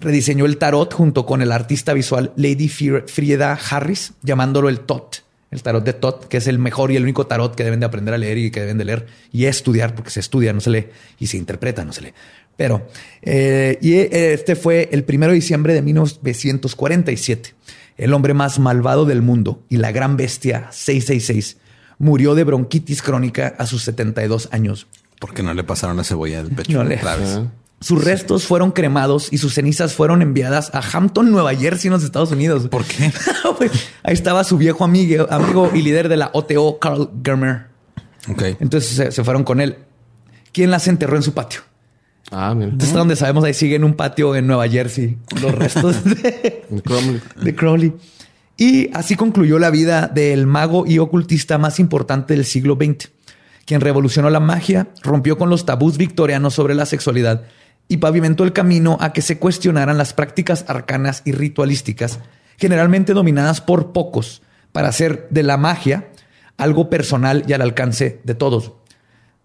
Rediseñó 0.00 0.46
el 0.46 0.56
tarot 0.56 0.90
junto 0.94 1.26
con 1.26 1.42
el 1.42 1.52
artista 1.52 1.92
visual 1.92 2.32
Lady 2.34 2.68
Fri- 2.70 3.06
Frieda 3.06 3.58
Harris, 3.70 4.14
llamándolo 4.22 4.70
el 4.70 4.80
TOT, 4.80 5.16
el 5.50 5.62
tarot 5.62 5.84
de 5.84 5.92
TOT, 5.92 6.28
que 6.28 6.38
es 6.38 6.46
el 6.46 6.58
mejor 6.58 6.92
y 6.92 6.96
el 6.96 7.02
único 7.02 7.26
tarot 7.26 7.54
que 7.54 7.62
deben 7.62 7.80
de 7.80 7.86
aprender 7.86 8.14
a 8.14 8.18
leer 8.18 8.38
y 8.38 8.50
que 8.50 8.60
deben 8.60 8.78
de 8.78 8.86
leer 8.86 9.06
y 9.30 9.44
estudiar, 9.44 9.94
porque 9.94 10.08
se 10.10 10.20
estudia, 10.20 10.54
no 10.54 10.62
se 10.62 10.70
lee, 10.70 10.86
y 11.20 11.26
se 11.26 11.36
interpreta, 11.36 11.84
no 11.84 11.92
se 11.92 12.00
lee. 12.00 12.14
Pero, 12.56 12.88
eh, 13.20 13.76
y 13.82 13.92
eh, 13.96 14.32
este 14.32 14.56
fue 14.56 14.88
el 14.92 15.04
primero 15.04 15.32
de 15.32 15.36
diciembre 15.36 15.74
de 15.74 15.82
1947. 15.82 17.54
El 17.98 18.14
hombre 18.14 18.32
más 18.32 18.58
malvado 18.58 19.04
del 19.04 19.20
mundo 19.20 19.62
y 19.68 19.76
la 19.76 19.92
gran 19.92 20.16
bestia 20.16 20.68
666 20.72 21.58
murió 22.02 22.34
de 22.34 22.44
bronquitis 22.44 23.00
crónica 23.00 23.54
a 23.58 23.66
sus 23.66 23.82
72 23.84 24.48
años. 24.52 24.88
Porque 25.20 25.42
no 25.42 25.54
le 25.54 25.62
pasaron 25.64 25.96
la 25.96 26.04
cebolla 26.04 26.42
del 26.42 26.52
pecho 26.52 26.72
No 26.78 26.84
le- 26.84 26.96
otra 26.96 27.16
vez. 27.16 27.40
Sus 27.80 28.04
restos 28.04 28.44
fueron 28.44 28.70
cremados 28.72 29.32
y 29.32 29.38
sus 29.38 29.54
cenizas 29.54 29.92
fueron 29.94 30.20
enviadas 30.22 30.70
a 30.74 30.80
Hampton, 30.80 31.30
Nueva 31.32 31.54
Jersey, 31.54 31.88
en 31.88 31.94
los 31.94 32.04
Estados 32.04 32.30
Unidos. 32.30 32.68
¿Por 32.68 32.84
qué? 32.84 33.12
Ahí 34.04 34.14
estaba 34.14 34.44
su 34.44 34.56
viejo 34.58 34.84
amigo, 34.84 35.26
amigo 35.30 35.70
y 35.74 35.82
líder 35.82 36.08
de 36.08 36.16
la 36.16 36.30
OTO, 36.32 36.78
Carl 36.78 37.10
Germer. 37.24 37.66
Entonces 38.60 38.90
se, 38.90 39.10
se 39.12 39.24
fueron 39.24 39.42
con 39.44 39.60
él. 39.60 39.78
¿Quién 40.52 40.70
las 40.70 40.86
enterró 40.86 41.16
en 41.16 41.22
su 41.22 41.32
patio? 41.34 41.60
Ah, 42.30 42.54
mira. 42.54 42.66
Entonces, 42.66 42.88
hasta 42.90 42.98
donde 43.00 43.16
sabemos, 43.16 43.42
ahí 43.44 43.54
sigue 43.54 43.74
en 43.76 43.84
un 43.84 43.94
patio 43.94 44.34
en 44.36 44.46
Nueva 44.46 44.68
Jersey 44.68 45.18
los 45.40 45.52
restos 45.54 46.04
de, 46.04 46.64
Cromley. 46.84 47.20
de 47.42 47.54
Crowley. 47.54 47.92
Y 48.56 48.90
así 48.94 49.16
concluyó 49.16 49.58
la 49.58 49.70
vida 49.70 50.08
del 50.08 50.46
mago 50.46 50.84
y 50.86 50.98
ocultista 50.98 51.58
más 51.58 51.80
importante 51.80 52.34
del 52.34 52.44
siglo 52.44 52.76
XX, 52.76 53.10
quien 53.64 53.80
revolucionó 53.80 54.30
la 54.30 54.40
magia, 54.40 54.88
rompió 55.02 55.38
con 55.38 55.50
los 55.50 55.64
tabús 55.64 55.96
victorianos 55.96 56.54
sobre 56.54 56.74
la 56.74 56.86
sexualidad 56.86 57.42
y 57.88 57.98
pavimentó 57.98 58.44
el 58.44 58.52
camino 58.52 58.96
a 59.00 59.12
que 59.12 59.22
se 59.22 59.38
cuestionaran 59.38 59.98
las 59.98 60.12
prácticas 60.12 60.64
arcanas 60.68 61.22
y 61.24 61.32
ritualísticas, 61.32 62.20
generalmente 62.56 63.12
dominadas 63.14 63.60
por 63.60 63.92
pocos, 63.92 64.42
para 64.72 64.88
hacer 64.88 65.26
de 65.30 65.42
la 65.42 65.56
magia 65.56 66.08
algo 66.56 66.88
personal 66.88 67.44
y 67.46 67.52
al 67.52 67.62
alcance 67.62 68.20
de 68.24 68.34
todos. 68.34 68.72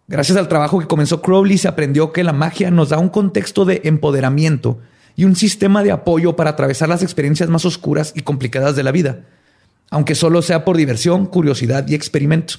Gracias 0.07 0.37
al 0.37 0.47
trabajo 0.47 0.79
que 0.79 0.87
comenzó 0.87 1.21
Crowley 1.21 1.57
se 1.57 1.67
aprendió 1.67 2.13
que 2.13 2.23
la 2.23 2.31
magia 2.31 2.71
nos 2.71 2.89
da 2.89 2.99
un 2.99 3.09
contexto 3.09 3.65
de 3.65 3.81
empoderamiento 3.83 4.79
y 5.17 5.25
un 5.25 5.35
sistema 5.35 5.83
de 5.83 5.91
apoyo 5.91 6.35
para 6.35 6.51
atravesar 6.51 6.87
las 6.87 7.03
experiencias 7.03 7.49
más 7.49 7.65
oscuras 7.65 8.13
y 8.15 8.21
complicadas 8.21 8.75
de 8.75 8.83
la 8.83 8.93
vida, 8.93 9.25
aunque 9.89 10.15
solo 10.15 10.43
sea 10.43 10.63
por 10.63 10.77
diversión, 10.77 11.25
curiosidad 11.25 11.85
y 11.87 11.95
experimento. 11.95 12.53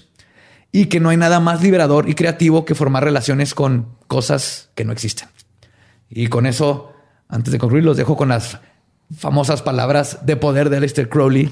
Y 0.72 0.86
que 0.86 1.00
no 1.00 1.08
hay 1.08 1.16
nada 1.16 1.40
más 1.40 1.62
liberador 1.62 2.10
y 2.10 2.14
creativo 2.14 2.64
que 2.64 2.74
formar 2.74 3.04
relaciones 3.04 3.54
con 3.54 3.86
cosas 4.08 4.70
que 4.74 4.84
no 4.84 4.92
existen. 4.92 5.28
Y 6.10 6.26
con 6.26 6.44
eso, 6.44 6.92
antes 7.28 7.52
de 7.52 7.58
concluir, 7.58 7.84
los 7.84 7.96
dejo 7.96 8.16
con 8.16 8.28
las 8.28 8.58
famosas 9.16 9.62
palabras 9.62 10.26
de 10.26 10.36
poder 10.36 10.68
de 10.68 10.78
Aleister 10.78 11.08
Crowley, 11.08 11.50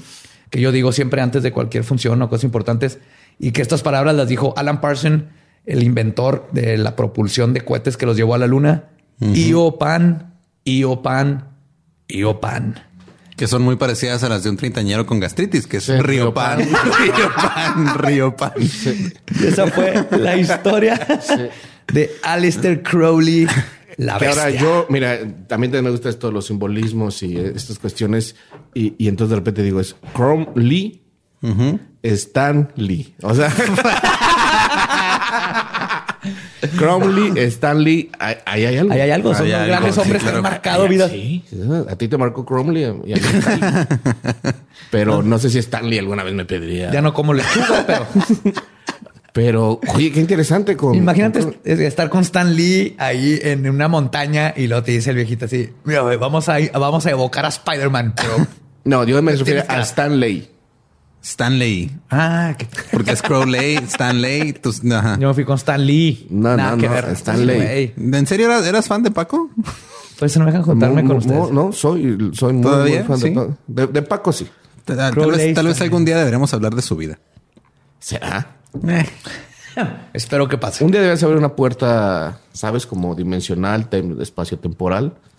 que 0.49 0.59
yo 0.59 0.71
digo 0.71 0.91
siempre 0.91 1.21
antes 1.21 1.41
de 1.41 1.53
cualquier 1.53 1.85
función 1.85 2.21
o 2.21 2.29
cosas 2.29 2.43
importantes, 2.43 2.99
y 3.39 3.51
que 3.51 3.61
estas 3.61 3.81
palabras 3.81 4.13
las 4.13 4.27
dijo 4.27 4.53
Alan 4.57 4.81
Parsons, 4.81 5.23
el 5.65 5.83
inventor 5.83 6.49
de 6.51 6.77
la 6.77 6.95
propulsión 6.97 7.53
de 7.53 7.61
cohetes 7.61 7.95
que 7.95 8.05
los 8.05 8.17
llevó 8.17 8.35
a 8.35 8.37
la 8.37 8.47
luna. 8.47 8.89
Io 9.19 9.77
pan, 9.79 10.36
io 10.67 11.01
pan. 11.01 11.49
Que 13.35 13.47
son 13.47 13.61
muy 13.61 13.75
parecidas 13.75 14.23
a 14.23 14.29
las 14.29 14.43
de 14.43 14.49
un 14.49 14.57
treintañero 14.57 15.05
con 15.05 15.19
gastritis, 15.19 15.67
que 15.67 15.77
es 15.77 15.87
Río 16.03 16.33
Pan, 16.33 16.59
Río 16.59 17.31
Pan, 17.35 17.97
Río 17.99 18.35
Pan. 18.35 18.53
Y 18.57 19.45
esa 19.45 19.67
fue 19.67 20.07
la 20.11 20.37
historia 20.37 20.99
de 21.93 22.11
Aleister 22.23 22.81
Crowley, 22.81 23.47
la 23.97 24.17
Que 24.17 24.25
bestia. 24.25 24.43
ahora 24.45 24.57
yo, 24.57 24.87
mira, 24.89 25.19
también 25.47 25.71
me 25.83 25.91
gusta 25.91 26.09
esto, 26.09 26.31
los 26.31 26.47
simbolismos 26.47 27.21
y 27.21 27.37
estas 27.37 27.77
cuestiones. 27.77 28.35
Y, 28.73 28.95
y 28.97 29.07
entonces 29.07 29.29
de 29.31 29.35
repente 29.35 29.61
digo, 29.61 29.79
es 29.79 29.95
Chrome 30.15 30.47
Lee, 30.55 31.03
Stan 32.01 32.71
Lee. 32.75 33.13
O 33.21 33.35
sea, 33.35 33.49
Chrome 36.77 37.13
Lee, 37.13 37.39
Stan 37.45 37.81
Lee, 37.83 38.09
ahí 38.19 38.65
hay 38.65 38.77
algo. 38.77 38.93
Ahí 38.93 39.01
hay 39.01 39.11
algo, 39.11 39.33
son 39.33 39.45
Hay 39.45 39.51
los 39.51 39.59
algo, 39.61 39.71
grandes 39.71 39.95
sí, 39.95 40.01
hombres 40.01 40.23
que 40.23 40.29
han 40.29 40.41
marcado 40.41 40.87
vidas. 40.87 41.11
Sí, 41.11 41.43
a 41.89 41.95
ti 41.95 42.07
te 42.07 42.17
marcó 42.17 42.45
Chrome 42.45 42.73
Lee 42.73 42.81
y 43.05 43.13
a 43.13 43.15
mí. 43.15 43.21
Pero 44.91 45.21
no 45.23 45.37
sé 45.39 45.49
si 45.49 45.59
Stan 45.59 45.89
Lee 45.89 45.99
alguna 45.99 46.23
vez 46.23 46.33
me 46.33 46.45
pediría. 46.45 46.91
Ya 46.91 47.01
no 47.01 47.13
como 47.13 47.33
lechuga, 47.33 47.83
pero 47.85 48.05
Pero, 49.33 49.79
oye, 49.93 50.11
qué 50.11 50.19
interesante 50.19 50.75
con. 50.75 50.95
imagínate 50.95 51.41
con- 51.41 51.57
estar 51.63 52.09
con 52.09 52.21
Stan 52.23 52.55
Lee 52.55 52.95
ahí 52.97 53.37
en 53.43 53.69
una 53.69 53.87
montaña 53.87 54.51
y 54.57 54.65
luego 54.65 54.81
te 54.83 54.93
dice 54.93 55.11
el 55.11 55.15
viejito 55.17 55.45
así, 55.45 55.69
mira, 55.83 56.01
vamos 56.01 56.49
a, 56.49 56.57
vamos 56.73 57.05
a 57.05 57.11
evocar 57.11 57.45
a 57.45 57.49
Spider-Man, 57.49 58.13
pero... 58.15 58.47
No, 58.83 59.03
yo 59.03 59.21
me 59.21 59.33
refiero 59.33 59.63
a 59.67 59.81
Stan 59.81 60.17
Lee. 60.17 60.47
Stanley. 61.27 61.91
ah, 62.09 62.55
que- 62.57 62.67
Porque 62.91 63.11
es 63.11 63.21
Crowley, 63.21 63.75
Stanley. 63.87 64.55
ajá. 64.93 65.17
yo 65.19 65.27
me 65.27 65.33
fui 65.33 65.43
con 65.45 65.55
Stan 65.57 65.85
Lee. 65.85 66.25
No, 66.29 66.55
Nada 66.55 66.71
no, 66.71 66.77
que 66.77 66.87
no, 66.87 66.93
ver. 66.93 67.05
Stan 67.09 67.45
Lee. 67.45 67.93
Güey, 67.97 68.15
¿En 68.17 68.25
serio 68.27 68.45
eras, 68.47 68.65
eras 68.65 68.87
fan 68.87 69.03
de 69.03 69.11
Paco? 69.11 69.49
Pues 70.19 70.35
no 70.37 70.45
me 70.45 70.51
dejan 70.51 70.65
juntarme 70.65 71.03
No, 71.03 71.07
con 71.09 71.17
no, 71.17 71.23
ustedes. 71.35 71.51
No, 71.53 71.71
soy, 71.71 72.31
soy 72.33 72.53
muy, 72.53 72.71
muy 72.91 73.03
fan 73.03 73.17
Sí. 73.19 73.29
de, 73.29 73.35
Paco. 73.35 73.57
de, 73.67 73.87
de 73.87 74.01
Paco, 74.01 74.31
sí. 74.33 74.47
Tal, 74.85 74.95
vez, 74.97 75.13
tal 75.13 75.25
vez 75.27 75.73
Stanley. 75.73 75.81
algún 75.83 76.05
día 76.05 76.17
deberemos 76.17 76.53
hablar 76.53 76.73
de 76.73 76.81
su 76.81 76.95
vida. 76.95 77.19
¿Será? 77.99 78.55
Espero 80.13 80.47
que 80.47 80.57
pase. 80.57 80.83
Un 80.83 80.91
día 80.91 81.01
debes 81.01 81.21
abrir 81.23 81.37
una 81.37 81.55
puerta, 81.55 82.39
¿sabes? 82.51 82.87
Como 82.87 83.13
dimensional, 83.15 83.89
tem- 83.89 84.19
espacio-temporal. 84.21 85.13
Y 85.13 85.36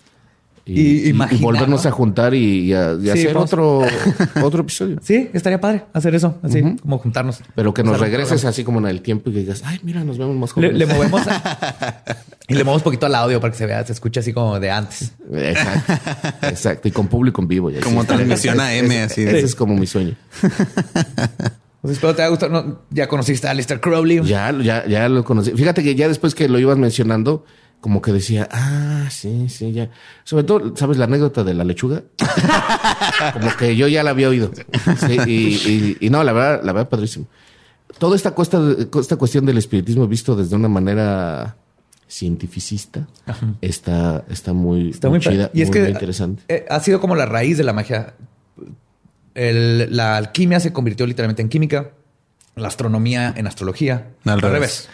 Y, 0.71 1.09
y 1.09 1.11
volvernos 1.41 1.83
¿no? 1.83 1.89
a 1.89 1.91
juntar 1.91 2.33
y, 2.33 2.65
y 2.69 2.73
a- 2.73 2.93
y 2.93 3.03
Sí, 3.03 3.09
hacer 3.09 3.33
vamos. 3.33 3.51
otro, 3.53 3.81
otro 4.43 4.61
episodio. 4.61 4.97
Sí, 5.01 5.29
estaría 5.33 5.59
padre 5.59 5.85
hacer 5.93 6.13
eso, 6.15 6.37
así 6.43 6.61
como 6.81 6.97
juntarnos. 6.99 7.39
Pero 7.55 7.73
que 7.73 7.83
nos 7.83 7.99
regreses 7.99 8.45
así 8.45 8.63
como 8.63 8.79
en 8.79 8.85
el 8.87 9.01
tiempo 9.01 9.29
y 9.29 9.33
que 9.33 9.39
digas, 9.39 9.61
ay, 9.65 9.79
mira, 9.83 10.03
nos 10.03 10.17
vemos 10.17 10.35
más 10.35 10.49
Le, 10.57 10.69
jóvenes. 10.69 10.77
le 10.77 10.85
movemos 10.85 11.21
a- 11.27 12.03
y 12.47 12.53
le 12.55 12.63
movemos 12.63 12.83
poquito 12.83 13.05
al 13.05 13.15
audio 13.15 13.39
para 13.41 13.51
que 13.51 13.57
se 13.57 13.65
vea, 13.65 13.85
se 13.85 13.93
escuche 13.93 14.19
así 14.19 14.33
como 14.33 14.59
de 14.59 14.69
antes. 14.71 15.13
Exacto. 15.33 15.93
Exacto. 16.47 16.87
Y 16.87 16.91
con 16.91 17.07
público 17.07 17.41
en 17.41 17.47
vivo. 17.47 17.69
ya 17.71 17.79
Como 17.81 18.01
sí. 18.01 18.07
transmisión 18.07 18.59
AM, 18.59 18.91
ese- 18.91 19.01
así. 19.03 19.21
Ese 19.23 19.39
es 19.39 19.55
como 19.55 19.75
mi 19.75 19.87
sueño. 19.87 20.15
Pues 21.81 21.93
espero 21.93 22.13
te 22.13 22.21
haya 22.23 22.29
gustado. 22.29 22.51
No, 22.51 22.81
ya 22.89 23.07
conociste 23.07 23.47
a 23.47 23.51
Alistair 23.51 23.79
Crowley. 23.79 24.21
Ya, 24.25 24.51
ya, 24.61 24.85
ya 24.85 25.07
lo 25.07 25.23
conocí. 25.23 25.51
Fíjate 25.51 25.81
que 25.81 25.95
ya 25.95 26.09
después 26.09 26.35
que 26.35 26.49
lo 26.49 26.59
ibas 26.59 26.77
mencionando, 26.77 27.45
como 27.81 28.01
que 28.01 28.11
decía, 28.11 28.47
ah, 28.51 29.07
sí, 29.09 29.47
sí, 29.49 29.71
ya. 29.71 29.89
Sobre 30.23 30.43
todo, 30.43 30.75
¿sabes 30.75 30.97
la 30.97 31.05
anécdota 31.05 31.43
de 31.43 31.53
la 31.53 31.63
lechuga? 31.63 32.03
como 33.33 33.55
que 33.57 33.75
yo 33.75 33.87
ya 33.87 34.03
la 34.03 34.09
había 34.11 34.29
oído. 34.29 34.51
Sí, 35.07 35.17
y, 35.25 35.69
y- 35.69 35.97
y 36.01 36.09
no, 36.09 36.23
la 36.23 36.33
verdad, 36.33 36.61
la 36.63 36.73
verdad, 36.73 36.89
padrísimo. 36.89 37.25
Toda 37.97 38.15
esta, 38.15 38.31
cuesta, 38.31 38.59
esta 38.99 39.15
cuestión 39.15 39.45
del 39.45 39.57
espiritismo 39.57 40.07
visto 40.07 40.35
desde 40.35 40.55
una 40.55 40.67
manera 40.69 41.55
cientificista 42.07 43.07
está, 43.61 44.23
está 44.29 44.53
muy, 44.53 44.89
Está 44.91 45.09
muy, 45.09 45.19
muy 45.19 45.25
chida, 45.27 45.51
Y 45.53 45.61
es 45.61 45.67
muy, 45.69 45.73
que 45.73 45.79
muy 45.81 45.89
interesante. 45.91 46.43
eh, 46.47 46.65
ha 46.69 46.79
sido 46.79 46.99
como 46.99 47.15
la 47.15 47.25
raíz 47.25 47.57
de 47.57 47.63
la 47.63 47.73
magia. 47.73 48.13
El- 49.35 49.95
la 49.95 50.17
alquimia 50.17 50.59
se 50.59 50.73
convirtió 50.73 51.05
literalmente 51.05 51.41
en 51.41 51.49
química, 51.49 51.91
la 52.55 52.67
astronomía 52.67 53.33
en 53.37 53.47
astrología, 53.47 54.07
Al 54.25 54.41
revés. 54.41 54.89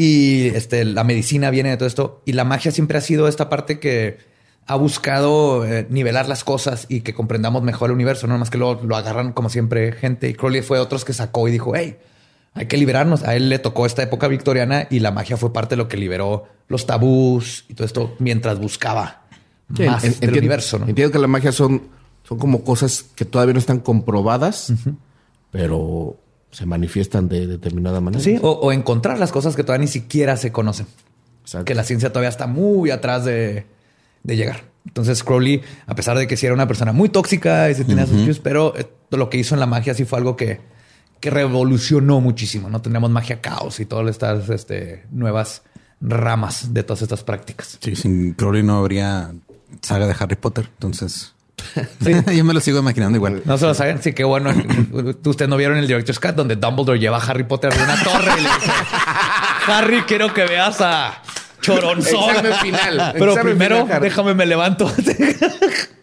Y 0.00 0.46
este, 0.54 0.84
la 0.84 1.02
medicina 1.02 1.50
viene 1.50 1.70
de 1.70 1.76
todo 1.76 1.88
esto. 1.88 2.22
Y 2.24 2.32
la 2.34 2.44
magia 2.44 2.70
siempre 2.70 2.98
ha 2.98 3.00
sido 3.00 3.26
esta 3.26 3.48
parte 3.48 3.80
que 3.80 4.18
ha 4.66 4.76
buscado 4.76 5.66
eh, 5.66 5.88
nivelar 5.90 6.28
las 6.28 6.44
cosas 6.44 6.86
y 6.88 7.00
que 7.00 7.14
comprendamos 7.14 7.64
mejor 7.64 7.90
el 7.90 7.94
universo. 7.94 8.28
No 8.28 8.38
más 8.38 8.48
que 8.48 8.58
lo, 8.58 8.80
lo 8.84 8.94
agarran 8.96 9.32
como 9.32 9.48
siempre 9.48 9.90
gente. 9.90 10.28
Y 10.28 10.34
Crowley 10.34 10.62
fue 10.62 10.78
otros 10.78 11.04
que 11.04 11.12
sacó 11.12 11.48
y 11.48 11.50
dijo, 11.50 11.72
hey, 11.74 11.96
hay 12.54 12.66
que 12.66 12.76
liberarnos. 12.76 13.24
A 13.24 13.34
él 13.34 13.48
le 13.48 13.58
tocó 13.58 13.86
esta 13.86 14.02
época 14.04 14.28
victoriana 14.28 14.86
y 14.88 15.00
la 15.00 15.10
magia 15.10 15.36
fue 15.36 15.52
parte 15.52 15.70
de 15.74 15.78
lo 15.78 15.88
que 15.88 15.96
liberó 15.96 16.46
los 16.68 16.86
tabús 16.86 17.64
y 17.68 17.74
todo 17.74 17.84
esto 17.84 18.14
mientras 18.20 18.60
buscaba 18.60 19.22
Sí, 19.76 19.82
más 19.82 20.04
en- 20.04 20.10
del 20.12 20.14
entiendo- 20.28 20.38
universo. 20.38 20.78
¿no? 20.78 20.86
Entiendo 20.86 21.10
que 21.12 21.18
la 21.18 21.26
magia 21.26 21.50
son, 21.50 21.88
son 22.22 22.38
como 22.38 22.62
cosas 22.62 23.04
que 23.16 23.24
todavía 23.24 23.54
no 23.54 23.58
están 23.58 23.80
comprobadas, 23.80 24.72
pero 25.50 26.16
se 26.50 26.66
manifiestan 26.66 27.28
de 27.28 27.46
determinada 27.46 28.00
manera. 28.00 28.22
Sí, 28.22 28.38
o, 28.42 28.50
o 28.50 28.72
encontrar 28.72 29.18
las 29.18 29.32
cosas 29.32 29.56
que 29.56 29.62
todavía 29.64 29.84
ni 29.84 29.90
siquiera 29.90 30.36
se 30.36 30.52
conocen. 30.52 30.86
Exacto. 31.42 31.64
Que 31.64 31.74
la 31.74 31.84
ciencia 31.84 32.10
todavía 32.10 32.28
está 32.28 32.46
muy 32.46 32.90
atrás 32.90 33.24
de, 33.24 33.66
de 34.22 34.36
llegar. 34.36 34.64
Entonces 34.86 35.22
Crowley, 35.22 35.62
a 35.86 35.94
pesar 35.94 36.16
de 36.16 36.26
que 36.26 36.36
sí 36.36 36.46
era 36.46 36.54
una 36.54 36.66
persona 36.66 36.92
muy 36.92 37.10
tóxica 37.10 37.70
y 37.70 37.74
se 37.74 37.84
tenía 37.84 38.06
sus 38.06 38.20
issues, 38.20 38.38
pero 38.38 38.74
eh, 38.76 38.86
lo 39.10 39.28
que 39.28 39.36
hizo 39.36 39.54
en 39.54 39.60
la 39.60 39.66
magia 39.66 39.92
sí 39.92 40.04
fue 40.04 40.18
algo 40.18 40.34
que, 40.36 40.60
que 41.20 41.30
revolucionó 41.30 42.20
muchísimo. 42.20 42.70
No 42.70 42.80
tenemos 42.80 43.10
magia 43.10 43.40
caos 43.40 43.80
y 43.80 43.86
todas 43.86 44.08
estas 44.08 44.48
este, 44.48 45.04
nuevas 45.10 45.62
ramas 46.00 46.72
de 46.72 46.82
todas 46.84 47.02
estas 47.02 47.22
prácticas. 47.22 47.78
Sí, 47.82 47.96
sin 47.96 48.32
Crowley 48.32 48.62
no 48.62 48.78
habría 48.78 49.34
saga 49.82 50.06
de 50.06 50.14
Harry 50.18 50.36
Potter. 50.36 50.70
Entonces, 50.74 51.34
Sí. 52.04 52.12
yo 52.36 52.44
me 52.44 52.54
lo 52.54 52.60
sigo 52.60 52.78
imaginando 52.78 53.16
igual. 53.16 53.42
No 53.44 53.58
se 53.58 53.66
lo 53.66 53.74
saben. 53.74 54.02
Sí, 54.02 54.12
qué 54.12 54.24
bueno. 54.24 54.50
Ustedes 55.24 55.48
no 55.48 55.56
vieron 55.56 55.78
el 55.78 55.86
Director's 55.86 56.20
Cut 56.20 56.32
donde 56.34 56.56
Dumbledore 56.56 56.98
lleva 56.98 57.18
a 57.18 57.22
Harry 57.22 57.44
Potter 57.44 57.72
de 57.74 57.82
una 57.82 58.02
torre 58.02 58.30
y 58.38 58.42
le 58.42 58.48
dice: 58.48 58.70
Harry, 59.66 60.02
quiero 60.02 60.32
que 60.32 60.44
veas 60.44 60.80
a 60.80 61.22
Choronzón. 61.60 62.30
Examen 62.30 62.52
final. 62.62 63.12
Pero 63.12 63.32
Examen 63.32 63.52
primero, 63.56 63.84
final, 63.84 64.02
déjame 64.02 64.34
me 64.34 64.46
levanto. 64.46 64.90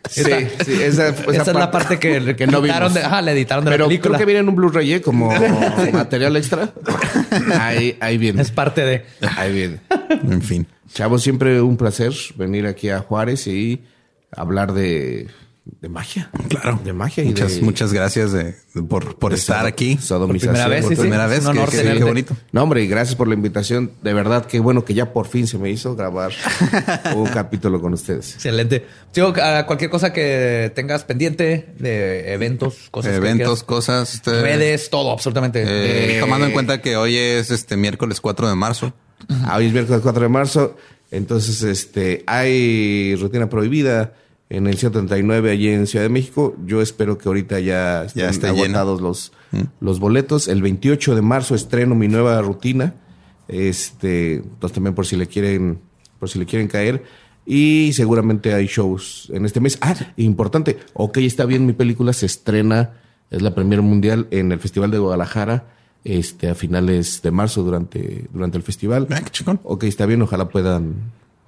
Sí, 0.07 0.21
sí, 0.63 0.73
esa, 0.83 1.09
esa 1.09 1.31
Esa, 1.31 1.41
es 1.51 1.57
la 1.57 1.71
parte 1.71 1.97
que, 1.97 2.35
que 2.35 2.45
no 2.45 2.59
editaron 2.59 2.89
vimos. 2.89 2.93
de, 2.93 3.03
ajá, 3.03 3.21
le 3.23 3.31
editaron 3.31 3.65
de 3.65 3.71
Pero 3.71 3.85
la 3.85 3.87
película. 3.87 4.09
creo 4.11 4.19
que 4.19 4.25
viene 4.25 4.39
en 4.41 4.49
un 4.49 4.55
Blu-ray 4.55 4.93
¿eh? 4.93 5.01
como 5.01 5.33
material 5.91 6.37
extra. 6.37 6.69
Ahí, 7.59 7.97
ahí 7.99 8.19
viene. 8.19 8.39
Es 8.43 8.51
parte 8.51 8.85
de. 8.85 9.03
Ahí 9.35 9.51
viene. 9.51 9.79
En 10.09 10.43
fin. 10.43 10.67
Chavos, 10.93 11.23
siempre 11.23 11.59
un 11.59 11.75
placer 11.75 12.13
venir 12.35 12.67
aquí 12.67 12.89
a 12.91 12.99
Juárez 12.99 13.47
y 13.47 13.83
hablar 14.31 14.73
de, 14.73 15.27
de 15.65 15.89
magia. 15.89 16.29
Claro. 16.47 16.79
De 16.83 16.93
magia 16.93 17.23
y 17.23 17.27
muchas, 17.29 17.55
de... 17.55 17.61
muchas 17.61 17.91
gracias 17.91 18.31
de- 18.31 18.55
de- 18.73 18.83
por, 18.87 19.17
por 19.17 19.31
de 19.31 19.37
estar 19.37 19.65
aquí. 19.65 19.97
sodomización. 19.97 20.53
Por 20.53 20.61
primera 20.61 20.67
vez, 20.67 20.81
Por 20.83 20.89
sí, 20.91 20.95
sí. 20.95 21.01
primera 21.01 21.23
Es 21.25 21.29
vez. 21.31 21.39
un 21.39 21.45
que- 21.53 21.57
honor 21.59 21.69
que- 21.71 21.77
tenerte. 21.77 21.97
qué 21.99 22.03
bonito. 22.05 22.37
No, 22.51 22.63
hombre, 22.63 22.83
y 22.83 22.87
gracias 22.87 23.15
por 23.15 23.27
la 23.27 23.33
invitación. 23.33 23.91
De 24.03 24.13
verdad, 24.13 24.45
qué 24.45 24.59
bueno 24.59 24.85
que 24.85 24.93
ya 24.93 25.11
por 25.11 25.27
fin 25.27 25.47
se 25.47 25.57
me 25.57 25.71
hizo 25.71 25.95
grabar 25.95 26.31
un 27.15 27.25
capítulo 27.27 27.81
con 27.81 27.93
ustedes. 27.93 28.35
Excelente. 28.35 28.85
Digo, 29.13 29.33
a 29.41 29.65
cualquier 29.65 29.89
cosa 29.89 30.13
que 30.13 30.71
tengas 30.75 31.03
pendiente 31.03 31.73
de 31.79 32.33
eventos, 32.33 32.89
cosas 32.91 33.11
que 33.11 33.17
Eventos, 33.17 33.63
cosas. 33.63 34.13
este, 34.13 34.41
redes, 34.41 34.89
todo, 34.91 35.11
absolutamente. 35.11 35.63
eh, 35.63 36.17
Eh, 36.17 36.19
tomando 36.19 36.45
en 36.45 36.51
cuenta 36.53 36.79
que 36.81 36.95
hoy 36.95 37.15
es 37.17 37.49
este 37.49 37.75
miércoles 37.75 38.21
4 38.21 38.47
de 38.47 38.55
marzo. 38.55 38.93
Ah, 39.29 39.55
Hoy 39.57 39.67
es 39.67 39.73
miércoles 39.73 40.01
4 40.03 40.21
de 40.21 40.29
marzo. 40.29 40.77
Entonces, 41.11 41.63
este, 41.63 42.23
hay 42.27 43.15
rutina 43.15 43.49
prohibida 43.49 44.13
en 44.49 44.67
el 44.67 44.77
139 44.77 45.51
allí 45.51 45.69
en 45.69 45.87
Ciudad 45.87 46.05
de 46.05 46.09
México. 46.09 46.55
Yo 46.65 46.81
espero 46.81 47.17
que 47.17 47.27
ahorita 47.27 47.59
ya 47.59 48.05
estén 48.05 48.31
Ya 48.31 48.31
lleno. 48.51 48.63
agotados 48.63 49.01
los, 49.01 49.31
los 49.79 49.99
boletos. 49.99 50.47
El 50.47 50.61
28 50.61 51.15
de 51.15 51.21
marzo 51.21 51.55
estreno 51.55 51.95
mi 51.95 52.07
nueva 52.07 52.41
rutina. 52.41 52.93
Este, 53.47 54.35
entonces 54.35 54.73
también 54.73 54.95
por 54.95 55.05
si 55.05 55.15
le 55.15 55.27
quieren, 55.27 55.79
por 56.19 56.29
si 56.29 56.39
le 56.39 56.45
quieren 56.45 56.67
caer. 56.67 57.03
Y 57.45 57.91
seguramente 57.93 58.53
hay 58.53 58.65
shows 58.67 59.29
en 59.33 59.45
este 59.45 59.59
mes. 59.59 59.77
Ah, 59.81 59.95
importante. 60.17 60.77
Ok, 60.93 61.17
está 61.17 61.45
bien, 61.45 61.65
mi 61.65 61.73
película 61.73 62.11
se 62.13 62.25
estrena, 62.25 62.93
es 63.29 63.41
la 63.43 63.53
premier 63.53 63.81
mundial 63.83 64.27
en 64.31 64.51
el 64.51 64.59
Festival 64.59 64.89
de 64.89 64.97
Guadalajara, 64.97 65.67
este, 66.03 66.49
a 66.49 66.55
finales 66.55 67.21
de 67.21 67.29
marzo 67.31 67.61
durante, 67.63 68.25
durante 68.33 68.57
el 68.57 68.63
festival. 68.63 69.07
Ah, 69.11 69.21
qué 69.23 69.29
chingón. 69.29 69.59
Ok, 69.63 69.83
está 69.83 70.07
bien, 70.07 70.23
ojalá 70.23 70.49
puedan, 70.49 70.95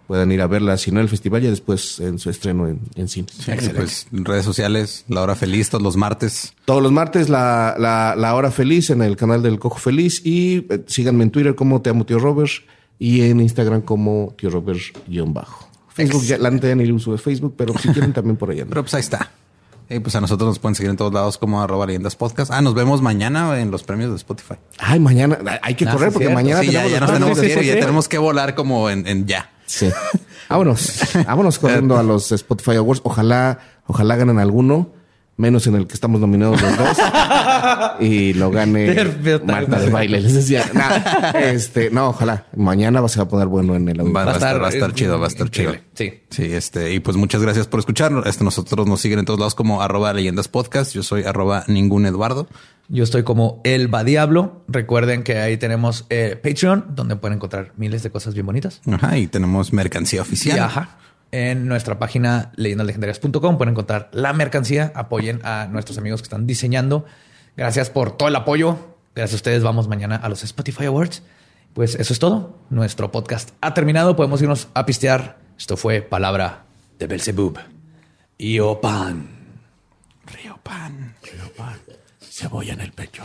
puedan 0.08 0.32
ir 0.32 0.42
a 0.42 0.48
verla, 0.48 0.78
si 0.78 0.90
no 0.92 1.00
en 1.00 1.04
el 1.04 1.10
festival, 1.10 1.42
ya 1.42 1.50
después 1.50 2.00
en 2.00 2.18
su 2.18 2.30
estreno 2.30 2.68
en, 2.68 2.80
en 2.96 3.08
cine. 3.08 3.28
Pues 3.76 4.08
redes 4.12 4.46
sociales, 4.46 5.04
La 5.10 5.22
Hora 5.22 5.36
Feliz, 5.36 5.70
todos 5.70 5.84
los 5.84 5.98
martes. 5.98 6.54
Todos 6.66 6.82
los 6.82 6.92
martes 6.92 7.30
la, 7.30 7.76
la, 7.78 8.16
la 8.18 8.34
hora 8.36 8.52
feliz 8.52 8.90
en 8.90 9.02
el 9.02 9.16
canal 9.18 9.44
del 9.44 9.60
Cojo 9.60 9.78
Feliz 9.80 10.22
y 10.26 10.66
eh, 10.70 10.84
síganme 10.88 11.24
en 11.26 11.32
Twitter 11.32 11.56
como 11.56 11.82
Te 11.82 11.90
Amo 11.90 12.06
Tío 12.06 12.20
Robert 12.20 12.52
y 13.00 13.22
en 13.22 13.40
Instagram 13.42 13.82
como 13.82 14.34
Tío 14.38 14.50
Robert 14.50 14.80
guion 15.08 15.34
bajo. 15.34 15.68
Facebook, 15.90 16.24
ya, 16.24 16.38
la 16.38 16.52
neta 16.52 16.68
ya 16.68 16.76
ni 16.76 16.92
uso 16.92 17.12
de 17.12 17.18
Facebook, 17.18 17.56
pero 17.58 17.78
si 17.78 17.90
quieren 17.90 18.14
también 18.14 18.38
por 18.38 18.52
allá. 18.52 18.64
¿no? 18.66 18.70
Pero 18.70 18.84
pues 18.84 18.94
ahí 18.94 19.02
está. 19.02 19.32
Y 19.90 20.00
pues 20.00 20.14
a 20.16 20.22
nosotros 20.22 20.48
nos 20.50 20.60
pueden 20.60 20.76
seguir 20.76 20.90
en 20.92 20.98
todos 20.98 21.14
lados 21.14 21.38
como 21.38 21.62
arroba 21.62 21.86
leyendas 21.86 22.16
podcast. 22.16 22.52
Ah, 22.52 22.62
nos 22.62 22.74
vemos 22.74 23.02
mañana 23.02 23.60
en 23.60 23.72
los 23.72 23.84
premios 23.84 24.10
de 24.12 24.18
Spotify. 24.18 24.56
Ay, 24.80 25.00
mañana 25.00 25.38
hay 25.62 25.76
que 25.76 25.86
Ah, 25.88 25.94
correr 25.94 26.10
sí, 26.10 26.14
porque 26.14 26.26
cierto. 26.28 26.36
mañana 26.44 26.62
Sí, 26.62 26.72
ya, 26.72 26.84
tenemos 26.84 26.92
ya 26.92 27.00
nos 27.00 27.14
tenemos 27.14 27.40
que 27.40 27.48
ir, 27.48 27.64
ya 27.64 27.80
tenemos 27.80 28.08
que 28.10 28.18
volar 28.18 28.54
como 28.54 28.90
en, 28.90 29.08
en 29.08 29.26
ya. 29.28 29.50
Sí. 29.68 29.90
Vámonos, 30.50 31.02
vámonos 31.28 31.60
corriendo 31.60 31.98
a 31.98 32.04
los 32.04 32.32
Spotify 32.32 32.78
Awards. 32.78 33.02
Ojalá, 33.04 33.60
ojalá 33.86 34.16
ganen 34.16 34.40
alguno, 34.40 34.94
menos 35.36 35.68
en 35.68 35.76
el 35.76 35.88
que 35.88 35.94
estamos 35.94 36.22
nominados 36.22 36.62
los 36.62 36.78
dos. 36.78 36.98
y 38.00 38.34
lo 38.34 38.50
gane 38.50 38.94
Perfecto. 38.94 39.46
Marta 39.46 39.80
de 39.80 39.90
baile. 39.90 40.22
Les 40.22 40.34
decía, 40.34 40.66
nah, 40.74 41.32
este, 41.38 41.90
no, 41.92 42.10
ojalá. 42.10 42.46
Mañana 42.56 43.02
va 43.02 43.08
a 43.08 43.10
ser 43.10 43.28
poner 43.28 43.48
bueno 43.48 43.76
en 43.76 43.90
el 43.90 43.98
Va, 43.98 44.02
auditorio. 44.04 44.26
va 44.26 44.32
a 44.32 44.36
estar, 44.36 44.62
va 44.64 44.68
a 44.68 44.70
estar 44.70 44.94
chido, 44.94 45.20
va 45.20 45.26
a 45.26 45.30
estar 45.30 45.50
chido. 45.52 45.74
Sí. 45.94 46.14
Sí, 46.30 46.44
este, 46.46 46.94
y 46.94 47.00
pues 47.02 47.18
muchas 47.18 47.42
gracias 47.42 47.68
por 47.68 47.82
escucharnos. 47.82 48.26
Este, 48.26 48.44
nosotros 48.46 48.88
nos 48.88 49.02
siguen 49.02 49.20
en 49.20 49.26
todos 49.26 49.40
lados 49.40 49.54
como 49.56 49.82
arroba 49.82 50.14
leyendas 50.14 50.48
podcast. 50.48 50.94
Yo 50.94 51.04
soy 51.04 51.24
arroba 51.24 51.66
ningún 51.68 52.06
Eduardo. 52.06 52.48
Yo 52.90 53.04
estoy 53.04 53.24
como 53.24 53.62
El 53.64 53.94
Va 53.94 54.04
Diablo. 54.04 54.64
Recuerden 54.68 55.24
que 55.24 55.40
ahí 55.40 55.58
tenemos 55.58 56.06
eh, 56.10 56.40
Patreon, 56.42 56.96
donde 56.96 57.18
pueden 57.18 57.36
encontrar 57.38 57.74
miles 57.76 58.02
de 58.04 58.12
cosas 58.12 58.34
bien 58.34 58.46
bonitas. 58.46 58.82
Ajá, 58.90 59.18
y 59.18 59.28
tenemos 59.28 59.74
mercancía 59.74 60.22
oficial. 60.22 60.58
Y 60.58 60.60
ajá. 60.60 60.98
En 61.32 61.68
nuestra 61.68 62.00
página 62.00 62.54
leyendaslegendarias.com 62.56 63.58
pueden 63.58 63.74
encontrar 63.74 64.10
la 64.14 64.32
mercancía. 64.32 64.94
Apoyen 64.96 65.42
a 65.44 65.68
nuestros 65.70 65.98
amigos 65.98 66.22
que 66.22 66.28
están 66.28 66.48
diseñando. 66.48 67.06
Gracias 67.58 67.90
por 67.90 68.16
todo 68.16 68.30
el 68.30 68.36
apoyo. 68.36 68.78
Gracias 69.14 69.34
a 69.34 69.36
ustedes. 69.38 69.64
Vamos 69.64 69.90
mañana 69.90 70.16
a 70.16 70.30
los 70.30 70.44
Spotify 70.44 70.86
Awards. 70.86 71.24
Pues 71.74 71.96
eso 71.96 72.14
es 72.14 72.20
todo. 72.20 72.58
Nuestro 72.70 73.12
podcast 73.12 73.50
ha 73.60 73.74
terminado. 73.74 74.16
Podemos 74.16 74.42
irnos 74.42 74.70
a 74.74 74.86
pistear. 74.86 75.38
Esto 75.58 75.76
fue 75.76 76.02
Palabra 76.02 76.64
de 76.98 77.08
Belzebub. 77.08 77.58
Y 78.38 78.60
Opan. 78.60 79.28
Cebolla 82.38 82.74
en 82.74 82.82
el 82.82 82.92
pecho. 82.92 83.24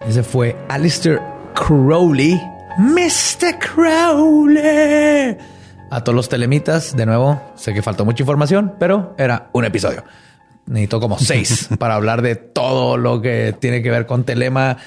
Ese 0.00 0.24
fue 0.24 0.56
Alistair 0.68 1.22
Crowley. 1.54 2.42
Mr. 2.76 3.56
Crowley. 3.60 5.38
A 5.92 6.02
todos 6.02 6.16
los 6.16 6.28
telemitas, 6.28 6.96
de 6.96 7.06
nuevo, 7.06 7.40
sé 7.54 7.72
que 7.72 7.82
faltó 7.82 8.04
mucha 8.04 8.24
información, 8.24 8.74
pero 8.80 9.14
era 9.16 9.48
un 9.52 9.64
episodio. 9.64 10.02
Necesito 10.66 11.00
como 11.00 11.18
seis 11.18 11.68
para 11.78 11.94
hablar 11.94 12.22
de 12.22 12.36
todo 12.36 12.96
lo 12.96 13.20
que 13.20 13.54
tiene 13.58 13.82
que 13.82 13.90
ver 13.90 14.06
con 14.06 14.24
Telema 14.24 14.78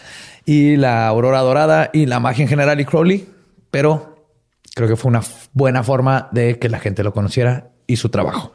y 0.45 0.75
la 0.75 1.07
Aurora 1.07 1.41
Dorada 1.41 1.89
y 1.93 2.05
la 2.05 2.19
magia 2.19 2.43
en 2.43 2.49
general 2.49 2.79
y 2.79 2.85
Crowley. 2.85 3.29
Pero 3.69 4.27
creo 4.73 4.87
que 4.87 4.95
fue 4.95 5.09
una 5.09 5.21
buena 5.53 5.83
forma 5.83 6.29
de 6.31 6.57
que 6.57 6.69
la 6.69 6.79
gente 6.79 7.03
lo 7.03 7.13
conociera 7.13 7.69
y 7.85 7.97
su 7.97 8.09
trabajo. 8.09 8.53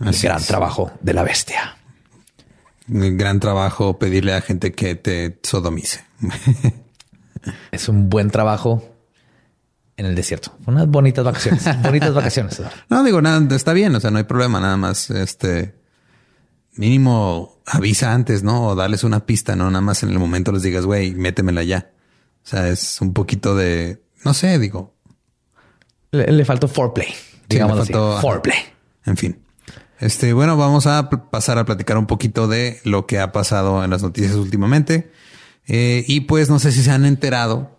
El 0.00 0.18
gran 0.18 0.38
es. 0.38 0.46
trabajo 0.46 0.90
de 1.00 1.14
la 1.14 1.22
bestia. 1.22 1.76
Gran 2.88 3.40
trabajo 3.40 3.98
pedirle 3.98 4.34
a 4.34 4.40
gente 4.40 4.72
que 4.72 4.94
te 4.94 5.38
sodomice. 5.42 6.04
Es 7.70 7.88
un 7.88 8.10
buen 8.10 8.30
trabajo 8.30 8.82
en 9.96 10.06
el 10.06 10.16
desierto. 10.16 10.56
Unas 10.66 10.88
bonitas 10.88 11.24
vacaciones. 11.24 11.64
bonitas 11.82 12.12
vacaciones. 12.12 12.60
No 12.88 13.04
digo 13.04 13.22
nada, 13.22 13.54
está 13.54 13.72
bien, 13.72 13.94
o 13.94 14.00
sea, 14.00 14.10
no 14.10 14.18
hay 14.18 14.24
problema, 14.24 14.58
nada 14.58 14.76
más 14.76 15.10
este 15.10 15.75
mínimo 16.76 17.60
avisa 17.66 18.12
antes, 18.12 18.42
¿no? 18.42 18.66
O 18.68 18.74
darles 18.74 19.04
una 19.04 19.26
pista, 19.26 19.56
no 19.56 19.70
nada 19.70 19.80
más 19.80 20.02
en 20.02 20.10
el 20.10 20.18
momento 20.18 20.52
les 20.52 20.62
digas, 20.62 20.84
güey, 20.84 21.14
métemela 21.14 21.62
ya. 21.62 21.90
O 22.44 22.48
sea, 22.48 22.68
es 22.68 23.00
un 23.00 23.12
poquito 23.12 23.54
de, 23.56 24.02
no 24.24 24.34
sé, 24.34 24.58
digo, 24.58 24.94
Le, 26.12 26.30
le 26.30 26.44
faltó 26.44 26.68
foreplay. 26.68 27.08
Digamos 27.48 27.76
le 27.76 27.82
así. 27.82 27.92
faltó- 27.92 28.20
Foreplay. 28.20 28.58
en 29.04 29.16
fin. 29.16 29.38
Este, 29.98 30.32
bueno, 30.32 30.56
vamos 30.56 30.86
a 30.86 31.08
pasar 31.08 31.58
a 31.58 31.64
platicar 31.64 31.96
un 31.96 32.06
poquito 32.06 32.48
de 32.48 32.80
lo 32.84 33.06
que 33.06 33.18
ha 33.18 33.32
pasado 33.32 33.82
en 33.82 33.90
las 33.90 34.02
noticias 34.02 34.34
últimamente. 34.34 35.10
Eh, 35.66 36.04
y 36.06 36.20
pues 36.20 36.50
no 36.50 36.58
sé 36.58 36.70
si 36.70 36.82
se 36.82 36.90
han 36.90 37.06
enterado, 37.06 37.76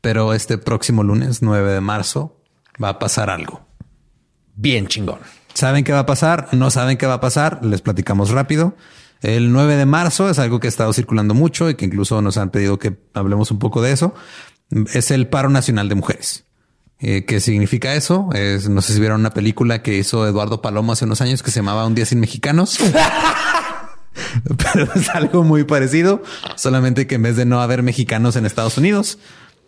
pero 0.00 0.34
este 0.34 0.58
próximo 0.58 1.02
lunes, 1.04 1.42
9 1.42 1.72
de 1.72 1.80
marzo, 1.80 2.36
va 2.82 2.90
a 2.90 2.98
pasar 2.98 3.30
algo. 3.30 3.64
Bien 4.56 4.86
chingón. 4.88 5.20
¿Saben 5.56 5.84
qué 5.84 5.92
va 5.92 6.00
a 6.00 6.06
pasar? 6.06 6.48
¿No 6.52 6.70
saben 6.70 6.98
qué 6.98 7.06
va 7.06 7.14
a 7.14 7.20
pasar? 7.22 7.64
Les 7.64 7.80
platicamos 7.80 8.28
rápido. 8.28 8.76
El 9.22 9.52
9 9.52 9.76
de 9.76 9.86
marzo 9.86 10.28
es 10.28 10.38
algo 10.38 10.60
que 10.60 10.66
ha 10.66 10.68
estado 10.68 10.92
circulando 10.92 11.32
mucho 11.32 11.70
y 11.70 11.76
que 11.76 11.86
incluso 11.86 12.20
nos 12.20 12.36
han 12.36 12.50
pedido 12.50 12.78
que 12.78 12.98
hablemos 13.14 13.50
un 13.50 13.58
poco 13.58 13.80
de 13.80 13.90
eso. 13.90 14.12
Es 14.92 15.10
el 15.10 15.28
paro 15.28 15.48
nacional 15.48 15.88
de 15.88 15.94
mujeres. 15.94 16.44
Eh, 16.98 17.24
¿Qué 17.24 17.40
significa 17.40 17.94
eso? 17.94 18.28
Es, 18.34 18.68
no 18.68 18.82
sé 18.82 18.92
si 18.92 19.00
vieron 19.00 19.20
una 19.20 19.30
película 19.30 19.80
que 19.80 19.96
hizo 19.96 20.26
Eduardo 20.26 20.60
Palomo 20.60 20.92
hace 20.92 21.06
unos 21.06 21.22
años 21.22 21.42
que 21.42 21.50
se 21.50 21.60
llamaba 21.60 21.86
Un 21.86 21.94
día 21.94 22.04
sin 22.04 22.20
mexicanos. 22.20 22.78
Pero 24.44 24.92
es 24.94 25.08
algo 25.08 25.42
muy 25.42 25.64
parecido, 25.64 26.22
solamente 26.56 27.06
que 27.06 27.14
en 27.14 27.22
vez 27.22 27.36
de 27.36 27.46
no 27.46 27.62
haber 27.62 27.82
mexicanos 27.82 28.36
en 28.36 28.44
Estados 28.44 28.76
Unidos, 28.76 29.18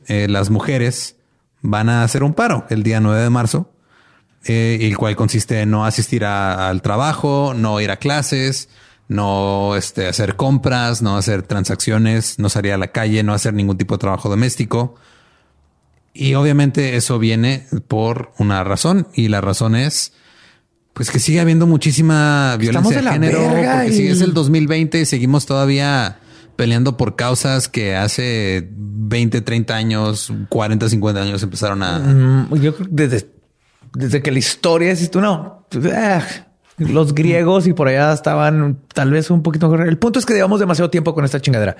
eh, 0.06 0.26
las 0.28 0.50
mujeres 0.50 1.16
van 1.62 1.88
a 1.88 2.02
hacer 2.04 2.22
un 2.24 2.34
paro 2.34 2.66
el 2.68 2.82
día 2.82 3.00
9 3.00 3.22
de 3.22 3.30
marzo 3.30 3.72
eh, 4.44 4.78
el 4.82 4.96
cual 4.96 5.16
consiste 5.16 5.60
en 5.62 5.70
no 5.70 5.84
asistir 5.84 6.24
a- 6.24 6.68
al 6.68 6.80
trabajo, 6.82 7.54
no 7.56 7.80
ir 7.80 7.90
a 7.90 7.96
clases, 7.96 8.68
no 9.08 9.74
este, 9.76 10.06
hacer 10.06 10.36
compras, 10.36 11.00
no 11.02 11.16
hacer 11.16 11.42
transacciones, 11.42 12.38
no 12.38 12.48
salir 12.48 12.72
a 12.72 12.78
la 12.78 12.88
calle, 12.88 13.22
no 13.22 13.32
hacer 13.34 13.54
ningún 13.54 13.76
tipo 13.78 13.94
de 13.94 13.98
trabajo 14.00 14.28
doméstico. 14.28 14.94
Y 16.14 16.34
obviamente 16.34 16.96
eso 16.96 17.18
viene 17.18 17.66
por 17.86 18.32
una 18.38 18.64
razón 18.64 19.06
y 19.14 19.28
la 19.28 19.40
razón 19.40 19.76
es 19.76 20.12
pues 20.92 21.10
que 21.12 21.20
sigue 21.20 21.38
habiendo 21.38 21.66
muchísima 21.68 22.56
violencia 22.58 22.96
de 22.96 23.02
de 23.04 23.10
género, 23.12 23.38
porque 23.50 23.88
y- 23.88 23.92
sigue 23.92 24.10
es 24.10 24.20
el 24.20 24.34
2020 24.34 25.00
y 25.00 25.04
seguimos 25.06 25.46
todavía 25.46 26.18
peleando 26.56 26.96
por 26.96 27.14
causas 27.14 27.68
que 27.68 27.94
hace 27.94 28.68
20, 28.72 29.42
30 29.42 29.76
años, 29.76 30.32
40, 30.48 30.88
50 30.88 31.22
años 31.22 31.40
empezaron 31.44 31.84
a 31.84 32.00
Mm, 32.00 32.54
yo 32.60 32.74
creo 32.74 32.88
que 32.88 32.94
desde, 32.94 33.30
desde 33.98 34.22
que 34.22 34.30
la 34.30 34.38
historia 34.38 34.92
existe, 34.92 35.18
no. 35.20 35.66
ah, 35.94 36.22
los 36.78 37.14
griegos 37.14 37.66
y 37.66 37.72
por 37.72 37.88
allá 37.88 38.12
estaban 38.12 38.78
tal 38.94 39.10
vez 39.10 39.30
un 39.30 39.42
poquito. 39.42 39.68
mejor. 39.68 39.88
El 39.88 39.98
punto 39.98 40.18
es 40.20 40.26
que 40.26 40.34
llevamos 40.34 40.60
demasiado 40.60 40.90
tiempo 40.90 41.14
con 41.14 41.24
esta 41.24 41.40
chingadera 41.40 41.76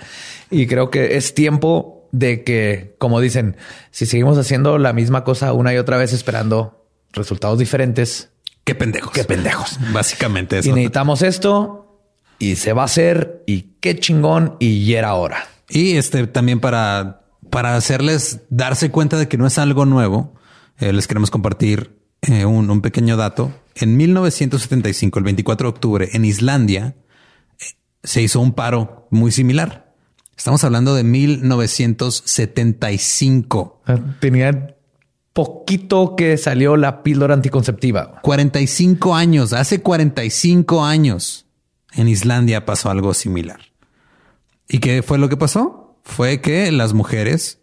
y 0.51 0.67
creo 0.67 0.91
que 0.91 1.17
es 1.17 1.35
tiempo 1.35 2.09
de 2.11 2.43
que, 2.43 2.97
como 2.99 3.21
dicen, 3.21 3.57
si 3.91 4.07
seguimos 4.07 4.37
haciendo 4.39 4.79
la 4.79 4.93
misma 4.93 5.23
cosa 5.25 5.53
una 5.53 5.73
y 5.73 5.77
otra 5.77 5.97
vez 5.97 6.13
esperando 6.13 6.85
resultados 7.13 7.59
diferentes, 7.59 8.31
Qué 8.65 8.75
pendejos. 8.75 9.13
qué 9.13 9.25
pendejos. 9.25 9.79
Básicamente 9.93 10.59
eso. 10.59 10.69
Y 10.69 10.73
necesitamos 10.73 11.23
esto 11.23 12.03
y 12.39 12.57
se 12.57 12.73
va 12.73 12.83
a 12.83 12.85
hacer 12.87 13.43
y 13.47 13.75
qué 13.81 13.99
chingón 13.99 14.57
y 14.59 14.93
era 14.95 15.15
hora. 15.15 15.47
Y 15.69 15.97
este 15.97 16.27
también 16.27 16.61
para, 16.61 17.23
para 17.51 17.77
hacerles 17.77 18.41
darse 18.51 18.91
cuenta 18.91 19.17
de 19.17 19.29
que 19.29 19.39
no 19.39 19.47
es 19.47 19.59
algo 19.59 19.87
nuevo, 19.87 20.35
eh, 20.81 20.93
les 20.93 21.07
queremos 21.07 21.31
compartir 21.31 21.98
eh, 22.23 22.45
un, 22.45 22.71
un 22.71 22.81
pequeño 22.81 23.17
dato. 23.17 23.53
En 23.75 23.97
1975, 23.97 25.19
el 25.19 25.25
24 25.25 25.67
de 25.67 25.71
octubre, 25.71 26.09
en 26.13 26.25
Islandia, 26.25 26.95
eh, 27.61 27.65
se 28.03 28.23
hizo 28.23 28.41
un 28.41 28.53
paro 28.53 29.07
muy 29.11 29.33
similar. 29.33 29.95
Estamos 30.37 30.63
hablando 30.65 30.95
de 30.95 31.05
1975. 31.05 33.83
Tenía 34.21 34.77
poquito 35.33 36.15
que 36.17 36.37
salió 36.37 36.77
la 36.77 37.03
píldora 37.03 37.33
anticonceptiva. 37.35 38.21
45 38.23 39.15
años, 39.15 39.53
hace 39.53 39.83
45 39.83 40.85
años 40.85 41.47
en 41.93 42.09
Islandia 42.09 42.67
pasó 42.67 42.91
algo 42.91 43.15
similar. 43.15 43.61
¿Y 44.69 44.79
qué 44.79 45.03
fue 45.03 45.19
lo 45.19 45.29
que 45.29 45.37
pasó? 45.37 45.97
Fue 46.03 46.41
que 46.41 46.73
las 46.73 46.93
mujeres 46.93 47.61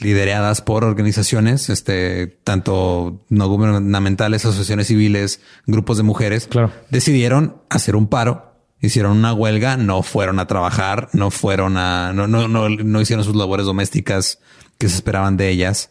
lideradas 0.00 0.60
por 0.62 0.84
organizaciones, 0.84 1.70
este, 1.70 2.26
tanto 2.44 3.24
no 3.28 3.48
gubernamentales, 3.48 4.44
asociaciones 4.44 4.86
civiles, 4.88 5.40
grupos 5.66 5.96
de 5.96 6.02
mujeres, 6.04 6.46
Claro. 6.46 6.70
decidieron 6.90 7.56
hacer 7.68 7.96
un 7.96 8.06
paro, 8.06 8.54
hicieron 8.80 9.16
una 9.16 9.32
huelga, 9.32 9.76
no 9.76 10.02
fueron 10.02 10.38
a 10.38 10.46
trabajar, 10.46 11.08
no 11.12 11.30
fueron 11.30 11.76
a, 11.76 12.12
no, 12.12 12.26
no, 12.28 12.46
no, 12.48 12.68
no 12.68 13.00
hicieron 13.00 13.24
sus 13.24 13.34
labores 13.34 13.66
domésticas 13.66 14.38
que 14.78 14.88
se 14.88 14.94
esperaban 14.94 15.36
de 15.36 15.48
ellas 15.48 15.90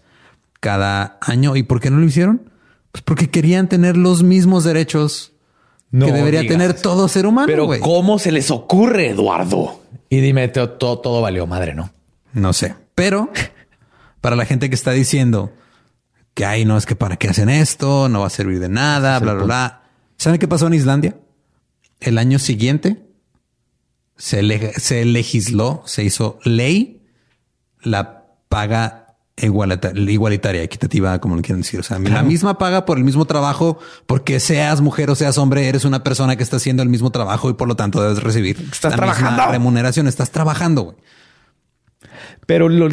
cada 0.59 1.17
año. 1.21 1.55
¿Y 1.55 1.63
por 1.63 1.81
qué 1.81 1.89
no 1.89 1.97
lo 1.97 2.05
hicieron? 2.05 2.49
Pues 2.91 3.01
porque 3.03 3.29
querían 3.29 3.67
tener 3.67 3.97
los 3.97 4.23
mismos 4.23 4.63
derechos 4.63 5.33
No 5.91 6.05
que 6.05 6.13
debería 6.13 6.41
digas 6.41 6.53
tener 6.57 6.73
todo 6.73 7.07
ser 7.09 7.25
humano. 7.25 7.47
Pero. 7.47 7.67
¿cómo 7.81 8.19
se 8.19 8.31
les 8.31 8.49
ocurre, 8.51 9.09
Eduardo? 9.09 9.81
Y 10.09 10.21
dime, 10.21 10.47
todo, 10.47 10.69
todo, 10.69 10.99
todo 10.99 11.21
valió 11.21 11.45
madre, 11.45 11.75
¿no? 11.75 11.91
No 12.33 12.53
sé, 12.53 12.73
pero 12.95 13.29
para 14.27 14.35
la 14.35 14.43
gente 14.45 14.67
que 14.67 14.75
está 14.75 14.91
diciendo 14.91 15.53
que 16.33 16.43
ay, 16.43 16.65
no 16.65 16.75
es 16.77 16.85
que 16.85 16.97
para 16.97 17.15
qué 17.15 17.29
hacen 17.29 17.47
esto, 17.47 18.09
no 18.09 18.19
va 18.19 18.27
a 18.27 18.29
servir 18.29 18.59
de 18.59 18.67
nada, 18.67 19.17
bla, 19.19 19.33
bla, 19.33 19.43
bla. 19.45 19.81
¿Saben 20.17 20.37
qué 20.37 20.49
pasó 20.49 20.67
en 20.67 20.73
Islandia? 20.73 21.15
El 22.01 22.17
año 22.17 22.37
siguiente 22.37 23.05
se, 24.17 24.41
le- 24.43 24.73
se 24.73 25.05
legisló, 25.05 25.81
se 25.85 26.03
hizo 26.03 26.39
ley 26.43 27.05
la 27.81 28.25
paga 28.49 29.15
igualita- 29.37 29.93
igualitaria, 29.95 30.61
equitativa, 30.61 31.17
como 31.21 31.37
lo 31.37 31.41
quieren 31.41 31.61
decir. 31.61 31.79
O 31.79 31.83
sea, 31.83 31.97
la 31.97 32.21
misma 32.21 32.57
paga 32.57 32.83
por 32.83 32.97
el 32.97 33.05
mismo 33.05 33.23
trabajo, 33.23 33.79
porque 34.07 34.41
seas 34.41 34.81
mujer 34.81 35.09
o 35.09 35.15
seas 35.15 35.37
hombre, 35.37 35.69
eres 35.69 35.85
una 35.85 36.03
persona 36.03 36.35
que 36.35 36.43
está 36.43 36.57
haciendo 36.57 36.83
el 36.83 36.89
mismo 36.89 37.11
trabajo 37.11 37.49
y 37.49 37.53
por 37.53 37.69
lo 37.69 37.77
tanto 37.77 38.01
debes 38.03 38.21
recibir 38.21 38.57
Estás 38.59 38.91
la 38.91 38.97
misma 38.97 39.15
trabajando. 39.15 39.51
remuneración. 39.53 40.05
Estás 40.05 40.31
trabajando. 40.31 40.83
güey. 40.83 40.97
Pero 42.45 42.67
lo, 42.69 42.89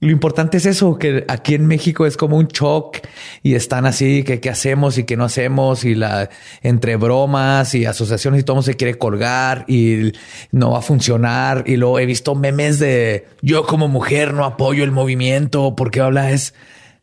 lo 0.00 0.12
importante 0.12 0.58
es 0.58 0.66
eso, 0.66 0.96
que 0.96 1.24
aquí 1.26 1.54
en 1.54 1.66
México 1.66 2.06
es 2.06 2.16
como 2.16 2.36
un 2.36 2.46
shock 2.46 2.98
y 3.42 3.54
están 3.54 3.84
así, 3.84 4.22
que 4.22 4.38
qué 4.38 4.48
hacemos 4.48 4.96
y 4.96 5.02
qué 5.02 5.16
no 5.16 5.24
hacemos 5.24 5.84
y 5.84 5.96
la 5.96 6.30
entre 6.62 6.94
bromas 6.94 7.74
y 7.74 7.84
asociaciones 7.84 8.42
y 8.42 8.44
todo 8.44 8.62
se 8.62 8.74
quiere 8.74 8.96
colgar 8.96 9.64
y 9.66 10.12
no 10.52 10.70
va 10.70 10.78
a 10.78 10.82
funcionar. 10.82 11.64
Y 11.66 11.76
luego 11.76 11.98
he 11.98 12.06
visto 12.06 12.36
memes 12.36 12.78
de 12.78 13.26
yo 13.42 13.66
como 13.66 13.88
mujer 13.88 14.34
no 14.34 14.44
apoyo 14.44 14.84
el 14.84 14.92
movimiento 14.92 15.74
porque 15.74 16.00
habla 16.00 16.30
es 16.30 16.54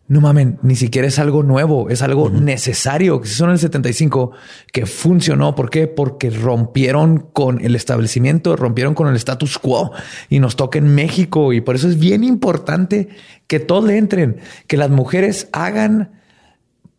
no 0.07 0.21
mamen, 0.21 0.59
ni 0.61 0.75
siquiera 0.75 1.07
es 1.07 1.17
algo 1.17 1.41
nuevo, 1.41 1.89
es 1.89 2.03
algo 2.03 2.29
necesario 2.29 3.19
que 3.19 3.27
se 3.27 3.33
hizo 3.33 3.45
en 3.45 3.51
el 3.51 3.59
75 3.59 4.31
que 4.71 4.85
funcionó. 4.85 5.55
¿Por 5.55 5.71
qué? 5.71 5.87
Porque 5.87 6.29
rompieron 6.29 7.17
con 7.33 7.63
el 7.63 7.75
establecimiento, 7.75 8.55
rompieron 8.55 8.93
con 8.93 9.07
el 9.07 9.15
status 9.15 9.57
quo 9.57 9.91
y 10.29 10.39
nos 10.39 10.55
toca 10.55 10.77
en 10.77 10.93
México. 10.93 11.53
Y 11.53 11.61
por 11.61 11.75
eso 11.75 11.89
es 11.89 11.97
bien 11.97 12.23
importante 12.23 13.09
que 13.47 13.59
todos 13.59 13.85
le 13.85 13.97
entren, 13.97 14.37
que 14.67 14.77
las 14.77 14.91
mujeres 14.91 15.49
hagan 15.51 16.21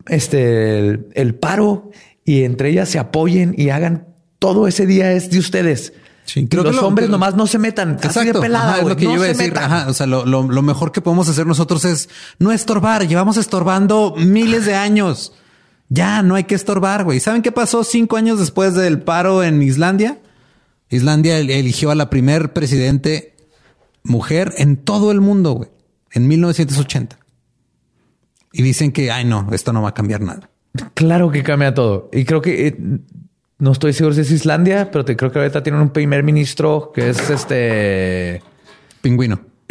este 0.09 0.79
el, 0.79 1.07
el 1.15 1.35
paro 1.37 1.91
y 2.25 2.43
entre 2.43 2.71
ellas 2.71 2.89
se 2.89 2.99
apoyen 2.99 3.55
y 3.57 3.71
hagan 3.71 4.09
todo 4.41 4.67
ese 4.67 4.85
día 4.85 5.13
es 5.13 5.31
de 5.31 5.39
ustedes. 5.39 5.93
Sí, 6.27 6.47
creo 6.49 6.63
los 6.65 6.75
que 6.75 6.81
lo- 6.83 6.89
hombres 6.89 7.09
nomás 7.09 7.35
no 7.37 7.47
se 7.47 7.59
metan. 7.59 7.99
Así 8.03 8.25
de 8.25 8.35
pelada, 8.35 8.73
ajá, 8.75 8.83
es 8.83 8.89
lo 8.89 8.97
que 8.97 9.05
no 9.05 9.11
yo 9.13 9.17
iba 9.17 9.25
a 9.25 9.29
se 9.29 9.35
decir. 9.35 9.53
metan. 9.55 9.73
Ajá, 9.73 9.89
o 9.89 9.95
sea, 9.95 10.07
lo, 10.07 10.27
lo- 10.27 10.43
lo 10.49 10.63
mejor 10.63 10.93
que 10.93 11.01
podemos 11.01 11.29
hacer 11.29 11.47
nosotros 11.47 11.85
es 11.85 12.09
no 12.39 12.53
estorbar. 12.53 13.07
Llevamos 13.07 13.37
estorbando 13.37 14.15
miles 14.19 14.67
de 14.67 14.75
años. 14.75 15.33
Ya 15.89 16.23
no 16.23 16.35
hay 16.35 16.45
que 16.45 16.57
estorbar, 16.57 17.05
güey. 17.05 17.21
¿Saben 17.21 17.43
qué 17.43 17.53
pasó 17.53 17.85
cinco 17.85 18.17
años 18.17 18.39
después 18.41 18.75
del 18.75 19.01
paro 19.03 19.43
en 19.45 19.63
Islandia? 19.63 20.19
Islandia 20.91 21.39
el- 21.39 21.49
eligió 21.51 21.91
a 21.91 21.95
la 21.95 22.11
primer 22.11 22.53
presidente 22.53 23.37
mujer 24.03 24.53
en 24.59 24.77
todo 24.77 25.13
el 25.13 25.21
mundo, 25.21 25.53
güey, 25.53 25.71
en 26.13 26.27
1980. 26.29 27.19
Y 28.53 28.63
dicen 28.63 28.91
que, 28.93 29.11
ay, 29.11 29.25
no, 29.25 29.49
esto 29.53 29.73
no 29.73 29.83
va 29.83 29.91
a 29.91 29.95
cambiar 29.95 30.23
nada. 30.23 30.51
Claro 30.95 31.31
que 31.31 31.43
cambia 31.43 31.73
todo. 31.75 32.09
Y 32.13 32.25
creo 32.25 32.41
que 32.43 32.69
eh, 32.69 32.77
no 33.59 33.73
estoy 33.73 33.93
seguro 33.93 34.15
si 34.15 34.21
es 34.21 34.31
Islandia, 34.31 34.91
pero 34.91 35.05
te 35.05 35.17
creo 35.17 35.33
que 35.33 35.39
ahorita 35.39 35.63
tienen 35.63 35.81
un 35.81 35.91
primer 35.91 36.23
ministro 36.23 36.93
que 36.95 37.09
es 37.09 37.31
este. 37.31 38.43
Pingüino, 39.01 39.41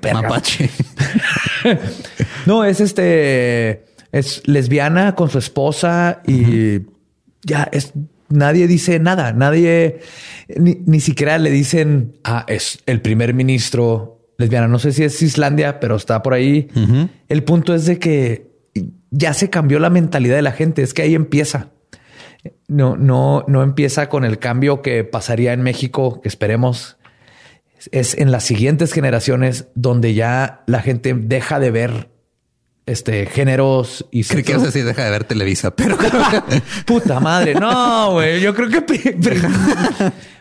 verga. 0.00 0.22
mapache. 0.22 0.70
No, 2.46 2.64
es 2.64 2.80
este. 2.80 3.84
Es 4.12 4.42
lesbiana 4.46 5.14
con 5.14 5.30
su 5.30 5.38
esposa 5.38 6.22
y 6.26 6.80
ya 7.42 7.68
es. 7.72 7.92
Nadie 8.28 8.66
dice 8.66 8.98
nada. 9.00 9.32
Nadie 9.32 10.00
ni, 10.56 10.78
ni 10.86 11.00
siquiera 11.00 11.38
le 11.38 11.50
dicen 11.50 12.16
ah, 12.24 12.44
es 12.48 12.78
el 12.86 13.02
primer 13.02 13.34
ministro 13.34 14.32
lesbiana. 14.38 14.68
No 14.68 14.78
sé 14.78 14.92
si 14.92 15.02
es 15.02 15.20
Islandia, 15.20 15.80
pero 15.80 15.96
está 15.96 16.22
por 16.22 16.34
ahí. 16.34 16.68
El 17.28 17.44
punto 17.44 17.74
es 17.74 17.86
de 17.86 17.98
que 17.98 18.50
ya 19.10 19.34
se 19.34 19.50
cambió 19.50 19.80
la 19.80 19.90
mentalidad 19.90 20.36
de 20.36 20.42
la 20.42 20.52
gente. 20.52 20.82
Es 20.82 20.94
que 20.94 21.02
ahí 21.02 21.14
empieza. 21.14 21.70
No, 22.68 22.96
no, 22.96 23.44
no 23.48 23.62
empieza 23.62 24.08
con 24.08 24.24
el 24.24 24.38
cambio 24.38 24.80
que 24.82 25.04
pasaría 25.04 25.52
en 25.52 25.62
México, 25.62 26.20
que 26.22 26.28
esperemos 26.28 26.96
es 27.92 28.16
en 28.16 28.30
las 28.30 28.44
siguientes 28.44 28.92
generaciones 28.92 29.68
donde 29.74 30.12
ya 30.14 30.62
la 30.66 30.80
gente 30.80 31.14
deja 31.14 31.58
de 31.58 31.70
ver 31.70 32.10
este 32.86 33.26
géneros 33.26 34.06
y 34.10 34.24
Creo 34.24 34.44
que 34.44 34.54
no 34.54 34.60
sé 34.60 34.72
si 34.72 34.80
deja 34.82 35.04
de 35.04 35.10
ver 35.10 35.24
Televisa, 35.24 35.70
pero 35.76 35.96
Puta 36.86 37.20
madre, 37.20 37.54
no, 37.54 38.12
güey. 38.12 38.40
Yo 38.40 38.54
creo 38.54 38.68
que 38.68 38.82
pri- 38.82 39.12
pri- 39.20 39.40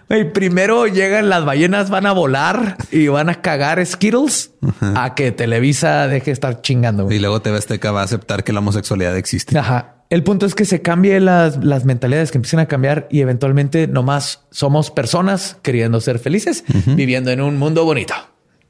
güey, 0.09 0.33
primero 0.33 0.87
llegan 0.87 1.29
las 1.29 1.45
ballenas, 1.45 1.89
van 1.89 2.05
a 2.07 2.11
volar 2.11 2.77
y 2.91 3.07
van 3.07 3.29
a 3.29 3.41
cagar 3.41 3.85
Skittles 3.85 4.51
a 4.81 5.13
que 5.15 5.31
Televisa 5.31 6.07
deje 6.07 6.25
de 6.27 6.31
estar 6.31 6.61
chingando. 6.61 7.11
Y 7.11 7.19
luego 7.19 7.41
TV 7.41 7.57
Azteca 7.57 7.91
va 7.91 8.01
a 8.01 8.05
aceptar 8.05 8.43
que 8.43 8.51
la 8.53 8.59
homosexualidad 8.59 9.15
existe. 9.17 9.57
Ajá. 9.57 9.95
El 10.09 10.23
punto 10.23 10.47
es 10.47 10.55
que 10.55 10.65
se 10.65 10.81
cambie 10.81 11.19
las, 11.19 11.63
las 11.63 11.85
mentalidades, 11.85 12.31
que 12.31 12.39
empiecen 12.39 12.59
a 12.59 12.65
cambiar 12.65 13.07
y 13.11 13.21
eventualmente 13.21 13.87
nomás 13.87 14.41
somos 14.49 14.89
personas 14.89 15.57
queriendo 15.61 16.01
ser 16.01 16.17
felices, 16.17 16.63
viviendo 16.87 17.29
en 17.29 17.41
un 17.41 17.57
mundo 17.57 17.85
bonito. 17.85 18.15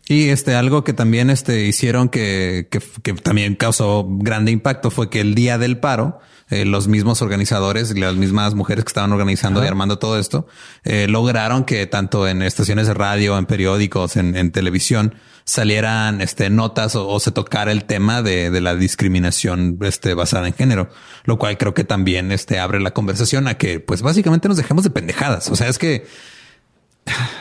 Y 0.09 0.29
este, 0.29 0.55
algo 0.55 0.83
que 0.83 0.91
también 0.91 1.29
este, 1.29 1.65
hicieron 1.65 2.09
que, 2.09 2.67
que, 2.69 2.81
que 3.03 3.13
también 3.13 3.55
causó 3.55 4.05
grande 4.09 4.51
impacto 4.51 4.91
fue 4.91 5.09
que 5.09 5.21
el 5.21 5.33
día 5.33 5.57
del 5.57 5.77
paro, 5.77 6.19
eh, 6.49 6.65
los 6.65 6.87
mismos 6.87 7.21
organizadores, 7.21 7.97
las 7.97 8.15
mismas 8.15 8.55
mujeres 8.55 8.83
que 8.83 8.89
estaban 8.89 9.13
organizando 9.13 9.63
y 9.63 9.67
armando 9.67 9.99
todo 9.99 10.19
esto, 10.19 10.47
eh, 10.83 11.07
lograron 11.07 11.63
que 11.63 11.85
tanto 11.85 12.27
en 12.27 12.41
estaciones 12.41 12.87
de 12.87 12.95
radio, 12.95 13.37
en 13.37 13.45
periódicos, 13.45 14.17
en, 14.17 14.35
en 14.35 14.51
televisión, 14.51 15.13
salieran 15.49 16.21
este, 16.21 16.51
notas 16.51 16.95
o, 16.95 17.19
se 17.19 17.31
tocara 17.31 17.71
el 17.71 17.85
tema 17.85 18.21
de, 18.21 18.51
de 18.51 18.61
la 18.61 18.75
discriminación 18.75 19.79
este, 19.81 20.13
basada 20.13 20.47
en 20.47 20.53
género, 20.53 20.89
lo 21.23 21.39
cual 21.39 21.57
creo 21.57 21.73
que 21.73 21.83
también 21.83 22.31
este, 22.31 22.59
abre 22.59 22.79
la 22.79 22.91
conversación 22.91 23.47
a 23.47 23.55
que, 23.55 23.79
pues 23.79 24.03
básicamente 24.03 24.47
nos 24.47 24.57
dejemos 24.57 24.83
de 24.83 24.91
pendejadas. 24.91 25.49
O 25.49 25.55
sea, 25.55 25.67
es 25.67 25.79
que 25.79 26.05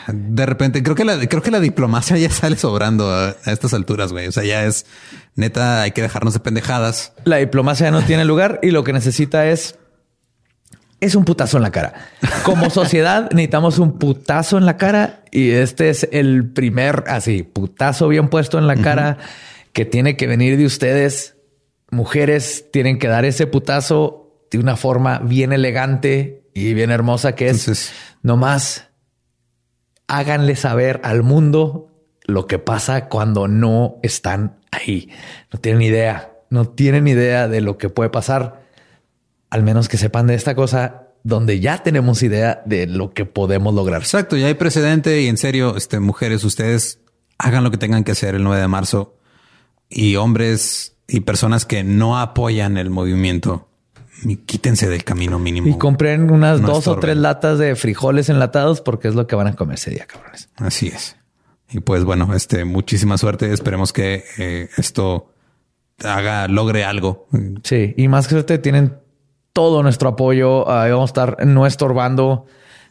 de 0.06 0.46
repente 0.46 0.82
creo 0.82 0.96
que 0.96 1.04
la 1.04 1.18
creo 1.26 1.42
que 1.42 1.50
la 1.50 1.60
diplomacia 1.60 2.16
ya 2.16 2.30
sale 2.30 2.56
sobrando 2.56 3.12
a, 3.12 3.36
a 3.44 3.52
estas 3.52 3.74
alturas, 3.74 4.10
güey. 4.10 4.26
O 4.26 4.32
sea, 4.32 4.42
ya 4.42 4.64
es 4.64 4.86
neta, 5.34 5.82
hay 5.82 5.90
que 5.90 6.00
dejarnos 6.00 6.32
de 6.32 6.40
pendejadas. 6.40 7.12
La 7.24 7.36
diplomacia 7.36 7.90
no 7.90 8.02
tiene 8.02 8.24
lugar 8.24 8.58
y 8.62 8.70
lo 8.70 8.84
que 8.84 8.94
necesita 8.94 9.46
es 9.48 9.78
es 11.00 11.14
un 11.14 11.24
putazo 11.24 11.56
en 11.58 11.62
la 11.62 11.70
cara. 11.70 11.94
Como 12.44 12.70
sociedad 12.70 13.30
necesitamos 13.30 13.78
un 13.78 13.98
putazo 13.98 14.58
en 14.58 14.66
la 14.66 14.76
cara 14.76 15.22
y 15.30 15.50
este 15.50 15.90
es 15.90 16.08
el 16.12 16.50
primer 16.50 17.04
así 17.06 17.42
putazo 17.42 18.08
bien 18.08 18.28
puesto 18.28 18.58
en 18.58 18.66
la 18.66 18.76
cara 18.76 19.18
que 19.72 19.84
tiene 19.84 20.16
que 20.16 20.26
venir 20.26 20.56
de 20.56 20.66
ustedes. 20.66 21.36
Mujeres 21.90 22.66
tienen 22.72 22.98
que 22.98 23.08
dar 23.08 23.24
ese 23.24 23.46
putazo 23.46 24.44
de 24.50 24.58
una 24.58 24.76
forma 24.76 25.18
bien 25.20 25.52
elegante 25.52 26.42
y 26.54 26.74
bien 26.74 26.90
hermosa 26.90 27.34
que 27.34 27.48
es 27.48 27.60
Entonces- 27.60 27.92
nomás 28.22 28.88
háganle 30.06 30.56
saber 30.56 31.00
al 31.04 31.22
mundo 31.22 31.90
lo 32.24 32.46
que 32.46 32.58
pasa 32.58 33.08
cuando 33.08 33.48
no 33.48 33.96
están 34.02 34.58
ahí. 34.70 35.10
No 35.52 35.60
tienen 35.60 35.82
idea, 35.82 36.32
no 36.50 36.66
tienen 36.68 37.08
idea 37.08 37.48
de 37.48 37.60
lo 37.60 37.78
que 37.78 37.88
puede 37.88 38.10
pasar. 38.10 38.67
Al 39.50 39.62
menos 39.62 39.88
que 39.88 39.96
sepan 39.96 40.26
de 40.26 40.34
esta 40.34 40.54
cosa 40.54 41.04
donde 41.24 41.60
ya 41.60 41.82
tenemos 41.82 42.22
idea 42.22 42.62
de 42.66 42.86
lo 42.86 43.12
que 43.12 43.24
podemos 43.24 43.74
lograr. 43.74 44.02
Exacto, 44.02 44.36
ya 44.36 44.46
hay 44.46 44.54
precedente 44.54 45.20
y 45.22 45.26
en 45.28 45.36
serio, 45.36 45.76
este 45.76 46.00
mujeres, 46.00 46.44
ustedes 46.44 47.00
hagan 47.38 47.64
lo 47.64 47.70
que 47.70 47.76
tengan 47.78 48.04
que 48.04 48.12
hacer 48.12 48.34
el 48.34 48.44
9 48.44 48.60
de 48.60 48.68
marzo 48.68 49.16
y 49.88 50.16
hombres 50.16 50.96
y 51.06 51.20
personas 51.20 51.64
que 51.64 51.82
no 51.84 52.18
apoyan 52.18 52.76
el 52.76 52.90
movimiento, 52.90 53.68
mi- 54.22 54.36
quítense 54.36 54.88
del 54.88 55.02
camino 55.04 55.38
mínimo. 55.38 55.68
Y 55.68 55.78
compren 55.78 56.30
unas 56.30 56.60
No 56.60 56.68
dos 56.68 56.86
o 56.88 56.98
tres 56.98 57.16
latas 57.16 57.58
de 57.58 57.74
frijoles 57.76 58.28
enlatados 58.28 58.80
porque 58.80 59.08
es 59.08 59.14
lo 59.14 59.26
que 59.26 59.34
van 59.36 59.46
a 59.48 59.56
comer 59.56 59.74
ese 59.76 59.90
día, 59.90 60.06
cabrones. 60.06 60.50
Así 60.56 60.88
es. 60.88 61.16
Y 61.70 61.80
pues 61.80 62.04
bueno, 62.04 62.34
este, 62.34 62.64
muchísima 62.64 63.18
suerte. 63.18 63.52
Esperemos 63.52 63.92
que 63.92 64.24
eh, 64.38 64.68
esto 64.76 65.32
haga, 66.02 66.48
logre 66.48 66.84
algo. 66.84 67.26
Sí, 67.64 67.94
y 67.96 68.08
más 68.08 68.26
que 68.26 68.32
suerte 68.34 68.58
tienen 68.58 68.96
todo 69.58 69.82
nuestro 69.82 70.10
apoyo. 70.10 70.70
Ahí 70.70 70.92
vamos 70.92 71.10
a 71.10 71.10
estar 71.10 71.44
no 71.44 71.66
estorbando, 71.66 72.46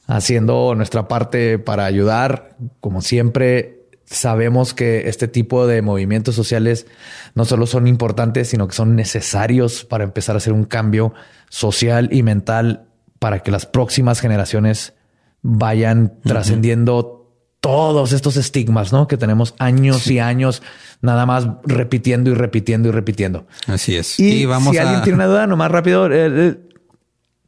haciendo 0.06 0.76
nuestra 0.76 1.08
parte 1.08 1.60
para 1.60 1.86
ayudar. 1.86 2.58
Como 2.82 3.02
siempre, 3.02 3.86
sabemos 4.04 4.74
que 4.74 5.08
este 5.08 5.30
tipo 5.30 5.66
de 5.66 5.82
movimientos 5.82 6.36
sociales 6.36 6.86
no 7.36 7.46
solo 7.46 7.68
son 7.68 7.88
importantes, 7.88 8.50
sino 8.50 8.68
que 8.68 8.76
son 8.76 8.98
necesarios 8.98 9.86
para 9.86 10.04
empezar 10.04 10.36
a 10.36 10.40
hacer 10.40 10.52
un 10.52 10.66
cambio 10.66 11.14
social 11.48 12.10
y 12.12 12.22
mental 12.22 12.88
para 13.18 13.40
que 13.40 13.52
las 13.52 13.66
próximas 13.66 14.20
generaciones 14.20 14.94
vayan 15.44 16.20
trascendiendo 16.22 17.17
todos 17.68 18.14
estos 18.14 18.38
estigmas, 18.38 18.94
¿no? 18.94 19.10
Que 19.10 19.18
tenemos 19.18 19.54
años 19.60 20.08
y 20.08 20.20
años 20.20 20.64
nada 21.02 21.26
más 21.26 21.50
repitiendo 21.66 22.30
y 22.30 22.34
repitiendo 22.34 22.88
y 22.88 22.92
repitiendo. 22.94 23.46
Así 23.68 23.98
es. 23.98 24.18
Y, 24.22 24.48
si 24.72 24.78
alguien 24.78 25.02
tiene 25.04 25.16
una 25.16 25.26
duda, 25.26 25.48
nomás 25.48 25.70
rápido, 25.70 26.08
eh, 26.08 26.30
eh, 26.32 26.56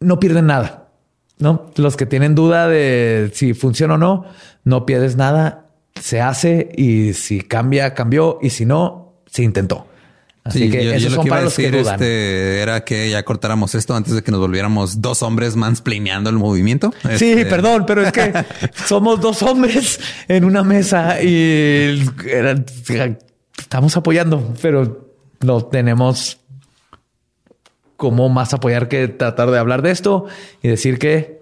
no 0.02 0.20
pierden 0.20 0.48
nada. 0.48 0.90
No, 1.38 1.72
los 1.78 1.96
que 1.96 2.06
tienen 2.06 2.36
duda 2.36 2.68
de 2.68 3.32
si 3.34 3.54
funciona 3.54 3.94
o 3.94 3.98
no, 3.98 4.26
no 4.66 4.86
pierdes 4.86 5.16
nada. 5.16 5.68
Se 5.96 6.20
hace 6.20 6.70
y 6.76 7.14
si 7.14 7.40
cambia, 7.40 7.94
cambió 7.94 8.40
y 8.42 8.50
si 8.50 8.66
no, 8.66 9.22
se 9.26 9.44
intentó. 9.44 9.88
Así 10.44 10.60
Sí, 10.60 10.72
que 10.72 10.84
yo- 10.86 10.92
yo 10.92 10.96
esos 10.98 11.12
lo 11.12 11.16
son 11.18 11.24
que 11.24 11.28
iba 11.28 11.34
para 11.36 11.42
a 11.42 11.46
los 11.46 11.56
que 11.56 11.62
decir, 11.64 11.80
dudan. 11.82 11.94
este, 11.96 12.62
era 12.62 12.84
que 12.86 13.10
ya 13.10 13.24
cortáramos 13.24 13.76
esto 13.76 13.96
antes 13.96 14.14
de 14.14 14.24
que 14.24 14.32
nos 14.32 14.40
volviéramos 14.40 15.02
dos 15.02 15.22
hombres 15.22 15.56
mansplaneando 15.56 16.30
el 16.30 16.38
movimiento. 16.38 16.92
Sí, 17.18 17.32
Este, 17.34 17.46
perdón, 17.46 17.84
pero 17.86 18.04
es 18.04 18.12
que 18.12 18.32
somos 18.88 19.20
dos 19.22 19.44
hombres 19.44 20.00
en 20.28 20.46
una 20.46 20.64
mesa 20.64 21.22
y 21.22 22.04
era- 22.26 22.56
estamos 23.58 23.96
apoyando, 23.98 24.54
pero 24.62 25.10
no 25.42 25.62
tenemos 25.66 26.40
cómo 27.98 28.30
más 28.30 28.54
apoyar 28.54 28.88
que 28.88 29.08
tratar 29.10 29.52
de 29.52 29.60
hablar 29.60 29.82
de 29.82 29.92
esto 29.92 30.26
y 30.62 30.70
decir 30.70 31.00
que 31.00 31.42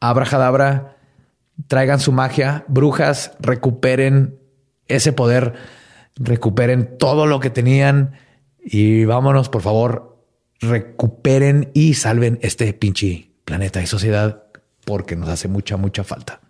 abrajadabra, 0.00 0.96
traigan 1.68 2.00
su 2.00 2.12
magia, 2.12 2.64
brujas, 2.68 3.32
recuperen 3.40 4.38
ese 4.88 5.12
poder, 5.12 5.54
recuperen 6.16 6.96
todo 6.98 7.26
lo 7.26 7.40
que 7.40 7.50
tenían 7.50 8.12
y 8.58 9.04
vámonos, 9.04 9.48
por 9.48 9.62
favor, 9.62 10.24
recuperen 10.60 11.70
y 11.74 11.94
salven 11.94 12.38
este 12.42 12.72
pinche 12.72 13.30
planeta 13.44 13.82
y 13.82 13.86
sociedad 13.86 14.44
porque 14.84 15.16
nos 15.16 15.28
hace 15.28 15.48
mucha, 15.48 15.76
mucha 15.76 16.04
falta. 16.04 16.40